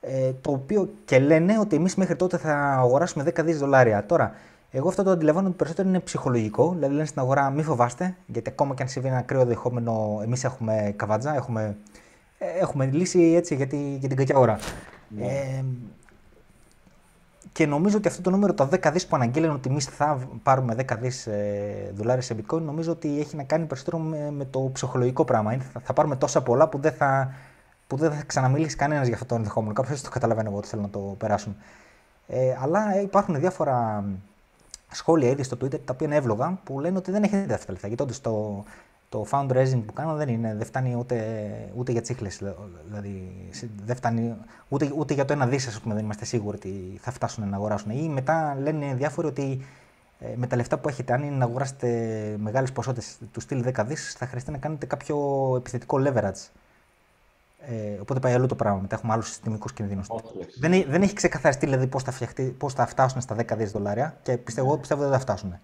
Ε, 0.00 0.32
το 0.40 0.50
οποίο 0.50 0.88
και 1.04 1.18
λένε 1.18 1.58
ότι 1.58 1.76
εμείς 1.76 1.94
μέχρι 1.94 2.16
τότε 2.16 2.36
θα 2.36 2.54
αγοράσουμε 2.56 3.24
10 3.36 3.44
δις 3.44 3.58
δολάρια. 3.58 4.06
Τώρα, 4.06 4.34
εγώ 4.76 4.88
αυτό 4.88 5.02
το 5.02 5.10
αντιλαμβάνω 5.10 5.46
ότι 5.46 5.56
περισσότερο 5.56 5.88
είναι 5.88 6.00
ψυχολογικό. 6.00 6.72
Δηλαδή 6.72 6.92
λένε 6.94 7.06
στην 7.06 7.20
αγορά 7.20 7.50
μη 7.50 7.62
φοβάστε, 7.62 8.16
γιατί 8.26 8.50
ακόμα 8.50 8.74
και 8.74 8.82
αν 8.82 8.88
συμβεί 8.88 9.08
ένα 9.08 9.20
κρύο 9.20 9.44
δεχόμενο, 9.44 10.20
εμείς 10.22 10.44
έχουμε 10.44 10.92
καβατζά, 10.96 11.34
έχουμε, 11.34 11.76
ε, 12.38 12.46
έχουμε 12.46 12.86
λύση 12.86 13.20
έτσι 13.20 13.54
για, 13.54 13.66
τη, 13.66 13.76
για 13.76 14.08
την 14.08 14.16
κακιά 14.16 14.38
ώρα. 14.38 14.58
Ναι. 15.08 15.26
Ε, 15.26 15.64
και 17.52 17.66
νομίζω 17.66 17.96
ότι 17.96 18.08
αυτό 18.08 18.22
το 18.22 18.30
νούμερο, 18.30 18.54
τα 18.54 18.68
10 18.72 18.90
δις 18.92 19.06
που 19.06 19.16
αναγγέλνουν 19.16 19.54
ότι 19.54 19.70
εμείς 19.70 19.84
θα 19.84 20.28
πάρουμε 20.42 20.76
10 20.78 20.96
δις 21.00 21.26
ε, 21.26 21.92
δολάρια 21.94 22.22
σε 22.22 22.36
bitcoin, 22.36 22.60
νομίζω 22.60 22.92
ότι 22.92 23.20
έχει 23.20 23.36
να 23.36 23.42
κάνει 23.42 23.64
περισσότερο 23.66 23.98
με, 23.98 24.30
με 24.30 24.44
το 24.44 24.70
ψυχολογικό 24.72 25.24
πράγμα. 25.24 25.56
θα, 25.72 25.80
θα, 25.80 25.92
πάρουμε 25.92 26.16
τόσα 26.16 26.42
πολλά 26.42 26.68
που 26.68 26.78
δεν 26.78 26.92
θα, 26.92 27.34
που 27.86 27.96
δεν 27.96 28.12
θα 28.12 28.22
ξαναμιλήσει 28.26 28.76
κανένας 28.76 29.06
για 29.06 29.14
αυτό 29.14 29.26
το 29.26 29.34
ενδεχόμενο. 29.34 29.72
Κάποιος 29.72 30.02
το 30.02 30.10
καταλαβαίνει 30.10 30.48
εγώ 30.48 30.56
ότι 30.56 30.68
θέλω 30.68 30.82
να 30.82 30.90
το 30.90 31.14
περάσουν. 31.18 31.56
Ε, 32.26 32.56
αλλά 32.60 33.00
υπάρχουν 33.00 33.40
διάφορα 33.40 34.04
σχόλια 34.94 35.28
ήδη 35.28 35.42
στο 35.42 35.56
Twitter 35.60 35.80
τα 35.84 35.92
οποία 35.92 36.06
είναι 36.06 36.16
εύλογα 36.16 36.58
που 36.64 36.80
λένε 36.80 36.98
ότι 36.98 37.10
δεν 37.10 37.22
έχετε 37.22 37.54
αυτά 37.54 37.66
τα 37.66 37.72
λεφτά. 37.72 37.86
Γιατί 37.86 38.02
όντως 38.02 38.20
το, 38.20 38.64
το 39.08 39.26
fundraising 39.30 39.82
που 39.86 39.92
κάνω 39.92 40.14
δεν, 40.14 40.28
είναι, 40.28 40.54
δεν 40.54 40.66
φτάνει 40.66 40.94
ούτε, 40.98 41.16
ούτε 41.74 41.92
για 41.92 42.00
τσίχλες. 42.00 42.42
Δηλαδή 42.86 43.32
δεν 43.84 43.96
φτάνει 43.96 44.34
ούτε, 44.68 44.92
ούτε 44.96 45.14
για 45.14 45.24
το 45.24 45.32
ένα 45.32 45.46
δις, 45.46 45.80
πούμε, 45.80 45.94
δεν 45.94 46.04
είμαστε 46.04 46.24
σίγουροι 46.24 46.56
ότι 46.56 46.98
θα 47.00 47.10
φτάσουν 47.10 47.48
να 47.48 47.56
αγοράσουν. 47.56 47.90
Ή 47.90 48.08
μετά 48.08 48.56
λένε 48.60 48.94
διάφοροι 48.94 49.26
ότι 49.26 49.64
ε, 50.18 50.26
με 50.36 50.46
τα 50.46 50.56
λεφτά 50.56 50.78
που 50.78 50.88
έχετε, 50.88 51.12
αν 51.12 51.22
είναι 51.22 51.36
να 51.36 51.44
αγοράσετε 51.44 51.88
μεγάλες 52.38 52.72
ποσότητες 52.72 53.18
τους 53.32 53.42
στυλ 53.42 53.64
10 53.74 53.84
δις, 53.86 54.14
θα 54.18 54.26
χρειαστεί 54.26 54.50
να 54.50 54.58
κάνετε 54.58 54.86
κάποιο 54.86 55.16
επιθετικό 55.56 56.02
leverage. 56.04 56.48
Ε, 57.68 58.00
οπότε 58.00 58.20
πάει 58.20 58.32
αλλού 58.32 58.46
το 58.46 58.54
πράγμα. 58.54 58.80
Μετά 58.80 58.94
έχουμε 58.94 59.12
άλλους 59.12 59.26
συστημικούς 59.26 59.72
κινδύνους. 59.72 60.08
Δεν, 60.60 60.84
δεν 60.88 61.02
έχει 61.02 61.14
ξεκαθαριστεί 61.14 61.66
δηλαδή 61.66 61.86
πώς 61.86 62.02
θα, 62.02 62.12
πώς 62.58 62.74
θα 62.74 62.86
φτάσουν 62.86 63.20
στα 63.20 63.36
10 63.38 63.56
δις 63.56 63.70
δολάρια 63.70 64.18
και 64.22 64.36
πιστεύω, 64.38 64.72
ναι. 64.72 64.78
πιστεύω 64.78 65.00
ότι 65.00 65.10
δεν 65.10 65.18
θα 65.18 65.24
φτάσουν. 65.24 65.58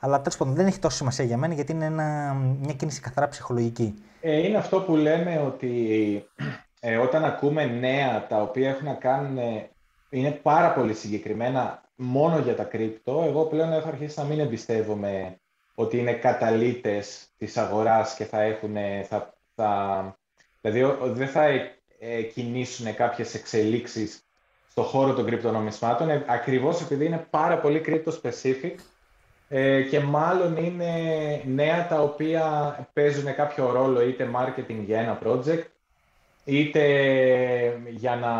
Αλλά 0.00 0.18
τέλος 0.20 0.36
πάντων 0.36 0.54
δεν 0.54 0.66
έχει 0.66 0.78
τόσο 0.78 0.96
σημασία 0.96 1.24
για 1.24 1.36
μένα 1.36 1.54
γιατί 1.54 1.72
είναι 1.72 1.84
ένα, 1.84 2.34
μια 2.60 2.72
κίνηση 2.74 3.00
καθαρά 3.00 3.28
ψυχολογική. 3.28 3.94
Ε, 4.20 4.46
είναι 4.46 4.56
αυτό 4.56 4.80
που 4.80 4.96
λέμε 4.96 5.38
ότι 5.46 5.70
ε, 6.80 6.96
όταν 6.96 7.24
ακούμε 7.24 7.64
νέα 7.64 8.26
τα 8.26 8.42
οποία 8.42 8.70
έχουν 8.70 8.84
να 8.84 8.94
κάνουν. 8.94 9.38
Ε, 9.38 9.70
είναι 10.10 10.30
πάρα 10.30 10.72
πολύ 10.72 10.94
συγκεκριμένα 10.94 11.82
μόνο 11.96 12.38
για 12.38 12.56
τα 12.56 12.64
κρύπτο. 12.64 13.24
Εγώ 13.26 13.44
πλέον 13.44 13.72
έχω 13.72 13.88
αρχίσει 13.88 14.18
να 14.18 14.24
μην 14.24 14.40
εμπιστεύομαι 14.40 15.38
ότι 15.74 15.98
είναι 15.98 16.12
καταλήτες 16.12 17.28
της 17.36 17.56
αγοράς 17.56 18.14
και 18.14 18.24
θα 18.24 18.42
έχουν, 18.42 18.76
θα, 19.08 19.34
θα 19.54 20.19
Δηλαδή 20.60 20.96
δεν 21.12 21.28
θα 21.28 21.44
ε, 21.98 22.22
κινήσουν 22.22 22.94
κάποιες 22.94 23.34
εξελίξεις 23.34 24.24
στο 24.70 24.82
χώρο 24.82 25.14
των 25.14 25.24
κρυπτονομισμάτων, 25.24 26.10
ε, 26.10 26.24
ακριβώς 26.28 26.80
επειδή 26.80 27.04
είναι 27.04 27.26
πάρα 27.30 27.58
πολύ 27.58 27.82
crypto 27.86 28.12
specific 28.22 28.74
ε, 29.48 29.82
και 29.82 30.00
μάλλον 30.00 30.56
είναι 30.56 30.92
νέα 31.46 31.88
τα 31.88 32.00
οποία 32.00 32.88
παίζουν 32.92 33.34
κάποιο 33.34 33.72
ρόλο 33.72 34.02
είτε 34.02 34.30
marketing 34.36 34.82
για 34.84 35.00
ένα 35.00 35.18
project, 35.24 35.64
είτε 36.44 36.82
για 37.88 38.16
να 38.16 38.32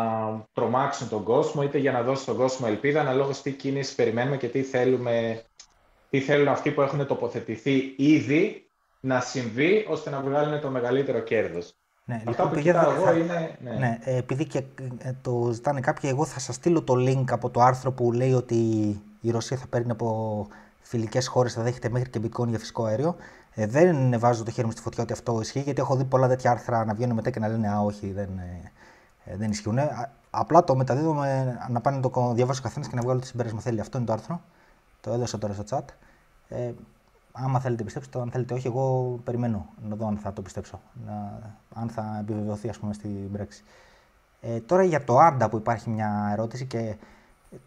τρομάξουν 0.53 1.09
τον 1.09 1.23
κόσμο, 1.23 1.63
είτε 1.63 1.77
για 1.77 1.91
να 1.91 2.01
δώσουν 2.01 2.25
τον 2.25 2.35
κόσμο 2.35 2.65
ελπίδα, 2.69 2.99
αναλόγως 2.99 3.41
τι 3.41 3.51
κίνηση 3.51 3.95
περιμένουμε 3.95 4.37
και 4.37 4.47
τι 4.47 4.63
θέλουμε, 4.63 5.43
τι 6.09 6.19
θέλουν 6.19 6.47
αυτοί 6.47 6.71
που 6.71 6.81
έχουν 6.81 7.07
τοποθετηθεί 7.07 7.93
ήδη 7.97 8.65
να 8.99 9.19
συμβεί, 9.19 9.85
ώστε 9.89 10.09
να 10.09 10.21
βγάλουν 10.21 10.61
το 10.61 10.69
μεγαλύτερο 10.69 11.19
κέρδος. 11.19 11.75
Ναι, 12.11 12.21
λοιπόν, 12.27 12.49
που 12.49 12.55
κοιτάω 12.55 12.91
εγώ 12.91 13.15
είναι... 13.15 13.57
Ναι. 13.59 13.71
ναι. 13.71 13.99
Ε, 14.03 14.17
επειδή 14.17 14.45
και 14.45 14.63
ε, 14.97 15.11
το 15.21 15.49
ζητάνε 15.51 15.79
κάποιοι, 15.79 16.09
εγώ 16.13 16.25
θα 16.25 16.39
σας 16.39 16.55
στείλω 16.55 16.81
το 16.81 16.93
link 16.97 17.23
από 17.29 17.49
το 17.49 17.61
άρθρο 17.61 17.91
που 17.91 18.11
λέει 18.11 18.33
ότι 18.33 18.55
η 19.21 19.31
Ρωσία 19.31 19.57
θα 19.57 19.67
παίρνει 19.67 19.91
από 19.91 20.47
φιλικές 20.81 21.27
χώρες, 21.27 21.53
θα 21.53 21.61
δέχεται 21.61 21.89
μέχρι 21.89 22.09
και 22.09 22.19
bitcoin 22.23 22.47
για 22.47 22.59
φυσικό 22.59 22.85
αέριο. 22.85 23.15
Ε, 23.53 23.65
δεν 23.65 24.19
βάζω 24.19 24.43
το 24.43 24.51
χέρι 24.51 24.65
μου 24.65 24.71
στη 24.71 24.81
φωτιά 24.81 25.03
ότι 25.03 25.13
αυτό 25.13 25.41
ισχύει, 25.41 25.59
γιατί 25.59 25.81
έχω 25.81 25.95
δει 25.95 26.03
πολλά 26.03 26.27
τέτοια 26.27 26.51
άρθρα 26.51 26.85
να 26.85 26.93
βγαίνουν 26.93 27.15
μετά 27.15 27.29
και 27.29 27.39
να 27.39 27.47
λένε 27.47 27.69
Α, 27.69 27.79
όχι, 27.79 28.11
δεν, 28.11 28.29
ε, 29.25 29.35
δεν 29.35 29.51
ισχύουν. 29.51 29.79
Απλά 30.29 30.63
το 30.63 30.75
μεταδίδουμε 30.75 31.57
να 31.69 31.81
πάνε 31.81 31.97
να 31.97 32.09
το 32.09 32.31
διαβάσει 32.35 32.59
ο 32.59 32.63
καθένας 32.63 32.87
και 32.87 32.95
να 32.95 33.01
βγάλω 33.01 33.19
το 33.19 33.25
συμπέρασμα 33.25 33.61
θέλει. 33.61 33.79
Αυτό 33.79 33.97
είναι 33.97 34.07
το 34.07 34.13
άρθρο. 34.13 34.41
Το 35.01 35.11
έδωσα 35.11 35.37
τώρα 35.37 35.53
στο 35.53 35.63
chat. 35.69 35.85
Ε, 36.49 36.71
άμα 37.31 37.59
θέλετε 37.59 37.83
πιστέψτε 37.83 38.17
το, 38.17 38.23
αν 38.23 38.31
θέλετε 38.31 38.53
όχι, 38.53 38.67
εγώ 38.67 39.19
περιμένω 39.23 39.65
να 39.89 39.95
δω 39.95 40.07
αν 40.07 40.17
θα 40.17 40.33
το 40.33 40.41
πιστέψω, 40.41 40.79
να, 41.05 41.39
αν 41.73 41.89
θα 41.89 42.17
επιβεβαιωθεί 42.21 42.69
ας 42.69 42.77
πούμε 42.77 42.93
στην 42.93 43.31
πράξη. 43.31 43.63
Ε, 44.41 44.59
τώρα 44.59 44.83
για 44.83 45.03
το 45.03 45.17
Άντα 45.17 45.49
που 45.49 45.57
υπάρχει 45.57 45.89
μια 45.89 46.29
ερώτηση 46.31 46.65
και 46.65 46.95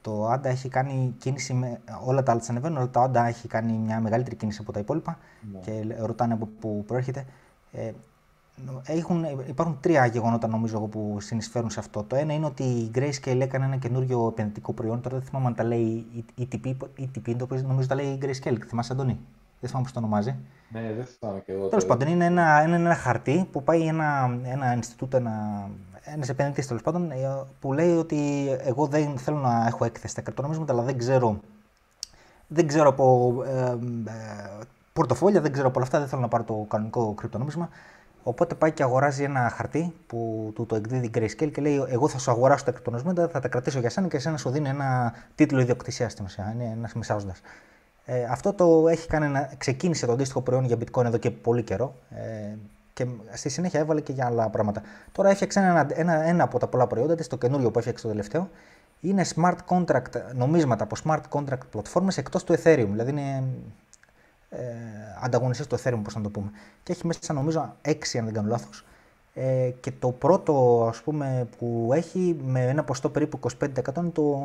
το 0.00 0.28
Άντα 0.28 0.48
έχει 0.48 0.68
κάνει 0.68 1.14
κίνηση, 1.18 1.54
με, 1.54 1.80
όλα 2.04 2.22
τα 2.22 2.30
άλλα 2.30 2.40
της 2.40 2.50
ανεβαίνουν, 2.50 2.78
αλλά 2.78 2.90
το 2.90 3.00
Άντα 3.00 3.26
έχει 3.26 3.48
κάνει 3.48 3.72
μια 3.72 4.00
μεγαλύτερη 4.00 4.36
κίνηση 4.36 4.58
από 4.60 4.72
τα 4.72 4.80
υπόλοιπα 4.80 5.18
ναι. 5.52 5.58
και 5.58 5.96
ρωτάνε 5.98 6.32
από 6.32 6.48
πού 6.60 6.84
προέρχεται. 6.86 7.26
Ε, 7.72 7.92
έχουν, 8.86 9.24
υπάρχουν 9.48 9.78
τρία 9.80 10.06
γεγονότα 10.06 10.46
νομίζω 10.46 10.80
που 10.80 11.16
συνεισφέρουν 11.20 11.70
σε 11.70 11.80
αυτό. 11.80 12.02
Το 12.02 12.16
ένα 12.16 12.32
είναι 12.32 12.46
ότι 12.46 12.62
η 12.62 12.90
Grayscale 12.94 13.40
έκανε 13.40 13.64
ένα 13.64 13.76
καινούριο 13.76 14.26
επενδυτικό 14.26 14.72
προϊόν. 14.72 15.00
Τώρα 15.00 15.16
δεν 15.16 15.26
θυμάμαι 15.26 15.46
αν 15.46 15.54
τα 15.54 15.64
λέει 15.64 16.06
ETP, 16.38 16.74
ETP 16.98 17.34
το 17.38 17.44
οποίο 17.44 17.62
νομίζω 17.62 17.88
τα 17.88 17.94
λέει 17.94 18.06
η 18.06 18.18
Grayscale. 18.22 18.58
Θυμάσαι, 18.66 18.92
Αντώνη; 18.92 19.18
Δεν 19.64 19.68
θυμάμαι 19.68 19.84
πώς 19.84 19.92
το 19.92 19.98
ονομάζει. 19.98 20.36
Ναι, 20.68 20.92
δεν 20.96 21.04
θυμάμαι 21.04 21.40
και 21.40 21.52
εγώ. 21.52 21.68
Τέλος 21.68 21.86
πάντων, 21.86 22.08
είναι 22.08 22.24
ένα, 22.24 22.62
είναι 22.66 22.76
ένα 22.76 22.94
χαρτί 22.94 23.48
που 23.52 23.62
πάει 23.62 23.86
ένα, 23.86 24.38
ένα 24.44 24.74
Ινστιτούτο, 24.74 25.16
ένα 25.16 25.68
ένας 26.04 26.28
επενδυτής 26.28 26.66
τέλος 26.66 26.82
πάντων, 26.82 27.10
ε, 27.10 27.44
που 27.60 27.72
λέει 27.72 27.96
ότι 27.96 28.48
εγώ 28.64 28.86
δεν 28.86 29.18
θέλω 29.18 29.38
να 29.38 29.66
έχω 29.66 29.84
έκθεση 29.84 30.12
στα 30.12 30.20
κρυπτονομίσματα, 30.20 30.72
αλλά 30.72 30.82
δεν 30.82 30.98
ξέρω, 30.98 31.40
δεν 32.46 32.66
ξέρω 32.66 32.88
από 32.88 33.34
ε, 33.46 33.70
ε, 34.10 34.64
πορτοφόλια, 34.92 35.40
δεν 35.40 35.52
ξέρω 35.52 35.66
από 35.66 35.76
όλα 35.76 35.86
αυτά, 35.86 35.98
δεν 35.98 36.08
θέλω 36.08 36.20
να 36.20 36.28
πάρω 36.28 36.44
το 36.44 36.66
κανονικό 36.68 37.14
κρυπτονόμισμα. 37.14 37.68
Οπότε 38.22 38.54
πάει 38.54 38.72
και 38.72 38.82
αγοράζει 38.82 39.22
ένα 39.22 39.48
χαρτί 39.48 39.94
που 40.06 40.50
του 40.54 40.66
το 40.66 40.74
εκδίδει 40.76 41.06
η 41.06 41.10
Grayscale 41.14 41.50
και 41.52 41.60
λέει: 41.60 41.84
Εγώ 41.88 42.08
θα 42.08 42.18
σου 42.18 42.30
αγοράσω 42.30 42.64
τα 42.64 42.70
κρυπτονομίσματα, 42.70 43.28
θα 43.28 43.40
τα 43.40 43.48
κρατήσω 43.48 43.78
για 43.78 43.90
σένα 43.90 44.08
και 44.08 44.16
εσένα 44.16 44.36
σου 44.36 44.50
δίνει 44.50 44.68
ένα 44.68 45.14
τίτλο 45.34 45.60
ιδιοκτησίας 45.60 46.12
στην 46.12 46.24
ουσία. 46.24 46.52
Είναι 46.54 46.70
ένας 46.76 46.92
μεσάζοντα. 46.92 47.34
Ε, 48.04 48.24
αυτό 48.24 48.52
το 48.52 48.88
έχει 48.88 49.06
κάνει 49.06 49.28
να 49.28 49.50
ξεκίνησε 49.58 50.06
το 50.06 50.12
αντίστοιχο 50.12 50.40
προϊόν 50.40 50.64
για 50.64 50.76
bitcoin 50.76 51.04
εδώ 51.04 51.16
και 51.16 51.30
πολύ 51.30 51.62
καιρό 51.62 51.94
ε, 52.10 52.56
και 52.92 53.06
στη 53.32 53.48
συνέχεια 53.48 53.80
έβαλε 53.80 54.00
και 54.00 54.12
για 54.12 54.26
άλλα 54.26 54.48
πράγματα. 54.48 54.82
Τώρα 55.12 55.30
έφτιαξε 55.30 55.60
ένα, 55.60 55.86
ένα, 55.88 56.22
ένα 56.22 56.44
από 56.44 56.58
τα 56.58 56.66
πολλά 56.66 56.86
προϊόντα 56.86 57.14
της, 57.14 57.26
το 57.26 57.36
καινούριο 57.36 57.70
που 57.70 57.78
έφτιαξε 57.78 58.02
το 58.02 58.10
τελευταίο, 58.10 58.50
είναι 59.00 59.24
smart 59.34 59.56
contract, 59.68 60.34
νομίσματα 60.34 60.84
από 60.84 60.96
smart 61.04 61.38
contract 61.38 61.66
πλατφόρμες 61.70 62.18
εκτός 62.18 62.44
του 62.44 62.52
Ethereum, 62.52 62.88
δηλαδή 62.90 63.10
είναι 63.10 63.44
ε, 64.50 64.58
ανταγωνιστές 65.20 65.66
του 65.66 65.78
Ethereum, 65.80 66.00
πώς 66.02 66.14
να 66.14 66.20
το 66.20 66.30
πούμε. 66.30 66.50
Και 66.82 66.92
έχει 66.92 67.06
μέσα 67.06 67.32
νομίζω 67.32 67.76
6 67.82 67.92
αν 68.18 68.24
δεν 68.24 68.32
κάνω 68.32 68.48
λάθος, 68.48 68.84
Ε, 69.36 69.70
και 69.80 69.92
το 69.98 70.10
πρώτο 70.10 70.84
ας 70.88 71.02
πούμε, 71.02 71.48
που 71.58 71.90
έχει 71.92 72.36
με 72.44 72.60
ένα 72.60 72.84
ποστό 72.84 73.10
περίπου 73.10 73.38
25% 73.60 73.96
είναι 73.96 74.10
το, 74.12 74.40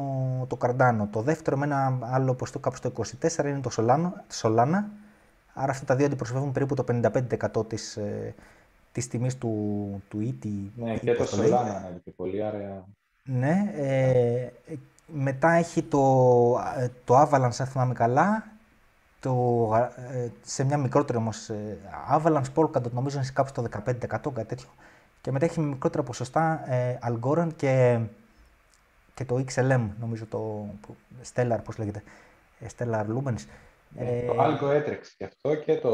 το 0.47 0.57
Cardano. 0.61 1.07
Το 1.11 1.21
δεύτερο 1.21 1.57
με 1.57 1.65
ένα 1.65 1.99
άλλο 2.01 2.33
ποστό 2.33 2.59
κάπου 2.59 2.75
στο 2.75 2.91
24% 3.37 3.45
είναι 3.45 3.59
το 3.59 3.69
Solana, 3.77 4.11
Solana. 4.41 4.83
Άρα 5.53 5.71
αυτά 5.71 5.85
τα 5.85 5.95
δύο 5.95 6.05
αντιπροσωπεύουν 6.05 6.51
περίπου 6.51 6.73
το 6.75 6.83
55% 7.57 7.69
της, 7.69 7.97
ε, 7.97 8.35
της 8.91 9.07
τιμής 9.07 9.37
του, 9.37 10.03
του 10.07 10.19
ET. 10.21 10.47
Ναι, 10.75 10.97
και 10.97 11.13
το 11.13 11.23
Solana 11.23 11.89
είναι 11.89 12.13
πολύ, 12.15 12.43
άρα... 12.43 12.85
Ναι, 13.23 13.71
ε, 13.75 14.47
μετά 15.07 15.51
έχει 15.51 15.83
το, 15.83 15.99
ε, 16.77 16.87
το 17.03 17.21
Avalanche, 17.21 17.59
αν 17.59 17.67
θυμάμαι 17.67 17.93
καλά, 17.93 18.51
το, 19.19 19.69
ε, 20.11 20.27
σε 20.43 20.63
μια 20.63 20.77
μικρότερη 20.77 21.17
όμως 21.17 21.49
ε, 21.49 21.77
Avalanche 22.11 22.53
Polkadot 22.55 22.91
νομίζω 22.91 23.17
είναι 23.17 23.27
κάπου 23.33 23.49
στο 23.49 23.63
15% 23.63 23.69
κάτι 24.09 24.45
τέτοιο. 24.45 24.67
Και 25.21 25.31
μετά 25.31 25.45
έχει 25.45 25.59
μικρότερα 25.59 26.03
ποσοστά 26.03 26.71
ε, 26.73 26.99
Algorand 27.03 27.49
και, 27.55 27.99
και 29.13 29.25
το 29.25 29.43
XLM, 29.53 29.87
νομίζω 29.99 30.25
το 30.25 30.65
Stellar, 31.33 31.57
πώς 31.63 31.77
λέγεται, 31.77 32.03
ε, 32.59 32.67
Stellar 32.77 33.05
Lumens. 33.05 33.45
Ναι, 33.91 34.05
ε, 34.05 34.25
το 34.25 34.35
Algo 34.37 34.73
έτρεξε 34.73 35.13
και 35.17 35.23
αυτό 35.23 35.55
και 35.55 35.75
το 35.75 35.91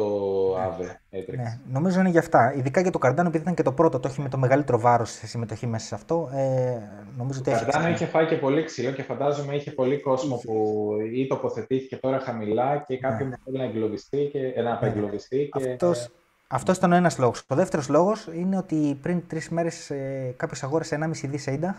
Aave 0.58 0.80
ναι, 0.80 1.00
έτρεξε. 1.10 1.43
Ναι, 1.43 1.74
νομίζω 1.74 2.00
είναι 2.00 2.10
για 2.10 2.20
αυτά. 2.20 2.54
Ειδικά 2.56 2.82
για 2.82 2.91
το 2.91 3.00
Cardano, 3.02 3.18
επειδή 3.18 3.38
ήταν 3.38 3.54
και 3.54 3.64
το 3.64 3.72
πρώτο, 3.72 4.00
το 4.00 4.08
έχει 4.08 4.22
με 4.22 4.30
το 4.30 4.38
μεγαλύτερο 4.38 4.80
βάρος 4.80 5.12
σε 5.12 5.28
συμμετοχή 5.28 5.68
μέσα 5.68 5.86
σε 5.86 5.96
αυτό. 5.96 6.30
Ε, 6.34 6.78
νομίζω 7.18 7.41
το 7.41 7.52
ότι 7.52 7.66
Cardano 7.68 7.91
είχε 7.93 8.06
φάει 8.06 8.26
και 8.26 8.36
πολύ 8.36 8.64
ξύλο 8.64 8.91
και 8.91 9.04
φαντάζομαι 9.04 9.56
είχε 9.56 9.72
πολύ 9.72 10.02
κόσμο 10.02 10.36
που 10.43 10.88
ή 11.14 11.28
τοποθετήθηκε 11.28 11.98
τώρα 11.98 12.20
χαμηλά 12.20 12.84
και 12.88 12.98
κάποιον 12.98 13.30
ναι. 13.30 13.36
θέλει 13.43 13.58
να 13.58 13.64
εγκλωβιστεί 13.64 14.30
και 14.32 14.39
ε, 14.39 14.62
να 14.62 14.74
απεγκλωβιστεί. 14.74 15.50
Και... 15.58 15.70
Αυτός, 15.72 16.12
αυτός 16.48 16.78
ήταν 16.78 16.91
ο 16.91 16.96
ένας 16.96 17.18
λόγος. 17.18 17.43
Ο 17.48 17.56
δεύτερος 17.56 17.89
λόγος 17.89 18.28
είναι 18.34 18.58
ότι 18.58 19.00
πριν 19.02 19.28
τρεις 19.28 19.50
μέρες 19.50 19.89
ε, 19.89 20.34
κάποιος 20.38 20.64
αγόρασε 20.64 20.98
1,5 21.02 21.30
δι 21.30 21.39
AIDA, 21.46 21.74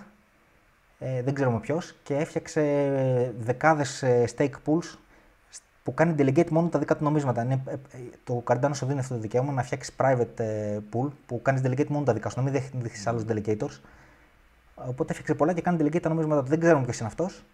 ε, 0.98 1.22
δεν 1.22 1.34
ξέρουμε 1.34 1.60
ποιος, 1.60 1.94
και 2.02 2.14
έφτιαξε 2.14 2.62
δεκάδες 3.38 4.02
ε, 4.02 4.24
stake 4.36 4.54
pools 4.66 4.98
που 5.86 5.94
κάνει 5.94 6.14
delegate 6.18 6.48
μόνο 6.48 6.68
τα 6.68 6.78
δικά 6.78 6.96
του 6.96 7.04
νομίσματα. 7.04 7.42
Είναι, 7.42 7.62
ε, 7.66 7.72
ε, 7.72 7.76
το 8.24 8.42
Cardano 8.46 8.70
σου 8.72 8.86
δίνει 8.86 8.98
αυτό 8.98 9.14
το 9.14 9.20
δικαίωμα 9.20 9.52
να 9.52 9.62
φτιάξει 9.62 9.92
private 9.96 10.38
ε, 10.38 10.78
pool 10.92 11.08
που 11.26 11.42
κάνεις 11.42 11.60
delegate 11.64 11.86
μόνο 11.86 12.04
τα 12.04 12.12
δικά 12.12 12.28
σου, 12.28 12.42
να 12.42 12.50
μην 12.50 12.62
δέχει 12.72 13.08
άλλους 13.08 13.22
delegators. 13.28 13.80
Οπότε 14.74 15.10
έφτιαξε 15.12 15.34
πολλά 15.34 15.52
και 15.52 15.60
κάνει 15.60 15.78
delegate 15.80 16.00
τα 16.00 16.08
νομίσματα 16.08 16.42
του. 16.42 16.48
Δεν 16.48 16.60
ξέρουμε 16.60 16.84
ποιος 16.84 16.98
είναι 16.98 17.08
αυτός. 17.08 17.44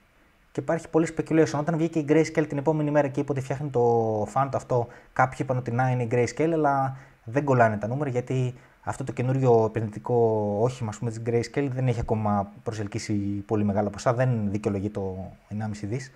Και 0.53 0.61
υπάρχει 0.61 0.89
πολύ 0.89 1.09
speculation. 1.17 1.59
Όταν 1.59 1.77
βγήκε 1.77 1.99
η 1.99 2.05
Grayscale 2.09 2.47
την 2.49 2.59
επόμενη 2.59 2.91
μέρα 2.91 3.09
και 3.09 3.21
είπε 3.21 3.33
ότι 3.33 3.41
φτιάχνει 3.41 3.69
το 3.69 4.23
fund 4.35 4.49
αυτό, 4.53 4.87
κάποιοι 5.13 5.39
είπαν 5.41 5.57
ότι 5.57 5.71
να 5.71 5.91
είναι 5.91 6.03
η 6.03 6.09
Grayscale, 6.11 6.53
αλλά 6.53 6.97
δεν 7.25 7.45
κολλάνε 7.45 7.77
τα 7.77 7.87
νούμερα 7.87 8.11
γιατί 8.11 8.55
αυτό 8.83 9.05
το 9.05 9.13
καινούριο 9.13 9.65
επενδυτικό 9.65 10.15
όχημα 10.61 10.91
της 10.91 11.23
Grayscale 11.27 11.69
δεν 11.73 11.89
έχει 11.89 12.01
ακόμα 12.01 12.53
προσελκύσει 12.63 13.15
πολύ 13.47 13.65
μεγάλα 13.65 13.91
ποσά, 13.91 14.15
δεν 14.15 14.51
δικαιολογεί 14.51 14.91
το 14.91 15.33
1,5 15.49 15.55
δις. 15.83 16.13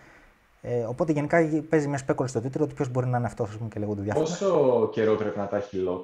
Ε, 0.61 0.83
οπότε 0.83 1.13
γενικά 1.13 1.49
παίζει 1.69 1.89
μια 1.89 1.99
σπέκολη 1.99 2.29
στο 2.29 2.41
Twitter 2.41 2.61
ότι 2.61 2.75
ποιος 2.75 2.89
μπορεί 2.89 3.07
να 3.07 3.19
είναι 3.19 3.27
αυτός 3.27 3.59
και 3.69 3.79
λέγονται 3.79 4.03
διάφορα. 4.03 4.25
Πόσο 4.25 4.89
καιρό 4.93 5.15
πρέπει 5.15 5.39
να 5.39 5.47
τα 5.47 5.57
έχει 5.57 5.85
lock, 5.89 6.03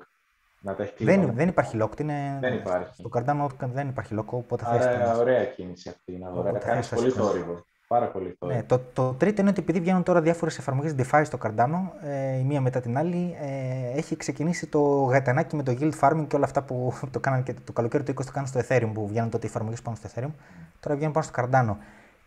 να 0.61 0.75
τα 0.75 0.83
έχει 0.83 1.05
δεν, 1.05 1.33
δεν 1.35 1.49
υπάρχει 1.49 1.79
lock. 1.83 2.01
Είναι... 2.01 2.39
Δεν 2.41 2.55
υπάρχει. 2.55 2.95
Στο 2.95 3.09
Cardano 3.13 3.47
δεν 3.73 3.89
υπάρχει 3.89 4.15
lock, 4.19 4.27
οπότε 4.27 4.65
Άρα, 4.67 5.07
θα 5.07 5.17
ωραία 5.17 5.45
κίνηση 5.45 5.89
αυτή. 5.89 6.19
Να 6.19 6.31
ωραία. 6.31 6.53
Κάνεις 6.53 6.89
πολύ 6.89 7.11
θόρυβο. 7.11 7.65
Πάρα 7.87 8.07
πολύ 8.07 8.37
θόρυβο. 8.39 8.59
Ναι, 8.59 8.67
το, 8.67 8.81
το 8.93 9.13
τρίτο 9.13 9.41
είναι 9.41 9.51
ότι 9.51 9.61
επειδή 9.61 9.81
βγαίνουν 9.81 10.03
τώρα 10.03 10.21
διάφορες 10.21 10.59
εφαρμογές 10.59 10.95
DeFi 10.99 11.23
στο 11.25 11.39
Cardano, 11.43 12.07
ε, 12.09 12.39
η 12.39 12.43
μία 12.43 12.61
μετά 12.61 12.81
την 12.81 12.99
άλλη, 12.99 13.37
ε, 13.41 13.99
έχει 13.99 14.17
ξεκινήσει 14.17 14.67
το 14.67 14.81
γαϊτανάκι 14.83 15.57
με 15.57 15.63
το 15.63 15.77
yield 15.81 15.93
farming 16.01 16.25
και 16.29 16.37
όλα 16.37 16.45
αυτά 16.45 16.63
που 16.63 16.93
το 17.11 17.21
κάναν 17.21 17.43
και 17.43 17.55
το 17.65 17.73
καλοκαίρι 17.73 18.03
του 18.03 18.13
20 18.13 18.25
το 18.25 18.33
κάναν 18.33 18.49
στο 18.49 18.61
Ethereum, 18.69 18.91
που 18.95 19.07
βγαίνουν 19.07 19.31
τότε 19.31 19.47
οι 19.47 19.49
εφαρμογές 19.49 19.83
πάνω 19.83 19.97
στο 19.97 20.09
Ethereum. 20.15 20.33
Τώρα 20.81 20.97
βγαίνουν 20.97 21.13
πάνω 21.13 21.27
στο 21.27 21.43
Cardano. 21.43 21.77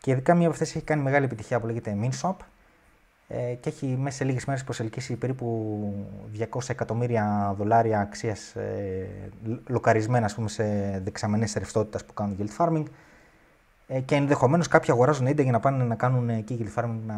Και 0.06 0.12
ειδικά 0.12 0.34
μία 0.36 0.46
από 0.46 0.54
αυτές 0.54 0.76
έχει 0.76 0.86
κάνει 0.86 1.02
μεγάλη 1.02 1.26
επιτυχία 1.26 1.60
που 1.60 1.66
λέγεται 1.66 1.98
MinSwap, 2.02 2.36
ε, 3.28 3.54
και 3.54 3.70
έχει 3.70 3.86
μέσα 3.86 4.18
σε 4.18 4.24
λίγες 4.24 4.46
μέρες 4.46 4.64
προσελκύσει 4.64 5.16
περίπου 5.16 6.08
200 6.40 6.70
εκατομμύρια 6.70 7.54
δολάρια 7.58 8.00
αξίας 8.00 8.56
ε, 8.56 9.08
λοκαρισμένα 9.68 10.32
πούμε, 10.36 10.50
σε 10.50 10.64
δεξαμενές 11.04 11.54
ρευστότητας 11.54 12.06
που 12.06 12.14
κάνουν 12.14 12.38
yield 12.40 12.58
farming 12.58 12.84
ε, 13.88 14.00
και 14.00 14.16
ενδεχομένως 14.16 14.68
κάποιοι 14.68 14.92
αγοράζουν 14.92 15.28
ίντα 15.28 15.42
για 15.42 15.52
να 15.52 15.60
πάνε 15.60 15.84
να 15.84 15.96
κάνουν 15.96 16.30
εκεί 16.30 16.58
yield 16.62 16.82
farming 16.82 17.00
να, 17.08 17.16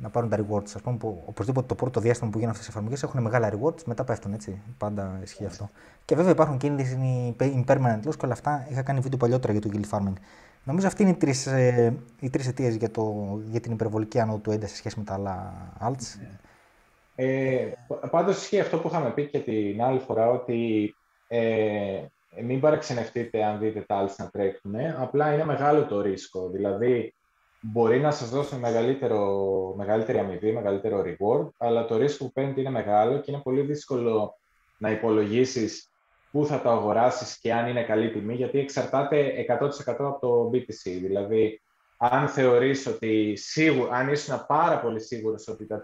να 0.00 0.08
πάρουν 0.08 0.28
τα 0.30 0.36
rewards. 0.36 0.70
Α 0.74 0.78
πούμε, 0.78 0.96
που, 0.96 1.22
οπωσδήποτε 1.26 1.66
το 1.66 1.74
πρώτο 1.74 2.00
διάστημα 2.00 2.30
που 2.30 2.38
γίνουν 2.38 2.52
αυτές 2.52 2.66
τι 2.66 2.72
εφαρμογές 2.72 3.02
έχουν 3.02 3.22
μεγάλα 3.22 3.52
rewards, 3.52 3.82
μετά 3.84 4.04
πέφτουν 4.04 4.32
έτσι. 4.32 4.60
Πάντα 4.78 5.18
ισχύει 5.22 5.46
αυτό. 5.46 5.70
Και 6.04 6.14
βέβαια 6.14 6.30
υπάρχουν 6.30 6.56
κίνδυνοι 6.56 7.36
impermanent 7.40 8.08
loss 8.08 8.16
και 8.16 8.24
όλα 8.24 8.32
αυτά. 8.32 8.66
Είχα 8.70 8.82
κάνει 8.82 9.00
βίντεο 9.00 9.18
παλιότερα 9.18 9.52
για 9.52 9.60
το 9.62 9.68
yield 9.72 9.98
farming. 9.98 10.14
Νομίζω 10.68 10.86
αυτή 10.86 11.02
είναι 11.02 11.10
οι 11.10 11.14
τρεις 11.14 11.46
ε, 11.46 11.96
οι 12.20 12.30
τρεις 12.30 12.46
αιτίες 12.46 12.76
για, 12.76 12.90
για 13.50 13.60
την 13.60 13.72
υπερβολική 13.72 14.20
άνοδο 14.20 14.38
του 14.38 14.50
ΕΝΤΑ 14.50 14.66
σε 14.66 14.76
σχέση 14.76 14.98
με 14.98 15.04
τα 15.04 15.14
άλλα 15.14 15.52
alts. 15.80 16.20
Ε, 17.14 17.72
Πάντως 18.10 18.36
ισχύει 18.36 18.60
αυτό 18.60 18.78
που 18.78 18.88
είχαμε 18.88 19.10
πει 19.10 19.26
και 19.26 19.38
την 19.38 19.82
άλλη 19.82 19.98
φορά, 19.98 20.30
ότι 20.30 20.94
ε, 21.28 22.04
μην 22.42 22.60
παραξενευτείτε 22.60 23.44
αν 23.44 23.58
δείτε 23.58 23.80
τα 23.80 24.04
alts 24.04 24.14
να 24.16 24.30
τρέχουν. 24.30 24.74
Απλά 24.98 25.34
είναι 25.34 25.44
μεγάλο 25.44 25.84
το 25.84 26.00
ρίσκο. 26.00 26.48
Δηλαδή, 26.48 27.14
μπορεί 27.60 28.00
να 28.00 28.10
σας 28.10 28.28
δώσουν 28.28 28.58
μεγαλύτερο, 28.58 29.74
μεγαλύτερη 29.76 30.18
αμοιβή, 30.18 30.52
μεγαλύτερο 30.52 31.02
reward, 31.06 31.48
αλλά 31.56 31.84
το 31.84 31.96
ρίσκο 31.96 32.24
που 32.24 32.32
παίρνετε 32.32 32.60
είναι 32.60 32.70
μεγάλο 32.70 33.18
και 33.18 33.30
είναι 33.30 33.40
πολύ 33.42 33.60
δύσκολο 33.60 34.38
να 34.78 34.90
υπολογίσεις 34.90 35.90
πού 36.38 36.46
θα 36.46 36.60
το 36.60 36.70
αγοράσεις 36.70 37.38
και 37.38 37.52
αν 37.52 37.68
είναι 37.68 37.82
καλή 37.82 38.10
τιμή, 38.10 38.34
γιατί 38.34 38.58
εξαρτάται 38.58 39.46
100% 39.48 39.70
από 39.86 40.18
το 40.20 40.50
BTC. 40.52 40.82
Δηλαδή, 40.82 41.62
αν 41.96 42.28
θεωρείς 42.28 42.86
ότι 42.86 43.36
σίγουρα, 43.36 43.96
αν 43.96 44.08
ήσουν 44.08 44.44
πάρα 44.46 44.80
πολύ 44.80 45.00
σίγουρος 45.00 45.48
ότι 45.48 45.66
τα 45.66 45.80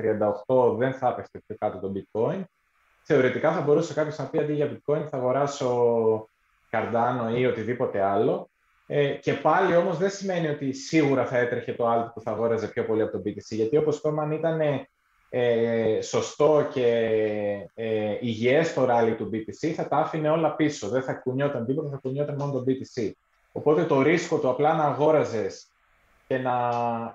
38 0.47 0.77
δεν 0.77 0.93
θα 0.93 1.09
έπεφτε 1.09 1.43
πιο 1.47 1.57
κάτω 1.59 1.79
το 1.79 1.93
bitcoin, 1.95 2.43
θεωρητικά 3.03 3.53
θα 3.53 3.61
μπορούσε 3.61 3.95
κάποιος 3.95 4.19
να 4.19 4.25
πει 4.25 4.39
αντί 4.39 4.53
για 4.53 4.71
bitcoin 4.71 5.07
θα 5.11 5.17
αγοράσω 5.17 6.29
Cardano 6.71 7.37
ή 7.37 7.47
οτιδήποτε 7.47 8.01
άλλο. 8.03 8.51
Ε, 8.87 9.09
και 9.09 9.33
πάλι 9.33 9.77
όμως 9.77 9.99
δεν 9.99 10.11
σημαίνει 10.11 10.49
ότι 10.49 10.73
σίγουρα 10.73 11.27
θα 11.27 11.39
έτρεχε 11.39 11.73
το 11.73 11.89
άλλο 11.89 12.11
που 12.15 12.21
θα 12.21 12.31
αγόραζε 12.31 12.69
πιο 12.69 12.85
πολύ 12.85 13.03
από 13.03 13.13
το 13.13 13.23
BTC, 13.25 13.57
γιατί 13.57 13.77
όπως 13.77 13.99
είπαμε 13.99 14.23
αν 14.23 14.31
ήταν 14.31 14.61
ε, 15.37 16.01
σωστό 16.01 16.69
και 16.73 16.87
ε, 17.75 18.17
υγιές 18.21 18.75
το 18.75 18.87
rally 18.91 19.15
του 19.17 19.31
BTC, 19.33 19.69
θα 19.69 19.89
τα 19.89 19.97
άφηνε 19.97 20.31
όλα 20.31 20.55
πίσω. 20.55 20.89
Δεν 20.89 21.03
θα 21.03 21.13
κουνιόταν 21.13 21.67
τίποτα, 21.67 21.89
θα 21.89 21.99
κουνιόταν 22.03 22.35
μόνο 22.35 22.53
το 22.53 22.65
BTC. 22.67 23.11
Οπότε 23.53 23.85
το 23.85 24.03
ρίσκο 24.03 24.39
του 24.39 24.49
απλά 24.49 24.75
να 24.75 24.85
αγόραζες 24.85 25.67
και 26.27 26.39
να 26.39 26.59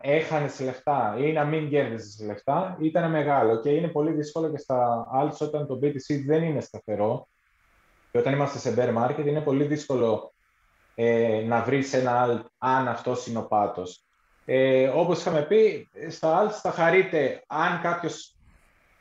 έχανες 0.01 0.59
λεφτά 0.59 1.15
ή 1.19 1.31
να 1.31 1.45
μην 1.45 1.69
κέρδιζες 1.69 2.25
λεφτά 2.25 2.77
ήταν 2.79 3.09
μεγάλο 3.09 3.59
και 3.61 3.69
είναι 3.69 3.87
πολύ 3.87 4.11
δύσκολο 4.11 4.51
και 4.51 4.57
στα 4.57 5.07
alts 5.21 5.37
όταν 5.39 5.67
το 5.67 5.79
BTC 5.81 6.23
δεν 6.25 6.43
είναι 6.43 6.61
σταθερό 6.61 7.27
και 8.11 8.17
όταν 8.17 8.33
είμαστε 8.33 8.57
σε 8.57 8.73
bear 8.77 9.03
market 9.03 9.25
είναι 9.25 9.41
πολύ 9.41 9.63
δύσκολο 9.63 10.33
ε, 10.95 11.43
να 11.47 11.61
βρεις 11.61 11.93
ένα 11.93 12.25
alt 12.27 12.45
αν 12.57 12.87
αυτό 12.87 13.15
είναι 13.27 13.37
ο 13.37 13.47
πάτος. 13.47 14.03
Ε, 14.51 14.87
όπως 14.87 15.19
είχαμε 15.19 15.41
πει, 15.41 15.87
στα 16.09 16.43
alts 16.43 16.59
θα 16.61 16.71
χαρείτε 16.71 17.43
αν 17.47 17.81
κάποιος 17.81 18.35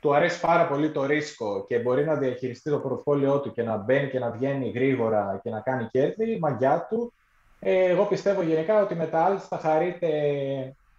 του 0.00 0.14
αρέσει 0.14 0.40
πάρα 0.40 0.66
πολύ 0.66 0.90
το 0.90 1.04
ρίσκο 1.04 1.64
και 1.68 1.78
μπορεί 1.78 2.04
να 2.04 2.14
διαχειριστεί 2.14 2.70
το 2.70 2.78
πορτφόλιό 2.78 3.40
του 3.40 3.52
και 3.52 3.62
να 3.62 3.76
μπαίνει 3.76 4.10
και 4.10 4.18
να 4.18 4.30
βγαίνει 4.30 4.70
γρήγορα 4.70 5.40
και 5.42 5.50
να 5.50 5.60
κάνει 5.60 5.88
κέρδη, 5.90 6.38
μαγιά 6.40 6.86
του. 6.90 7.12
Ε, 7.60 7.84
εγώ 7.84 8.04
πιστεύω 8.04 8.42
γενικά 8.42 8.82
ότι 8.82 8.94
με 8.94 9.06
τα 9.06 9.28
alts 9.28 9.44
θα 9.48 9.58
χαρείτε 9.58 10.08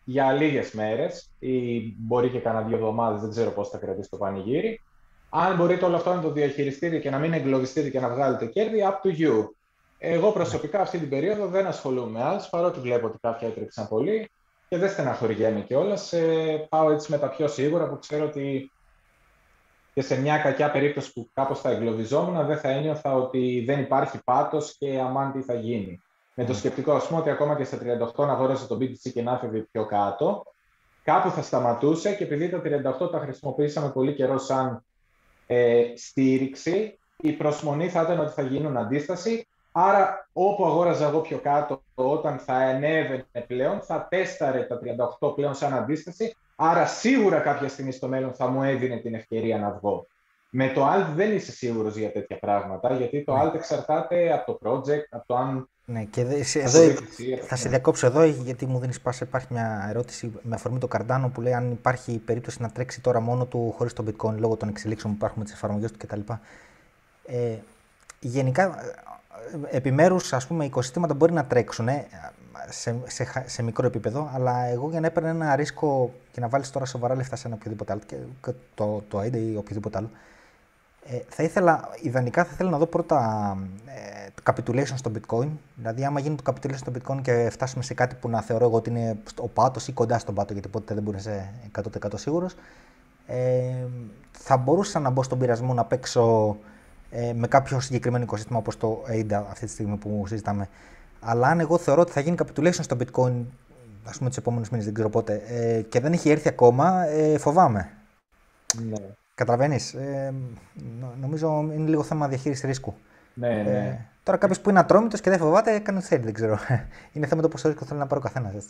για 0.03 0.31
λίγες 0.31 0.71
μέρες 0.71 1.31
ή 1.39 1.79
μπορεί 1.97 2.29
και 2.29 2.39
κανένα 2.39 2.65
δύο 2.65 2.75
εβδομάδες, 2.77 3.21
δεν 3.21 3.29
ξέρω 3.29 3.51
πώς 3.51 3.69
θα 3.69 3.77
κρατήσει 3.77 4.09
το 4.09 4.17
πανηγύρι. 4.17 4.81
Αν 5.29 5.55
μπορείτε 5.55 5.85
όλο 5.85 5.95
αυτό 5.95 6.13
να 6.13 6.21
το 6.21 6.31
διαχειριστείτε 6.31 6.97
και 6.97 7.09
να 7.09 7.17
μην 7.17 7.33
εγκλωβιστείτε 7.33 7.89
και 7.89 7.99
να 7.99 8.09
βγάλετε 8.09 8.45
κέρδη, 8.45 8.79
up 8.83 9.07
to 9.07 9.21
you. 9.21 9.47
Εγώ 9.97 10.31
προσωπικά 10.31 10.79
αυτή 10.79 10.97
την 10.97 11.09
περίοδο 11.09 11.47
δεν 11.47 11.67
ασχολούμαι 11.67 12.19
με 12.19 12.19
alts, 12.23 12.47
παρότι 12.49 12.79
βλέπω 12.79 13.07
ότι 13.07 13.17
κάποια 13.21 13.47
έτρεξαν 13.47 13.87
πολύ 13.87 14.29
και 14.69 14.77
δεν 14.77 14.89
στεναχωριέμαι 14.89 15.61
κιόλας. 15.61 16.13
Ε, 16.13 16.67
πάω 16.69 16.91
έτσι 16.91 17.11
με 17.11 17.17
τα 17.17 17.29
πιο 17.29 17.47
σίγουρα 17.47 17.89
που 17.89 17.99
ξέρω 17.99 18.25
ότι 18.25 18.71
και 19.93 20.01
σε 20.01 20.21
μια 20.21 20.37
κακιά 20.37 20.71
περίπτωση 20.71 21.13
που 21.13 21.29
κάπως 21.33 21.59
θα 21.61 21.69
εγκλωβιζόμουν 21.69 22.45
δεν 22.45 22.57
θα 22.57 22.69
ένιωθα 22.69 23.13
ότι 23.13 23.63
δεν 23.65 23.79
υπάρχει 23.79 24.23
πάτος 24.23 24.75
και 24.77 24.99
αμάν 24.99 25.31
τι 25.31 25.41
θα 25.41 25.53
γίνει. 25.53 26.01
Με 26.33 26.45
το 26.45 26.53
σκεπτικό, 26.53 26.91
ας 26.91 27.07
πούμε, 27.07 27.19
ότι 27.19 27.29
ακόμα 27.29 27.55
και 27.55 27.63
στα 27.63 27.77
38 28.15 28.25
να 28.25 28.31
αγόρασε 28.31 28.67
το 28.67 28.75
BTC 28.75 29.11
και 29.13 29.21
να 29.21 29.37
φεύγει 29.37 29.61
πιο 29.61 29.85
κάτω, 29.85 30.43
κάπου 31.03 31.29
θα 31.29 31.41
σταματούσε 31.41 32.15
και 32.15 32.23
επειδή 32.23 32.49
τα 32.49 32.61
38 33.07 33.11
τα 33.11 33.19
χρησιμοποιήσαμε 33.19 33.89
πολύ 33.89 34.13
καιρό 34.13 34.37
σαν 34.37 34.85
ε, 35.47 35.83
στήριξη, 35.95 36.99
η 37.17 37.31
προσμονή 37.31 37.89
θα 37.89 38.01
ήταν 38.01 38.19
ότι 38.19 38.31
θα 38.31 38.41
γίνουν 38.41 38.77
αντίσταση 38.77 39.47
Άρα, 39.81 40.29
όπου 40.33 40.65
αγόραζα 40.65 41.07
εγώ 41.07 41.19
πιο 41.19 41.37
κάτω, 41.37 41.83
όταν 41.93 42.37
θα 42.37 42.53
ανέβαινε 42.53 43.25
πλέον, 43.47 43.81
θα 43.81 44.07
τέσταρε 44.09 44.63
τα 44.63 44.79
38 45.19 45.35
πλέον 45.35 45.55
σαν 45.55 45.73
αντίσταση. 45.73 46.35
Άρα, 46.55 46.85
σίγουρα 46.85 47.39
κάποια 47.39 47.67
στιγμή 47.67 47.91
στο 47.91 48.07
μέλλον 48.07 48.33
θα 48.33 48.47
μου 48.47 48.63
έδινε 48.63 48.97
την 48.97 49.13
ευκαιρία 49.13 49.57
να 49.57 49.71
βγω. 49.71 50.07
Με 50.49 50.67
το 50.67 50.87
alt 50.93 51.07
δεν 51.15 51.35
είσαι 51.35 51.51
σίγουρος 51.51 51.95
για 51.95 52.11
τέτοια 52.11 52.39
πράγματα, 52.39 52.93
γιατί 52.93 53.23
το 53.23 53.41
alt 53.41 53.53
εξαρτάται 53.55 54.33
από 54.33 54.53
το 54.53 54.59
project, 54.69 55.05
από 55.09 55.23
το 55.27 55.35
αν 55.35 55.69
ναι, 55.85 56.03
και 56.03 56.21
εδώ, 56.21 56.35
θα 57.47 57.55
σε 57.55 57.69
διακόψω 57.69 58.05
εδώ 58.05 58.23
γιατί 58.23 58.65
μου 58.65 58.79
δίνεις 58.79 59.01
πάσα. 59.01 59.25
Υπάρχει 59.25 59.47
μια 59.49 59.85
ερώτηση 59.89 60.31
με 60.41 60.55
αφορμή 60.55 60.79
το 60.79 60.87
Cardano 60.91 61.29
που 61.33 61.41
λέει 61.41 61.53
αν 61.53 61.71
υπάρχει 61.71 62.17
περίπτωση 62.17 62.61
να 62.61 62.69
τρέξει 62.69 63.01
τώρα 63.01 63.19
μόνο 63.19 63.45
του 63.45 63.73
χωρίς 63.77 63.93
το 63.93 64.03
Bitcoin 64.07 64.35
λόγω 64.37 64.55
των 64.55 64.69
εξελίξεων 64.69 65.11
που 65.11 65.17
υπάρχουν 65.17 65.39
με 65.39 65.43
τις 65.43 65.53
εφαρμογές 65.53 65.91
του 65.91 65.97
κτλ. 65.97 66.19
Ε, 67.25 67.55
γενικά, 68.19 68.79
επιμέρους 69.69 70.33
οικοσυστήματα 70.63 71.13
μπορεί 71.13 71.33
να 71.33 71.45
τρέξουν 71.45 71.87
ε, 71.87 72.07
σε, 72.69 72.95
σε, 73.05 73.43
σε, 73.45 73.63
μικρό 73.63 73.85
επίπεδο, 73.85 74.29
αλλά 74.33 74.65
εγώ 74.65 74.89
για 74.89 74.99
να 74.99 75.07
έπαιρνε 75.07 75.29
ένα 75.29 75.55
ρίσκο 75.55 76.13
και 76.31 76.39
να 76.39 76.47
βάλεις 76.47 76.69
τώρα 76.69 76.85
σοβαρά 76.85 77.15
λεφτά 77.15 77.35
σε 77.35 77.47
ένα 77.47 77.55
οποιοδήποτε 77.55 77.91
άλλο, 77.91 78.01
και, 78.05 78.51
το, 78.75 79.03
το 79.07 79.19
AIDA 79.19 79.35
ή 79.35 79.55
οποιοδήποτε 79.55 79.97
άλλο, 79.97 80.09
ε, 81.05 81.19
θα 81.29 81.43
ήθελα, 81.43 81.89
ιδανικά 82.01 82.43
θα 82.43 82.49
ήθελα 82.53 82.69
να 82.69 82.77
δω 82.77 82.85
πρώτα 82.85 83.57
ε, 83.85 84.29
το 84.35 84.53
capitulation 84.53 84.95
στο 84.95 85.11
bitcoin. 85.15 85.47
Δηλαδή, 85.75 86.05
άμα 86.05 86.19
γίνει 86.19 86.35
το 86.35 86.43
capitulation 86.45 86.75
στο 86.75 86.91
bitcoin 86.91 87.21
και 87.21 87.47
φτάσουμε 87.51 87.83
σε 87.83 87.93
κάτι 87.93 88.15
που 88.15 88.29
να 88.29 88.41
θεωρώ 88.41 88.65
εγώ 88.65 88.75
ότι 88.75 88.89
είναι 88.89 89.17
ο 89.39 89.47
πάτος 89.47 89.87
ή 89.87 89.91
κοντά 89.91 90.19
στον 90.19 90.35
πάτο, 90.35 90.53
γιατί 90.53 90.67
ποτέ 90.67 90.93
δεν 90.93 91.03
μπορεί 91.03 91.17
να 91.23 91.31
είσαι 91.31 91.53
100% 92.03 92.09
σίγουρος, 92.15 92.55
ε, 93.27 93.73
θα 94.31 94.57
μπορούσα 94.57 94.99
να 94.99 95.09
μπω 95.09 95.23
στον 95.23 95.39
πειρασμό 95.39 95.73
να 95.73 95.85
παίξω 95.85 96.57
ε, 97.11 97.33
με 97.33 97.47
κάποιο 97.47 97.79
συγκεκριμένο 97.79 98.23
οικοσύστημα 98.23 98.57
όπως 98.57 98.77
το 98.77 99.03
ADA 99.09 99.43
αυτή 99.49 99.65
τη 99.65 99.71
στιγμή 99.71 99.95
που 99.95 100.23
συζητάμε. 100.27 100.69
Αλλά 101.19 101.47
αν 101.47 101.59
εγώ 101.59 101.77
θεωρώ 101.77 102.01
ότι 102.01 102.11
θα 102.11 102.19
γίνει 102.19 102.35
capitulation 102.39 102.79
στο 102.81 102.97
bitcoin, 102.99 103.45
ας 104.03 104.17
πούμε 104.17 104.29
του 104.29 104.35
επόμενου 104.37 104.65
μήνες, 104.71 104.85
δεν 104.85 104.93
ξέρω 104.93 105.09
πότε, 105.09 105.41
ε, 105.47 105.81
και 105.81 105.99
δεν 105.99 106.13
έχει 106.13 106.29
έρθει 106.29 106.47
ακόμα, 106.47 107.07
ε, 107.07 107.37
φοβάμαι. 107.37 107.89
Ναι. 108.89 108.97
Καταλαβαίνεις; 109.35 109.93
Ε, 109.93 110.33
νομίζω 111.21 111.69
είναι 111.73 111.89
λίγο 111.89 112.03
θέμα 112.03 112.27
διαχείρισης 112.27 112.63
ρίσκου. 112.63 112.93
Ναι, 113.33 113.59
ε, 113.59 113.63
ναι. 113.63 114.05
τώρα 114.23 114.37
κάποιος 114.37 114.59
που 114.59 114.69
είναι 114.69 114.79
ατρόμητος 114.79 115.21
και 115.21 115.29
δεν 115.29 115.39
φοβάται, 115.39 115.79
κάνει 115.79 115.97
ό,τι 115.97 116.07
θέλει, 116.07 116.23
δεν 116.23 116.33
ξέρω. 116.33 116.59
είναι 117.13 117.27
θέμα 117.27 117.41
το 117.41 117.47
πόσο 117.47 117.67
ρίσκο 117.67 117.85
θέλει 117.85 117.99
να 117.99 118.07
πάρει 118.07 118.21
ο 118.21 118.23
καθένας. 118.23 118.65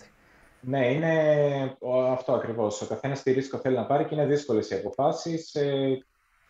Ναι, 0.61 0.91
είναι 0.91 1.13
αυτό 2.11 2.33
ακριβώς. 2.33 2.81
Ο 2.81 2.85
καθένας 2.85 3.23
τι 3.23 3.31
ρίσκο 3.31 3.57
θέλει 3.57 3.75
να 3.75 3.85
πάρει 3.85 4.05
και 4.05 4.15
είναι 4.15 4.25
δύσκολες 4.25 4.69
οι 4.69 4.75
αποφάσεις. 4.75 5.55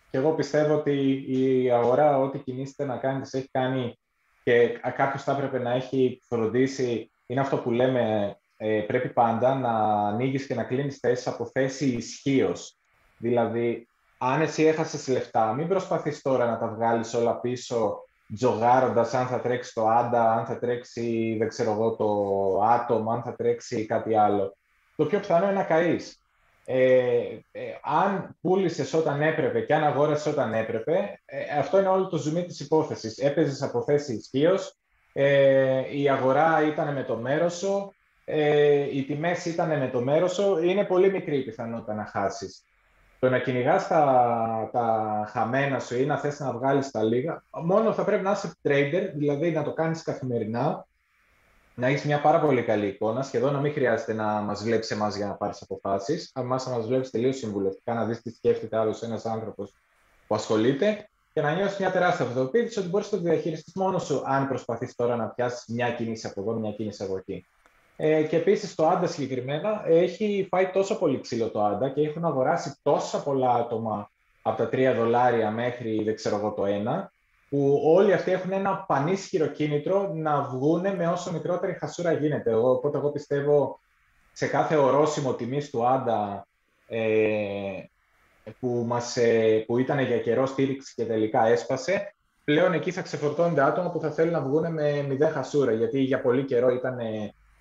Ε, 0.10 0.18
και 0.18 0.18
εγώ 0.18 0.34
πιστεύω 0.34 0.73
ότι 0.73 1.26
η 1.27 1.72
αγορά, 1.72 2.19
ό,τι 2.19 2.40
κινήσετε 2.40 2.86
να 2.86 2.98
κάνετε, 2.98 3.38
έχει 3.38 3.49
κάνει 3.52 3.99
και 4.44 4.68
κάποιος 4.95 5.23
θα 5.23 5.31
έπρεπε 5.31 5.60
να 5.60 5.72
έχει 5.72 6.22
φροντίσει. 6.27 7.11
Είναι 7.26 7.40
αυτό 7.40 7.57
που 7.57 7.72
λέμε, 7.72 8.36
ε, 8.57 8.81
πρέπει 8.88 9.10
πάντα 9.10 9.56
να 9.56 9.72
ανοίγεις 10.07 10.45
και 10.45 10.56
να 10.56 10.64
κλείνεις 10.64 10.98
θέσεις 10.98 11.27
από 11.27 11.49
θέση 11.53 11.86
ισχύως. 11.86 12.77
Δηλαδή, 13.18 13.88
αν 14.18 14.41
εσύ 14.41 14.64
έχασες 14.64 15.07
λεφτά, 15.07 15.53
μην 15.53 15.68
προσπαθείς 15.68 16.22
τώρα 16.22 16.45
να 16.45 16.57
τα 16.57 16.68
βγάλεις 16.68 17.14
όλα 17.14 17.40
πίσω 17.40 18.03
τζογάροντας 18.36 19.14
αν 19.14 19.27
θα 19.27 19.41
τρέξει 19.41 19.73
το 19.73 19.88
άντα, 19.88 20.34
αν 20.34 20.45
θα 20.45 20.60
τρέξει 20.60 21.36
δεν 21.40 21.48
ξέρω 21.48 21.72
εγώ, 21.72 21.95
το 21.95 22.61
άτομο, 22.64 23.11
αν 23.11 23.22
θα 23.23 23.36
τρέξει 23.36 23.86
κάτι 23.86 24.15
άλλο. 24.15 24.57
Το 24.95 25.06
πιο 25.06 25.19
πιθανό 25.19 25.45
είναι 25.45 25.53
να 25.53 25.64
καείς. 25.64 26.19
Ε, 26.71 27.39
ε, 27.51 27.61
αν 27.83 28.37
πούλησες 28.41 28.93
όταν 28.93 29.21
έπρεπε 29.21 29.59
και 29.59 29.73
αν 29.73 29.83
αγόρασες 29.83 30.33
όταν 30.33 30.53
έπρεπε, 30.53 31.21
ε, 31.25 31.59
αυτό 31.59 31.79
είναι 31.79 31.87
όλο 31.87 32.07
το 32.07 32.17
ζουμί 32.17 32.45
της 32.45 32.59
υπόθεσης. 32.59 33.17
Έπαιζες 33.17 33.61
από 33.61 33.83
θέση 33.83 34.13
ισχύως, 34.13 34.75
ε, 35.13 35.97
η 35.97 36.09
αγορά 36.09 36.67
ήταν 36.67 36.93
με 36.93 37.03
το 37.03 37.17
μέρος 37.17 37.57
σου, 37.57 37.93
ε, 38.25 38.97
οι 38.97 39.03
τιμές 39.03 39.45
ήταν 39.45 39.79
με 39.79 39.89
το 39.91 40.01
μέρος 40.01 40.33
σου, 40.33 40.57
είναι 40.57 40.85
πολύ 40.85 41.11
μικρή 41.11 41.37
η 41.37 41.43
πιθανότητα 41.43 41.93
να 41.93 42.05
χάσεις. 42.05 42.63
Το 43.19 43.29
να 43.29 43.39
κυνηγάς 43.39 43.87
τα, 43.87 44.69
τα 44.71 45.25
χαμένα 45.31 45.79
σου 45.79 45.99
ή 45.99 46.05
να 46.05 46.17
θες 46.17 46.39
να 46.39 46.51
βγάλεις 46.51 46.91
τα 46.91 47.03
λίγα, 47.03 47.43
μόνο 47.63 47.93
θα 47.93 48.03
πρέπει 48.03 48.23
να 48.23 48.31
είσαι 48.31 48.53
trader, 48.63 49.09
δηλαδή 49.13 49.51
να 49.51 49.63
το 49.63 49.73
κάνεις 49.73 50.03
καθημερινά, 50.03 50.87
να 51.80 51.88
έχεις 51.88 52.03
μια 52.03 52.22
πάρα 52.22 52.39
πολύ 52.39 52.64
καλή 52.64 52.88
εικόνα, 52.88 53.22
σχεδόν 53.22 53.53
να 53.53 53.60
μην 53.60 53.73
χρειάζεται 53.73 54.14
να 54.14 54.26
μας 54.26 54.64
βλέπει 54.64 54.93
εμάς 54.93 55.15
για 55.15 55.27
να 55.27 55.34
πάρεις 55.34 55.61
αποφάσεις. 55.61 56.31
Αν 56.34 56.47
να 56.47 56.49
μας 56.49 56.88
βλέπει 56.88 57.10
τελείως 57.10 57.38
συμβουλευτικά, 57.38 57.93
να 57.93 58.06
δεις 58.06 58.22
τι 58.22 58.31
σκέφτεται 58.31 58.77
άλλος 58.77 59.01
ένας 59.01 59.26
άνθρωπος 59.26 59.73
που 60.27 60.35
ασχολείται 60.35 61.10
και 61.34 61.41
να 61.41 61.53
νιώσεις 61.53 61.77
μια 61.77 61.91
τεράστια 61.91 62.26
αυτοποίηση 62.26 62.80
ότι 62.80 62.88
μπορείς 62.88 63.11
να 63.11 63.18
το 63.18 63.23
διαχειριστείς 63.23 63.73
μόνος 63.76 64.06
σου, 64.06 64.22
αν 64.26 64.47
προσπαθείς 64.47 64.95
τώρα 64.95 65.15
να 65.15 65.27
πιάσεις 65.27 65.65
μια 65.68 65.91
κίνηση 65.91 66.27
από 66.27 66.41
εδώ, 66.41 66.53
μια 66.53 66.72
κίνηση 66.72 67.03
από 67.03 67.18
εκεί. 67.18 67.45
Ε, 67.95 68.23
και 68.23 68.35
επίσης 68.35 68.76
το 68.76 68.88
Άντα 68.88 69.07
συγκεκριμένα 69.07 69.84
έχει 69.88 70.47
φάει 70.49 70.69
τόσο 70.69 70.97
πολύ 70.97 71.19
ξύλο 71.19 71.49
το 71.49 71.64
Άντα 71.64 71.89
και 71.89 72.01
έχουν 72.01 72.26
αγοράσει 72.26 72.80
τόσα 72.81 73.23
πολλά 73.23 73.53
άτομα 73.53 74.10
από 74.41 74.57
τα 74.57 74.69
3 74.72 74.93
δολάρια 74.97 75.51
μέχρι 75.51 76.03
δεν 76.03 76.15
ξέρω 76.15 76.35
εγώ 76.35 76.51
το 76.51 76.64
1, 76.65 77.10
που 77.49 77.81
όλοι 77.84 78.13
αυτοί 78.13 78.31
έχουν 78.31 78.51
ένα 78.51 78.77
πανίσχυρο 78.88 79.47
κίνητρο 79.47 80.11
να 80.13 80.41
βγουν 80.41 80.95
με 80.95 81.07
όσο 81.07 81.31
μικρότερη 81.31 81.73
χασούρα 81.73 82.11
γίνεται. 82.11 82.51
Εγώ, 82.51 82.71
οπότε 82.71 82.97
εγώ 82.97 83.09
πιστεύω 83.09 83.80
σε 84.34 84.47
κάθε 84.47 84.76
ορόσημο 84.76 85.34
τιμής 85.34 85.69
του 85.69 85.88
Άντα 85.88 86.47
ε, 86.88 87.84
που, 88.59 88.84
μας, 88.88 89.17
ε, 89.17 89.63
που 89.67 89.77
ήταν 89.77 89.99
για 89.99 90.19
καιρό 90.19 90.45
στήριξη 90.45 90.93
και 90.95 91.05
τελικά 91.05 91.47
έσπασε, 91.47 92.15
πλέον 92.43 92.73
εκεί 92.73 92.91
θα 92.91 93.01
ξεφορτώνονται 93.01 93.63
άτομα 93.63 93.91
που 93.91 93.99
θα 93.99 94.11
θέλουν 94.11 94.31
να 94.31 94.41
βγουν 94.41 94.73
με 94.73 95.01
μηδέν 95.01 95.31
χασούρα, 95.31 95.71
γιατί 95.71 95.99
για 95.99 96.21
πολύ 96.21 96.43
καιρό 96.45 96.69
ήταν 96.69 96.97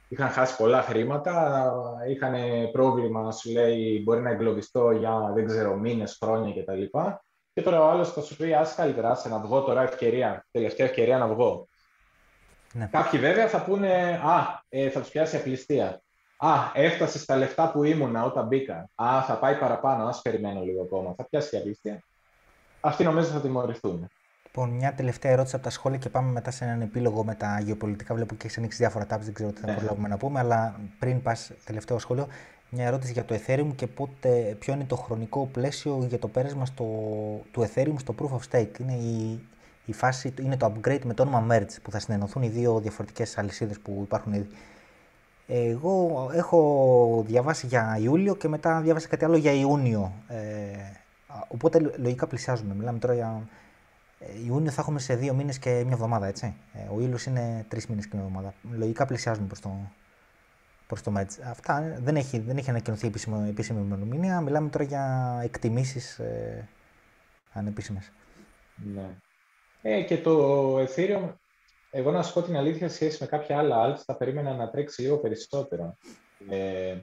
είχαν 0.08 0.28
χάσει 0.28 0.56
πολλά 0.56 0.82
χρήματα, 0.82 1.62
είχαν 2.08 2.34
πρόβλημα, 2.72 3.32
σου 3.32 3.50
λέει, 3.50 4.02
μπορεί 4.04 4.20
να 4.20 4.30
εγκλωβιστώ 4.30 4.90
για, 4.90 5.32
δεν 5.34 5.46
ξέρω, 5.46 5.76
μήνες, 5.76 6.18
χρόνια 6.22 6.62
κτλ. 6.62 6.98
Και 7.58 7.64
τώρα 7.64 7.84
ο 7.84 7.90
άλλος 7.90 8.12
θα 8.12 8.20
σου 8.20 8.36
πει, 8.36 8.54
άσε 8.54 8.74
καλύτερα, 8.76 9.10
άσε 9.10 9.28
να 9.28 9.38
βγω 9.38 9.60
τώρα 9.60 9.82
ευκαιρία, 9.82 10.46
τελευταία 10.50 10.86
ευκαιρία 10.86 11.18
να 11.18 11.26
βγω. 11.26 11.68
Ναι. 12.72 12.88
Κάποιοι 12.92 13.20
βέβαια 13.20 13.48
θα 13.48 13.62
πούνε, 13.62 14.20
α, 14.24 14.62
ε, 14.68 14.90
θα 14.90 15.00
τους 15.00 15.08
πιάσει 15.08 15.36
απληστία. 15.36 16.02
Α, 16.36 16.50
έφτασες 16.74 17.20
στα 17.20 17.36
λεφτά 17.36 17.70
που 17.70 17.84
ήμουνα 17.84 18.24
όταν 18.24 18.46
μπήκα. 18.46 18.90
Α, 18.94 19.22
θα 19.26 19.38
πάει 19.38 19.54
παραπάνω, 19.54 20.06
ας 20.08 20.22
περιμένω 20.22 20.60
λίγο 20.60 20.82
ακόμα. 20.82 21.14
Θα 21.16 21.24
πιάσει 21.24 21.50
και 21.50 21.56
απληστία. 21.56 22.02
Αυτοί 22.80 23.04
νομίζω 23.04 23.28
θα 23.28 23.40
τιμωρηθούν. 23.40 24.08
Λοιπόν, 24.44 24.70
μια 24.70 24.94
τελευταία 24.94 25.32
ερώτηση 25.32 25.54
από 25.54 25.64
τα 25.64 25.70
σχόλια 25.70 25.98
και 25.98 26.08
πάμε 26.08 26.30
μετά 26.30 26.50
σε 26.50 26.64
έναν 26.64 26.80
επίλογο 26.80 27.24
με 27.24 27.34
τα 27.34 27.60
γεωπολιτικά. 27.60 28.14
Βλέπω 28.14 28.34
και 28.34 28.44
έχεις 28.44 28.58
ανοίξει 28.58 28.78
διάφορα 28.78 29.04
tabs, 29.04 29.20
δεν 29.20 29.34
ξέρω 29.34 29.52
τι 29.52 29.60
θα 29.60 29.66
ναι. 29.66 29.74
προλάβουμε 29.74 30.08
να 30.08 30.16
πούμε. 30.16 30.38
Αλλά 30.38 30.80
πριν 30.98 31.22
πας, 31.22 31.50
τελευταίο 31.64 31.98
σχόλιο, 31.98 32.28
μια 32.70 32.86
ερώτηση 32.86 33.12
για 33.12 33.24
το 33.24 33.34
Ethereum 33.34 33.70
και 33.76 33.86
πότε, 33.86 34.56
ποιο 34.58 34.74
είναι 34.74 34.84
το 34.84 34.96
χρονικό 34.96 35.48
πλαίσιο 35.52 36.04
για 36.08 36.18
το 36.18 36.28
πέρασμα 36.28 36.66
στο, 36.66 36.84
του 37.52 37.68
Ethereum 37.68 37.94
στο 37.96 38.14
Proof 38.18 38.30
of 38.30 38.40
Stake. 38.50 38.80
Είναι 38.80 38.92
η, 38.92 39.40
η 39.84 39.92
φάση, 39.92 40.34
είναι 40.40 40.56
το 40.56 40.72
upgrade 40.72 41.04
με 41.04 41.14
το 41.14 41.22
όνομα 41.22 41.46
Merge 41.50 41.76
που 41.82 41.90
θα 41.90 41.98
συνενωθούν 41.98 42.42
οι 42.42 42.48
δύο 42.48 42.80
διαφορετικές 42.80 43.38
αλυσίδες 43.38 43.78
που 43.78 44.00
υπάρχουν 44.02 44.32
ήδη. 44.32 44.48
Εγώ 45.46 46.28
έχω 46.32 47.24
διαβάσει 47.26 47.66
για 47.66 47.98
Ιούλιο 48.00 48.34
και 48.34 48.48
μετά 48.48 48.80
διάβασα 48.80 49.08
κάτι 49.08 49.24
άλλο 49.24 49.36
για 49.36 49.52
Ιούνιο. 49.52 50.12
Ε, 50.28 50.36
οπότε 51.48 51.92
λογικά 51.96 52.26
πλησιάζουμε. 52.26 52.74
Μιλάμε 52.74 52.98
τώρα 52.98 53.14
για 53.14 53.48
ε, 54.18 54.26
Ιούνιο 54.46 54.70
θα 54.70 54.80
έχουμε 54.80 54.98
σε 54.98 55.14
δύο 55.14 55.34
μήνες 55.34 55.58
και 55.58 55.70
μια 55.70 55.92
εβδομάδα, 55.92 56.26
έτσι. 56.26 56.54
Ε, 56.72 56.94
ο 56.94 57.00
ήλιο 57.00 57.18
είναι 57.28 57.64
τρεις 57.68 57.86
μήνες 57.86 58.06
και 58.06 58.16
μια 58.16 58.24
εβδομάδα. 58.24 58.54
Λογικά 58.76 59.06
πλησιάζουμε 59.06 59.46
προς 59.46 59.60
το, 59.60 59.70
προς 60.88 61.02
το 61.02 61.10
Μέτζ. 61.10 61.34
Αυτά 61.44 61.98
δεν 62.00 62.16
έχει, 62.16 62.38
δεν 62.38 62.56
έχει 62.56 62.70
ανακοινωθεί 62.70 63.06
επίσημη, 63.06 63.48
επίσημη 63.48 63.80
ημερομηνία. 63.80 64.40
Μιλάμε 64.40 64.68
τώρα 64.68 64.84
για 64.84 65.38
εκτιμήσεις 65.42 66.18
ε, 66.18 66.68
ανεπίσημες. 67.52 68.12
Ναι. 68.94 69.08
Ε, 69.82 70.02
και 70.02 70.18
το 70.18 70.78
Ethereum, 70.78 71.32
εγώ 71.90 72.10
να 72.10 72.22
σου 72.22 72.32
πω 72.32 72.42
την 72.42 72.56
αλήθεια, 72.56 72.88
σχέση 72.88 73.18
με 73.20 73.26
κάποια 73.26 73.58
άλλα 73.58 73.76
alts, 73.86 74.02
θα 74.04 74.16
περίμενα 74.16 74.54
να 74.54 74.70
τρέξει 74.70 75.02
λίγο 75.02 75.18
περισσότερο. 75.18 75.96
Ε, 76.48 76.96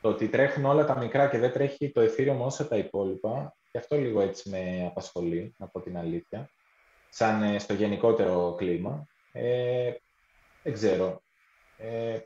το 0.00 0.08
ότι 0.08 0.28
τρέχουν 0.28 0.64
όλα 0.64 0.84
τα 0.84 0.98
μικρά 0.98 1.28
και 1.28 1.38
δεν 1.38 1.52
τρέχει 1.52 1.92
το 1.92 2.00
Ethereum 2.00 2.38
όσο 2.38 2.68
τα 2.68 2.76
υπόλοιπα, 2.76 3.56
και 3.70 3.78
αυτό 3.78 3.96
λίγο 3.96 4.20
έτσι 4.20 4.48
με 4.48 4.84
απασχολεί, 4.86 5.54
να 5.58 5.68
πω 5.68 5.80
την 5.80 5.96
αλήθεια, 5.96 6.50
σαν 7.10 7.42
ε, 7.42 7.58
στο 7.58 7.74
γενικότερο 7.74 8.54
κλίμα. 8.58 9.06
Ε, 9.32 9.92
δεν 10.62 10.72
ξέρω. 10.72 11.22
Ε, 11.76 12.18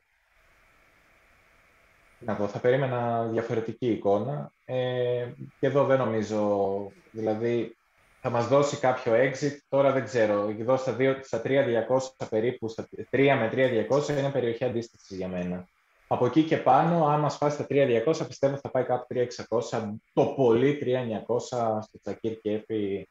να 2.18 2.34
πω, 2.34 2.46
θα 2.46 2.58
περίμενα 2.58 3.24
διαφορετική 3.24 3.86
εικόνα. 3.86 4.52
Ε, 4.64 5.26
και 5.60 5.66
εδώ 5.66 5.84
δεν 5.84 5.98
νομίζω, 5.98 6.92
δηλαδή 7.10 7.76
θα 8.20 8.30
μας 8.30 8.48
δώσει 8.48 8.76
κάποιο 8.76 9.12
exit, 9.12 9.56
τώρα 9.68 9.92
δεν 9.92 10.04
ξέρω, 10.04 10.54
εδώ 10.58 10.76
στα, 10.76 10.96
2, 10.98 11.16
στα 11.22 11.42
3.200 11.44 12.26
περίπου, 12.30 12.68
στα 12.68 12.88
3 13.10 13.36
με 13.38 13.50
3.200 13.88 14.08
είναι 14.08 14.30
περιοχή 14.30 14.64
αντίστασης 14.64 15.16
για 15.16 15.28
μένα. 15.28 15.68
Από 16.08 16.26
εκεί 16.26 16.42
και 16.42 16.56
πάνω, 16.56 17.06
αν 17.06 17.20
μας 17.20 17.38
πάει 17.38 17.50
στα 17.50 17.66
3.200, 17.68 18.26
πιστεύω 18.26 18.56
θα 18.56 18.70
πάει 18.70 18.84
κάπου 18.84 19.06
3.600, 19.14 19.92
το 20.12 20.26
πολύ 20.26 20.78
3.900 21.26 21.38
στο 21.82 22.00
Τσακίρ 22.02 22.40
Κέφι, 22.40 23.08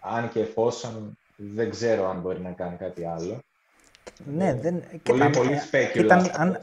αν 0.00 0.28
και 0.28 0.40
εφόσον 0.40 1.18
δεν 1.36 1.70
ξέρω 1.70 2.08
αν 2.08 2.20
μπορεί 2.20 2.40
να 2.40 2.50
κάνει 2.50 2.76
κάτι 2.76 3.04
άλλο. 3.04 3.42
Ναι, 4.24 4.54
δεν... 4.54 4.82
Πολύ, 5.02 5.30
πολύ 5.30 5.58
σπέκουλα. 5.58 6.30
Αν... 6.34 6.58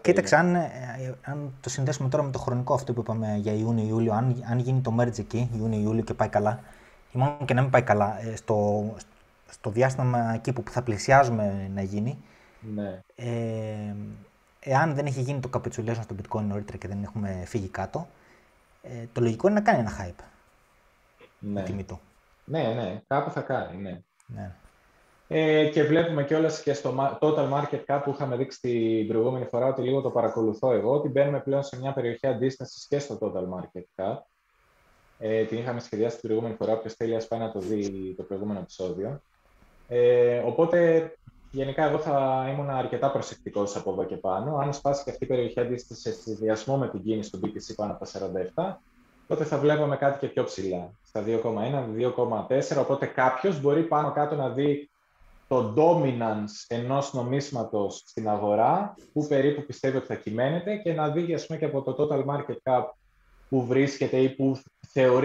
Κοίταξε, 0.00 0.36
αν, 0.36 0.56
αν 1.22 1.52
το 1.60 1.68
συνδέσουμε 1.68 2.08
τώρα 2.08 2.22
με 2.22 2.30
το 2.30 2.38
χρονικό 2.38 2.74
αυτό 2.74 2.92
που 2.92 3.00
είπαμε 3.00 3.36
για 3.36 3.52
Ιούνιο-Ιούλιο, 3.52 4.12
αν, 4.12 4.44
αν 4.50 4.58
γίνει 4.58 4.80
το 4.80 4.96
merge 5.00 5.18
εκεί, 5.18 5.50
Ιούνιο-Ιούλιο 5.56 6.02
και 6.02 6.14
πάει 6.14 6.28
καλά, 6.28 6.60
μόνο 7.12 7.38
και 7.44 7.54
να 7.54 7.62
μην 7.62 7.70
πάει 7.70 7.82
καλά, 7.82 8.20
ε, 8.20 8.36
στο, 8.36 8.84
στο 9.50 9.70
διάστημα 9.70 10.32
εκεί 10.34 10.52
που 10.52 10.62
θα 10.70 10.82
πλησιάζουμε 10.82 11.70
να 11.74 11.82
γίνει, 11.82 12.18
ναι. 12.60 13.00
ε, 13.14 13.94
εάν 14.60 14.94
δεν 14.94 15.06
έχει 15.06 15.20
γίνει 15.20 15.40
το 15.40 15.50
capitulation 15.52 16.02
στο 16.02 16.14
bitcoin 16.22 16.42
νωρίτερα 16.42 16.78
και 16.78 16.88
δεν 16.88 17.02
έχουμε 17.02 17.42
φύγει 17.46 17.68
κάτω, 17.68 18.06
ε, 18.82 19.06
το 19.12 19.20
λογικό 19.20 19.48
είναι 19.48 19.58
να 19.58 19.64
κάνει 19.64 19.78
ένα 19.78 19.92
hype. 20.00 20.24
Ναι. 21.38 21.60
Η 21.60 21.64
τιμή 21.64 21.84
του. 21.84 22.00
Ναι, 22.44 22.62
ναι, 22.62 23.02
κάπου 23.06 23.30
θα 23.30 23.40
κάνει, 23.40 23.82
ναι. 23.82 24.00
ναι. 24.26 24.54
Ε, 25.28 25.68
και 25.68 25.82
βλέπουμε 25.82 26.24
κιόλας 26.24 26.62
και 26.62 26.72
στο 26.72 27.18
total 27.20 27.50
market 27.52 27.80
cap 27.86 28.00
που 28.04 28.10
είχαμε 28.10 28.36
δείξει 28.36 28.60
την 28.60 29.08
προηγούμενη 29.08 29.44
φορά 29.44 29.66
ότι 29.66 29.82
λίγο 29.82 30.00
το 30.00 30.10
παρακολουθώ 30.10 30.72
εγώ, 30.72 30.92
ότι 30.92 31.08
μπαίνουμε 31.08 31.40
πλέον 31.40 31.62
σε 31.62 31.78
μια 31.78 31.92
περιοχή 31.92 32.26
αντίστασης 32.26 32.86
και 32.86 32.98
στο 32.98 33.18
total 33.20 33.58
market 33.58 33.82
cap. 33.96 34.16
Ε, 35.18 35.44
την 35.44 35.58
είχαμε 35.58 35.80
σχεδιάσει 35.80 36.18
την 36.18 36.28
προηγούμενη 36.28 36.56
φορά, 36.56 36.72
όποιος 36.72 36.94
θέλει 36.94 37.14
ας 37.14 37.28
πάει 37.28 37.40
να 37.40 37.52
το 37.52 37.58
δει 37.58 38.14
το 38.16 38.22
προηγούμενο 38.22 38.58
επεισόδιο. 38.58 39.20
Ε, 39.88 40.38
οπότε, 40.38 41.10
γενικά, 41.50 41.84
εγώ 41.84 41.98
θα 41.98 42.46
ήμουν 42.52 42.70
αρκετά 42.70 43.10
προσεκτικός 43.10 43.76
από 43.76 43.92
εδώ 43.92 44.04
και 44.04 44.16
πάνω. 44.16 44.56
Αν 44.56 44.72
σπάσει 44.72 45.04
και 45.04 45.10
αυτή 45.10 45.24
η 45.24 45.26
περιοχή 45.26 45.60
αντίστοιχη 45.60 46.00
σε 46.00 46.12
συνδυασμό 46.12 46.76
με 46.76 46.88
την 46.88 47.02
κίνηση 47.02 47.30
του 47.30 47.40
BTC 47.42 47.74
πάνω 47.76 47.92
από 47.92 48.04
τα 48.04 48.10
47, 48.54 48.80
τότε 49.26 49.44
θα 49.44 49.58
βλέπουμε 49.58 49.96
κάτι 49.96 50.18
και 50.18 50.26
πιο 50.26 50.44
ψηλά, 50.44 50.90
στα 51.02 51.24
2,1, 51.26 51.86
2,4. 52.48 52.80
Οπότε 52.80 53.06
κάποιος 53.06 53.60
μπορεί 53.60 53.82
πάνω 53.82 54.12
κάτω 54.12 54.34
να 54.34 54.48
δει 54.48 54.88
το 55.54 55.74
dominance 55.76 56.64
ενός 56.66 57.12
νομίσματος 57.12 58.02
στην 58.06 58.28
αγορά, 58.28 58.94
που 59.12 59.26
περίπου 59.26 59.62
πιστεύει 59.66 59.96
ότι 59.96 60.06
θα 60.06 60.14
κυμαίνεται 60.14 60.76
και 60.76 60.92
να 60.92 61.10
δει 61.10 61.34
ας 61.34 61.46
πούμε, 61.46 61.58
και 61.58 61.64
από 61.64 61.82
το 61.82 61.96
total 61.98 62.24
market 62.24 62.56
cap 62.62 62.82
που 63.48 63.66
βρίσκεται 63.66 64.16
ή 64.16 64.28
που 64.28 64.60
θεωρεί 64.88 65.22